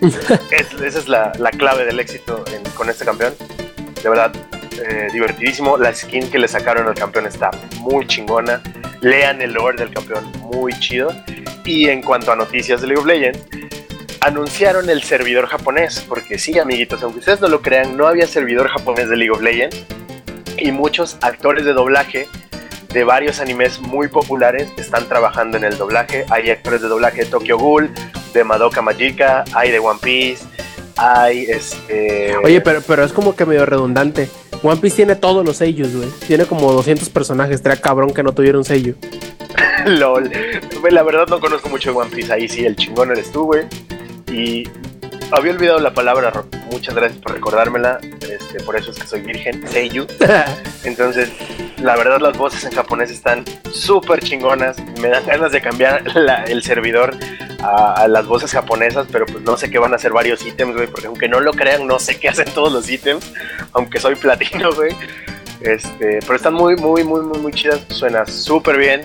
Es- 0.50 0.72
esa 0.80 0.98
es 0.98 1.08
la, 1.08 1.32
la 1.38 1.50
clave 1.50 1.84
del 1.84 2.00
éxito 2.00 2.42
en- 2.52 2.62
con 2.72 2.88
este 2.88 3.04
campeón. 3.04 3.34
De 4.02 4.08
verdad, 4.08 4.32
eh, 4.84 5.08
divertidísimo. 5.12 5.76
La 5.76 5.94
skin 5.94 6.28
que 6.30 6.38
le 6.38 6.48
sacaron 6.48 6.88
al 6.88 6.94
campeón 6.94 7.26
está 7.26 7.50
muy 7.78 8.06
chingona. 8.08 8.60
Lean 9.02 9.42
el 9.42 9.52
lore 9.52 9.76
del 9.76 9.92
campeón, 9.92 10.30
muy 10.40 10.72
chido. 10.78 11.12
Y 11.64 11.88
en 11.88 12.02
cuanto 12.02 12.32
a 12.32 12.36
noticias 12.36 12.80
de 12.80 12.86
League 12.86 13.00
of 13.00 13.06
Legends, 13.06 13.40
anunciaron 14.20 14.88
el 14.88 15.02
servidor 15.02 15.46
japonés. 15.46 16.04
Porque 16.08 16.38
sí, 16.38 16.58
amiguitos, 16.58 17.02
aunque 17.02 17.18
ustedes 17.18 17.40
no 17.40 17.48
lo 17.48 17.62
crean, 17.62 17.96
no 17.96 18.06
había 18.06 18.26
servidor 18.26 18.68
japonés 18.68 19.08
de 19.08 19.16
League 19.16 19.32
of 19.32 19.42
Legends. 19.42 19.84
Y 20.56 20.70
muchos 20.70 21.18
actores 21.20 21.64
de 21.64 21.72
doblaje 21.72 22.28
de 22.92 23.04
varios 23.04 23.40
animes 23.40 23.80
muy 23.80 24.08
populares 24.08 24.68
están 24.76 25.08
trabajando 25.08 25.56
en 25.56 25.64
el 25.64 25.76
doblaje. 25.76 26.24
Hay 26.30 26.50
actores 26.50 26.82
de 26.82 26.88
doblaje 26.88 27.24
de 27.24 27.26
Tokyo 27.26 27.58
Ghoul, 27.58 27.90
de 28.32 28.44
Madoka 28.44 28.82
Magica, 28.82 29.44
hay 29.52 29.70
de 29.72 29.78
One 29.78 29.98
Piece, 30.00 30.44
hay 30.96 31.44
este. 31.48 32.36
Oye, 32.44 32.60
pero, 32.60 32.80
pero 32.86 33.04
es 33.04 33.12
como 33.12 33.34
que 33.36 33.44
medio 33.46 33.66
redundante. 33.66 34.28
One 34.62 34.80
Piece 34.80 34.96
tiene 34.96 35.16
todos 35.16 35.44
los 35.44 35.56
sellos, 35.56 35.94
güey. 35.94 36.08
Tiene 36.26 36.44
como 36.44 36.72
200 36.72 37.08
personajes. 37.10 37.56
Estaría 37.56 37.80
cabrón 37.80 38.12
que 38.14 38.22
no 38.22 38.32
tuviera 38.32 38.58
un 38.58 38.64
sello. 38.64 38.94
LOL. 39.86 40.30
La 40.90 41.02
verdad 41.02 41.26
no 41.28 41.40
conozco 41.40 41.68
mucho 41.68 41.90
de 41.92 41.98
One 41.98 42.10
Piece. 42.14 42.32
Ahí 42.32 42.48
sí, 42.48 42.64
el 42.64 42.76
chingón 42.76 43.10
eres 43.10 43.32
tú, 43.32 43.44
güey. 43.46 43.64
Y 44.32 44.68
había 45.30 45.52
olvidado 45.52 45.80
la 45.80 45.92
palabra, 45.94 46.44
muchas 46.70 46.94
gracias 46.94 47.20
por 47.20 47.32
recordármela. 47.34 47.98
Este, 48.20 48.62
por 48.62 48.76
eso 48.76 48.90
es 48.92 48.98
que 48.98 49.06
soy 49.06 49.20
virgen. 49.22 49.66
Seiyu. 49.68 50.06
Entonces, 50.84 51.30
la 51.78 51.96
verdad, 51.96 52.20
las 52.20 52.36
voces 52.38 52.64
en 52.64 52.72
japonés 52.72 53.10
están 53.10 53.44
súper 53.72 54.20
chingonas. 54.20 54.76
Me 55.00 55.08
dan 55.08 55.26
ganas 55.26 55.50
de 55.52 55.60
cambiar 55.60 56.04
la- 56.16 56.44
el 56.44 56.62
servidor 56.62 57.16
a, 57.62 58.06
las 58.08 58.26
voces 58.26 58.52
japonesas, 58.52 59.06
pero 59.10 59.26
pues 59.26 59.42
no 59.42 59.56
sé 59.56 59.70
qué 59.70 59.78
van 59.78 59.92
a 59.92 59.96
hacer 59.96 60.12
varios 60.12 60.44
ítems, 60.44 60.74
güey. 60.74 60.86
Porque 60.88 61.06
aunque 61.06 61.28
no 61.28 61.40
lo 61.40 61.52
crean, 61.52 61.86
no 61.86 61.98
sé 61.98 62.18
qué 62.18 62.28
hacen 62.28 62.46
todos 62.52 62.72
los 62.72 62.88
ítems. 62.90 63.32
Aunque 63.72 64.00
soy 64.00 64.14
platino, 64.14 64.72
güey. 64.74 64.94
Este, 65.60 66.18
pero 66.20 66.34
están 66.34 66.54
muy, 66.54 66.76
muy, 66.76 67.04
muy, 67.04 67.22
muy, 67.22 67.38
muy 67.38 67.52
chidas. 67.52 67.84
Suena 67.88 68.26
súper 68.26 68.78
bien. 68.78 69.02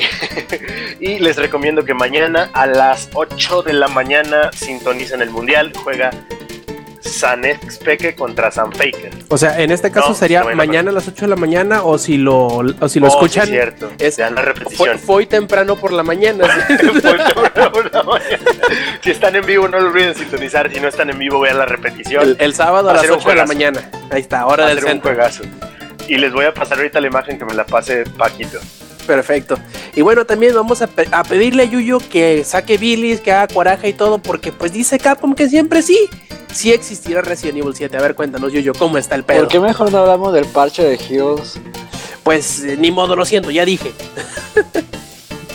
y 1.00 1.18
les 1.18 1.36
recomiendo 1.36 1.84
que 1.84 1.94
mañana 1.94 2.50
a 2.52 2.66
las 2.66 3.10
8 3.14 3.62
de 3.62 3.72
la 3.72 3.88
mañana 3.88 4.50
sintonicen 4.52 5.22
el 5.22 5.30
mundial. 5.30 5.72
Juega 5.82 6.10
San 7.00 7.42
Peque 7.84 8.14
contra 8.14 8.50
San 8.50 8.70
Faker. 8.72 9.10
O 9.28 9.38
sea, 9.38 9.58
en 9.60 9.70
este 9.72 9.90
caso 9.90 10.10
No, 10.10 10.14
sería 10.14 10.42
no, 10.42 10.54
mañana 10.54 10.90
a 10.90 10.94
las 10.94 11.08
8 11.08 11.22
de 11.24 11.28
la 11.30 11.36
mañana 11.36 11.82
o 11.82 11.96
si 11.98 12.16
lo, 12.18 12.46
o 12.46 12.88
si 12.88 13.00
lo 13.00 13.06
Oh, 13.06 13.10
sí, 13.10 13.16
escuchan. 13.16 13.46
cierto. 13.48 13.90
es- 13.98 14.18
la 14.18 14.28
repetición. 14.42 14.98
fue 14.98 15.26
temprano 15.26 15.76
por 15.76 15.92
la 15.92 16.02
mañana. 16.02 16.44
si 19.02 19.10
están 19.10 19.36
en 19.36 19.46
vivo, 19.46 19.68
no 19.68 19.80
lo 19.80 19.88
olviden 19.88 20.14
sintonizar. 20.14 20.70
Si 20.72 20.80
no 20.80 20.88
están 20.88 21.10
en 21.10 21.18
vivo, 21.18 21.40
vean 21.40 21.58
la 21.58 21.66
repetición. 21.66 22.22
el, 22.22 22.36
el 22.38 22.54
sábado 22.54 22.88
a 22.88 22.92
a 22.92 22.94
las 22.94 23.02
ser 23.02 23.12
un 23.12 23.18
8 23.18 23.28
de 23.30 23.34
la 23.36 23.46
mañana. 23.46 23.90
Ahí 24.10 24.20
está, 24.20 24.46
hora 24.46 24.64
a 24.64 24.68
del 24.68 24.76
ser 24.78 24.84
un 24.84 24.90
centro. 24.92 25.10
juegazo. 25.10 25.44
Y 26.08 26.16
les 26.18 26.32
voy 26.32 26.44
a 26.44 26.52
pasar 26.54 26.78
ahorita 26.78 27.00
la 27.00 27.06
imagen 27.06 27.38
que 27.38 27.44
me 27.44 27.54
la 27.54 27.64
pase 27.64 28.04
Paquito. 28.04 28.58
Perfecto. 29.06 29.56
Y 29.96 30.02
bueno, 30.02 30.24
también 30.24 30.54
vamos 30.54 30.82
a, 30.82 30.86
pe- 30.86 31.08
a 31.10 31.24
pedirle 31.24 31.64
a 31.64 31.66
Yuyo 31.66 31.98
que 31.98 32.44
saque 32.44 32.78
bilis, 32.78 33.20
que 33.20 33.32
haga 33.32 33.52
coraje 33.52 33.88
y 33.88 33.92
todo, 33.92 34.18
porque 34.18 34.52
pues 34.52 34.72
dice 34.72 34.98
Capcom 34.98 35.34
que 35.34 35.48
siempre 35.48 35.82
sí. 35.82 35.98
Sí 36.52 36.72
existirá 36.72 37.22
Resident 37.22 37.58
Evil 37.58 37.74
7. 37.74 37.96
A 37.96 38.00
ver, 38.00 38.14
cuéntanos, 38.14 38.52
Yuyo, 38.52 38.72
¿cómo 38.74 38.98
está 38.98 39.14
el 39.14 39.24
pedo? 39.24 39.40
¿Por 39.40 39.48
qué 39.48 39.60
mejor 39.60 39.90
no 39.92 39.98
hablamos 39.98 40.32
del 40.32 40.46
parche 40.46 40.82
de 40.84 40.94
Heroes? 40.96 41.58
Pues 42.22 42.62
eh, 42.64 42.76
ni 42.78 42.90
modo, 42.90 43.16
lo 43.16 43.24
siento, 43.24 43.50
ya 43.50 43.64
dije. 43.64 43.92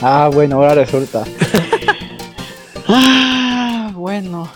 Ah, 0.01 0.29
bueno, 0.31 0.57
ahora 0.57 0.75
resulta. 0.75 1.23
ah, 2.87 3.91
bueno. 3.95 4.49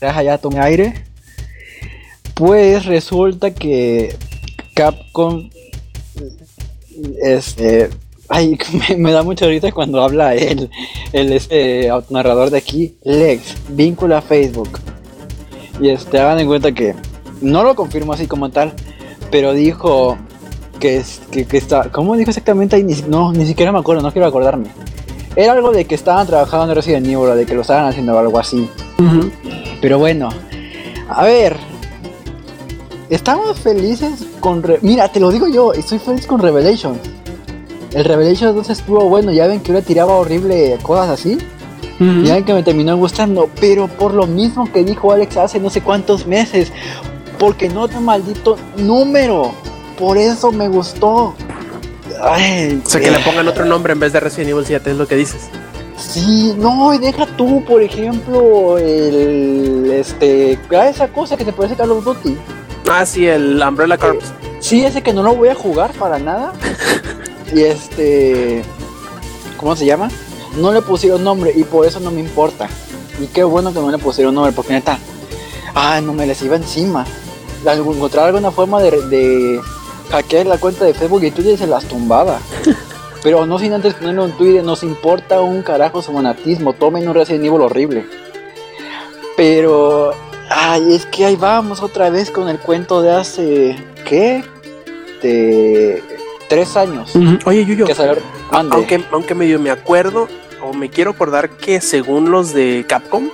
Deja 0.00 0.22
ya 0.22 0.38
tomé 0.38 0.60
aire. 0.60 1.04
Pues 2.34 2.84
resulta 2.84 3.54
que 3.54 4.14
Capcom 4.74 5.48
este 7.22 7.90
ay 8.28 8.58
me, 8.90 8.96
me 8.96 9.12
da 9.12 9.22
mucha 9.22 9.46
risa 9.46 9.70
cuando 9.72 10.02
habla 10.02 10.34
el 10.34 10.70
el 11.12 11.32
este 11.32 11.90
narrador 12.10 12.50
de 12.50 12.58
aquí 12.58 12.94
Lex 13.04 13.54
vincula 13.70 14.18
a 14.18 14.22
Facebook 14.22 14.78
y 15.80 15.88
este 15.88 16.18
hagan 16.18 16.38
en 16.40 16.46
cuenta 16.46 16.72
que 16.72 16.94
no 17.40 17.62
lo 17.64 17.74
confirmo 17.74 18.12
así 18.12 18.26
como 18.26 18.50
tal 18.50 18.72
pero 19.30 19.52
dijo 19.52 20.16
que, 20.80 20.96
es- 20.98 21.20
que, 21.30 21.44
que 21.46 21.56
está 21.56 21.90
cómo 21.90 22.16
dijo 22.16 22.30
exactamente 22.30 22.76
ahí? 22.76 22.82
Ni, 22.84 22.94
no 23.08 23.32
ni 23.32 23.46
siquiera 23.46 23.72
me 23.72 23.78
acuerdo 23.78 24.02
no 24.02 24.12
quiero 24.12 24.26
acordarme 24.28 24.68
era 25.36 25.52
algo 25.52 25.72
de 25.72 25.84
que 25.84 25.94
estaban 25.96 26.26
trabajando 26.26 26.68
en 26.70 26.76
Resident 26.76 27.06
Evil 27.06 27.34
de 27.36 27.44
que 27.44 27.54
lo 27.54 27.62
estaban 27.62 27.86
haciendo 27.86 28.14
o 28.14 28.18
algo 28.18 28.38
así 28.38 28.68
pero 29.80 29.98
bueno, 29.98 30.30
a 31.08 31.24
ver. 31.24 31.56
Estamos 33.10 33.58
felices 33.60 34.24
con... 34.40 34.62
Re- 34.62 34.78
Mira, 34.82 35.08
te 35.10 35.20
lo 35.20 35.30
digo 35.30 35.46
yo, 35.48 35.72
estoy 35.72 35.98
feliz 35.98 36.26
con 36.26 36.40
Revelation. 36.40 36.98
El 37.92 38.04
Revelation 38.04 38.54
2 38.56 38.70
estuvo 38.70 39.08
bueno, 39.08 39.30
ya 39.32 39.46
ven 39.46 39.60
que 39.60 39.68
yo 39.68 39.74
le 39.74 39.82
tiraba 39.82 40.14
horrible 40.16 40.78
cosas 40.82 41.10
así. 41.10 41.38
Ya 42.00 42.34
ven 42.34 42.44
que 42.44 42.52
me 42.52 42.62
terminó 42.64 42.96
gustando, 42.96 43.48
pero 43.60 43.86
por 43.86 44.14
lo 44.14 44.26
mismo 44.26 44.70
que 44.72 44.82
dijo 44.82 45.12
Alex 45.12 45.36
hace 45.36 45.60
no 45.60 45.70
sé 45.70 45.80
cuántos 45.80 46.26
meses. 46.26 46.72
Porque 47.38 47.68
no 47.68 47.86
te 47.86 48.00
maldito 48.00 48.56
número. 48.76 49.52
Por 49.98 50.18
eso 50.18 50.50
me 50.50 50.66
gustó. 50.68 51.34
Ay, 52.20 52.82
O 52.84 52.88
sea, 52.88 53.00
que 53.00 53.08
eh. 53.08 53.12
le 53.12 53.18
pongan 53.20 53.46
otro 53.46 53.64
nombre 53.64 53.92
en 53.92 54.00
vez 54.00 54.12
de 54.12 54.18
Resident 54.20 54.50
Evil 54.50 54.64
7, 54.66 54.90
es 54.90 54.96
lo 54.96 55.06
que 55.06 55.14
dices. 55.14 55.42
Sí, 55.96 56.52
no, 56.58 56.92
y 56.92 56.98
deja 56.98 57.26
tú, 57.36 57.64
por 57.64 57.80
ejemplo, 57.80 58.76
el 58.78 59.88
este, 59.92 60.58
esa 60.90 61.08
cosa 61.08 61.36
que 61.36 61.44
te 61.44 61.52
parece 61.52 61.76
Call 61.76 61.92
of 61.92 62.04
Duty. 62.04 62.36
Ah, 62.90 63.06
sí, 63.06 63.26
el 63.26 63.62
Umbrella 63.62 63.98
Corps. 63.98 64.32
Sí, 64.60 64.84
ese 64.84 65.02
que 65.02 65.12
no 65.12 65.22
lo 65.22 65.34
voy 65.34 65.48
a 65.48 65.54
jugar 65.54 65.92
para 65.92 66.18
nada. 66.18 66.52
y 67.54 67.62
este, 67.62 68.62
¿cómo 69.56 69.74
se 69.76 69.86
llama? 69.86 70.10
No 70.56 70.72
le 70.72 70.82
pusieron 70.82 71.24
nombre 71.24 71.52
y 71.54 71.64
por 71.64 71.86
eso 71.86 72.00
no 72.00 72.10
me 72.10 72.20
importa. 72.20 72.68
Y 73.20 73.26
qué 73.26 73.44
bueno 73.44 73.72
que 73.72 73.80
no 73.80 73.90
le 73.90 73.98
pusieron 73.98 74.34
nombre, 74.34 74.52
porque 74.52 74.72
neta, 74.72 74.98
ah, 75.74 76.00
no 76.00 76.12
me 76.12 76.26
les 76.26 76.40
iba 76.42 76.56
encima. 76.56 77.04
Encontrar 77.66 78.26
alguna 78.26 78.50
forma 78.50 78.82
de, 78.82 78.90
de 79.08 79.60
hackear 80.10 80.46
la 80.46 80.58
cuenta 80.58 80.84
de 80.84 80.94
Facebook 80.94 81.24
y 81.24 81.30
Twitter 81.30 81.56
se 81.56 81.66
las 81.66 81.84
tumbaba. 81.86 82.38
Pero 83.22 83.46
no 83.46 83.58
sin 83.58 83.72
antes 83.72 83.94
ponerlo 83.94 84.26
en 84.26 84.32
Twitter, 84.32 84.62
nos 84.62 84.82
importa 84.82 85.40
un 85.40 85.62
carajo 85.62 86.02
su 86.02 86.12
monatismo, 86.12 86.74
tomen 86.74 87.08
un 87.08 87.14
Resident 87.14 87.46
Evil 87.46 87.62
horrible. 87.62 88.06
Pero, 89.34 90.12
ay, 90.50 90.94
es 90.94 91.06
que 91.06 91.24
ahí 91.26 91.36
vamos 91.36 91.82
otra 91.82 92.10
vez 92.10 92.30
con 92.30 92.48
el 92.48 92.58
cuento 92.58 93.02
de 93.02 93.12
hace, 93.12 93.76
¿qué? 94.04 94.44
De 95.22 96.02
tres 96.48 96.76
años. 96.76 97.12
Oye, 97.44 97.64
Yuyo, 97.64 97.86
Que 97.86 97.94
salió- 97.94 98.22
Ande. 98.50 98.76
aunque, 98.76 99.04
aunque 99.10 99.34
medio 99.34 99.58
me 99.58 99.70
acuerdo, 99.70 100.28
o 100.62 100.72
me 100.72 100.88
quiero 100.90 101.10
acordar 101.12 101.50
que 101.50 101.80
según 101.80 102.30
los 102.30 102.52
de 102.54 102.84
Capcom, 102.88 103.28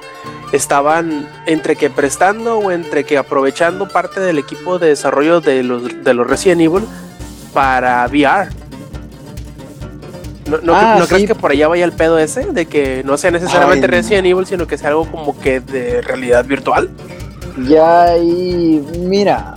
estaban 0.53 1.29
entre 1.47 1.77
que 1.77 1.91
prestando 1.91 2.59
o 2.59 2.71
entre 2.73 3.05
que 3.05 3.17
aprovechando 3.19 3.89
parte 3.89 4.21
del 4.21 4.39
equipo 4.39 4.79
de 4.79 4.89
desarrollo 4.89 5.41
de 5.41 5.63
los, 5.63 6.03
de 6.03 6.15
los 6.15 6.27
Resident 6.27 6.61
Evil 6.63 6.85
para 7.53 8.05
VR. 8.07 8.49
¿No, 10.51 10.59
no, 10.59 10.75
Ah, 10.75 10.97
¿no 10.99 11.07
crees 11.07 11.27
que 11.27 11.35
por 11.35 11.53
allá 11.53 11.69
vaya 11.69 11.85
el 11.85 11.93
pedo 11.93 12.19
ese? 12.19 12.45
De 12.47 12.67
que 12.67 13.03
no 13.05 13.17
sea 13.17 13.31
necesariamente 13.31 13.87
Ay. 13.87 13.93
Resident 13.93 14.27
Evil, 14.27 14.47
sino 14.47 14.67
que 14.67 14.77
sea 14.77 14.89
algo 14.91 15.07
como 15.07 15.39
que 15.39 15.61
de 15.61 16.03
realidad 16.03 16.45
virtual. 16.45 16.91
Ya 17.69 18.03
ahí, 18.05 18.85
mira, 18.99 19.55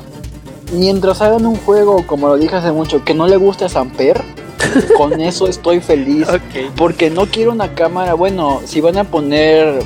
mientras 0.74 1.22
hagan 1.22 1.46
un 1.46 1.56
juego, 1.56 2.06
como 2.06 2.28
lo 2.28 2.38
dije 2.38 2.56
hace 2.56 2.72
mucho, 2.72 3.04
que 3.04 3.14
no 3.14 3.28
le 3.28 3.38
guste 3.38 3.66
a 3.66 3.70
Samper, 3.70 4.22
con 4.98 5.20
eso 5.20 5.48
estoy 5.48 5.80
feliz. 5.80 6.28
Porque 6.76 7.10
no 7.10 7.26
quiero 7.26 7.52
una 7.52 7.74
cámara, 7.74 8.14
bueno, 8.14 8.62
si 8.66 8.82
van 8.82 8.98
a 8.98 9.04
poner 9.04 9.80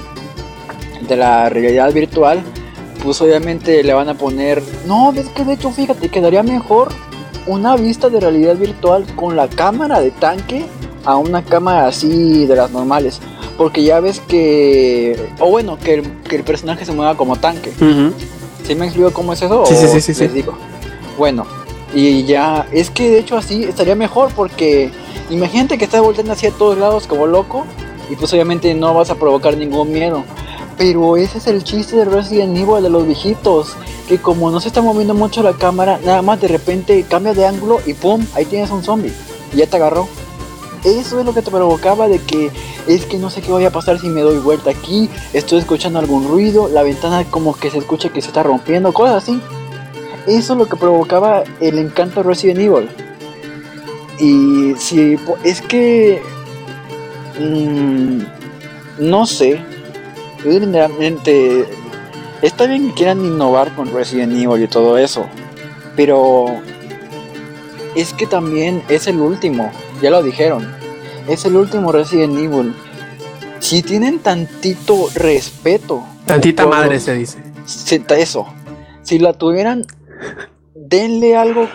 de 1.08 1.16
la 1.16 1.50
realidad 1.50 1.92
virtual, 1.94 2.42
pues 3.04 3.22
obviamente 3.22 3.84
le 3.84 3.94
van 3.94 4.10
a 4.10 4.16
poner, 4.16 4.62
no, 4.86 5.12
ves 5.14 5.30
que 5.30 5.46
de 5.46 5.54
hecho 5.54 5.72
fíjate, 5.72 6.10
quedaría 6.10 6.44
mejor 6.44 6.90
una 7.46 7.76
vista 7.78 8.10
de 8.10 8.20
realidad 8.20 8.56
virtual 8.56 9.06
con 9.16 9.36
la 9.36 9.48
cámara 9.48 10.02
de 10.02 10.12
tanque 10.12 10.66
a 11.08 11.16
una 11.16 11.42
cámara 11.42 11.88
así 11.88 12.46
de 12.46 12.56
las 12.56 12.70
normales. 12.70 13.20
Porque 13.58 13.82
ya 13.82 14.02
ves 14.02 14.20
que, 14.20 15.30
o 15.40 15.50
bueno, 15.50 15.80
que 15.80 15.96
el, 15.96 16.22
que 16.24 16.36
el 16.36 16.44
personaje 16.44 16.86
se 16.86 16.92
mueva 16.92 17.16
como 17.16 17.38
tanque. 17.38 17.72
¿Sí 18.64 18.76
me 18.76 18.86
explico 18.86 19.12
cómo 19.12 19.32
es 19.32 19.42
eso? 19.42 19.66
Sí, 19.66 19.74
o 19.74 19.78
sí, 19.78 19.88
sí, 19.88 20.02
sí, 20.02 20.14
sí. 20.14 20.24
Les 20.26 20.34
digo. 20.34 20.54
Bueno, 21.18 21.48
y 21.96 22.26
ya, 22.26 22.68
es 22.74 22.90
que 22.92 23.10
de 23.10 23.20
hecho 23.20 23.38
así 23.38 23.64
estaría 23.64 23.96
mejor 23.96 24.32
porque 24.36 24.92
imagínate 25.30 25.78
que 25.78 25.86
estás 25.86 26.02
volteando 26.02 26.34
hacia 26.34 26.52
todos 26.52 26.78
lados 26.78 27.08
como 27.08 27.26
loco 27.26 27.66
y 28.10 28.16
pues 28.16 28.32
obviamente 28.34 28.74
no 28.74 28.94
vas 28.94 29.10
a 29.10 29.16
provocar 29.16 29.56
ningún 29.56 29.92
miedo. 29.92 30.26
Pero 30.78 31.16
ese 31.16 31.38
es 31.38 31.48
el 31.48 31.64
chiste 31.64 31.96
de 31.96 32.06
Resident 32.06 32.56
Evil 32.56 32.84
de 32.84 32.90
los 32.90 33.08
viejitos, 33.08 33.76
que 34.08 34.20
como 34.20 34.52
no 34.52 34.60
se 34.60 34.68
está 34.68 34.82
moviendo 34.82 35.16
mucho 35.16 35.42
la 35.42 35.54
cámara, 35.54 36.00
nada 36.06 36.22
más 36.22 36.40
de 36.40 36.50
repente 36.50 37.04
cambia 37.10 37.34
de 37.34 37.48
ángulo 37.48 37.80
y 37.86 37.94
pum, 37.94 38.24
ahí 38.36 38.46
tienes 38.46 38.70
un 38.70 38.84
zombie 38.84 39.14
y 39.54 39.58
ya 39.58 39.68
te 39.68 39.78
agarró. 39.78 40.08
Eso 40.84 41.20
es 41.20 41.26
lo 41.26 41.34
que 41.34 41.42
te 41.42 41.52
provocaba 41.52 42.08
de 42.08 42.20
que 42.20 42.52
es 42.88 43.06
que 43.06 43.18
no 43.18 43.30
sé 43.30 43.42
qué 43.42 43.52
vaya 43.52 43.68
a 43.68 43.72
pasar 43.72 44.00
si 44.00 44.08
me 44.08 44.22
doy 44.22 44.38
vuelta 44.38 44.70
aquí, 44.70 45.10
estoy 45.34 45.60
escuchando 45.60 46.00
algún 46.00 46.28
ruido, 46.28 46.70
la 46.70 46.84
ventana 46.84 47.26
como 47.30 47.56
que 47.56 47.70
se 47.70 47.80
escucha 47.80 48.10
que 48.10 48.22
se 48.22 48.28
está 48.28 48.44
rompiendo, 48.44 48.94
cosas 48.94 49.24
así. 49.24 49.42
Eso 50.28 50.54
es 50.54 50.60
lo 50.60 50.68
que 50.68 50.76
provocaba 50.76 51.44
el 51.60 51.78
encanto 51.80 52.22
de 52.22 52.30
Resident 52.30 52.60
Evil. 52.60 52.90
Y 54.20 54.74
si 54.78 55.18
es 55.44 55.62
que 55.62 56.22
mm, 57.40 58.22
no 59.00 59.26
sé, 59.26 59.62
yo 60.44 60.52
generalmente 60.52 61.66
está 62.42 62.66
bien 62.66 62.90
que 62.90 62.96
quieran 62.96 63.26
innovar 63.26 63.74
con 63.76 63.94
Resident 63.94 64.34
Evil 64.34 64.64
y 64.64 64.68
todo 64.68 64.98
eso, 64.98 65.28
pero 65.96 66.46
es 67.96 68.14
que 68.14 68.28
también 68.28 68.84
es 68.90 69.08
el 69.08 69.20
último, 69.20 69.72
ya 70.02 70.10
lo 70.12 70.24
dijeron, 70.24 70.68
es 71.28 71.46
el 71.46 71.56
último 71.56 71.92
Resident 71.92 72.38
Evil. 72.38 72.74
Si 73.60 73.82
tienen 73.82 74.20
tantito 74.20 75.10
respeto, 75.16 76.04
Tantita 76.26 76.64
por 76.64 76.74
madre 76.76 77.00
se 77.00 77.14
dice. 77.16 77.40
si- 77.66 78.04
eso, 78.18 78.48
si 79.04 79.20
la 79.20 79.34
tuvieran, 79.34 79.86
denle 80.76 81.36
algo 81.36 81.68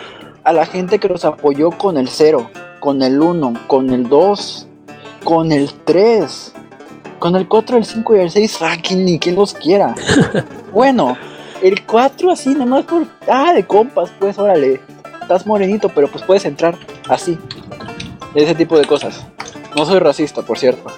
a 0.43 0.53
la 0.53 0.65
gente 0.65 0.99
que 0.99 1.07
los 1.09 1.25
apoyó 1.25 1.71
con 1.71 1.97
el 1.97 2.07
0, 2.07 2.49
con 2.79 3.01
el 3.01 3.21
1, 3.21 3.53
con 3.67 3.89
el 3.91 4.07
2, 4.09 4.67
con 5.23 5.51
el 5.51 5.71
3, 5.85 6.53
con 7.19 7.35
el 7.35 7.47
4, 7.47 7.77
el 7.77 7.85
5 7.85 8.15
y 8.15 8.19
el 8.19 8.31
6, 8.31 8.51
saquen 8.51 9.05
ni 9.05 9.19
quien 9.19 9.35
los 9.35 9.53
quiera. 9.53 9.95
bueno, 10.73 11.17
el 11.61 11.83
4 11.85 12.31
así, 12.31 12.49
nada 12.53 12.65
más 12.65 12.85
por, 12.85 13.05
ah, 13.29 13.53
de 13.53 13.65
compas, 13.65 14.09
pues 14.19 14.37
órale, 14.37 14.81
estás 15.21 15.45
morenito, 15.45 15.89
pero 15.89 16.07
pues 16.09 16.23
puedes 16.23 16.45
entrar 16.45 16.77
así. 17.09 17.37
Ese 18.35 18.55
tipo 18.55 18.77
de 18.77 18.85
cosas. 18.85 19.23
No 19.75 19.85
soy 19.85 19.99
racista, 19.99 20.41
por 20.41 20.57
cierto. 20.57 20.89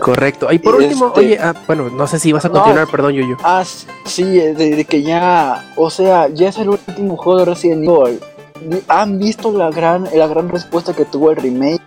Correcto. 0.00 0.48
Y 0.50 0.58
por 0.58 0.76
último, 0.76 1.08
Este- 1.08 1.20
oye, 1.20 1.38
ah, 1.40 1.54
bueno, 1.66 1.90
no 1.90 2.06
sé 2.06 2.18
si 2.18 2.32
vas 2.32 2.44
a 2.44 2.48
No. 2.48 2.54
continuar, 2.54 2.88
perdón, 2.88 3.12
Yuyu. 3.12 3.36
Ah, 3.42 3.62
sí, 4.04 4.24
de, 4.24 4.54
de 4.54 4.84
que 4.84 5.02
ya, 5.02 5.72
o 5.76 5.90
sea, 5.90 6.28
ya 6.28 6.48
es 6.48 6.58
el 6.58 6.70
último 6.70 7.16
juego 7.16 7.40
de 7.40 7.44
Resident 7.44 7.84
Evil. 7.84 8.18
Vi- 8.64 8.82
¿Han 8.88 9.18
visto 9.18 9.52
la 9.52 9.70
gran, 9.70 10.08
la 10.14 10.26
gran 10.26 10.48
respuesta 10.48 10.94
que 10.94 11.04
tuvo 11.04 11.30
el 11.30 11.36
remake 11.36 11.82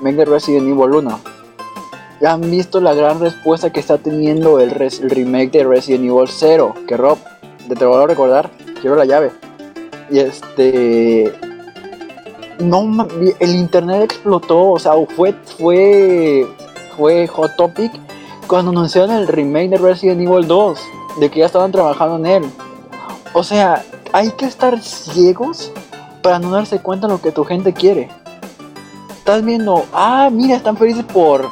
remake 0.00 0.16
de 0.16 0.24
Resident 0.24 0.66
Evil 0.68 0.94
1? 0.94 1.20
¿Ya 2.20 2.32
han 2.32 2.50
visto 2.50 2.80
la 2.80 2.94
gran 2.94 3.20
respuesta 3.20 3.70
que 3.70 3.80
está 3.80 3.98
teniendo 3.98 4.58
el, 4.60 4.70
res- 4.70 5.00
el 5.00 5.10
remake 5.10 5.50
de 5.58 5.64
Resident 5.64 6.04
Evil 6.04 6.28
0? 6.28 6.74
Que 6.88 6.96
Rob, 6.96 7.18
te, 7.68 7.74
te 7.74 7.84
voy 7.84 8.02
a 8.02 8.06
recordar, 8.06 8.50
quiero 8.80 8.96
la 8.96 9.04
llave. 9.04 9.30
Y 10.10 10.20
este... 10.20 11.32
No, 12.60 13.06
el 13.40 13.54
internet 13.54 14.02
explotó, 14.02 14.70
o 14.72 14.78
sea, 14.78 14.92
fue, 15.16 15.32
fue, 15.58 16.46
fue 16.96 17.26
hot 17.26 17.56
topic 17.56 17.92
cuando 18.46 18.70
anunciaron 18.70 19.16
el 19.16 19.26
remake 19.26 19.70
de 19.70 19.78
Resident 19.78 20.20
Evil 20.20 20.46
2, 20.46 20.78
de 21.18 21.30
que 21.30 21.40
ya 21.40 21.46
estaban 21.46 21.72
trabajando 21.72 22.16
en 22.16 22.26
él. 22.26 22.50
O 23.32 23.42
sea, 23.42 23.84
hay 24.12 24.30
que 24.32 24.46
estar 24.46 24.80
ciegos 24.80 25.72
para 26.22 26.38
no 26.38 26.50
darse 26.50 26.78
cuenta 26.78 27.06
de 27.06 27.14
lo 27.14 27.20
que 27.20 27.32
tu 27.32 27.44
gente 27.44 27.72
quiere. 27.72 28.08
Estás 29.18 29.44
viendo, 29.44 29.84
ah, 29.92 30.28
mira, 30.30 30.56
están 30.56 30.76
felices 30.76 31.04
por, 31.04 31.48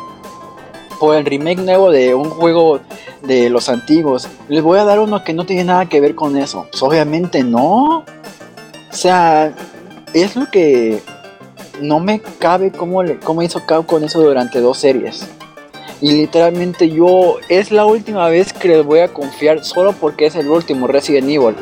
por 1.01 1.17
el 1.17 1.25
remake 1.25 1.61
nuevo 1.61 1.91
de 1.91 2.15
un 2.15 2.31
juego 2.31 2.81
de 3.23 3.51
los 3.51 3.69
antiguos. 3.69 4.29
Les 4.49 4.63
voy 4.63 4.79
a 4.79 4.85
dar 4.85 5.01
uno 5.01 5.25
que 5.25 5.33
no 5.33 5.45
tiene 5.45 5.65
nada 5.65 5.87
que 5.87 6.01
ver 6.01 6.15
con 6.15 6.37
eso. 6.37 6.67
Pues 6.71 6.83
obviamente 6.83 7.43
no. 7.43 8.05
O 8.05 8.05
sea, 8.95 9.55
es 10.15 10.37
lo 10.37 10.51
que 10.51 11.01
no 11.81 12.01
me 12.01 12.21
cabe 12.39 12.71
cómo, 12.71 13.03
le, 13.03 13.19
cómo 13.19 13.43
hizo 13.43 13.65
Capcom 13.67 14.03
eso 14.05 14.21
durante 14.21 14.61
dos 14.61 14.79
series. 14.79 15.29
Y 16.01 16.13
literalmente 16.13 16.91
yo 16.91 17.37
es 17.49 17.71
la 17.71 17.87
última 17.87 18.29
vez 18.29 18.53
que 18.53 18.69
les 18.69 18.85
voy 18.85 19.01
a 19.01 19.13
confiar 19.13 19.65
solo 19.65 19.93
porque 19.93 20.27
es 20.27 20.35
el 20.35 20.49
último 20.49 20.87
Resident 20.87 21.29
Evil. 21.29 21.55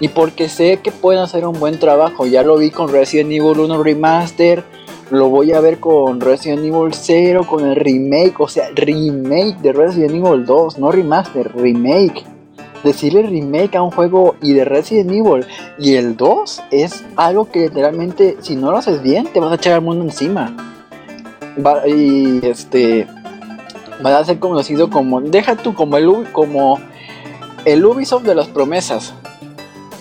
Y 0.00 0.08
porque 0.08 0.48
sé 0.48 0.78
que 0.78 0.92
pueden 0.92 1.20
hacer 1.20 1.46
un 1.46 1.58
buen 1.58 1.78
trabajo. 1.78 2.26
Ya 2.26 2.42
lo 2.42 2.56
vi 2.56 2.70
con 2.70 2.90
Resident 2.90 3.30
Evil 3.30 3.58
1 3.58 3.82
Remaster. 3.82 4.64
Lo 5.10 5.28
voy 5.28 5.52
a 5.52 5.60
ver 5.60 5.80
con 5.80 6.20
Resident 6.20 6.64
Evil 6.64 6.94
0, 6.94 7.46
con 7.46 7.66
el 7.66 7.76
remake. 7.76 8.38
O 8.38 8.48
sea, 8.48 8.70
remake 8.74 9.58
de 9.58 9.72
Resident 9.72 10.14
Evil 10.14 10.46
2. 10.46 10.78
No 10.78 10.90
remaster, 10.90 11.52
remake. 11.54 12.24
Decirle 12.84 13.22
remake 13.22 13.76
a 13.76 13.82
un 13.82 13.90
juego 13.90 14.36
y 14.40 14.52
de 14.52 14.64
Resident 14.64 15.10
Evil 15.10 15.46
y 15.78 15.96
el 15.96 16.16
2 16.16 16.62
es 16.70 17.04
algo 17.16 17.50
que 17.50 17.60
literalmente 17.60 18.36
si 18.40 18.54
no 18.54 18.70
lo 18.70 18.78
haces 18.78 19.02
bien 19.02 19.26
te 19.32 19.40
vas 19.40 19.50
a 19.50 19.56
echar 19.56 19.74
al 19.74 19.82
mundo 19.82 20.04
encima. 20.04 20.56
Y 21.86 22.46
este 22.46 23.06
va 24.04 24.18
a 24.18 24.24
ser 24.24 24.38
conocido 24.38 24.90
como 24.90 25.20
deja 25.20 25.56
tú 25.56 25.74
como 25.74 25.96
el 25.96 26.30
como 26.32 26.78
el 27.64 27.84
Ubisoft 27.84 28.22
de 28.24 28.34
las 28.34 28.48
promesas. 28.48 29.12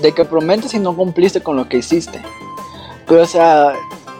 De 0.01 0.11
que 0.11 0.25
prometes 0.25 0.75
y 0.75 0.79
no 0.79 0.95
cumpliste 0.95 1.41
con 1.41 1.55
lo 1.55 1.67
que 1.67 1.77
hiciste. 1.77 2.21
Pero 3.07 3.23
o 3.23 3.25
sea, 3.25 3.73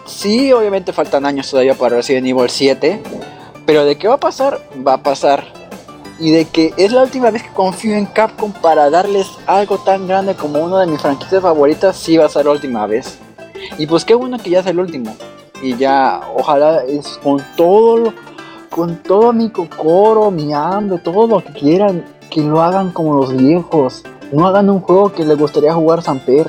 sí, 0.06 0.52
obviamente 0.52 0.92
faltan 0.92 1.24
años 1.24 1.48
todavía 1.48 1.74
para 1.74 1.96
Resident 1.96 2.26
Evil 2.26 2.50
7. 2.50 3.00
Pero 3.64 3.84
de 3.84 3.96
qué 3.96 4.08
va 4.08 4.14
a 4.14 4.20
pasar, 4.20 4.60
va 4.86 4.94
a 4.94 5.02
pasar. 5.02 5.57
Y 6.18 6.32
de 6.32 6.46
que 6.46 6.74
es 6.76 6.92
la 6.92 7.02
última 7.02 7.30
vez 7.30 7.42
que 7.44 7.50
confío 7.50 7.94
en 7.94 8.06
Capcom 8.06 8.52
para 8.52 8.90
darles 8.90 9.28
algo 9.46 9.78
tan 9.78 10.08
grande 10.08 10.34
como 10.34 10.64
una 10.64 10.80
de 10.80 10.86
mis 10.86 11.00
franquicias 11.00 11.42
favoritas, 11.42 11.96
sí 11.96 12.16
va 12.16 12.26
a 12.26 12.28
ser 12.28 12.46
la 12.46 12.52
última 12.52 12.86
vez. 12.86 13.18
Y 13.78 13.86
pues 13.86 14.04
qué 14.04 14.14
bueno 14.14 14.38
que 14.38 14.50
ya 14.50 14.60
es 14.60 14.66
el 14.66 14.80
último. 14.80 15.14
Y 15.62 15.76
ya, 15.76 16.20
ojalá 16.34 16.84
es 16.84 17.18
con 17.22 17.42
todo 17.56 18.12
con 18.70 18.96
todo 19.02 19.32
mi 19.32 19.50
cocoro, 19.50 20.30
mi 20.30 20.52
hambre, 20.52 20.98
todo 20.98 21.26
lo 21.26 21.42
que 21.42 21.52
quieran, 21.52 22.04
que 22.30 22.42
lo 22.42 22.62
hagan 22.62 22.92
como 22.92 23.16
los 23.16 23.36
viejos. 23.36 24.04
No 24.30 24.46
hagan 24.46 24.70
un 24.70 24.80
juego 24.80 25.12
que 25.12 25.24
les 25.24 25.38
gustaría 25.38 25.74
jugar 25.74 26.02
Samper. 26.02 26.48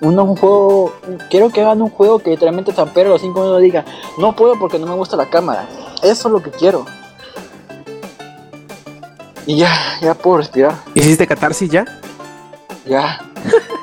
Un, 0.00 0.18
un 0.18 0.36
juego, 0.36 0.92
quiero 1.28 1.50
que 1.50 1.60
hagan 1.60 1.82
un 1.82 1.90
juego 1.90 2.18
que 2.18 2.30
literalmente 2.30 2.72
Samper 2.72 3.06
a 3.06 3.10
los 3.10 3.20
5 3.20 3.38
minutos 3.38 3.60
diga, 3.60 3.84
no 4.18 4.34
puedo 4.34 4.58
porque 4.58 4.78
no 4.78 4.86
me 4.86 4.94
gusta 4.94 5.16
la 5.16 5.26
cámara. 5.26 5.68
Eso 6.02 6.28
es 6.28 6.32
lo 6.32 6.42
que 6.42 6.50
quiero. 6.50 6.84
Y 9.46 9.56
ya, 9.56 9.72
ya 10.00 10.14
puedo 10.14 10.38
respirar. 10.38 10.74
¿Hiciste 10.94 11.26
catarsis 11.26 11.70
ya? 11.70 11.84
Ya, 12.84 13.20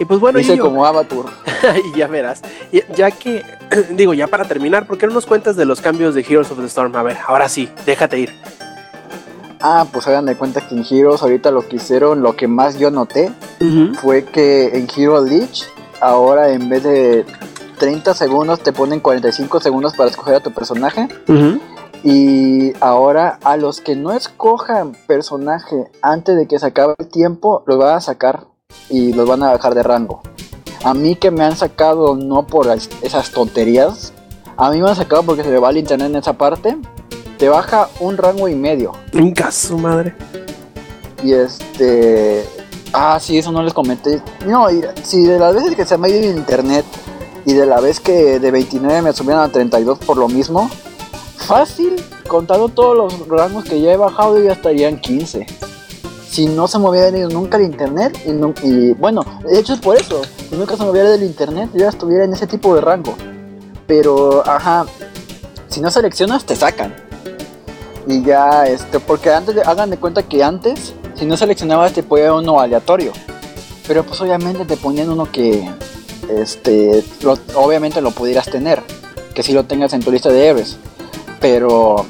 Y 0.00 0.06
pues 0.06 0.18
bueno, 0.18 0.38
hice 0.40 0.56
Yuyu, 0.56 0.64
como 0.64 0.86
Avatar. 0.86 1.26
y 1.94 1.98
ya 1.98 2.06
verás. 2.06 2.40
Ya 2.96 3.10
que, 3.10 3.44
digo, 3.90 4.14
ya 4.14 4.26
para 4.26 4.46
terminar, 4.46 4.86
¿por 4.86 4.96
qué 4.96 5.06
no 5.06 5.12
nos 5.12 5.26
cuentas 5.26 5.56
de 5.56 5.66
los 5.66 5.82
cambios 5.82 6.14
de 6.14 6.22
Heroes 6.22 6.50
of 6.50 6.58
the 6.58 6.66
Storm? 6.66 6.96
A 6.96 7.02
ver, 7.02 7.18
ahora 7.26 7.50
sí, 7.50 7.68
déjate 7.84 8.18
ir. 8.18 8.34
Ah, 9.60 9.86
pues 9.92 10.06
hagan 10.08 10.24
de 10.24 10.36
cuenta 10.36 10.66
que 10.66 10.74
en 10.74 10.86
Heroes 10.90 11.20
ahorita 11.20 11.50
lo 11.50 11.68
que 11.68 11.76
hicieron, 11.76 12.22
lo 12.22 12.34
que 12.34 12.48
más 12.48 12.78
yo 12.78 12.90
noté 12.90 13.30
fue 14.00 14.24
que 14.24 14.68
en 14.74 14.88
Hero 14.96 15.22
Leech 15.22 15.68
ahora 16.00 16.48
en 16.48 16.70
vez 16.70 16.82
de 16.82 17.26
30 17.78 18.14
segundos 18.14 18.60
te 18.60 18.72
ponen 18.72 19.00
45 19.00 19.60
segundos 19.60 19.94
para 19.94 20.08
escoger 20.08 20.36
a 20.36 20.40
tu 20.40 20.50
personaje. 20.50 21.08
Ujú. 21.28 21.60
Y 22.02 22.72
ahora 22.80 23.38
a 23.44 23.56
los 23.56 23.80
que 23.80 23.94
no 23.96 24.12
escojan 24.12 24.96
personaje 25.06 25.90
antes 26.02 26.36
de 26.36 26.46
que 26.46 26.58
se 26.58 26.66
acabe 26.66 26.94
el 26.98 27.08
tiempo, 27.08 27.62
los 27.66 27.78
van 27.78 27.96
a 27.96 28.00
sacar 28.00 28.46
y 28.88 29.12
los 29.12 29.28
van 29.28 29.42
a 29.42 29.50
bajar 29.52 29.74
de 29.74 29.82
rango. 29.82 30.22
A 30.82 30.94
mí 30.94 31.14
que 31.16 31.30
me 31.30 31.44
han 31.44 31.56
sacado 31.56 32.16
no 32.16 32.46
por 32.46 32.68
es- 32.70 32.88
esas 33.02 33.30
tonterías, 33.32 34.14
a 34.56 34.70
mí 34.70 34.80
me 34.80 34.88
han 34.88 34.96
sacado 34.96 35.22
porque 35.24 35.42
se 35.44 35.50
me 35.50 35.58
va 35.58 35.70
el 35.70 35.76
internet 35.76 36.08
en 36.08 36.16
esa 36.16 36.32
parte, 36.34 36.76
te 37.38 37.48
baja 37.50 37.88
un 38.00 38.16
rango 38.16 38.48
y 38.48 38.54
medio. 38.54 38.92
Inca 39.12 39.50
su 39.50 39.76
madre. 39.76 40.14
Y 41.22 41.32
este... 41.34 42.46
Ah, 42.92 43.18
sí, 43.20 43.38
eso 43.38 43.52
no 43.52 43.62
les 43.62 43.72
comenté. 43.74 44.20
No, 44.46 44.70
y 44.70 44.82
si 45.04 45.22
de 45.24 45.38
las 45.38 45.54
veces 45.54 45.76
que 45.76 45.84
se 45.84 45.96
me 45.98 46.08
ha 46.08 46.10
ido 46.10 46.30
el 46.30 46.36
internet 46.38 46.84
y 47.44 47.52
de 47.52 47.66
la 47.66 47.80
vez 47.80 48.00
que 48.00 48.40
de 48.40 48.50
29 48.50 49.02
me 49.02 49.12
subieron 49.12 49.42
a 49.42 49.48
32 49.48 49.98
por 49.98 50.16
lo 50.16 50.28
mismo, 50.28 50.68
fácil, 51.40 51.96
contando 52.28 52.68
todos 52.68 52.96
los 52.96 53.28
rangos 53.28 53.64
que 53.64 53.80
ya 53.80 53.92
he 53.92 53.96
bajado, 53.96 54.42
ya 54.42 54.52
estaría 54.52 54.88
en 54.88 55.00
15. 55.00 55.46
Si 56.28 56.46
no 56.46 56.68
se 56.68 56.78
me 56.78 56.88
hubiera 56.88 57.16
ido 57.16 57.28
nunca 57.28 57.56
el 57.56 57.64
internet, 57.64 58.16
y, 58.62 58.92
bueno, 58.92 59.24
de 59.44 59.58
hecho 59.58 59.74
es 59.74 59.80
por 59.80 59.96
eso, 59.96 60.22
si 60.48 60.54
nunca 60.54 60.76
se 60.76 60.84
me 60.84 60.90
hubiera 60.90 61.08
ido 61.08 61.16
el 61.16 61.24
internet, 61.24 61.70
ya 61.74 61.88
estuviera 61.88 62.24
en 62.24 62.32
ese 62.32 62.46
tipo 62.46 62.74
de 62.74 62.80
rango. 62.80 63.14
Pero, 63.86 64.42
ajá, 64.46 64.86
si 65.68 65.80
no 65.80 65.90
seleccionas, 65.90 66.44
te 66.44 66.54
sacan. 66.54 66.94
Y 68.06 68.22
ya, 68.22 68.66
este, 68.66 69.00
porque 69.00 69.30
antes, 69.30 69.56
hagan 69.66 69.90
de 69.90 69.96
cuenta 69.96 70.22
que 70.22 70.42
antes, 70.44 70.94
si 71.14 71.26
no 71.26 71.36
seleccionabas, 71.36 71.92
te 71.92 72.02
ponía 72.02 72.32
uno 72.32 72.60
aleatorio. 72.60 73.12
Pero 73.86 74.04
pues 74.04 74.20
obviamente 74.20 74.64
te 74.64 74.76
ponían 74.76 75.10
uno 75.10 75.30
que, 75.30 75.68
este, 76.28 77.04
obviamente 77.54 78.00
lo 78.00 78.12
pudieras 78.12 78.46
tener. 78.46 78.82
Que 79.34 79.42
si 79.42 79.52
lo 79.52 79.64
tengas 79.64 79.92
en 79.92 80.00
tu 80.00 80.12
lista 80.12 80.28
de 80.28 80.46
héroes. 80.46 80.76
Pero, 81.40 82.06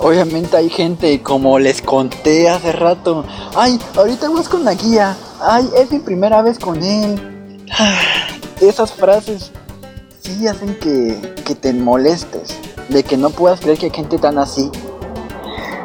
obviamente 0.00 0.56
hay 0.56 0.70
gente, 0.70 1.20
como 1.22 1.58
les 1.58 1.82
conté 1.82 2.48
hace 2.48 2.72
rato, 2.72 3.24
ay, 3.54 3.78
ahorita 3.96 4.28
vas 4.30 4.48
con 4.48 4.64
la 4.64 4.74
guía, 4.74 5.16
ay, 5.40 5.68
es 5.76 5.90
mi 5.90 5.98
primera 5.98 6.42
vez 6.42 6.58
con 6.58 6.82
él. 6.82 7.66
Esas 8.60 8.92
frases 8.92 9.50
sí 10.20 10.46
hacen 10.46 10.74
que, 10.76 11.34
que 11.44 11.54
te 11.54 11.72
molestes. 11.72 12.56
De 12.88 13.02
que 13.02 13.16
no 13.16 13.30
puedas 13.30 13.60
creer 13.60 13.78
que 13.78 13.86
hay 13.86 13.92
gente 13.92 14.16
tan 14.16 14.38
así. 14.38 14.70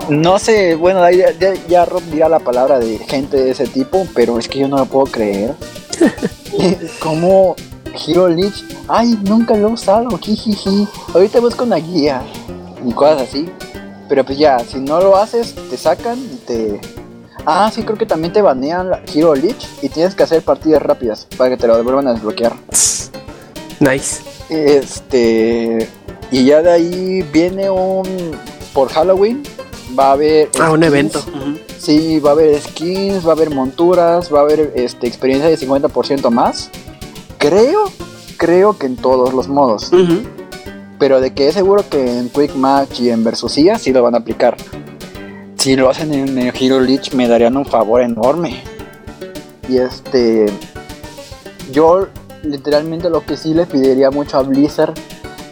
No 0.10 0.40
sé, 0.40 0.76
bueno, 0.76 1.10
ya, 1.10 1.32
ya, 1.40 1.54
ya 1.68 1.86
Rob 1.86 2.04
dirá 2.12 2.30
la 2.30 2.40
palabra 2.40 2.80
de 2.80 2.98
gente 3.00 3.38
de 3.38 3.52
ese 3.52 3.66
tipo, 3.66 4.06
pero 4.14 4.38
es 4.38 4.48
que 4.48 4.60
yo 4.60 4.68
no 4.68 4.78
lo 4.78 4.86
puedo 4.86 5.06
creer. 5.06 5.56
Como 7.00 7.56
Hero 7.94 8.30
Lich, 8.30 8.66
ay, 8.88 9.18
nunca 9.24 9.56
lo 9.56 9.70
he 9.70 9.72
usado, 9.74 10.18
jijiji, 10.18 10.88
ahorita 11.14 11.40
busco 11.40 11.64
una 11.64 11.78
guía 11.78 12.22
y 12.86 12.92
cosas 12.94 13.24
así. 13.24 13.50
Pero 14.10 14.26
pues 14.26 14.38
ya, 14.38 14.60
si 14.60 14.78
no 14.80 15.00
lo 15.00 15.16
haces, 15.16 15.56
te 15.70 15.78
sacan 15.78 16.20
y 16.20 16.36
te... 16.46 16.82
Ah, 17.46 17.72
sí, 17.74 17.84
creo 17.84 17.98
que 17.98 18.06
también 18.06 18.34
te 18.34 18.42
banean 18.42 18.90
la 18.90 19.02
Hero 19.14 19.34
Lich 19.34 19.68
y 19.82 19.90
tienes 19.90 20.16
que 20.16 20.24
hacer 20.24 20.42
partidas 20.42 20.82
rápidas 20.82 21.28
para 21.38 21.50
que 21.50 21.58
te 21.58 21.66
lo 21.66 21.82
vuelvan 21.82 22.08
a 22.08 22.14
desbloquear. 22.14 22.54
Nice. 23.80 24.22
Este. 24.50 25.90
Y 26.30 26.46
ya 26.46 26.62
de 26.62 26.72
ahí 26.72 27.22
viene 27.34 27.70
un. 27.70 28.06
Por 28.74 28.90
Halloween. 28.90 29.44
Va 29.98 30.10
a 30.10 30.12
haber. 30.12 30.50
Ah, 30.60 30.72
un 30.72 30.84
evento. 30.84 31.24
Sí, 31.78 32.20
va 32.20 32.30
a 32.30 32.34
haber 32.34 32.62
skins, 32.62 33.26
va 33.26 33.30
a 33.30 33.34
haber 33.34 33.50
monturas, 33.50 34.32
va 34.32 34.40
a 34.40 34.42
haber 34.44 34.74
este, 34.76 35.08
experiencia 35.08 35.50
de 35.50 35.58
50% 35.58 36.30
más. 36.30 36.70
Creo, 37.42 37.86
creo 38.38 38.78
que 38.78 38.86
en 38.86 38.98
todos 38.98 39.34
los 39.34 39.48
modos. 39.48 39.90
Pero 41.00 41.20
de 41.20 41.34
que 41.34 41.48
es 41.48 41.56
seguro 41.56 41.84
que 41.90 42.20
en 42.20 42.30
Quick 42.30 42.54
Match 42.54 43.00
y 43.00 43.10
en 43.10 43.24
Versusía 43.24 43.80
sí 43.80 43.92
lo 43.92 44.04
van 44.04 44.14
a 44.14 44.20
aplicar. 44.20 44.56
Si 45.58 45.76
lo 45.76 45.90
hacen 45.90 46.14
en 46.14 46.38
el 46.38 46.54
Hero 46.56 46.80
Leech 46.80 47.16
me 47.16 47.28
darían 47.28 47.58
un 47.58 47.66
favor 47.66 48.04
enorme. 48.04 48.64
Y 49.68 49.78
este. 49.78 50.46
Yo 51.72 52.10
literalmente 52.44 53.10
lo 53.10 53.26
que 53.26 53.36
sí 53.36 53.56
le 53.56 53.66
pediría 53.66 54.12
mucho 54.12 54.38
a 54.38 54.44
Blizzard 54.44 54.94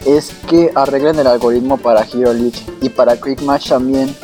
es 0.06 0.32
que 0.48 0.70
arreglen 0.76 1.18
el 1.18 1.26
algoritmo 1.26 1.76
para 1.76 2.04
Hero 2.04 2.32
Leech 2.32 2.62
y 2.82 2.88
para 2.90 3.20
Quick 3.20 3.42
Match 3.42 3.68
también. 3.68 4.14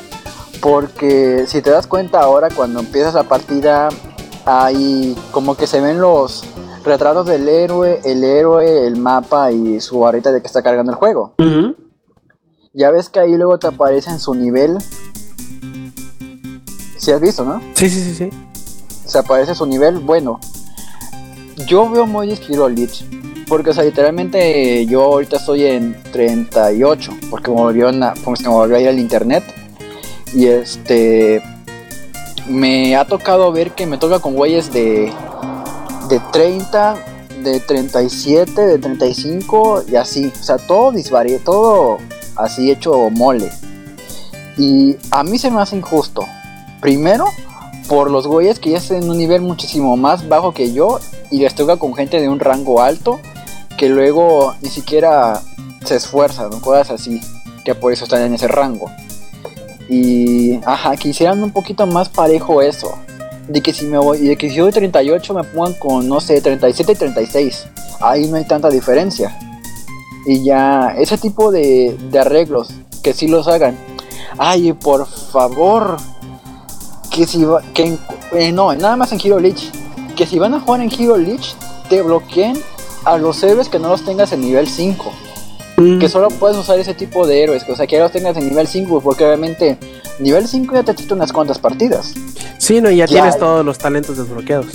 Porque 0.61 1.47
si 1.49 1.63
te 1.63 1.71
das 1.71 1.89
cuenta 1.89 2.21
ahora 2.21 2.49
cuando 2.49 2.79
empiezas 2.79 3.15
la 3.15 3.25
partida 3.25 3.89
hay 4.45 5.17
como 5.33 5.57
que 5.57 5.67
se 5.67 5.81
ven 5.81 6.01
los 6.01 6.45
retratos 6.87 7.27
del 7.27 7.49
héroe, 7.49 8.01
el 8.05 8.25
héroe, 8.25 8.87
el 8.87 8.97
mapa 8.97 9.51
y 9.53 9.81
su 9.81 9.99
barrita 10.01 10.33
de 10.33 10.41
que 10.41 10.47
está 10.47 10.63
cargando 10.63 10.93
el 10.93 10.97
juego. 10.99 11.35
Ya 12.73 12.91
ves 12.91 13.09
que 13.09 13.21
ahí 13.21 13.37
luego 13.37 13.59
te 13.59 13.67
aparece 13.67 14.11
en 14.11 14.19
su 14.21 14.35
nivel. 14.35 14.79
Si 16.99 17.11
has 17.13 17.21
visto, 17.21 17.45
¿no? 17.45 17.61
Sí, 17.75 17.89
sí, 17.89 18.01
sí, 18.03 18.15
sí. 18.15 18.31
Se 19.05 19.19
aparece 19.19 19.55
su 19.55 19.67
nivel. 19.67 19.99
Bueno, 19.99 20.41
yo 21.67 21.89
veo 21.91 22.07
muy 22.07 22.33
Hero 22.49 22.69
Leech. 22.69 23.05
Porque, 23.49 23.71
o 23.71 23.75
sea, 23.75 23.85
literalmente 23.85 24.85
yo 24.87 25.03
ahorita 25.05 25.37
estoy 25.37 25.65
en 25.67 25.97
38. 26.13 27.13
Porque 27.31 27.51
me 27.51 27.57
volvió, 27.57 27.93
na- 27.93 28.15
porque 28.25 28.43
me 28.43 28.49
volvió 28.49 28.77
a 28.77 28.81
ir 28.81 28.89
al 28.89 28.99
internet. 28.99 29.45
Y 30.35 30.47
este. 30.47 31.43
Me 32.49 32.97
ha 32.97 33.05
tocado 33.07 33.51
ver 33.53 33.73
que 33.73 33.87
me 33.87 33.99
toca 33.99 34.19
con 34.19 34.35
güeyes 34.35 34.73
de. 34.73 35.13
De 36.09 36.21
30, 36.33 36.97
de 37.43 37.61
37, 37.61 38.67
de 38.67 38.79
35 38.79 39.85
y 39.89 39.97
así. 39.97 40.33
O 40.39 40.43
sea, 40.43 40.59
todo 40.59 40.93
disvaría, 40.93 41.39
todo 41.43 41.99
así 42.37 42.71
hecho 42.71 43.11
mole. 43.11 43.51
Y 44.57 44.97
a 45.11 45.23
mí 45.23 45.39
se 45.39 45.51
me 45.51 45.61
hace 45.61 45.77
injusto. 45.77 46.25
Primero, 46.81 47.27
por 47.89 48.11
los 48.11 48.27
güeyes 48.27 48.59
que 48.59 48.71
ya 48.71 48.79
están 48.79 49.03
en 49.03 49.11
un 49.11 49.19
nivel 49.19 49.43
muchísimo 49.43 49.97
más 49.97 50.29
bajo 50.29 50.53
que 50.53 50.73
yo 50.73 50.99
y 51.31 51.39
les 51.39 51.55
toca 51.55 51.77
con 51.77 51.95
gente 51.95 52.21
de 52.21 52.29
un 52.29 52.41
rango 52.41 52.83
alto 52.83 53.21
que 53.77 53.89
luego 53.89 54.55
ni 54.63 54.71
siquiera 54.71 55.43
se 55.85 55.97
esfuerzan 55.97 56.53
o 56.53 56.61
cosas 56.61 56.91
así, 56.91 57.21
que 57.65 57.75
por 57.75 57.93
eso 57.93 58.05
están 58.05 58.23
en 58.23 58.35
ese 58.35 58.49
rango. 58.49 58.91
Y, 59.89 60.57
ajá, 60.65 60.97
que 60.97 61.11
hicieran 61.11 61.43
un 61.43 61.53
poquito 61.53 61.87
más 61.87 62.09
parejo 62.09 62.63
eso. 62.63 62.99
De 63.49 63.61
que 63.63 63.73
si 63.73 63.85
me 63.87 63.99
voy, 63.99 64.19
de 64.19 64.37
que 64.37 64.51
si 64.51 64.57
doy 64.59 64.73
38 64.73 65.35
me 65.35 65.45
pongan 65.45 65.75
con, 65.75 66.09
no 66.09 66.21
sé, 66.21 66.41
37 66.41 66.93
y 66.93 66.97
36. 66.97 67.67
Ahí 68.01 68.27
no 68.29 68.37
hay 68.37 68.45
tanta 68.45 68.69
diferencia. 68.69 69.39
Y 70.27 70.45
ya, 70.45 70.95
ese 70.99 71.17
tipo 71.19 71.53
de, 71.53 71.97
de 72.11 72.19
arreglos, 72.19 72.71
que 73.03 73.13
sí 73.13 73.29
los 73.29 73.47
hagan. 73.47 73.77
Ay, 74.39 74.73
por 74.73 75.07
favor, 75.07 75.97
que 77.11 77.27
si 77.27 77.45
va, 77.45 77.63
que 77.73 77.85
en- 77.85 77.99
eh, 78.33 78.51
no, 78.53 78.75
nada 78.75 78.97
más 78.97 79.13
en 79.13 79.21
Hero 79.23 79.39
Leech, 79.39 79.71
que 80.17 80.27
si 80.27 80.39
van 80.39 80.55
a 80.55 80.61
jugar 80.61 80.81
en 80.81 80.91
Hero 80.91 81.17
Leech, 81.17 81.55
te 81.89 82.03
bloqueen 82.03 82.59
a 83.05 83.17
los 83.19 83.41
héroes 83.45 83.69
que 83.69 83.79
no 83.79 83.89
los 83.89 84.05
tengas 84.05 84.33
en 84.33 84.41
nivel 84.41 84.67
5. 84.69 85.13
Mm. 85.77 85.99
Que 85.99 86.09
solo 86.09 86.29
puedes 86.29 86.57
usar 86.57 86.79
ese 86.79 86.95
tipo 86.95 87.27
de 87.27 87.43
héroes, 87.43 87.65
o 87.69 87.77
sea, 87.77 87.87
que 87.87 87.99
los 87.99 88.11
tengas 88.13 88.37
en 88.37 88.49
nivel 88.49 88.67
5, 88.67 89.01
porque 89.01 89.25
obviamente 89.25 89.79
nivel 90.21 90.49
5 90.49 90.75
ya 90.75 90.83
te 90.83 90.95
quita 90.95 91.15
unas 91.15 91.33
cuantas 91.33 91.59
partidas. 91.59 92.15
Sí, 92.59 92.81
no, 92.81 92.91
y 92.91 92.97
ya, 92.97 93.07
Ya. 93.07 93.13
tienes 93.15 93.39
todos 93.39 93.65
los 93.65 93.77
talentos 93.79 94.17
desbloqueados. 94.17 94.67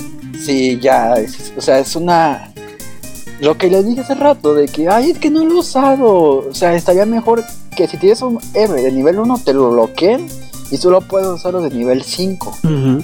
Sí, 0.46 0.80
ya, 0.80 1.14
es- 1.16 1.54
o 1.58 1.62
sea, 1.62 1.80
es 1.80 1.96
una... 1.96 2.52
Lo 3.40 3.58
que 3.58 3.72
les 3.72 3.86
dije 3.88 4.02
hace 4.02 4.14
rato, 4.14 4.54
de 4.54 4.68
que, 4.68 4.88
ay, 4.88 5.10
es 5.12 5.18
que 5.18 5.32
no 5.32 5.44
lo 5.44 5.56
he 5.56 5.58
usado. 5.60 6.48
O 6.48 6.54
sea, 6.54 6.76
estaría 6.76 7.08
mejor 7.08 7.44
que 7.76 7.88
si 7.88 7.98
tienes 7.98 8.22
un 8.22 8.40
héroe 8.54 8.84
de 8.84 8.92
nivel 8.92 9.18
1, 9.18 9.40
te 9.44 9.54
lo 9.56 9.72
bloqueen 9.72 10.28
y 10.70 10.78
solo 10.78 11.02
puedes 11.02 11.28
usarlo 11.28 11.62
de 11.62 11.72
nivel 11.72 12.04
5. 12.04 12.56
Ujú. 12.64 13.04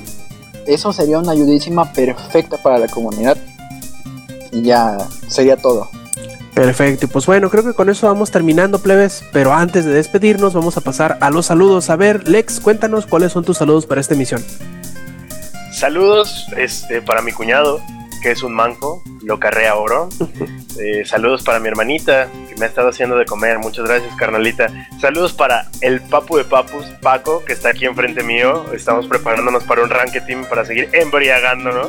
Eso 0.68 0.94
sería 0.94 1.18
una 1.18 1.32
ayudísima 1.32 1.92
perfecta 1.92 2.58
para 2.58 2.78
la 2.78 2.88
comunidad. 2.88 3.36
Y 4.52 4.62
ya 4.62 4.98
sería 5.28 5.58
todo. 5.58 5.90
Perfecto, 6.58 7.06
y 7.06 7.10
pues 7.10 7.28
bueno, 7.28 7.52
creo 7.52 7.64
que 7.64 7.74
con 7.74 7.88
eso 7.90 8.08
vamos 8.08 8.32
terminando, 8.32 8.80
plebes. 8.80 9.24
Pero 9.32 9.54
antes 9.54 9.86
de 9.86 9.94
despedirnos, 9.94 10.56
vamos 10.56 10.76
a 10.76 10.82
pasar 10.82 11.18
a 11.22 11.30
los 11.30 11.46
saludos. 11.46 11.92
A 11.92 11.96
ver, 11.96 12.28
Lex, 12.28 12.60
cuéntanos 12.60 13.06
cuáles 13.06 13.32
son 13.32 13.46
tus 13.46 13.58
saludos 13.58 13.86
para 13.86 14.02
esta 14.02 14.16
emisión. 14.16 14.44
Saludos 15.72 16.48
este, 16.58 17.04
para 17.04 17.22
mi 17.22 17.32
cuñado, 17.32 17.80
que 18.24 18.32
es 18.32 18.42
un 18.42 18.54
manco, 18.54 19.04
lo 19.24 19.40
carrea 19.40 19.76
oro. 19.76 20.10
Eh, 20.80 21.06
saludos 21.06 21.42
para 21.42 21.60
mi 21.60 21.70
hermanita, 21.70 22.30
que 22.48 22.56
me 22.58 22.66
ha 22.66 22.68
estado 22.68 22.90
haciendo 22.90 23.18
de 23.18 23.26
comer. 23.26 23.58
Muchas 23.58 23.88
gracias, 23.88 24.16
carnalita. 24.16 24.68
Saludos 25.02 25.34
para 25.34 25.66
el 25.82 26.02
papu 26.02 26.38
de 26.38 26.44
papus, 26.44 26.86
Paco, 27.02 27.44
que 27.44 27.54
está 27.54 27.70
aquí 27.70 27.86
enfrente 27.86 28.22
mío. 28.22 28.64
Estamos 28.72 29.08
preparándonos 29.08 29.64
para 29.64 29.82
un 29.82 29.90
ranking 29.90 30.20
team 30.28 30.46
para 30.48 30.66
seguir 30.66 30.88
embriagándonos. 30.94 31.88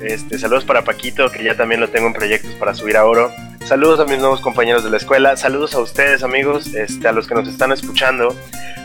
Este, 0.00 0.38
saludos 0.38 0.64
para 0.64 0.84
Paquito, 0.84 1.28
que 1.32 1.42
ya 1.42 1.56
también 1.56 1.80
lo 1.80 1.88
tengo 1.88 2.06
en 2.06 2.12
proyectos 2.12 2.52
para 2.52 2.72
subir 2.72 2.96
a 2.96 3.04
oro. 3.04 3.32
Saludos 3.68 4.00
a 4.00 4.06
mis 4.06 4.18
nuevos 4.18 4.40
compañeros 4.40 4.82
de 4.82 4.88
la 4.88 4.96
escuela. 4.96 5.36
Saludos 5.36 5.74
a 5.74 5.80
ustedes, 5.80 6.22
amigos, 6.22 6.68
este, 6.74 7.06
a 7.06 7.12
los 7.12 7.28
que 7.28 7.34
nos 7.34 7.46
están 7.46 7.70
escuchando. 7.70 8.34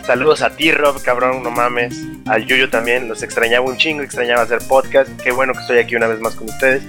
Saludos 0.06 0.42
a 0.42 0.58
ti, 0.58 0.74
Rob, 0.74 1.02
cabrón, 1.02 1.42
no 1.42 1.52
mames. 1.52 1.96
Al 2.26 2.46
Yuyo 2.46 2.70
también, 2.70 3.08
los 3.08 3.24
extrañaba 3.24 3.66
un 3.66 3.78
chingo, 3.78 4.04
extrañaba 4.04 4.42
hacer 4.42 4.60
podcast. 4.68 5.10
Qué 5.22 5.32
bueno 5.32 5.54
que 5.54 5.60
estoy 5.60 5.78
aquí 5.78 5.96
una 5.96 6.08
vez 6.08 6.20
más 6.20 6.36
con 6.36 6.50
ustedes. 6.50 6.84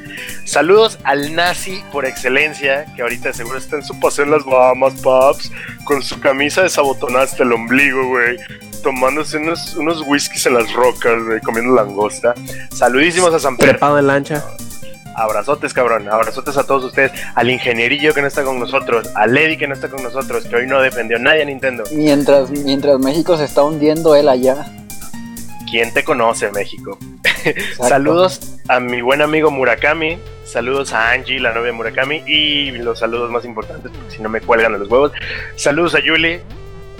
Saludos 0.45 0.99
al 1.05 1.37
nazi 1.37 1.85
por 1.93 2.05
excelencia, 2.05 2.85
que 2.97 3.03
ahorita 3.03 3.33
seguro 3.33 3.59
está 3.59 3.77
en 3.77 3.85
su 3.85 4.01
paseo 4.01 4.25
en 4.25 4.33
las 4.33 4.45
Bahamas, 4.45 4.95
Pops, 4.95 5.53
con 5.85 6.03
su 6.03 6.19
camisa 6.19 6.63
desabotonada 6.65 7.23
hasta 7.23 7.45
el 7.45 7.53
ombligo, 7.53 8.09
güey. 8.09 8.39
Tomándose 8.83 9.37
unos, 9.37 9.77
unos 9.77 10.03
whiskies 10.05 10.47
en 10.47 10.55
las 10.55 10.73
rocas, 10.73 11.23
güey, 11.23 11.41
comiendo 11.43 11.73
langosta. 11.77 12.35
Saludísimos 12.73 13.33
a 13.33 13.39
San 13.39 13.57
Pedro. 13.57 13.71
Trepado 13.71 14.01
en 14.01 14.09
lancha. 14.09 14.43
Abrazotes, 15.15 15.73
cabrón. 15.73 16.09
Abrazotes 16.09 16.57
a 16.57 16.67
todos 16.67 16.85
ustedes. 16.85 17.13
Al 17.35 17.51
ingenierillo 17.51 18.13
que 18.15 18.21
no 18.21 18.27
está 18.27 18.45
con 18.45 18.59
nosotros. 18.59 19.09
A 19.15 19.27
Lady 19.27 19.57
que 19.57 19.69
no 19.69 19.75
está 19.75 19.89
con 19.89 20.03
nosotros. 20.03 20.45
Que 20.45 20.57
hoy 20.57 20.67
no 20.67 20.81
defendió 20.81 21.19
nadie 21.19 21.43
a 21.43 21.45
Nintendo. 21.47 21.85
Mientras, 21.93 22.51
mientras 22.51 22.99
México 22.99 23.37
se 23.37 23.45
está 23.45 23.63
hundiendo 23.63 24.15
él 24.15 24.29
allá. 24.29 24.67
¿Quién 25.71 25.93
te 25.93 26.05
conoce, 26.05 26.51
México? 26.53 26.99
saludos 27.77 28.59
a 28.69 28.81
mi 28.81 29.03
buen 29.03 29.23
amigo 29.23 29.51
Murakami. 29.51 30.19
Saludos 30.45 30.93
a 30.93 31.11
Angie, 31.11 31.41
la 31.41 31.53
novia 31.53 31.67
de 31.67 31.73
Murakami. 31.73 32.23
Y 32.27 32.71
los 32.73 32.99
saludos 32.99 33.31
más 33.31 33.45
importantes, 33.45 33.91
porque 33.93 34.17
si 34.17 34.23
no 34.23 34.29
me 34.29 34.41
cuelgan 34.41 34.73
de 34.73 34.79
los 34.79 34.89
huevos. 34.89 35.13
Saludos 35.57 35.95
a 35.95 36.01
Yuli. 36.01 36.41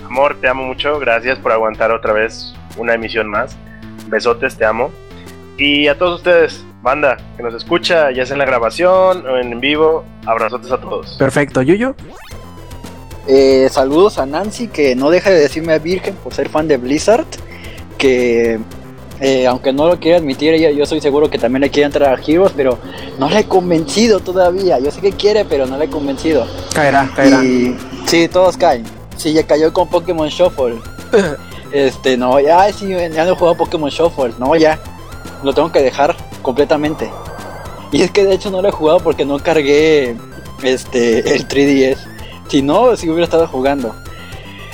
Amor, 0.05 0.37
te 0.41 0.49
amo 0.49 0.65
mucho. 0.65 0.99
Gracias 0.99 1.39
por 1.39 1.53
aguantar 1.53 1.91
otra 1.91 2.13
vez 2.13 2.55
una 2.77 2.95
emisión 2.95 3.29
más. 3.29 3.57
Besotes, 4.09 4.57
te 4.57 4.65
amo. 4.65 4.91
Y 5.57 5.87
a 5.87 5.97
todos 5.97 6.19
ustedes, 6.19 6.65
banda 6.85 7.17
que 7.37 7.43
nos 7.43 7.55
escucha, 7.55 8.13
ya 8.13 8.25
sea 8.25 8.35
en 8.35 8.39
la 8.39 8.45
grabación 8.45 9.27
o 9.27 9.39
en 9.39 9.59
vivo, 9.59 10.05
abrazotes 10.25 10.71
a 10.71 10.79
todos. 10.79 11.17
Perfecto, 11.19 11.63
Yuyo. 11.63 11.97
Eh, 13.27 13.69
saludos 13.71 14.19
a 14.19 14.27
Nancy, 14.27 14.69
que 14.69 14.95
no 14.95 15.11
deja 15.11 15.31
de 15.31 15.41
decirme 15.41 15.77
virgen 15.81 16.15
por 16.23 16.33
ser 16.33 16.49
fan 16.49 16.69
de 16.69 16.77
Blizzard. 16.77 17.27
Que 17.99 18.61
eh, 19.21 19.47
aunque 19.47 19.73
no 19.73 19.87
lo 19.89 19.99
quiera 19.99 20.19
admitir, 20.19 20.53
ella, 20.53 20.71
yo 20.71 20.85
soy 20.87 21.01
seguro 21.01 21.31
que 21.31 21.39
también 21.39 21.63
le 21.63 21.71
quiere 21.71 21.87
entrar 21.87 22.13
a 22.13 22.23
Heroes, 22.23 22.53
pero 22.57 22.79
no 23.19 23.31
la 23.31 23.41
he 23.41 23.45
convencido 23.45 24.21
todavía. 24.21 24.79
Yo 24.79 24.91
sé 24.91 25.01
que 25.01 25.13
quiere, 25.13 25.45
pero 25.45 25.67
no 25.67 25.79
la 25.79 25.85
he 25.85 25.89
convencido. 25.89 26.47
Caerá, 26.75 27.11
caerá. 27.17 27.43
Y 27.43 27.77
sí, 28.07 28.29
todos 28.29 28.57
caen. 28.57 28.85
Sí, 29.17 29.33
ya 29.33 29.47
cayó 29.47 29.73
con 29.73 29.89
Pokémon 29.89 30.29
Shuffle. 30.29 30.77
este, 31.73 32.17
no, 32.17 32.41
ya, 32.41 32.71
sí, 32.73 32.89
ya 32.89 33.25
no 33.25 33.33
he 33.33 33.37
jugado 33.37 33.57
Pokémon 33.57 33.91
Shuffle. 33.91 34.35
No, 34.39 34.55
ya. 34.57 34.79
Lo 35.43 35.53
tengo 35.53 35.71
que 35.71 35.83
dejar 35.83 36.17
completamente. 36.45 37.11
Y 37.91 38.03
es 38.03 38.13
que 38.13 38.25
de 38.25 38.35
hecho 38.35 38.53
no 38.53 38.63
lo 38.63 38.69
he 38.69 38.73
jugado 38.73 39.01
porque 39.01 39.25
no 39.25 39.41
cargué 39.41 40.15
este 40.63 41.35
el 41.35 41.49
3DS. 41.49 41.99
Si 42.49 42.63
no, 42.63 42.97
si 42.97 43.09
hubiera 43.09 43.25
estado 43.25 43.49
jugando. 43.49 43.93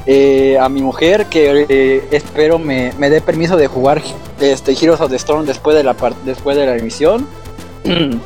Eh, 0.07 0.59
a 0.59 0.69
mi 0.69 0.83
mujer 0.83 1.27
que 1.27 1.67
eh, 1.69 2.09
espero 2.11 2.59
me, 2.59 2.93
me 2.99 3.09
dé 3.11 3.21
permiso 3.21 3.57
de 3.57 3.67
jugar 3.67 4.03
este 4.41 4.73
Heroes 4.73 5.01
of 5.01 5.11
the 5.11 5.17
Storm 5.17 5.45
después 5.47 5.77
de 5.77 5.85
la 5.85 5.95
después 6.25 6.57
de 6.57 6.67
la 6.67 6.77
emisión. 6.77 7.27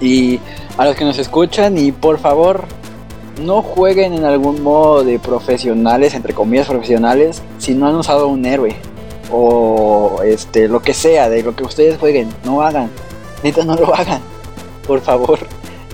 y 0.00 0.38
a 0.76 0.84
los 0.84 0.94
que 0.94 1.04
nos 1.04 1.18
escuchan 1.18 1.78
y 1.78 1.90
por 1.90 2.18
favor 2.18 2.64
no 3.42 3.62
jueguen 3.62 4.14
en 4.14 4.24
algún 4.24 4.62
modo 4.62 5.04
de 5.04 5.18
profesionales, 5.18 6.14
entre 6.14 6.34
comillas 6.34 6.66
profesionales, 6.66 7.42
si 7.58 7.74
no 7.74 7.86
han 7.88 7.94
usado 7.94 8.28
un 8.28 8.44
héroe 8.44 8.76
o 9.30 10.20
este 10.24 10.68
lo 10.68 10.80
que 10.80 10.94
sea 10.94 11.28
de 11.28 11.42
lo 11.42 11.54
que 11.54 11.64
ustedes 11.64 11.98
jueguen, 11.98 12.28
no 12.44 12.62
hagan, 12.62 12.90
neta 13.42 13.64
no 13.64 13.74
lo 13.74 13.94
hagan, 13.94 14.20
por 14.86 15.00
favor, 15.00 15.38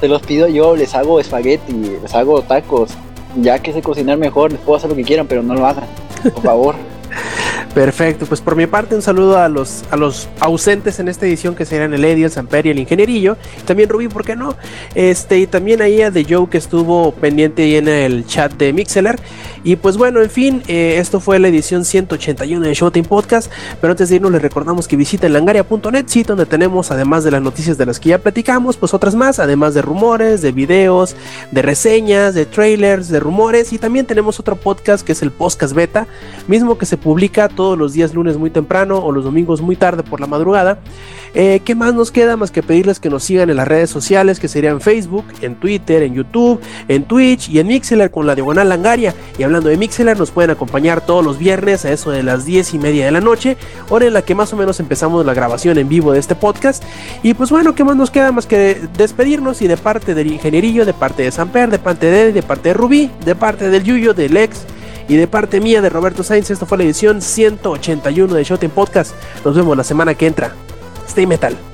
se 0.01 0.09
los 0.09 0.23
pido 0.23 0.48
yo, 0.48 0.77
les 0.77 0.94
hago 0.94 1.20
espagueti, 1.20 1.73
les 2.02 2.15
hago 2.15 2.43
tacos, 2.43 2.90
ya 3.36 3.59
que 3.59 3.73
sé 3.73 3.82
cocinar 3.82 4.19
mejor, 4.19 4.52
les 4.52 4.61
puedo 4.61 4.77
hacer 4.77 4.90
lo 4.90 4.97
que 4.97 5.05
quieran, 5.05 5.27
pero 5.27 5.43
no 5.43 5.55
lo 5.55 5.66
hagan, 5.66 5.86
por 6.23 6.43
favor. 6.43 6.74
Perfecto, 7.74 8.24
pues 8.27 8.40
por 8.40 8.55
mi 8.55 8.66
parte 8.66 8.94
un 8.94 9.02
saludo 9.02 9.36
a 9.36 9.48
los, 9.48 9.82
a 9.90 9.97
los 9.97 10.28
ausentes 10.39 11.01
en 11.01 11.09
esta 11.09 11.27
edición 11.27 11.56
que 11.56 11.65
serían 11.65 11.93
el 11.93 12.05
Eddie, 12.05 12.27
el 12.27 12.31
Samper 12.31 12.66
y 12.66 12.70
el 12.70 12.78
Ingenierillo. 12.78 13.36
También 13.65 13.89
Rubí, 13.89 14.06
¿por 14.06 14.24
qué 14.24 14.36
no? 14.36 14.55
Este, 14.94 15.40
y 15.40 15.48
también 15.48 15.82
ahí 15.82 16.01
a 16.01 16.12
The 16.12 16.24
Joe 16.28 16.48
que 16.48 16.59
estuvo 16.59 17.11
pendiente 17.12 17.62
ahí 17.62 17.74
en 17.74 17.89
el 17.89 18.27
chat 18.27 18.52
de 18.52 18.73
Mixeler. 18.73 19.19
Y 19.65 19.77
pues 19.77 19.97
bueno, 19.97 20.20
en 20.20 20.28
fin, 20.28 20.62
eh, 20.69 20.97
esto 20.99 21.20
fue 21.20 21.39
la 21.39 21.49
edición 21.49 21.86
181 21.86 22.66
de 22.66 22.74
Showtime 22.74 23.09
Podcast. 23.09 23.51
Pero 23.81 23.93
antes 23.93 24.11
de 24.11 24.16
irnos 24.16 24.31
les 24.31 24.43
recordamos 24.43 24.86
que 24.86 24.97
visiten 24.97 25.32
langaria.net, 25.32 26.05
donde 26.27 26.45
tenemos 26.45 26.91
además 26.91 27.24
de 27.24 27.31
las 27.31 27.41
noticias 27.41 27.78
de 27.78 27.86
las 27.86 27.99
que 27.99 28.11
ya 28.11 28.19
platicamos, 28.19 28.77
pues 28.77 28.93
otras 28.93 29.15
más, 29.15 29.39
además 29.39 29.73
de 29.73 29.81
rumores, 29.81 30.43
de 30.43 30.53
videos, 30.53 31.16
de 31.51 31.62
reseñas, 31.62 32.35
de 32.35 32.45
trailers, 32.45 33.09
de 33.09 33.20
rumores. 33.20 33.73
Y 33.73 33.78
también 33.78 34.05
tenemos 34.05 34.39
otro 34.39 34.57
podcast 34.57 35.05
que 35.05 35.12
es 35.12 35.23
el 35.23 35.31
Podcast 35.31 35.74
Beta, 35.74 36.07
mismo 36.47 36.77
que 36.77 36.85
se 36.85 36.99
publica 36.99 37.49
todos 37.49 37.78
los 37.78 37.95
días 37.95 38.12
lunes 38.12 38.36
muy 38.36 38.51
temprano 38.51 38.99
o 38.99 39.12
los 39.12 39.24
domingos 39.24 39.62
muy 39.62 39.77
tarde 39.77 40.03
por 40.03 40.20
la 40.20 40.27
madrugada. 40.27 40.78
Eh, 41.35 41.61
¿Qué 41.65 41.74
más 41.74 41.95
nos 41.95 42.12
queda 42.12 42.36
más 42.36 42.53
que 42.53 42.62
pedirles 42.62 43.01
que 43.01 43.11
nos 43.11 43.24
sigan 43.24 43.51
en 43.51 43.57
las 43.57 43.66
redes 43.66 43.91
sociales 43.91 44.39
que 44.39 44.47
serían 44.47 44.81
Facebook, 44.81 45.24
en 45.41 45.57
Twitter, 45.57 46.05
en 46.05 46.15
YouTube, 46.15 46.61
en 46.86 47.05
Twitch 47.05 47.49
y 47.49 47.59
en 47.59 47.66
Mixeler 47.66 48.12
con 48.12 48.27
la 48.27 48.36
diagonal 48.36 48.69
Langaria? 48.69 49.15
Y 49.36 49.43
de 49.62 49.76
Mixeler, 49.76 50.18
nos 50.18 50.31
pueden 50.31 50.51
acompañar 50.51 51.01
todos 51.01 51.24
los 51.24 51.39
viernes 51.39 51.85
a 51.85 51.93
eso 51.93 52.10
de 52.10 52.22
las 52.22 52.44
10 52.44 52.74
y 52.74 52.78
media 52.78 53.05
de 53.05 53.12
la 53.12 53.20
noche, 53.20 53.56
hora 53.89 54.06
en 54.06 54.14
la 54.14 54.22
que 54.22 54.35
más 54.35 54.52
o 54.52 54.56
menos 54.56 54.81
empezamos 54.81 55.24
la 55.24 55.35
grabación 55.35 55.78
en 55.78 55.89
vivo 55.89 56.12
de 56.12 56.18
este 56.18 56.35
podcast. 56.35 56.82
Y 57.22 57.35
pues 57.35 57.51
bueno, 57.51 57.74
¿qué 57.74 57.85
más 57.85 57.97
nos 57.97 58.10
queda 58.10 58.32
más 58.32 58.47
que 58.47 58.89
despedirnos? 58.97 59.62
Y 59.62 59.68
de 59.68 59.76
parte 59.76 60.14
del 60.14 60.32
ingenierillo, 60.32 60.85
de 60.85 60.94
parte 60.94 61.22
de 61.22 61.31
Samper, 61.31 61.70
de 61.70 61.78
parte 61.78 62.06
de 62.06 62.32
de 62.32 62.43
parte 62.43 62.70
de 62.70 62.74
Rubí, 62.74 63.10
de 63.24 63.35
parte 63.35 63.70
del 63.70 63.85
Yuyo, 63.85 64.14
del 64.14 64.35
Lex 64.35 64.62
y 65.09 65.16
de 65.16 65.26
parte 65.26 65.60
mía 65.60 65.82
de 65.82 65.90
Roberto 65.90 66.22
Sainz, 66.22 66.51
esta 66.51 66.66
fue 66.66 66.78
la 66.78 66.85
edición 66.85 67.20
181 67.20 68.35
de 68.35 68.44
Showtime 68.44 68.72
Podcast. 68.72 69.14
Nos 69.44 69.55
vemos 69.55 69.76
la 69.76 69.85
semana 69.85 70.14
que 70.14 70.26
entra. 70.26 70.52
Stay 71.06 71.26
Metal. 71.26 71.73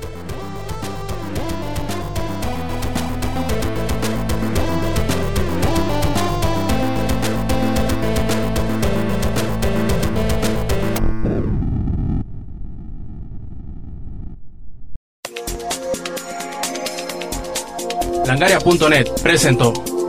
Langaria.net 18.63 19.21
presentó 19.21 20.00